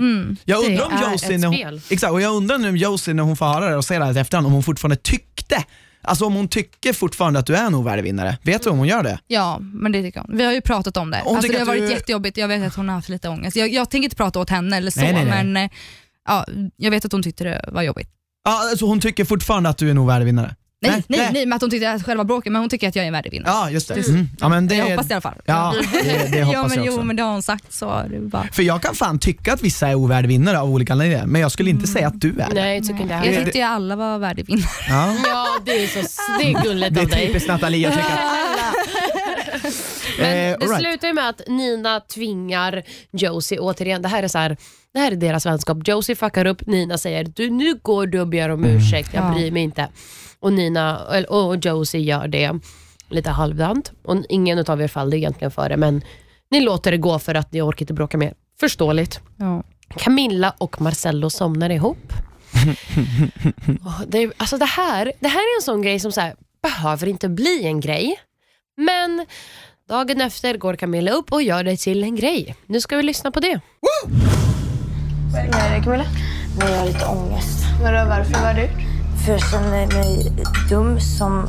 Jag 0.44 0.64
Det 0.64 0.68
undrar 0.68 0.86
om 0.86 0.92
är 0.92 1.12
Josie, 1.12 1.38
när 1.38 1.48
hon, 1.48 1.80
exakt, 1.90 2.12
och 2.12 2.20
jag 2.20 2.34
undrar 2.34 2.58
nu 2.58 2.68
om 2.68 2.76
Josie 2.76 3.14
när 3.14 3.22
hon 3.22 3.36
får 3.36 3.46
höra 3.46 3.68
det 3.70 3.76
och 3.76 3.84
ser 3.84 3.98
det 3.98 4.04
här 4.04 4.18
efterhand, 4.18 4.46
om 4.46 4.52
hon 4.52 4.62
fortfarande 4.62 4.96
tyckte 4.96 5.64
Alltså 6.04 6.24
om 6.24 6.34
hon 6.34 6.48
tycker 6.48 6.92
fortfarande 6.92 7.38
att 7.38 7.46
du 7.46 7.56
är 7.56 7.66
en 7.66 7.74
ovärdig 7.74 8.02
vinnare, 8.02 8.38
vet 8.42 8.62
du 8.62 8.70
om 8.70 8.78
hon 8.78 8.86
gör 8.88 9.02
det? 9.02 9.18
Ja, 9.26 9.58
men 9.60 9.92
det 9.92 10.02
tycker 10.02 10.20
hon. 10.20 10.36
Vi 10.36 10.44
har 10.44 10.52
ju 10.52 10.60
pratat 10.60 10.96
om 10.96 11.10
det. 11.10 11.20
Hon 11.24 11.36
Alltså, 11.36 11.52
det 11.52 11.58
har 11.58 11.66
varit 11.66 11.80
du- 11.80 11.90
jättejobbigt. 11.90 12.36
Jag 12.38 12.48
vet 12.48 12.66
att 12.66 12.74
hon 12.76 12.88
har 12.88 12.96
haft 12.96 13.08
lite 13.08 13.28
ångest. 13.28 13.56
Jag, 13.56 13.68
jag 13.72 13.90
tänker 13.90 14.04
inte 14.04 14.16
prata 14.16 14.40
åt 14.40 14.50
henne 14.50 14.76
eller 14.76 14.90
så, 14.90 15.00
Nej, 15.00 15.12
nej, 15.12 15.24
nej. 15.24 15.44
men 15.44 15.64
eh, 15.64 15.70
ja, 16.28 16.46
jag 16.76 16.90
vet 16.90 17.04
att 17.04 17.12
hon 17.12 17.22
tyckte 17.22 17.44
det 17.44 17.64
var 17.72 17.82
jobbigt. 17.82 18.08
Ja, 18.44 18.70
alltså 18.70 18.86
hon 18.86 19.00
tycker 19.00 19.24
fortfarande 19.24 19.68
att 19.68 19.78
du 19.78 19.86
är 19.86 19.90
en 19.90 19.98
ovärdig 19.98 20.26
vinnare? 20.26 20.54
Nej, 20.82 21.04
nej, 21.08 21.30
nej, 21.32 21.46
men 21.46 21.56
att 21.56 21.62
hon 21.62 21.70
tyckte 21.70 21.92
att 21.92 22.04
själva 22.04 22.24
bråket, 22.24 22.52
men 22.52 22.60
hon 22.62 22.68
tycker 22.68 22.88
att 22.88 22.96
jag 22.96 23.02
är 23.02 23.06
en 23.06 23.12
värdig 23.12 23.30
vinnare. 23.30 23.52
Ja, 23.54 23.70
just 23.70 23.88
det. 23.88 24.08
Mm. 24.08 24.28
Ja, 24.40 24.48
men 24.48 24.68
det 24.68 24.74
Jag 24.74 24.90
hoppas 24.90 25.06
det 25.06 25.12
i 25.12 25.14
alla 25.14 25.20
fall. 25.20 25.34
Ja, 25.44 25.74
det, 25.92 26.28
det 26.32 26.42
hoppas 26.42 26.54
ja, 26.54 26.68
men, 26.68 26.84
jag 26.84 26.86
också. 26.86 27.00
Jo, 27.00 27.02
men 27.02 27.16
det 27.16 27.22
har 27.22 27.32
hon 27.32 27.42
sagt 27.42 27.72
så. 27.72 28.02
Det 28.10 28.16
är 28.16 28.20
bara... 28.20 28.48
För 28.52 28.62
jag 28.62 28.82
kan 28.82 28.94
fan 28.94 29.18
tycka 29.18 29.52
att 29.52 29.62
vissa 29.62 29.88
är 29.88 29.94
ovärdig 29.94 30.28
vinnare 30.28 30.60
av 30.60 30.70
olika 30.70 30.92
anledningar, 30.92 31.26
men 31.26 31.40
jag 31.40 31.52
skulle 31.52 31.70
inte 31.70 31.86
säga 31.86 32.08
att 32.08 32.20
du 32.20 32.28
är 32.28 32.34
det. 32.34 32.54
Nej, 32.54 32.76
jag 32.76 32.86
tycker 32.86 33.02
inte 33.02 33.14
Jag 33.14 33.44
tyckte 33.44 33.58
ju 33.58 33.64
alla 33.64 33.96
var 33.96 34.18
värdig 34.18 34.46
vinnare. 34.46 34.68
Ja. 34.88 35.16
Ja, 35.26 35.46
det 35.64 35.84
är, 35.84 35.88
så, 35.88 36.22
det 36.38 36.44
är 36.50 36.62
gulligt 36.62 36.94
Det 36.94 37.00
är 37.00 37.04
av 37.04 37.10
dig. 37.10 37.26
typiskt 37.26 37.48
Nathalie 37.48 37.88
att 37.88 37.94
tycka 37.94 38.06
att... 38.06 39.21
Men 40.18 40.26
Eh, 40.26 40.34
det 40.34 40.54
all 40.54 40.68
right. 40.68 40.80
slutar 40.80 41.08
ju 41.08 41.14
med 41.14 41.28
att 41.28 41.40
Nina 41.48 42.00
tvingar 42.00 42.82
Josie 43.12 43.58
återigen. 43.58 44.02
Det 44.02 44.08
här 44.08 44.22
är 44.22 44.28
så 44.28 44.38
här, 44.38 44.56
det 44.94 44.98
här 45.00 45.12
är 45.12 45.16
deras 45.16 45.46
vänskap. 45.46 45.78
Josie 45.88 46.16
fuckar 46.16 46.46
upp, 46.46 46.66
Nina 46.66 46.98
säger 46.98 47.24
du, 47.24 47.50
nu 47.50 47.74
går 47.82 48.06
du 48.06 48.20
och 48.20 48.28
ber 48.28 48.48
om 48.48 48.64
Mm. 48.64 48.76
ursäkt, 48.76 49.10
jag 49.14 49.24
Ja. 49.24 49.34
bryr 49.34 49.50
mig 49.50 49.62
inte. 49.62 49.88
Och, 50.40 50.52
Nina, 50.52 51.00
och 51.28 51.56
Josie 51.64 52.00
gör 52.00 52.28
det 52.28 52.58
lite 53.08 53.30
halvdant. 53.30 53.92
Och 54.04 54.16
ingen 54.28 54.58
av 54.68 54.82
er 54.82 54.88
faller 54.88 55.16
egentligen 55.16 55.50
för 55.50 55.68
det, 55.68 55.76
men 55.76 56.02
ni 56.50 56.60
låter 56.60 56.90
det 56.90 56.96
gå 56.98 57.18
för 57.18 57.34
att 57.34 57.52
ni 57.52 57.62
orkar 57.62 57.82
inte 57.82 57.94
bråka 57.94 58.18
mer. 58.18 58.34
Förståeligt. 58.60 59.20
Ja. 59.36 59.62
Camilla 59.96 60.54
och 60.58 60.80
Marcello 60.80 61.30
somnar 61.30 61.70
ihop. 61.70 62.12
Det, 64.06 64.18
är- 64.18 64.32
alltså 64.36 64.58
det, 64.58 64.64
här, 64.64 65.12
det 65.20 65.28
här 65.28 65.38
är 65.40 65.58
en 65.58 65.62
sån 65.62 65.82
grej 65.82 66.00
som 66.00 66.12
så 66.12 66.20
här, 66.20 66.34
behöver 66.62 67.06
inte 67.06 67.28
bli 67.28 67.64
en 67.66 67.80
grej. 67.80 68.14
Men 68.82 69.26
dagen 69.88 70.20
efter 70.20 70.56
går 70.56 70.76
Camilla 70.76 71.10
upp 71.12 71.32
och 71.32 71.42
gör 71.42 71.64
det 71.64 71.76
till 71.76 72.02
en 72.02 72.16
grej. 72.16 72.56
Nu 72.66 72.80
ska 72.80 72.96
vi 72.96 73.02
lyssna 73.02 73.30
på 73.30 73.40
det. 73.40 73.60
Vad 75.32 75.40
är 75.42 75.78
det 75.78 75.84
Camilla? 75.84 76.06
Men 76.58 76.70
jag 76.72 76.78
har 76.78 76.86
lite 76.86 77.06
ångest. 77.06 77.64
Vadå, 77.82 78.08
varför? 78.08 78.32
Vad 78.32 78.42
har 78.42 78.54
du 78.54 78.62
gjort? 78.62 78.70
För 79.24 79.32
jag 79.32 79.50
känner 79.50 79.86
mig 79.86 80.32
dum 80.70 81.00
som 81.00 81.48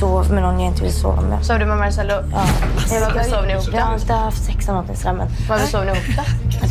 sov 0.00 0.32
med 0.32 0.42
någon 0.42 0.60
jag 0.60 0.68
inte 0.72 0.82
vill 0.82 0.92
sova 0.92 1.22
med. 1.22 1.44
Sov 1.46 1.58
du 1.58 1.64
med 1.66 1.76
Marcello? 1.78 2.14
Ja. 2.32 2.42
Varför 3.00 3.30
sov 3.30 3.44
ni 3.46 3.52
ihop 3.52 3.64
Jag 3.72 3.80
har 3.82 3.94
inte 3.94 4.12
haft 4.12 4.44
sex 4.44 4.58
eller 4.64 4.72
någonting 4.72 4.96
sådär 4.96 5.12
men... 5.14 5.28
Varför 5.48 5.66
sov 5.66 5.84
ni 5.84 5.90
ihop 5.92 6.04
då? 6.16 6.22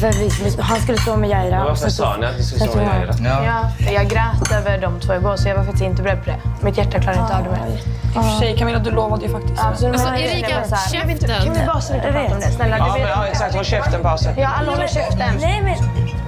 Vi, 0.08 0.32
han 0.60 0.80
skulle 0.80 0.98
sova 0.98 1.18
med 1.18 1.30
Jaira. 1.30 1.64
Varför 1.64 1.90
sa 1.90 2.18
ni 2.20 2.26
att 2.26 2.38
ni 2.38 2.44
skulle 2.44 2.66
sova 2.72 2.76
med 2.86 3.10
Jaira? 3.20 3.44
Ja. 3.46 3.70
för 3.86 3.94
jag 3.94 4.08
grät 4.10 4.52
över 4.54 4.78
de 4.82 5.00
två 5.00 5.14
igår 5.14 5.36
så 5.36 5.48
jag 5.50 5.56
var 5.56 5.64
faktiskt 5.64 5.84
inte 5.84 6.02
beredd 6.04 6.24
på 6.24 6.30
det. 6.30 6.40
Mitt 6.62 6.78
hjärta 6.78 7.00
klarar 7.00 7.22
inte 7.22 7.38
av 7.38 7.44
det 7.44 7.50
mer. 7.50 7.68
I 8.16 8.18
och 8.20 8.24
för 8.26 8.40
sig 8.40 8.58
Camilla, 8.58 8.80
du 8.80 8.92
lovade 8.92 9.26
ju 9.26 9.32
faktiskt. 9.32 9.60
Alltså, 9.64 9.88
Alltså, 9.88 10.08
Erika, 10.16 10.48
käften. 10.92 11.42
Kan 11.44 11.54
vi 11.54 11.66
bara 11.68 11.82
sluta 11.82 12.12
prata 12.12 12.34
om 12.34 12.40
det? 12.40 12.52
Snälla, 12.52 12.76
du 12.76 12.82
Ja, 12.88 12.94
vet- 12.94 13.10
ja 13.16 13.28
exakt. 13.28 13.56
Håll 13.56 13.66
käften 13.66 14.02
pausen. 14.02 14.34
Ja, 14.38 14.48
alla 14.60 14.72
håller 14.72 14.88
käften. 14.88 15.36
Nej 15.42 15.62
men... 15.62 15.76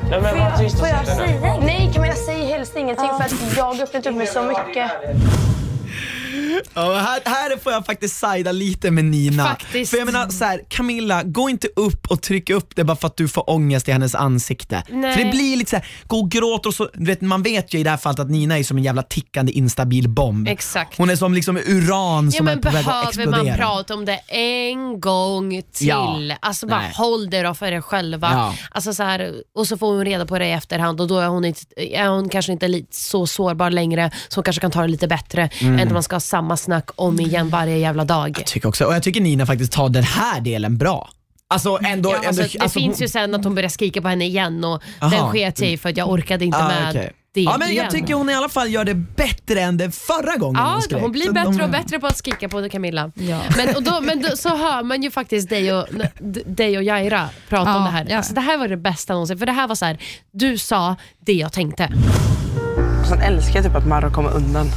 Nej, 0.09 0.21
men 0.21 0.29
Får 0.31 0.39
var 0.39 0.45
jag, 0.49 0.57
tyst 0.59 0.75
och 0.75 0.79
får 0.79 0.87
jag 0.87 1.07
sitt 1.07 1.41
nu. 1.41 1.65
Nej 1.65 1.91
Camilla, 1.93 2.13
säg 2.25 2.45
helst 2.45 2.75
ingenting 2.75 3.09
för 3.17 3.23
att 3.25 3.57
jag 3.57 3.63
har 3.63 3.83
öppnat 3.83 4.05
upp 4.05 4.15
mig 4.15 4.27
så 4.27 4.41
mycket. 4.41 4.91
Ja, 6.73 6.93
här, 6.93 7.21
här 7.25 7.57
får 7.57 7.71
jag 7.71 7.85
faktiskt 7.85 8.19
sida 8.19 8.51
lite 8.51 8.91
med 8.91 9.05
Nina. 9.05 9.45
Faktiskt. 9.45 9.91
För 9.91 9.97
jag 9.97 10.05
menar 10.05 10.29
så 10.29 10.45
här, 10.45 10.61
Camilla, 10.69 11.23
gå 11.23 11.49
inte 11.49 11.67
upp 11.75 12.07
och 12.11 12.21
tryck 12.21 12.49
upp 12.49 12.75
det 12.75 12.83
bara 12.83 12.97
för 12.97 13.07
att 13.07 13.17
du 13.17 13.27
får 13.27 13.49
ångest 13.49 13.87
i 13.89 13.91
hennes 13.91 14.15
ansikte. 14.15 14.83
Nej. 14.89 15.17
För 15.17 15.23
det 15.23 15.29
blir 15.31 15.55
lite 15.57 15.69
så 15.69 15.75
här, 15.75 15.85
gå 16.07 16.19
och 16.19 16.31
gråt 16.31 16.65
och 16.65 16.73
så, 16.73 16.89
du 16.93 17.05
vet, 17.05 17.21
man 17.21 17.43
vet 17.43 17.73
ju 17.73 17.79
i 17.79 17.83
det 17.83 17.89
här 17.89 17.97
fallet 17.97 18.19
att 18.19 18.29
Nina 18.29 18.59
är 18.59 18.63
som 18.63 18.77
en 18.77 18.83
jävla 18.83 19.03
tickande 19.03 19.51
instabil 19.51 20.09
bomb. 20.09 20.47
Exakt. 20.47 20.97
Hon 20.97 21.09
är 21.09 21.15
som 21.15 21.33
liksom 21.33 21.57
uran 21.57 22.25
Ja, 22.25 22.31
som 22.37 22.47
är 22.47 22.51
men 22.51 22.61
på 22.61 22.69
väg 22.69 22.79
att 22.79 22.85
behöver 22.85 23.07
explodera. 23.07 23.43
man 23.43 23.57
prata 23.57 23.93
om 23.93 24.05
det 24.05 24.19
en 24.27 24.99
gång 24.99 25.61
till? 25.73 25.87
Ja. 25.87 26.35
Alltså 26.41 26.67
bara 26.67 26.79
Nej. 26.81 26.91
håll 26.95 27.29
det 27.29 27.41
då 27.41 27.53
för 27.53 27.71
er 27.71 27.81
själva. 27.81 28.29
Ja. 28.33 28.55
Alltså 28.71 28.93
så 28.93 29.03
här, 29.03 29.33
och 29.55 29.67
så 29.67 29.77
får 29.77 29.87
hon 29.95 30.05
reda 30.05 30.25
på 30.25 30.39
det 30.39 30.47
i 30.47 30.51
efterhand 30.51 31.01
och 31.01 31.07
då 31.07 31.19
är 31.19 31.27
hon, 31.27 31.45
inte, 31.45 31.61
är 31.77 32.07
hon 32.07 32.29
kanske 32.29 32.51
inte 32.51 32.83
så 32.91 33.27
sårbar 33.27 33.69
längre 33.69 34.11
så 34.29 34.37
hon 34.37 34.43
kanske 34.43 34.59
kan 34.61 34.71
ta 34.71 34.81
det 34.81 34.87
lite 34.87 35.07
bättre 35.07 35.49
Mm. 35.61 35.79
än 35.79 35.87
att 35.87 35.93
man 35.93 36.03
ska 36.03 36.19
samma 36.31 36.57
snack 36.57 36.89
om 36.95 37.19
igen 37.19 37.49
varje 37.49 37.77
jävla 37.77 38.05
dag. 38.05 38.35
Jag 38.37 38.45
tycker 38.47 38.67
också, 38.69 38.85
och 38.85 38.93
jag 38.93 39.03
tycker 39.03 39.21
Nina 39.21 39.45
faktiskt 39.45 39.71
tar 39.71 39.89
den 39.89 40.03
här 40.03 40.41
delen 40.41 40.77
bra. 40.77 41.09
Alltså 41.47 41.79
ändå... 41.85 42.09
Ja, 42.09 42.15
alltså, 42.27 42.41
ändå 42.41 42.51
det 42.53 42.63
alltså, 42.63 42.79
finns 42.79 42.97
hon- 42.97 43.01
ju 43.01 43.07
sen 43.07 43.35
att 43.35 43.43
hon 43.43 43.55
börjar 43.55 43.69
skrika 43.69 44.01
på 44.01 44.07
henne 44.07 44.25
igen 44.25 44.63
och 44.63 44.81
Aha. 45.01 45.15
den 45.15 45.29
sket 45.29 45.59
jag 45.61 45.69
i 45.71 45.77
för 45.77 45.89
att 45.89 45.97
jag 45.97 46.09
orkade 46.09 46.45
inte 46.45 46.57
Ah, 46.57 46.67
med 46.67 46.89
okej. 46.89 47.11
det 47.33 47.41
Ja, 47.41 47.55
men 47.59 47.69
igen. 47.69 47.83
jag 47.83 47.91
tycker 47.93 48.13
hon 48.13 48.29
i 48.29 48.33
alla 48.33 48.49
fall 48.49 48.69
gör 48.71 48.83
det 48.85 48.93
bättre 48.95 49.61
än 49.61 49.77
det 49.77 49.91
förra 49.91 50.37
gången 50.37 50.61
Ja, 50.61 50.71
hon 50.73 50.81
skrek. 50.81 51.01
hon 51.01 51.11
blir 51.11 51.25
Så 51.25 51.33
bättre 51.33 51.51
de- 51.51 51.61
och 51.61 51.69
bättre 51.69 51.99
på 51.99 52.07
att 52.07 52.17
skrika 52.17 52.49
på 52.49 52.69
Camilla. 52.69 53.11
Ja. 53.15 53.39
Men, 53.57 53.75
och 53.75 53.83
då, 53.83 54.01
men 54.01 54.21
då, 54.21 54.37
så 54.37 54.49
hör 54.49 54.83
man 54.83 55.03
ju 55.03 55.11
faktiskt 55.11 55.49
dig 55.49 55.73
och, 55.73 55.85
dig 56.45 56.77
och 56.77 56.83
Jaira 56.83 57.29
prata 57.49 57.69
Ja, 57.71 57.77
om 57.77 57.83
det 57.83 57.89
här. 57.89 58.07
ja. 58.09 58.17
Alltså, 58.17 58.33
det 58.33 58.41
här 58.41 58.57
var 58.57 58.67
det 58.67 58.77
bästa 58.77 59.13
någonsin. 59.13 59.37
För 59.37 59.45
det 59.45 59.51
här 59.51 59.67
var 59.67 59.75
så 59.75 59.85
här, 59.85 59.97
du 60.31 60.57
sa 60.57 60.95
det 61.25 61.33
jag 61.33 61.53
tänkte. 61.53 61.89
Sen 63.11 63.21
älskar 63.21 63.63
typ 63.63 63.75
att 63.75 63.87
Marro 63.87 64.11
kommer 64.11 64.29
undan. 64.33 64.67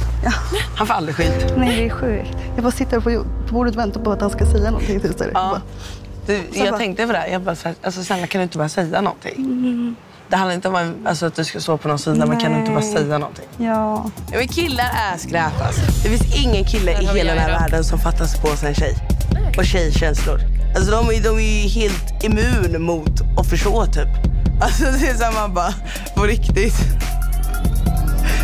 Han 0.77 0.87
får 0.87 0.93
aldrig 0.93 1.15
skit. 1.15 1.53
Nej, 1.57 1.75
det 1.77 1.85
är 1.85 1.89
sjukt. 1.89 2.37
Jag 2.55 2.63
bara 2.63 2.71
sitter 2.71 2.99
på, 2.99 3.23
på 3.47 3.53
bordet 3.53 3.73
och 3.75 3.79
väntar 3.79 4.01
på 4.01 4.11
att 4.11 4.21
han 4.21 4.29
ska 4.29 4.45
säga 4.45 4.71
någonting 4.71 4.99
till 4.99 5.11
dig. 5.11 5.29
Ja. 5.33 5.61
Du, 6.25 6.41
jag 6.53 6.67
bara- 6.69 6.77
tänkte 6.77 7.05
på 7.07 7.11
det. 7.13 7.17
här. 7.17 7.27
Jag 7.27 7.41
bara, 7.41 7.55
så 7.55 7.67
här, 7.67 7.75
alltså, 7.83 8.03
snälla 8.03 8.27
kan 8.27 8.39
du 8.39 8.43
inte 8.43 8.57
bara 8.57 8.69
säga 8.69 9.01
någonting? 9.01 9.95
Det 10.29 10.35
handlar 10.35 10.55
inte 10.55 10.67
om 10.67 10.93
alltså, 11.05 11.25
att 11.25 11.35
du 11.35 11.43
ska 11.43 11.59
stå 11.59 11.77
på 11.77 11.87
någon 11.87 11.99
sida, 11.99 12.25
men 12.25 12.39
kan 12.39 12.53
du 12.53 12.59
inte 12.59 12.71
bara 12.71 12.79
Nej. 12.79 12.93
säga 12.93 13.17
någonting? 13.17 13.45
Ja. 13.57 14.05
Ja, 14.31 14.37
men 14.37 14.47
killar 14.47 14.91
är 15.13 15.17
skräp 15.17 15.61
alltså. 15.67 15.81
Det 16.03 16.09
finns 16.17 16.45
ingen 16.45 16.65
kille 16.65 16.91
i 17.01 17.05
hela 17.05 17.33
den 17.33 17.41
här 17.43 17.59
världen 17.59 17.83
som 17.83 17.99
fattar 17.99 18.25
sig 18.25 18.41
på 18.41 18.47
sig 18.47 18.69
en 18.69 18.75
tjej. 18.75 18.95
Och 19.57 19.65
tjejkänslor. 19.65 20.39
Alltså 20.75 20.91
de, 20.91 20.97
är- 21.09 21.23
de 21.23 21.29
är 21.37 21.63
ju 21.63 21.69
helt 21.69 22.23
immun 22.23 22.81
mot 22.81 23.21
att 23.39 23.47
förstå 23.49 23.85
typ. 23.85 24.07
Alltså 24.61 24.83
det 24.83 25.07
är 25.09 25.13
som 25.15 25.33
man 25.35 25.53
bara, 25.53 25.73
på 26.15 26.23
riktigt. 26.23 26.75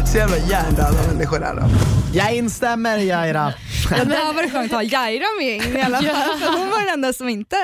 Så 0.05 0.17
jävla 0.17 0.37
hjärndöda 0.37 0.93
människor 1.13 1.43
är 1.43 1.55
de. 1.55 1.69
Jag 2.13 2.33
instämmer 2.35 2.97
Jaira. 2.97 3.53
Ja, 3.97 4.05
där 4.05 4.33
var 4.33 4.43
det 4.43 4.49
skönt 4.49 4.71
att 4.73 4.77
ha 4.77 4.83
Jaira 4.83 5.25
med 5.39 5.55
in 5.67 5.77
i 5.77 5.81
alla 5.81 5.97
fall. 5.97 6.05
Ja. 6.05 6.37
För 6.39 6.57
hon 6.59 6.69
var 6.69 6.79
den 6.85 6.93
enda 6.93 7.13
som 7.13 7.29
inte 7.29 7.55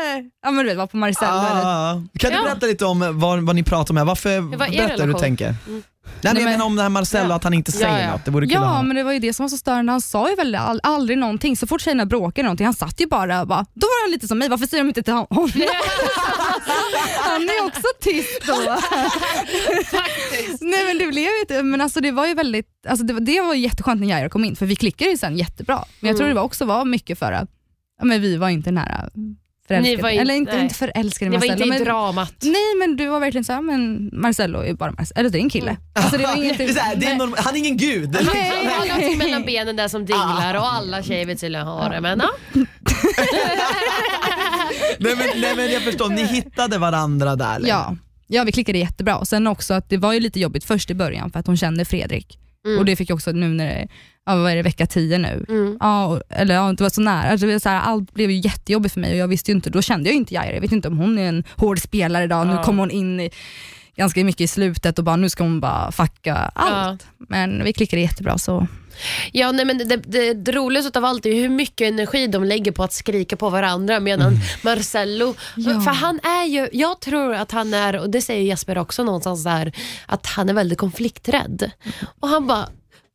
ja, 0.44 0.52
men 0.52 0.58
du 0.66 0.70
vet, 0.72 0.78
var 0.78 0.88
på 0.88 0.98
eller- 0.98 1.66
Ah, 1.66 2.02
kan 2.20 2.32
du 2.32 2.38
Ja. 2.38 2.44
berätta 2.44 2.66
lite 2.66 2.86
om 2.86 3.20
vad, 3.20 3.40
vad 3.46 3.56
ni 3.56 3.64
pratar 3.64 3.94
om 3.94 3.98
här? 3.98 4.06
Varför, 4.06 4.40
Vad 4.40 4.68
är 4.68 4.72
berätta 4.88 5.04
hur 5.04 5.14
du 5.14 5.20
tänker. 5.20 5.56
Nej, 6.22 6.34
men 6.34 6.42
jag 6.42 6.44
men- 6.50 6.52
menar 6.54 6.66
om 6.66 6.76
det 6.76 6.82
här 6.82 6.90
Marcello, 6.90 7.30
Ja. 7.30 7.36
att 7.36 7.44
han 7.44 7.54
inte 7.54 7.72
säger 7.72 7.98
Ja, 7.98 8.00
ja. 8.06 8.12
något. 8.12 8.26
Det 8.26 8.32
vore 8.32 8.46
kul 8.46 8.54
Ja, 8.54 8.82
men 8.82 8.96
det 8.96 9.04
var 9.04 9.12
ju 9.12 9.20
det 9.20 9.34
som 9.34 9.44
var 9.44 9.50
så 9.50 9.58
störande. 9.58 9.92
Han 9.92 10.02
sa 10.02 10.30
ju 10.30 10.36
väl 10.36 10.56
all, 10.56 10.80
aldrig 10.84 11.18
någonting. 11.18 11.58
Så 11.58 11.68
fort 11.68 11.82
tjejerna 11.82 12.06
bråkade 12.06 12.44
någonting, 12.44 12.66
han 12.66 12.74
satt 12.74 13.02
ju 13.02 13.08
bara 13.08 13.42
och 13.42 13.48
bara, 13.48 13.66
då 13.74 13.88
var 13.88 14.04
han 14.06 14.12
lite 14.12 14.28
som 14.28 14.38
mig, 14.38 14.50
varför 14.50 14.68
säger 14.68 14.84
de 14.84 14.88
inte 14.88 15.04
till 15.04 15.14
hon- 15.14 15.28
honom? 15.30 15.52
han 17.22 17.42
är 17.42 17.66
också 17.68 17.88
tyst 18.02 18.42
då. 18.48 18.54
Nej 20.62 20.86
men 20.86 20.98
det 20.98 21.08
blev 21.08 21.24
ju 21.24 21.40
inte, 21.42 21.64
men 21.64 21.82
alltså 21.82 22.00
det 22.02 22.12
var 22.12 22.28
ju 22.28 22.34
väldigt, 22.34 22.68
alltså 22.88 23.06
det, 23.06 23.14
var, 23.14 23.20
det 23.22 23.42
var 23.42 23.54
jätteskönt 23.54 24.02
när 24.02 24.08
Jaira 24.08 24.30
kom 24.30 24.46
in 24.46 24.56
för 24.56 24.66
vi 24.66 24.76
klickade 24.76 25.12
ju 25.12 25.18
sen 25.18 25.38
jättebra. 25.38 25.84
Men 26.00 26.08
jag 26.08 26.18
tror 26.18 26.26
Mm. 26.26 26.36
det 26.36 26.40
var 26.42 26.46
också 26.46 26.66
var 26.66 26.86
mycket 26.86 27.20
för 27.20 27.32
att 27.32 27.50
men 28.04 28.22
vi 28.22 28.38
var 28.38 28.50
inte 28.50 28.72
nära 28.72 29.10
förälskade. 29.68 29.96
Ni 29.96 30.02
var 30.02 30.10
inte- 30.10 30.22
Eller 30.22 30.34
inte, 30.34 30.54
nej. 30.54 30.64
inte 30.64 30.76
förälskade 30.76 31.26
i 31.26 31.30
Ni 31.30 31.36
var 31.38 31.48
Marcello. 31.48 31.64
inte 31.66 31.76
i 31.76 31.80
men, 31.80 31.84
dramat. 31.88 32.34
Nej 32.42 32.76
men 32.80 32.96
du 32.96 33.08
var 33.08 33.20
verkligen 33.20 33.46
såhär, 33.46 33.62
men 33.62 34.10
Marcello 34.14 34.60
är 34.60 34.74
bara 34.74 34.92
Marcello, 34.92 35.20
eller 35.20 35.30
det 35.30 35.38
är 35.38 35.42
en 35.42 35.50
kille. 35.50 35.78
Alltså, 35.94 36.18
det 36.18 36.24
var 36.24 36.36
Det 36.36 36.42
ingenting, 36.44 36.70
är 36.70 36.74
så 36.74 36.80
här, 36.80 36.96
det 36.96 37.06
är 37.06 37.44
han 37.44 37.54
är 37.56 37.58
ingen 37.60 37.78
gud. 37.78 38.16
Han 38.16 38.26
har 38.28 38.88
någonting 38.88 39.18
mellan 39.18 39.44
benen 39.46 39.76
där 39.76 39.88
som 39.88 40.06
dinglar 40.06 40.54
och 40.56 40.74
alla 40.74 41.04
tjejer 41.04 41.26
vill 41.26 41.38
tydligen 41.40 41.68
ha 41.68 41.90
det. 41.90 42.02
Men, 42.02 42.20
ja. 42.24 42.30
nej, 45.00 45.16
men, 45.16 45.28
nej 45.42 45.56
men 45.56 45.72
jag 45.72 45.82
förstår, 45.82 46.10
ni 46.10 46.24
hittade 46.26 46.78
varandra 46.78 47.36
där. 47.36 47.60
liksom. 47.60 47.70
Ja. 47.70 47.96
ja, 48.28 48.44
vi 48.44 48.52
klickade 48.52 48.78
jättebra. 48.78 49.26
Sen 49.26 49.48
också 49.48 49.74
att 49.74 49.90
det 49.90 49.98
var 49.98 50.14
ju 50.14 50.20
lite 50.20 50.40
jobbigt 50.40 50.64
först 50.64 50.90
i 50.92 50.94
början 50.94 51.32
för 51.32 51.40
att 51.40 51.48
hon 51.48 51.58
kände 51.58 51.86
Fredrik. 51.86 52.40
Mm. 52.68 52.80
Och 52.80 52.86
det 52.86 52.96
fick 52.96 53.10
jag 53.10 53.16
också 53.16 53.32
nu 53.32 53.48
när 53.48 53.66
det, 53.66 53.88
ja, 54.26 54.36
vad 54.36 54.52
är 54.52 54.56
det, 54.56 54.62
vecka 54.62 54.86
10 54.86 55.18
nu. 55.18 55.46
Mm. 55.50 55.78
Ja, 55.80 56.22
eller 56.30 56.56
ja, 56.56 56.74
det 56.78 56.84
var 56.84 56.90
så 56.90 57.02
nära. 57.02 57.30
Alltså, 57.32 57.60
så 57.60 57.70
här, 57.70 57.82
allt 57.82 58.14
blev 58.14 58.32
ju 58.32 58.38
jättejobbigt 58.38 58.94
för 58.94 59.02
mig 59.02 59.12
och 59.12 59.18
jag 59.18 59.28
visste 59.28 59.52
inte, 59.52 59.70
då 59.70 59.82
kände 59.82 60.10
jag 60.10 60.16
inte 60.16 60.34
Jaira. 60.34 60.54
Jag 60.54 60.62
vet 60.62 60.72
inte 60.72 60.88
om 60.88 60.98
hon 60.98 61.18
är 61.18 61.30
en 61.30 61.44
hård 61.56 61.80
spelare 61.80 62.24
idag. 62.24 62.48
Nu 62.48 62.54
Ja. 62.54 62.64
kom 62.64 62.78
hon 62.78 62.92
in 62.92 63.20
i, 63.20 63.30
ganska 63.98 64.24
mycket 64.24 64.42
i 64.42 64.48
slutet 64.48 64.98
och 65.00 65.06
bara 65.06 65.16
nu 65.16 65.30
ska 65.30 65.44
hon 65.44 65.60
bara 65.60 65.92
fucka 65.92 66.36
allt. 66.56 67.08
Men 67.18 67.64
vi 67.64 67.74
klickade 67.74 68.02
jättebra 68.02 68.38
så. 68.38 68.68
Ja, 69.32 69.52
nej, 69.52 69.66
men 69.66 69.78
det, 69.78 69.98
det, 69.98 70.34
det 70.34 70.52
roligaste 70.52 71.00
av 71.00 71.06
allt 71.06 71.26
är 71.26 71.34
hur 71.34 71.50
mycket 71.50 71.88
energi 71.88 72.28
de 72.28 72.44
lägger 72.44 72.72
på 72.72 72.84
att 72.84 72.94
skrika 72.94 73.36
på 73.36 73.50
varandra 73.50 74.00
medan 74.00 74.40
Marcello, 74.64 75.36
Ja. 75.56 75.82
för 75.82 75.92
han 75.92 76.20
är 76.24 76.46
ju, 76.46 76.70
jag 76.72 77.00
tror 77.00 77.34
att 77.34 77.52
han 77.52 77.74
är, 77.74 78.00
och 78.00 78.10
det 78.10 78.22
säger 78.22 78.42
Jesper 78.44 78.78
också 78.78 79.04
någonstans 79.04 79.44
där, 79.44 79.72
att 80.06 80.26
han 80.26 80.50
är 80.50 80.54
väldigt 80.54 80.78
konflikträdd. 80.80 81.72
Och 82.20 82.28
han 82.28 82.48
bara 82.48 82.70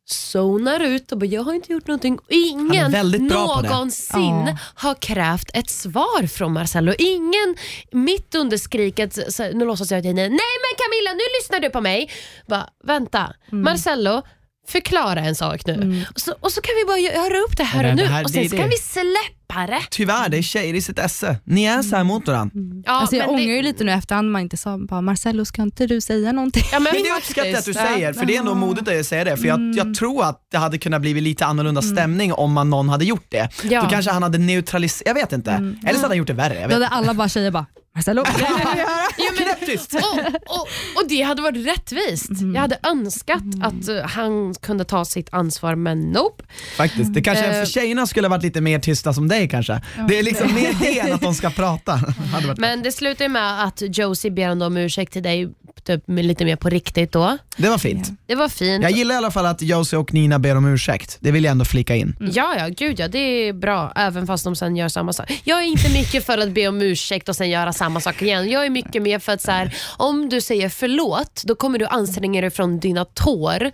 zonar 0.05 0.79
ut 0.79 1.11
och 1.11 1.17
bara, 1.17 1.25
jag 1.25 1.43
har 1.43 1.53
inte 1.53 1.73
gjort 1.73 1.87
någonting. 1.87 2.19
Ingen 2.29 2.91
det. 2.91 3.19
någonsin 3.19 4.45
Ja. 4.47 4.57
har 4.75 4.95
krävt 4.95 5.49
ett 5.53 5.69
svar 5.69 6.27
från 6.27 6.53
Marcello. 6.53 6.93
Ingen 6.99 7.55
mitt 7.91 8.35
under 8.35 8.57
skriket, 8.57 9.33
så, 9.33 9.43
nu 9.43 9.65
låtsas 9.65 9.91
jag 9.91 9.97
att 9.99 10.05
jag 10.05 10.15
nej 10.15 10.29
men 10.29 10.73
Camilla 10.77 11.13
nu 11.13 11.23
lyssnar 11.41 11.59
du 11.59 11.69
på 11.69 11.81
mig. 11.81 12.09
Bara, 12.47 12.69
vänta, 12.83 13.33
Mm. 13.51 13.63
Marcello 13.63 14.21
förklara 14.67 15.19
en 15.19 15.35
sak 15.35 15.65
nu. 15.65 16.05
Och, 16.15 16.21
så, 16.21 16.33
och 16.39 16.51
så 16.51 16.61
kan 16.61 16.75
vi 16.75 16.85
bara 16.85 16.97
göra 16.99 17.37
upp 17.39 17.57
det 17.57 17.63
här 17.63 17.83
Det- 17.83 17.89
och 17.89 17.95
det 17.95 18.03
nu 18.03 18.09
här- 18.09 18.23
och 18.23 18.31
det 18.31 18.33
sen 18.39 18.49
ska 18.49 18.57
det. 18.57 18.67
vi 18.69 18.77
släppa 18.77 19.42
det. 19.47 19.79
Tyvärr, 19.91 20.29
det 20.29 20.37
är 20.37 20.41
tjejer 20.41 20.73
i 20.73 20.81
sitt 20.81 20.99
esse. 20.99 21.37
Ni 21.43 21.63
är 21.63 21.81
så 21.81 21.95
här 21.95 22.03
mot 22.03 22.27
varandra. 22.27 22.51
Ja, 22.85 22.91
alltså 22.91 23.15
jag 23.15 23.25
men 23.25 23.35
ångrar 23.35 23.47
det- 23.47 23.55
ju 23.55 23.61
lite 23.61 23.83
nu 23.83 23.91
efterhand 23.91 24.31
man 24.31 24.41
inte 24.41 24.57
sa 24.57 24.77
bara 24.77 25.01
Marcello 25.01 25.45
ska 25.45 25.61
inte 25.61 25.87
du 25.87 26.01
säga 26.01 26.31
någonting? 26.31 26.63
Ja, 26.71 26.79
men 26.79 26.93
Men 26.93 27.03
det 27.03 27.09
uppskattar 27.17 27.49
jag 27.49 27.57
att 27.59 27.65
du 27.65 27.73
säger, 27.73 28.13
för 28.13 28.25
det 28.25 28.35
är 28.35 28.39
ändå 28.39 28.55
modigt 28.55 28.87
att 28.87 29.05
säga 29.05 29.23
det. 29.23 29.37
För 29.37 29.47
jag, 29.47 29.55
Mm. 29.59 29.77
jag 29.77 29.95
tror 29.95 30.23
att 30.25 30.39
det 30.51 30.57
hade 30.57 30.77
kunnat 30.77 31.01
bli 31.01 31.13
lite 31.21 31.45
annorlunda 31.45 31.81
stämning 31.81 32.33
om 32.33 32.53
man 32.53 32.69
någon 32.69 32.89
hade 32.89 33.05
gjort 33.05 33.25
det. 33.29 33.49
Ja. 33.63 33.81
Då 33.83 33.89
kanske 33.89 34.11
han 34.11 34.23
hade 34.23 34.37
neutraliserat, 34.37 35.07
jag 35.07 35.13
vet 35.13 35.33
inte. 35.33 35.51
Eller 35.51 35.93
så 35.93 35.97
hade 35.99 36.07
han 36.07 36.17
gjort 36.17 36.27
det 36.27 36.33
värre. 36.33 36.53
Jag 36.61 36.69
Då 36.69 36.79
vet. 36.79 36.89
hade 36.89 36.95
alla 36.95 37.13
bara 37.13 37.29
tjejer 37.29 37.51
bara, 37.51 37.65
Marcello. 37.95 38.23
Ja, 38.39 38.49
men, 39.39 40.33
och, 40.45 40.55
och, 40.55 40.67
och 40.95 41.09
det 41.09 41.21
hade 41.21 41.41
varit 41.41 41.67
rättvist. 41.67 42.29
Mm. 42.29 42.55
Jag 42.55 42.61
hade 42.61 42.77
önskat 42.83 43.43
att 43.63 43.87
eh, 43.87 43.95
han 44.09 44.53
kunde 44.53 44.85
ta 44.85 45.05
sitt 45.05 45.27
ansvar 45.31 45.75
men 45.75 45.99
nope. 46.01 46.43
Faktiskt. 46.77 47.13
Det 47.13 47.21
kanske 47.21 47.43
Eh. 47.45 47.51
för 47.59 47.65
tjejerna 47.65 48.07
skulle 48.07 48.27
ha 48.27 48.29
varit 48.29 48.43
lite 48.43 48.61
mer 48.61 48.79
tysta 48.79 49.13
som 49.13 49.27
dig 49.27 49.42
kanske. 49.47 49.81
Det 50.07 50.19
är 50.19 50.23
liksom 50.23 50.55
mer 50.55 50.73
det 50.79 50.99
än 50.99 51.13
att 51.13 51.21
de 51.21 51.33
ska 51.33 51.49
prata. 51.49 51.99
Men 52.57 52.83
det 52.83 52.91
slutar 52.91 53.25
ju 53.25 53.29
med 53.29 53.63
att 53.63 53.81
Josie 53.97 54.31
ber 54.31 54.65
om 54.65 54.77
ursäkt 54.77 55.13
till 55.13 55.23
dig 55.23 55.49
typ, 55.83 56.07
med 56.07 56.25
lite 56.25 56.45
mer 56.45 56.55
på 56.55 56.69
riktigt 56.69 57.11
då. 57.11 57.37
Det 57.57 57.69
var 57.69 57.77
fint. 57.77 58.11
Det 58.25 58.35
var 58.35 58.49
fint. 58.49 58.83
Jag 58.83 58.91
gillar 58.91 59.15
i 59.15 59.17
alla 59.17 59.31
fall 59.31 59.45
att 59.45 59.61
Josie 59.61 59.99
och 59.99 60.13
Nina 60.13 60.39
ber 60.39 60.55
om 60.55 60.65
ursäkt. 60.73 61.17
Det 61.19 61.31
vill 61.31 61.43
jag 61.43 61.51
ändå 61.51 61.65
flika 61.65 61.95
in. 61.95 62.15
Ja, 62.19 62.55
ja, 62.57 62.67
gud 62.67 62.99
ja, 62.99 63.07
det 63.07 63.19
är 63.19 63.53
bra. 63.53 63.91
Även 63.95 64.27
fast 64.27 64.43
de 64.43 64.55
sen 64.55 64.75
gör 64.75 64.87
samma 64.87 65.13
sak. 65.13 65.41
Jag 65.43 65.59
är 65.59 65.65
inte 65.65 65.89
mycket 65.89 66.25
för 66.25 66.37
att 66.37 66.51
be 66.51 66.67
om 66.67 66.81
ursäkt 66.81 67.29
och 67.29 67.35
sen 67.35 67.49
göra 67.49 67.73
samma 67.73 67.99
sak 67.99 68.21
igen. 68.21 68.49
Jag 68.49 68.65
är 68.65 68.69
mycket 68.69 69.01
mer 69.01 69.19
för 69.19 69.31
att 69.31 69.41
så 69.41 69.51
här, 69.51 69.75
om 69.97 70.29
du 70.29 70.41
säger 70.41 70.69
förlåt, 70.69 71.43
då 71.45 71.55
kommer 71.55 71.79
du 71.79 71.85
anstränga 71.85 72.41
dig 72.41 72.49
från 72.49 72.79
dina 72.79 73.05
tår 73.05 73.71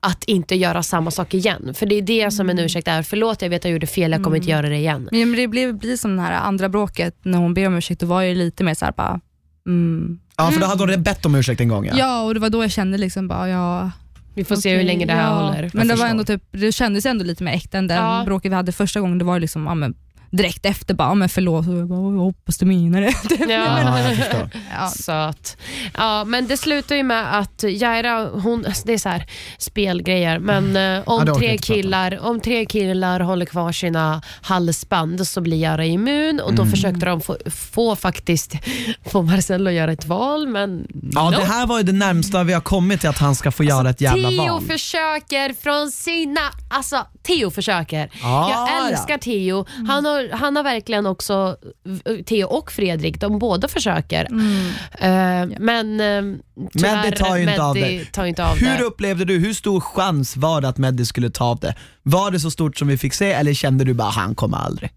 att 0.00 0.24
inte 0.24 0.54
göra 0.54 0.82
samma 0.82 1.10
sak 1.10 1.34
igen. 1.34 1.74
För 1.74 1.86
det 1.86 1.94
är 1.94 2.02
det 2.02 2.30
som 2.30 2.50
en 2.50 2.58
ursäkt 2.58 2.88
är. 2.88 3.02
Förlåt, 3.02 3.42
jag 3.42 3.50
vet 3.50 3.60
att 3.60 3.64
jag 3.64 3.72
gjorde 3.72 3.86
fel, 3.86 4.12
jag 4.12 4.24
kommer 4.24 4.36
inte 4.36 4.50
göra 4.50 4.68
det 4.68 4.76
igen. 4.76 5.08
Men 5.12 5.32
det 5.32 5.48
blir, 5.48 5.72
blir 5.72 5.96
som 5.96 6.16
det 6.16 6.22
här 6.22 6.32
andra 6.32 6.68
bråket 6.68 7.16
när 7.22 7.38
hon 7.38 7.54
ber 7.54 7.66
om 7.66 7.76
ursäkt, 7.76 8.00
då 8.00 8.06
var 8.06 8.22
jag 8.22 8.36
lite 8.36 8.64
mer 8.64 8.74
såhär 8.74 8.92
bara, 8.96 9.20
mm. 9.68 10.18
Ja, 10.36 10.50
för 10.50 10.60
då 10.60 10.66
hade 10.66 10.92
hon 10.94 11.02
bett 11.02 11.26
om 11.26 11.34
ursäkt 11.34 11.60
en 11.60 11.68
gång. 11.68 11.86
Ja. 11.86 11.94
Ja, 11.98 12.22
och 12.22 12.34
det 12.34 12.40
var 12.40 12.50
då 12.50 12.64
jag 12.64 12.70
kände 12.70 12.98
liksom 12.98 13.28
bara, 13.28 13.48
ja 13.48 13.90
Vi 14.34 14.44
får 14.44 14.56
se 14.56 14.70
hur 14.70 14.76
okej, 14.76 14.86
länge 14.86 15.06
det 15.06 15.12
här 15.12 15.22
ja. 15.30 15.40
håller. 15.40 15.70
Men 15.74 15.88
det, 15.88 15.94
var 15.94 15.96
förstår. 15.96 16.06
ändå 16.06 16.24
typ, 16.24 16.42
det 16.50 16.72
kändes 16.72 17.06
ändå 17.06 17.24
lite 17.24 17.44
mer 17.44 17.52
äkta 17.52 17.78
än 17.78 17.86
den 17.86 17.96
Ja. 17.96 18.22
bråket 18.24 18.50
vi 18.52 18.54
hade 18.56 18.72
första 18.72 19.00
gången. 19.00 19.18
Det 19.18 19.24
var 19.24 19.34
ju 19.34 19.40
liksom, 19.40 19.66
ja, 19.66 19.74
men, 19.74 19.94
direkt 20.30 20.66
efter 20.66 20.94
bara, 20.94 21.08
ja, 21.08 21.14
men 21.14 21.28
förlåt, 21.28 21.68
och 21.68 21.74
jag, 21.78 21.88
bara, 21.88 22.00
jag 22.12 22.18
hoppas 22.18 22.58
du 22.58 22.66
menar 22.66 23.00
det. 23.00 23.14
Ja. 23.54 23.80
Ja, 23.82 23.98
jag 24.00 24.16
förstår. 24.16 24.50
Ja. 24.78 24.88
Söt. 24.88 25.56
Ja, 25.96 26.24
men 26.24 26.46
det 26.46 26.56
slutar 26.56 26.96
ju 26.96 27.02
med 27.02 27.38
att 27.38 27.62
Jaira, 27.68 28.28
hon, 28.30 28.64
det 28.84 28.92
är 28.92 28.98
så 28.98 29.08
här 29.08 29.26
spelgrejer, 29.58 30.38
men 30.38 30.76
eh, 30.76 30.82
Ja, 30.82 31.02
om, 31.06 31.24
det 31.24 31.32
orkar 31.32 31.46
jag 31.46 31.48
tre 31.48 31.52
inte 31.52 31.66
prata 31.66 31.72
om. 31.72 31.82
killar, 31.82 32.18
om 32.22 32.40
tre 32.40 32.66
killar 32.66 33.20
håller 33.20 33.46
kvar 33.46 33.72
sina 33.72 34.22
halsband 34.42 35.28
så 35.28 35.40
blir 35.40 35.56
Jaira 35.62 35.84
immun 35.84 36.40
och 36.40 36.54
då 36.54 36.62
Mm. 36.62 36.70
försökte 36.70 37.06
de 37.06 37.20
få, 37.20 37.36
få 37.50 37.96
faktiskt 37.96 38.52
få 39.10 39.22
Marcello 39.22 39.68
att 39.68 39.74
göra 39.74 39.92
ett 39.92 40.06
val, 40.06 40.46
men 40.48 40.86
Ja, 41.12 41.30
no. 41.30 41.36
det 41.36 41.44
här 41.44 41.66
var 41.66 41.78
ju 41.78 41.84
det 41.84 41.92
närmsta 41.92 42.44
vi 42.44 42.52
har 42.52 42.60
kommit 42.60 43.00
till 43.00 43.08
att 43.10 43.18
han 43.18 43.34
ska 43.34 43.50
få 43.50 43.64
göra 43.64 43.90
ett 43.90 44.00
jävla 44.00 44.28
Theo 44.28 44.52
val. 44.52 44.60
försöker 44.62 45.54
från 45.62 45.90
sina... 45.90 46.40
Alltså, 46.70 47.06
Theo 47.22 47.50
försöker. 47.50 48.10
Ah, 48.22 48.50
jag 48.50 48.90
älskar 48.90 49.18
Theo. 49.18 49.66
Han 49.88 50.04
har, 50.04 50.17
han 50.32 50.56
har 50.56 50.62
verkligen 50.62 51.06
också, 51.06 51.56
Theo 52.26 52.46
och 52.46 52.72
Fredrik, 52.72 53.20
de 53.20 53.38
båda 53.38 53.68
försöker. 53.68 54.24
Eh, 54.98 55.58
men 55.58 56.00
uh, 56.00 56.36
Meddi 56.82 57.16
tar 57.16 57.36
ju 57.36 57.42
inte 57.42 57.62
av 57.62 57.74
det. 57.74 58.04
tar 58.12 58.24
inte 58.24 58.44
av 58.44 58.56
Hur 58.56 58.78
det. 58.78 58.84
upplevde 58.84 59.24
du, 59.24 59.38
hur 59.38 59.54
stor 59.54 59.80
chans 59.80 60.36
var 60.36 60.60
det 60.60 60.68
att 60.68 60.78
Meddi 60.78 61.06
skulle 61.06 61.30
ta 61.30 61.44
av 61.44 61.58
det? 61.58 61.74
Var 62.02 62.30
det 62.30 62.40
så 62.40 62.50
stort 62.50 62.76
som 62.76 62.88
vi 62.88 62.98
fick 62.98 63.14
se 63.14 63.32
eller 63.32 63.54
kände 63.54 63.84
du 63.84 63.94
bara 63.94 64.10
han 64.10 64.34
kommer 64.34 64.58
aldrig? 64.58 64.90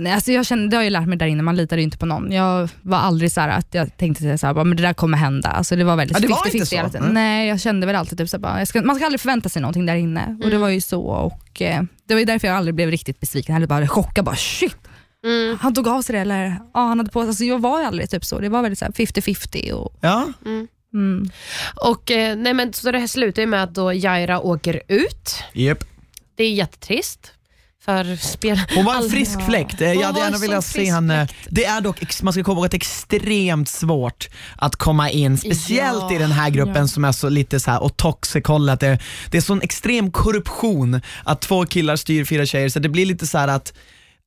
Nej, 0.00 0.12
alltså 0.12 0.32
jag 0.32 0.46
kände, 0.46 0.68
det 0.68 0.76
har 0.76 0.84
jag 0.84 0.90
lärt 0.90 1.06
mig 1.06 1.18
där 1.18 1.26
inne, 1.26 1.42
man 1.42 1.56
litar 1.56 1.76
ju 1.76 1.82
inte 1.82 1.98
på 1.98 2.06
någon. 2.06 2.32
Jag 2.32 2.68
var 2.82 2.98
aldrig 2.98 3.32
så 3.32 3.40
här 3.40 3.48
att 3.48 3.74
jag 3.74 3.96
tänkte 3.96 4.38
så 4.38 4.46
här, 4.46 4.54
bara, 4.54 4.64
men 4.64 4.76
det 4.76 4.82
där 4.82 4.92
kommer 4.92 5.18
hända. 5.18 5.48
Alltså 5.48 5.76
det 5.76 5.84
var 5.84 5.96
väldigt 5.96 6.16
Ja, 6.16 6.20
det 6.20 6.28
var 6.28 6.36
50-50 6.36 6.54
inte 6.54 6.66
så? 6.66 6.76
hela 6.76 6.88
tiden. 6.88 7.02
Mm. 7.02 7.14
Nej, 7.14 7.48
jag 7.48 7.60
kände 7.60 7.86
väl 7.86 7.96
alltid 7.96 8.18
typ 8.18 8.28
så 8.28 8.36
här, 8.36 8.42
bara, 8.42 8.58
jag 8.58 8.68
ska, 8.68 8.82
man 8.82 8.96
ska 8.96 9.04
aldrig 9.04 9.20
förvänta 9.20 9.48
sig 9.48 9.62
någonting 9.62 9.86
där 9.86 9.96
inne. 9.96 10.38
Och 10.44 10.50
det 10.50 10.58
var 10.58 10.68
ju 10.68 10.80
så. 10.80 11.02
Och, 11.02 11.62
eh, 11.62 11.82
det 12.08 12.14
var 12.14 12.18
ju 12.18 12.24
därför 12.24 12.48
jag 12.48 12.56
aldrig 12.56 12.74
blev 12.74 12.90
riktigt 12.90 13.20
besviken, 13.20 13.56
eller 13.56 13.66
bara 13.66 13.88
chockad. 13.88 14.24
Bara, 14.24 14.36
shit, 14.36 14.76
Mm. 15.24 15.58
han 15.60 15.74
tog 15.74 15.88
av 15.88 16.02
sig 16.02 16.12
det 16.14 16.20
eller 16.20 16.44
ja, 16.74 16.80
han 16.80 16.98
hade 16.98 17.10
på 17.10 17.20
sig. 17.22 17.28
Alltså, 17.28 17.44
jag 17.44 17.58
var 17.58 17.80
ju 17.80 17.86
aldrig 17.86 18.10
typ 18.10 18.24
så. 18.24 18.38
Det 18.40 18.48
var 18.48 18.62
väldigt 18.62 18.78
så 18.78 18.84
här 18.84 18.92
50-50. 18.92 19.72
Och, 19.72 19.96
Ja, 20.00 20.28
mm. 20.94 21.30
Och, 21.84 22.10
eh, 22.10 22.36
nej, 22.36 22.54
men, 22.54 22.72
så 22.72 22.90
det 22.90 22.98
här 22.98 23.06
slutar 23.06 23.42
ju 23.42 23.48
med 23.48 23.62
att 23.62 23.74
då 23.74 23.92
Jaira 23.92 24.40
åker 24.40 24.82
ut. 24.88 25.42
Japp. 25.52 25.84
Det 26.34 26.44
är 26.44 26.52
jättetrist. 26.52 27.32
För 27.84 28.16
spel... 28.16 28.60
Hon 28.74 28.84
var 28.84 28.96
en 28.96 29.10
frisk 29.10 29.46
fläkt. 29.46 29.80
Eh, 29.80 29.92
Jag 29.92 30.06
hade 30.06 30.20
gärna 30.20 30.38
velat 30.38 30.64
se 30.64 30.90
henne. 30.90 31.28
Det 31.48 31.64
är 31.64 31.80
dock, 31.80 32.22
man 32.22 32.32
ska 32.32 32.44
komma 32.44 32.56
ihåg 32.58 32.64
att 32.64 32.70
det 32.70 32.74
är 32.76 32.78
extremt 32.78 33.68
svårt 33.68 34.28
att 34.56 34.76
komma 34.76 35.10
in, 35.10 35.38
speciellt 35.38 36.02
Ja, 36.10 36.12
i 36.14 36.18
den 36.18 36.32
här 36.32 36.50
gruppen 36.50 36.76
ja. 36.76 36.88
som 36.88 37.04
är 37.04 37.12
så 37.12 37.28
lite 37.28 37.60
så 37.60 37.70
här 37.70 37.82
och 37.82 37.96
toxic 37.96 38.46
hållet. 38.46 38.80
Det, 38.80 38.98
det 39.30 39.36
är 39.36 39.42
sån 39.42 39.62
extrem 39.62 40.10
korruption 40.10 41.00
att 41.24 41.40
två 41.40 41.66
killar 41.66 41.96
styr 41.96 42.24
fyra 42.24 42.46
tjejer, 42.46 42.68
så 42.68 42.78
det 42.78 42.88
blir 42.88 43.06
lite 43.06 43.26
så 43.26 43.38
här 43.38 43.48
att 43.48 43.72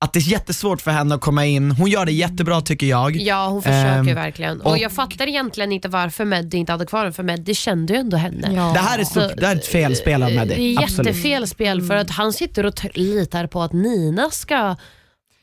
att 0.03 0.13
det 0.13 0.19
är 0.19 0.31
jättesvårt 0.31 0.81
för 0.81 0.91
henne 0.91 1.15
att 1.15 1.21
komma 1.21 1.45
in. 1.45 1.71
Hon 1.71 1.89
gör 1.89 2.05
det 2.05 2.11
jättebra 2.11 2.61
tycker 2.61 2.87
jag. 2.87 3.15
Ja, 3.15 3.47
hon 3.47 3.61
försöker 3.61 3.87
Ehm, 3.99 4.05
verkligen. 4.15 4.61
Och, 4.61 4.71
och- 4.71 4.77
jag 4.77 4.91
fattar 4.91 5.27
egentligen 5.27 5.71
inte 5.71 5.87
varför 5.89 6.25
Meddi 6.25 6.57
inte 6.57 6.71
hade 6.71 6.85
kvar 6.85 7.03
den, 7.03 7.13
för 7.13 7.23
Meddi 7.23 7.53
kände 7.55 7.93
ju 7.93 7.99
ändå 7.99 8.17
henne. 8.17 8.53
Ja. 8.55 8.71
Det 8.73 8.79
här 8.79 8.99
är, 8.99 9.03
stort, 9.03 9.31
det 9.37 9.45
här 9.47 9.55
är 9.55 9.59
ett 9.59 9.65
felspel 9.67 10.23
av 10.23 10.29
Det 10.29 10.35
Meddi. 10.35 10.75
är 10.75 10.83
Absolut. 10.83 11.07
jättefel 11.15 11.47
spel 11.47 11.81
för 11.81 11.95
att 11.95 12.09
han 12.09 12.33
sitter 12.33 12.65
och 12.65 12.73
litar 12.93 13.47
på 13.47 13.61
att 13.61 13.73
Nina 13.73 14.29
ska... 14.29 14.75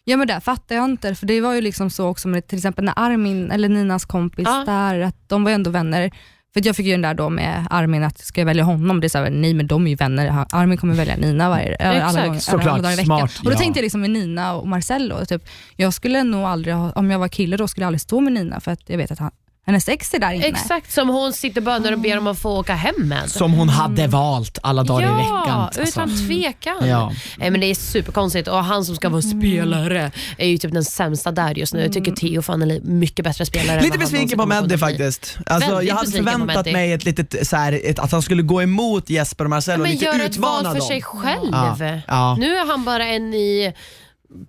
Ja 0.04 0.16
men 0.16 0.26
det 0.28 0.40
fattar 0.40 0.74
jag 0.76 0.84
inte, 0.84 1.14
för 1.14 1.26
det 1.26 1.40
var 1.40 1.54
ju 1.54 1.60
liksom 1.60 1.90
så 1.90 2.06
också 2.08 2.28
med 2.28 2.46
till 2.46 2.58
exempel 2.58 2.84
när 2.84 2.94
Armin, 2.96 3.50
eller 3.50 3.68
Ninas 3.68 4.04
kompis 4.04 4.44
Ja. 4.48 4.62
där, 4.66 5.00
att 5.00 5.28
de 5.28 5.44
var 5.44 5.50
ju 5.50 5.54
ändå 5.54 5.70
vänner 5.70 6.10
För 6.54 6.66
jag 6.66 6.76
fick 6.76 6.86
ju 6.86 6.92
den 6.92 7.02
där 7.02 7.14
då 7.14 7.28
med 7.28 7.66
Armin 7.70 8.02
att 8.04 8.18
ska 8.18 8.40
jag 8.40 8.46
välja 8.46 8.64
honom? 8.64 9.00
Det 9.00 9.06
är 9.06 9.08
så 9.08 9.18
här, 9.18 9.30
nej 9.30 9.54
men 9.54 9.66
de 9.66 9.86
är 9.86 9.90
ju 9.90 9.96
vänner. 9.96 10.46
Armin 10.52 10.78
kommer 10.78 10.94
välja 10.94 11.16
Nina 11.16 11.48
varje, 11.48 11.76
alla, 12.04 12.26
gånger, 12.26 12.40
Såklart, 12.40 12.66
alla 12.66 12.82
dagar 12.82 12.92
i 12.92 12.96
veckan. 12.96 13.06
smart, 13.06 13.38
och 13.38 13.44
då 13.44 13.52
ja. 13.52 13.56
tänkte 13.58 13.78
jag 13.78 13.82
liksom 13.82 14.00
med 14.00 14.10
Nina 14.10 14.54
och 14.54 14.68
Marcello, 14.68 15.24
typ, 15.26 15.42
jag 15.76 15.94
skulle 15.94 16.22
nog 16.22 16.44
aldrig 16.44 16.74
ha, 16.74 16.92
om 16.92 17.10
jag 17.10 17.18
var 17.18 17.28
kille 17.28 17.56
då 17.56 17.68
skulle 17.68 17.82
jag 17.84 17.86
aldrig 17.86 18.00
stå 18.00 18.20
med 18.20 18.32
Nina 18.32 18.60
för 18.60 18.70
att 18.70 18.80
jag 18.86 18.98
vet 18.98 19.10
att 19.10 19.18
han, 19.18 19.30
hennes 19.66 19.88
ex 19.88 20.14
är 20.14 20.18
där 20.18 20.32
inne. 20.32 20.46
Exakt 20.46 20.92
som 20.92 21.08
hon 21.08 21.32
sitter 21.32 21.60
böner 21.60 21.92
och 21.92 21.98
ber 21.98 22.18
om 22.18 22.26
att 22.26 22.38
få 22.38 22.58
åka 22.58 22.74
hem 22.74 22.94
med. 23.08 23.30
Som 23.30 23.52
hon 23.52 23.68
hade 23.68 24.06
valt 24.06 24.58
alla 24.62 24.82
dagar 24.82 25.06
i 25.12 25.16
veckan. 25.16 25.42
Ja, 25.46 25.52
Alltså. 25.52 25.82
utan 25.82 26.26
tvekan. 26.26 26.88
Ja. 26.88 27.12
Nej, 27.38 27.50
men 27.50 27.60
det 27.60 27.66
är 27.66 27.74
superkonstigt 27.74 28.48
och 28.48 28.64
han 28.64 28.84
som 28.84 28.96
ska 28.96 29.08
vara 29.08 29.22
spelare 29.22 30.10
är 30.38 30.46
ju 30.48 30.58
typ 30.58 30.72
den 30.72 30.84
sämsta 30.84 31.32
där 31.32 31.54
just 31.54 31.74
nu. 31.74 31.82
Jag 31.82 31.92
tycker 31.92 32.12
Theo 32.12 32.42
Faneli 32.42 32.76
är 32.76 32.80
mycket 32.80 33.24
bättre 33.24 33.46
spelare. 33.46 33.80
Lite 33.80 33.92
han 33.92 33.98
besviken 33.98 34.38
på 34.38 34.46
bli. 34.66 34.78
faktiskt. 34.78 35.38
Alltså, 35.46 35.82
jag 35.82 35.94
hade 35.94 36.10
förväntat 36.10 36.66
mig 36.66 36.92
ett 36.92 37.04
litet, 37.04 37.46
så 37.48 37.56
här, 37.56 37.80
ett, 37.84 37.98
att 37.98 38.12
han 38.12 38.22
skulle 38.22 38.42
gå 38.42 38.62
emot 38.62 39.10
Jesper 39.10 39.44
och 39.44 39.50
Marcello 39.50 39.74
och 39.76 39.82
Men 39.82 39.90
lite 39.92 40.04
gör 40.04 40.20
ett 40.24 40.36
val 40.36 40.64
för 40.64 40.74
dem. 40.78 40.80
sig 40.88 41.02
själv. 41.02 41.50
Ja, 41.52 41.76
ja. 42.08 42.36
Nu 42.38 42.56
är 42.56 42.66
han 42.66 42.84
bara 42.84 43.06
en 43.06 43.34
i 43.34 43.74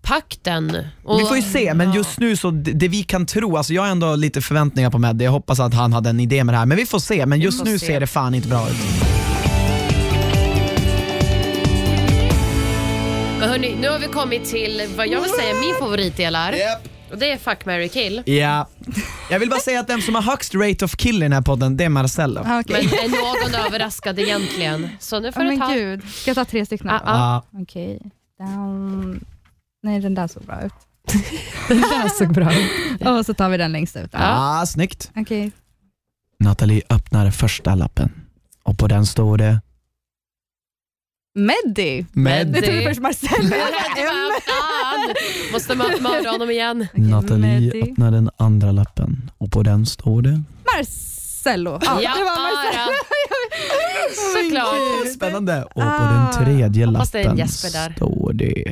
pakten. 0.02 0.78
Och, 1.04 1.20
Vi 1.20 1.26
får 1.26 1.36
ju 1.38 1.44
se, 1.44 1.74
men 1.74 1.94
just 1.94 2.20
nu 2.20 2.36
så 2.36 2.52
det, 2.52 2.72
det 2.72 2.88
vi 2.88 3.04
kan 3.04 3.26
tro, 3.26 3.58
alltså 3.58 3.74
jag 3.74 3.82
har 3.82 3.90
ändå 3.90 4.16
lite 4.16 4.42
förväntningar 4.42 4.90
på 4.90 4.98
Meddi, 4.98 5.26
jag 5.26 5.32
hoppas 5.32 5.60
att 5.60 5.74
han 5.74 5.94
hade 5.94 6.10
en 6.10 6.20
idé 6.20 6.44
med 6.44 6.54
det 6.54 6.60
här, 6.60 6.66
men 6.66 6.78
vi 6.78 6.86
får 6.86 7.00
se. 7.00 7.26
Men 7.26 7.40
just 7.40 7.64
nu 7.66 7.80
se. 7.80 7.86
ser 7.86 8.00
det 8.00 8.08
fan 8.08 8.34
inte 8.36 8.48
bra 8.48 8.70
ut. 8.70 8.76
Men 13.40 13.50
hörni, 13.50 13.76
nu 13.82 13.90
har 13.90 14.00
vi 14.00 14.08
kommit 14.08 14.46
till 14.46 14.82
vad 14.98 15.08
jag 15.08 15.22
vill 15.22 15.30
säga 15.32 15.54
min 15.62 15.76
favoritdelar. 15.80 16.56
Och 17.12 17.18
det 17.18 17.32
är 17.32 17.38
Fuck, 17.38 17.66
marry, 17.66 17.90
kill. 17.90 18.24
Ja. 18.26 18.68
Jag 19.30 19.40
vill 19.40 19.50
bara 19.50 19.60
säga 19.60 19.80
att 19.80 19.88
den 19.88 20.02
som 20.02 20.16
har 20.16 20.22
högst 20.22 20.56
rate 20.56 20.86
of 20.86 20.96
kill 20.96 21.16
i 21.18 21.20
den 21.20 21.34
här 21.34 21.42
podden, 21.42 21.78
det 21.78 21.84
är 21.84 21.90
Marcello. 21.90 22.42
Ah, 22.46 22.60
okej. 22.60 22.90
Men 22.92 23.00
är 23.00 23.10
någon 23.54 23.66
överraskad 23.66 24.20
egentligen? 24.20 24.90
Så 25.00 25.20
nu 25.20 25.32
får 25.32 25.44
Ja, 25.44 25.52
du 25.52 25.58
men 25.58 25.68
ta... 25.68 25.74
gud, 25.74 26.02
ska 26.14 26.30
jag 26.30 26.36
ta 26.36 26.46
tre 26.46 26.66
stycken? 26.66 26.88
Ja, 26.88 26.94
då? 26.94 27.04
ja. 27.06 27.44
Okej, 27.62 28.00
down. 28.40 29.26
Nej, 29.84 30.00
den 30.02 30.14
där 30.16 30.28
såg 30.28 30.44
bra 30.44 30.62
ut. 30.62 30.74
den 31.68 31.82
där 31.82 32.10
såg 32.10 32.34
bra 32.34 32.54
ut. 32.54 33.02
Och 33.08 33.26
så 33.26 33.34
tar 33.34 33.50
vi 33.50 33.58
den 33.58 33.72
längst 33.72 33.96
ut. 33.96 34.10
Ja, 34.14 34.64
snyggt. 34.68 35.12
Okej. 35.16 35.52
Nathalie 36.40 36.82
öppnar 36.90 37.32
första 37.32 37.76
lappen 37.76 38.12
och 38.64 38.78
på 38.78 38.88
den 38.88 39.06
står 39.06 39.38
det 39.38 39.62
Meddi. 41.36 42.06
Meddi. 42.12 42.52
Det 42.62 42.68
tog 42.68 42.76
ju 42.76 42.82
först 42.84 43.02
fan? 44.42 45.14
Måste 45.52 45.76
man 45.76 45.88
mörda 46.02 46.30
honom 46.32 46.50
igen. 46.50 46.88
Nathalie 46.94 47.60
Meddi. 47.60 47.82
öppnar 47.92 48.12
den 48.12 48.30
andra 48.38 48.72
lappen 48.72 49.32
och 49.38 49.52
på 49.52 49.64
den 49.64 49.86
står 49.86 50.22
det 50.22 50.42
Marcello. 50.78 51.80
Ja, 51.82 52.02
Ja, 52.02 52.14
det 52.16 52.24
var 52.24 52.38
Marcello. 52.42 52.94
Såklart. 54.36 55.14
Spännande. 55.16 55.64
Och 55.64 55.74
på 55.74 55.82
Ah. 55.82 56.32
den 56.34 56.46
tredje 56.46 56.86
lappen 56.86 57.48
står 57.48 58.34
det 58.34 58.72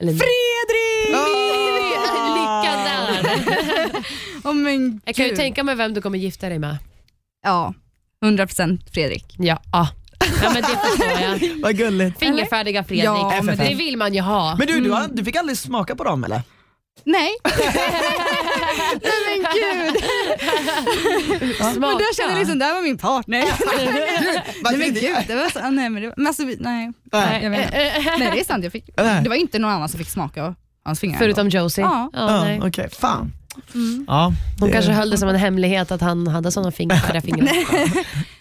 Eller, 0.00 0.12
Fredrik! 0.12 1.14
Lycka 2.34 2.76
där. 2.84 4.04
Åh 4.44 4.54
men 4.54 5.00
Jag 5.04 5.14
kan 5.14 5.26
ju 5.26 5.36
tänka 5.36 5.64
mig 5.64 5.74
vem 5.74 5.94
du 5.94 6.02
kommer 6.02 6.18
gifta 6.18 6.48
dig 6.48 6.58
med. 6.58 6.76
Ja, 7.44 7.74
100% 8.24 8.78
Fredrik. 8.92 9.34
Ja, 9.38 9.62
ah. 9.70 9.86
ja 10.42 10.50
men 10.52 10.62
det 10.62 10.68
förstår 10.68 11.06
jag. 11.22 11.62
Vad 11.62 11.76
gulligt. 11.76 12.18
Fingerfärdiga 12.18 12.84
Fredrik. 12.84 13.04
Ja, 13.04 13.40
men 13.42 13.56
det- 13.56 13.64
det 13.68 13.74
vill 13.74 13.96
man 13.96 14.14
ju 14.14 14.20
ha. 14.20 14.56
Men 14.58 14.66
du, 14.66 14.80
du, 14.80 14.90
har, 14.90 15.08
du 15.12 15.24
fick 15.24 15.36
aldrig 15.36 15.58
smaka 15.58 15.96
på 15.96 16.04
dem 16.04 16.24
eller? 16.24 16.42
Nej. 17.04 17.30
Nej 19.02 19.20
men 19.28 19.46
gud. 19.54 20.04
Men 21.60 21.80
då 21.80 22.04
kände 22.16 22.32
jag 22.32 22.38
liksom, 22.38 22.58
det 22.58 22.64
här 22.64 22.74
var 22.74 22.82
min 22.82 22.98
partner. 22.98 23.44
nej 24.64 24.76
men 24.78 24.94
gud, 24.94 25.16
det 25.28 25.34
var 25.34 25.50
så, 25.50 25.70
nej 25.70 25.90
men 25.90 26.02
det 26.02 26.08
var, 26.08 26.14
men 26.16 26.26
alltså, 26.26 26.42
nej. 26.42 26.92
Nej. 27.12 27.48
Nej 28.18 28.30
det 28.32 28.40
är 28.40 28.44
sant, 28.44 28.64
jag 28.64 28.72
fick, 28.72 28.90
Nej. 28.96 29.22
det 29.22 29.28
var 29.28 29.36
inte 29.36 29.58
någon 29.58 29.70
annan 29.70 29.88
som 29.88 29.98
fick 29.98 30.10
smaka 30.10 30.44
av 30.44 30.54
hans 30.84 31.00
fingrar. 31.00 31.18
Förutom 31.18 31.48
Josie. 31.48 31.84
Ja. 31.84 32.10
Ja, 32.12 32.44
nej. 32.44 32.60
Okej, 32.64 32.88
fan. 32.90 33.32
Mm. 33.74 34.04
Ja, 34.08 34.32
Hon 34.60 34.72
kanske 34.72 34.92
höll 34.92 35.10
det 35.10 35.18
som 35.18 35.28
en 35.28 35.36
hemlighet 35.36 35.90
att 35.90 36.00
han 36.00 36.26
hade 36.26 36.50
sådana 36.52 36.72
fingrar. 36.72 37.20
fingrar. 37.20 37.50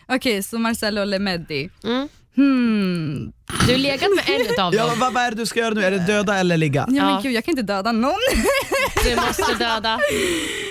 Okej, 0.08 0.44
så 0.44 0.60
Marcello 0.60 1.02
eller 1.02 1.20
Meddi. 1.20 1.70
Mm. 1.84 2.08
Hmm. 2.36 3.32
Du 3.68 3.72
har 3.72 3.78
legat 3.78 4.10
med 4.16 4.36
en 4.36 4.46
Ja, 4.58 4.88
dem. 4.88 5.00
vad, 5.00 5.14
vad 5.14 5.24
är 5.24 5.32
det 5.32 5.38
du 5.38 5.46
ska 5.46 5.60
göra 5.60 5.74
nu? 5.74 5.84
Är 5.86 5.92
det 5.92 6.00
döda 6.00 6.38
eller 6.38 6.58
ligga? 6.58 6.86
Ja, 6.90 7.04
men 7.04 7.14
Ja. 7.14 7.20
gud, 7.24 7.32
jag 7.32 7.46
kan 7.46 7.52
inte 7.52 7.74
döda 7.74 7.92
någon. 7.92 8.14
Du 9.06 9.16
måste 9.16 9.54
döda. 9.60 10.00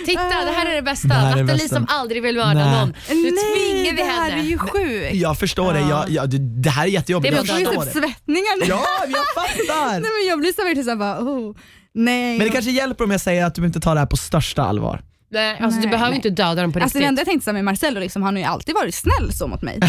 Titta, 0.07 0.23
det 0.23 0.53
här 0.53 0.67
är 0.67 0.75
det 0.75 0.83
bästa. 0.83 1.09
Det 1.09 1.15
här 1.15 1.33
är 1.33 1.37
det 1.37 1.43
Nathalie 1.43 1.63
bästa. 1.63 1.77
som 1.77 1.87
aldrig 1.89 2.23
vill 2.23 2.37
mörda 2.37 2.55
Nej. 2.55 2.81
någon. 2.81 2.89
Nu 3.09 3.15
tvingar 3.31 3.91
vi 3.91 3.97
det 3.97 4.03
här 4.05 4.31
henne. 4.31 4.43
är 4.43 4.47
ju 4.47 4.59
sjukt. 4.59 5.15
Jag 5.15 5.39
förstår 5.39 5.73
det, 5.73 5.81
jag, 5.81 6.11
jag, 6.11 6.31
det, 6.31 6.39
det 6.63 6.71
här 6.71 6.83
är 6.85 6.89
jättejobbigt. 6.89 7.33
Det 7.35 7.37
Jag 7.37 7.43
var 7.55 7.61
Jag 7.61 7.69
får 7.69 7.75
ju 7.75 7.81
förstår 7.81 7.85
typ 7.85 7.95
det. 7.95 8.01
svettningar 8.01 8.61
nu. 8.61 8.67
Ja, 8.69 8.85
jag 9.09 9.27
fattar! 9.45 9.91
Nej, 9.91 10.01
men 10.01 10.29
jag 10.29 10.39
blir 10.41 10.53
så 10.53 10.63
verkligen 10.65 10.85
såhär 10.85 10.97
bara, 10.97 11.19
oh, 11.21 11.57
nej. 11.95 12.39
Men 12.39 12.47
det 12.47 12.53
kanske 12.53 12.71
hjälper 12.71 13.05
om 13.05 13.11
jag 13.11 13.21
säger 13.21 13.45
att 13.45 13.55
du 13.55 13.67
inte 13.67 13.81
tar 13.81 13.95
det 13.95 14.01
här 14.01 14.07
på 14.07 14.17
största 14.17 14.63
allvar. 14.63 15.03
Nej, 15.31 15.59
alltså, 15.61 15.81
du 15.81 15.87
Nej, 15.87 15.91
behöver 15.91 16.11
nej. 16.11 16.17
inte 16.17 16.31
döda 16.31 16.63
dem 16.63 16.73
på 16.73 16.79
Alltså 16.79 16.99
det 16.99 16.99
riktigt. 16.99 17.09
enda 17.09 17.21
jag 17.21 17.27
tänkte 17.27 17.53
med 17.53 17.65
Marcello, 17.65 18.01
liksom, 18.01 18.23
han 18.23 18.35
har 18.35 18.41
ju 18.41 18.47
alltid 18.49 18.75
varit 18.75 18.95
snäll 18.95 19.33
så 19.33 19.47
mot 19.47 19.63
mig. 19.63 19.81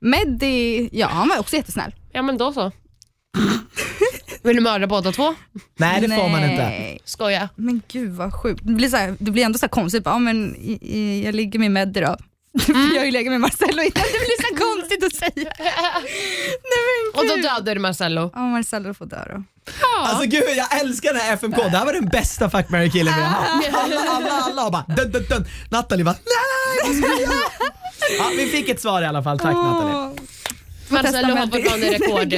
Meddi, 0.00 0.88
ja 0.92 1.06
han 1.06 1.28
var 1.28 1.38
också 1.38 1.56
jättesnäll. 1.56 1.94
Ja 2.12 2.22
men 2.22 2.38
då 2.38 2.52
så. 2.52 2.72
Vill 4.42 4.56
du 4.56 4.62
mörda 4.62 4.86
båda 4.86 5.12
två? 5.12 5.34
Nej, 5.76 6.00
det 6.00 6.08
får 6.08 6.28
man 6.28 6.44
inte. 6.50 6.62
Nej. 6.62 6.98
Skoja. 7.04 7.48
Men 7.56 7.82
gud 7.88 8.12
vad 8.12 8.34
sjukt. 8.34 8.60
Det 8.64 8.72
blir, 8.72 8.88
så 8.88 8.96
här, 8.96 9.16
det 9.18 9.30
blir 9.30 9.44
ändå 9.44 9.58
så 9.58 9.66
här 9.66 9.68
konstigt, 9.70 10.04
bara, 10.04 10.14
ja, 10.14 10.18
men 10.18 10.56
i, 10.56 10.78
i, 10.82 11.24
jag 11.24 11.34
ligger 11.34 11.58
med 11.58 11.70
Meddi 11.70 12.00
då. 12.00 12.16
Mm. 12.68 12.90
jag 12.94 13.00
har 13.00 13.04
ju 13.04 13.10
legat 13.10 13.30
med 13.30 13.40
Marcello 13.40 13.82
innan, 13.82 13.92
det 14.12 14.18
blir 14.18 14.48
så 14.48 14.56
konstigt 14.64 15.04
att 15.04 15.14
säga. 15.14 15.52
Nej 15.58 16.80
men 17.14 17.20
Och 17.20 17.26
då 17.28 17.36
dödar 17.48 17.74
du 17.74 17.80
Marcello. 17.80 18.30
Ja 18.34 18.40
Marcello 18.40 18.94
får 18.94 19.06
dö 19.06 19.24
då. 19.28 19.42
Alltså 20.04 20.24
gud, 20.26 20.44
jag 20.56 20.80
älskar 20.80 21.12
den 21.12 21.22
här 21.22 21.34
FMK. 21.34 21.56
Det 21.56 21.78
här 21.78 21.84
var 21.84 21.92
den 21.92 22.08
bästa 22.08 22.50
fuck, 22.50 22.68
marry, 22.70 22.90
killen 22.90 23.14
vi 23.14 23.20
har 23.20 23.28
haft. 23.28 23.68
Alla, 23.74 24.00
alla, 24.10 24.30
alla 24.30 24.62
har 24.62 24.70
bara 24.70 24.84
dun, 24.96 25.10
dun, 25.12 25.24
dun. 25.28 25.44
Nathalie 25.70 26.04
bara 26.04 26.14
nej, 26.24 26.88
vad 26.88 26.96
ska 26.96 27.08
jag 27.08 27.20
göra? 27.20 27.40
Ja, 28.18 28.24
vi 28.36 28.46
fick 28.46 28.68
ett 28.68 28.80
svar 28.80 29.02
i 29.02 29.06
alla 29.06 29.22
fall, 29.22 29.38
tack 29.38 29.54
Nathalie. 29.54 29.94
Åh. 29.96 30.10
Marcello 30.90 31.36
har 31.36 31.46
fortfarande 31.46 31.90
rekord. 31.90 32.34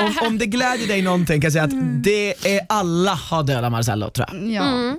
Om, 0.22 0.26
om 0.26 0.38
det 0.38 0.46
glädjer 0.46 0.86
dig 0.88 1.02
någonting 1.02 1.40
kan 1.40 1.46
jag 1.46 1.52
säga 1.52 1.64
att 1.64 2.02
det 2.04 2.28
är 2.56 2.60
alla 2.68 3.14
har 3.14 3.42
dödat 3.42 3.72
Marcello 3.72 4.10
tror 4.10 4.26
jag. 4.32 4.50
Ja. 4.50 4.62
Mm. 4.62 4.96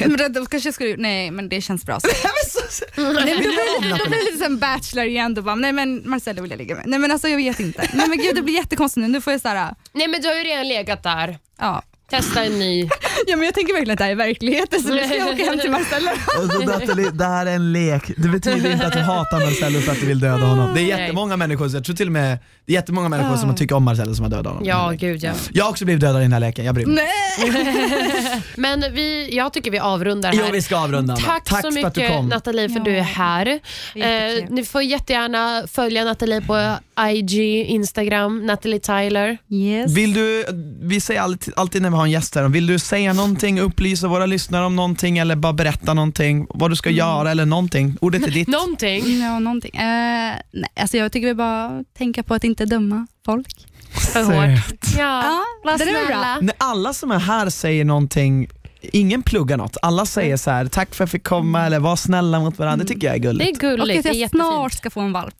men 0.18 0.32
då 0.32 0.46
kanske 0.46 0.66
jag 0.68 0.74
skulle, 0.74 0.96
nej 0.96 1.30
men 1.30 1.48
det 1.48 1.60
känns 1.60 1.84
bra. 1.84 2.00
Så. 2.00 2.08
Nej, 2.96 3.14
men 3.14 3.24
blir 3.24 3.76
om 3.78 3.82
det- 3.98 4.08
blir 4.10 4.18
det 4.24 4.32
lite 4.32 4.44
som 4.44 4.58
Bachelor 4.58 5.04
igen. 5.04 5.34
Då 5.34 5.42
bara, 5.42 5.54
nej 5.54 5.72
men 5.72 6.02
Marcello 6.10 6.42
vill 6.42 6.50
jag 6.50 6.58
ligga 6.58 6.74
med. 6.74 6.84
Nej 6.86 6.98
men 6.98 7.10
alltså 7.10 7.28
jag 7.28 7.36
vet 7.36 7.60
inte. 7.60 7.88
Nej 7.94 8.08
men 8.08 8.18
gud 8.18 8.34
det 8.34 8.42
blir 8.42 8.54
jättekonstigt 8.54 9.02
nu. 9.02 9.08
Nu 9.08 9.20
får 9.20 9.32
jag 9.32 9.40
såhär, 9.40 9.74
Nej 9.92 10.08
men 10.08 10.20
du 10.22 10.28
har 10.28 10.34
ju 10.34 10.42
redan 10.44 10.68
legat 10.68 11.02
där. 11.02 11.38
ja. 11.60 11.82
Testa 12.10 12.44
en 12.44 12.58
ny. 12.58 12.88
ja 13.26 13.36
men 13.36 13.44
jag 13.44 13.54
tänker 13.54 13.72
verkligen 13.72 13.92
att 13.92 13.98
det 13.98 14.04
här 14.04 14.10
är 14.10 14.16
verkligheten 14.16 14.82
så 14.82 14.88
nu 14.88 15.04
ska 15.04 15.16
jag 15.16 15.28
åka 15.34 15.44
hem 15.44 15.58
till 15.58 15.70
Marcello. 15.70 16.10
Alltså, 16.40 16.58
Nathalie, 16.58 17.10
det 17.10 17.24
här 17.24 17.46
är 17.46 17.54
en 17.54 17.72
lek. 17.72 18.02
Det 18.16 18.28
betyder 18.28 18.72
inte 18.72 18.86
att 18.86 18.92
du 18.92 18.98
hatar 18.98 19.40
Marcello 19.40 19.80
för 19.80 19.92
att 19.92 20.00
du 20.00 20.06
vill 20.06 20.20
döda 20.20 20.46
honom. 20.46 20.74
Det 20.74 20.80
är 20.80 20.84
jättemånga 20.98 21.36
människor, 21.36 21.74
jag 21.74 21.84
tror 21.84 21.96
till 21.96 22.06
och 22.06 22.12
med 22.12 22.38
det 22.66 22.72
är 22.72 22.74
jättemånga 22.74 23.08
människor 23.08 23.36
som 23.36 23.54
tycker 23.54 23.74
om 23.74 23.84
Marcello 23.84 24.14
som 24.14 24.22
har 24.22 24.30
dödat 24.30 24.46
honom. 24.46 24.64
Ja, 24.64 24.92
gud 24.98 25.24
ja. 25.24 25.32
Jag 25.52 25.64
har 25.64 25.70
också 25.70 25.84
blivit 25.84 26.00
dödad 26.00 26.20
i 26.20 26.24
den 26.24 26.32
här 26.32 26.40
leken, 26.40 26.64
jag 26.64 26.74
bryr 26.74 26.86
mig. 26.86 26.94
Nej. 27.04 28.40
Men 28.56 28.84
vi, 28.94 29.28
jag 29.36 29.52
tycker 29.52 29.70
vi 29.70 29.78
avrundar 29.78 30.32
här. 30.32 30.38
Jo, 30.38 30.44
vi 30.52 30.62
ska 30.62 30.76
avrunda. 30.78 31.12
Anna. 31.14 31.22
Tack, 31.26 31.44
Tack 31.44 31.62
så 31.62 31.72
för 31.72 31.86
att 31.86 31.94
du 31.94 32.00
mycket 32.00 32.16
kom. 32.16 32.28
Nathalie 32.28 32.68
för 32.68 32.76
Ja. 32.78 32.84
du 32.84 32.96
är 32.98 33.02
här. 33.02 33.46
Eh, 33.94 34.44
ni 34.50 34.64
får 34.64 34.82
jättegärna 34.82 35.62
följa 35.72 36.04
Nathalie 36.04 36.40
på 36.40 36.76
IG, 37.10 37.64
Instagram, 37.66 38.46
Natalie 38.46 38.80
Tyler. 38.80 39.38
Yes. 39.50 39.90
Vill 39.96 40.14
du, 40.14 40.44
vi 40.82 41.00
säger 41.00 41.20
alltid, 41.20 41.54
alltid 41.56 41.82
när 41.82 41.90
vi 41.90 41.96
har 41.96 42.04
en 42.04 42.10
gäst 42.10 42.34
här, 42.34 42.48
vill 42.48 42.66
du 42.66 42.78
säga 42.78 43.11
någonting, 43.12 43.60
upplysa 43.60 44.08
våra 44.08 44.26
lyssnare 44.26 44.66
om 44.66 44.76
någonting 44.76 45.18
eller 45.18 45.36
bara 45.36 45.52
berätta 45.52 45.94
någonting, 45.94 46.46
vad 46.50 46.70
du 46.70 46.76
ska 46.76 46.90
göra 46.90 47.30
eller 47.30 47.46
någonting? 47.46 47.96
Ordet 48.00 48.26
är 48.26 48.30
ditt. 48.30 48.48
Någonting. 48.58 49.20
Ja, 49.20 49.38
någonting. 49.38 49.74
Eh, 49.74 50.34
nej, 50.52 50.70
alltså 50.76 50.96
jag 50.96 51.12
tycker 51.12 51.26
vi 51.26 51.34
bara 51.34 51.84
tänka 51.98 52.22
på 52.22 52.34
att 52.34 52.44
inte 52.44 52.64
döma 52.64 53.06
folk. 53.24 53.66
För 54.12 54.22
hårt. 54.22 54.96
Ja, 54.98 55.22
Ja, 55.24 55.44
var 55.64 55.78
det 55.78 55.84
är 55.84 56.06
bra. 56.06 56.38
När 56.40 56.54
alla 56.58 56.92
som 56.92 57.10
är 57.10 57.18
här 57.18 57.50
säger 57.50 57.84
någonting, 57.84 58.48
ingen 58.82 59.22
pluggar 59.22 59.56
något, 59.56 59.76
alla 59.82 60.06
säger 60.06 60.36
så 60.36 60.50
här: 60.50 60.66
tack 60.66 60.94
för 60.94 61.04
att 61.04 61.08
jag 61.08 61.10
fick 61.10 61.24
komma 61.24 61.66
eller 61.66 61.78
var 61.78 61.96
snälla 61.96 62.40
mot 62.40 62.58
varandra, 62.58 62.84
det 62.84 62.88
tycker 62.94 63.06
jag 63.06 63.16
är 63.16 63.20
Det 63.20 63.26
är 63.28 63.30
gulligt. 63.30 63.62
Och 63.62 63.78
gulligt, 63.78 64.06
att 64.06 64.16
jag 64.16 64.30
snart 64.30 64.72
ska 64.72 64.90
få 64.90 65.00
en 65.00 65.12
valp. 65.12 65.34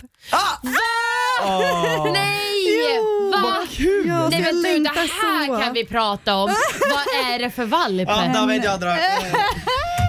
Åh. 1.44 2.12
Nej! 2.12 2.98
Va? 3.32 3.38
Vad 3.42 3.70
kul! 3.70 4.04
Ja, 4.08 4.28
Nej 4.28 4.42
men 4.42 4.62
du, 4.62 4.78
det 4.78 4.90
här 4.94 5.46
så. 5.46 5.56
kan 5.62 5.72
vi 5.74 5.84
prata 5.84 6.34
om. 6.34 6.54
Vad 6.80 7.32
är 7.34 7.38
det 7.38 7.50
för 7.50 7.64
valp? 7.64 8.08
Ja, 8.08 8.30
David, 8.34 8.64
jag 8.64 8.80
drar. 8.80 8.98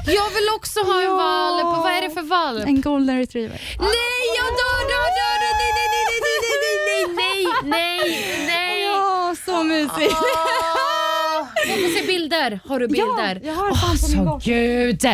Jag 0.05 0.29
vill 0.29 0.47
också 0.55 0.79
ha 0.79 0.97
en 0.97 1.03
Ja. 1.03 1.15
valp. 1.15 1.83
Vad 1.83 1.91
är 1.97 2.01
det 2.01 2.09
för 2.09 2.21
valp? 2.21 2.65
En 2.67 2.81
golden 2.81 3.17
retriever. 3.17 3.61
Nej, 3.79 4.23
jag 4.37 4.45
dör, 4.45 4.81
dör, 4.93 5.09
dör, 5.19 5.37
dör. 5.43 5.53
Nej, 5.59 5.71
nej, 5.77 5.87
nej, 5.93 6.05
nej, 6.13 6.25
nej, 6.25 7.05
nej, 7.15 7.45
nej, 7.65 8.07
nej, 8.07 8.45
nej. 8.47 8.83
Ja, 8.83 9.35
så 9.45 9.63
mysigt. 9.63 10.17
Åh, 10.21 11.47
Jag 11.69 11.79
får 11.79 11.99
se 11.99 12.07
bilder. 12.07 12.59
Har 12.67 12.79
du 12.79 12.87
bilder? 12.87 13.41
jag 13.43 13.53
har 13.53 13.75
fan 13.75 13.97
på 13.97 14.07
min 14.17 14.25
bok. 14.25 14.43
gud. 14.43 15.05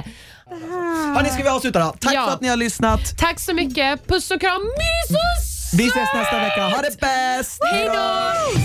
Hörni, 1.15 1.30
ska 1.30 1.43
vi 1.43 1.49
avsluta 1.49 1.80
då? 1.80 1.95
Tack 1.99 2.13
Ja. 2.13 2.26
för 2.26 2.32
att 2.34 2.41
ni 2.41 2.47
har 2.47 2.55
lyssnat. 2.55 2.99
Tack 3.20 3.39
så 3.39 3.53
mycket. 3.53 4.07
Puss 4.07 4.32
och 4.32 4.41
kram. 4.41 4.61
Mysos! 4.61 5.49
Vi 5.72 5.88
ses 5.88 6.09
nästa 6.13 6.39
vecka. 6.39 6.61
Ha 6.67 6.82
det 6.82 6.99
bäst! 6.99 7.59
Hej 7.72 7.86
då! 7.86 8.59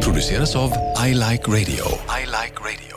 Produceras 0.00 0.56
av 0.56 0.72
I 1.06 1.14
Like 1.14 1.46
Radio. 1.48 1.84
I 2.22 2.26
like 2.26 2.56
radio. 2.60 2.93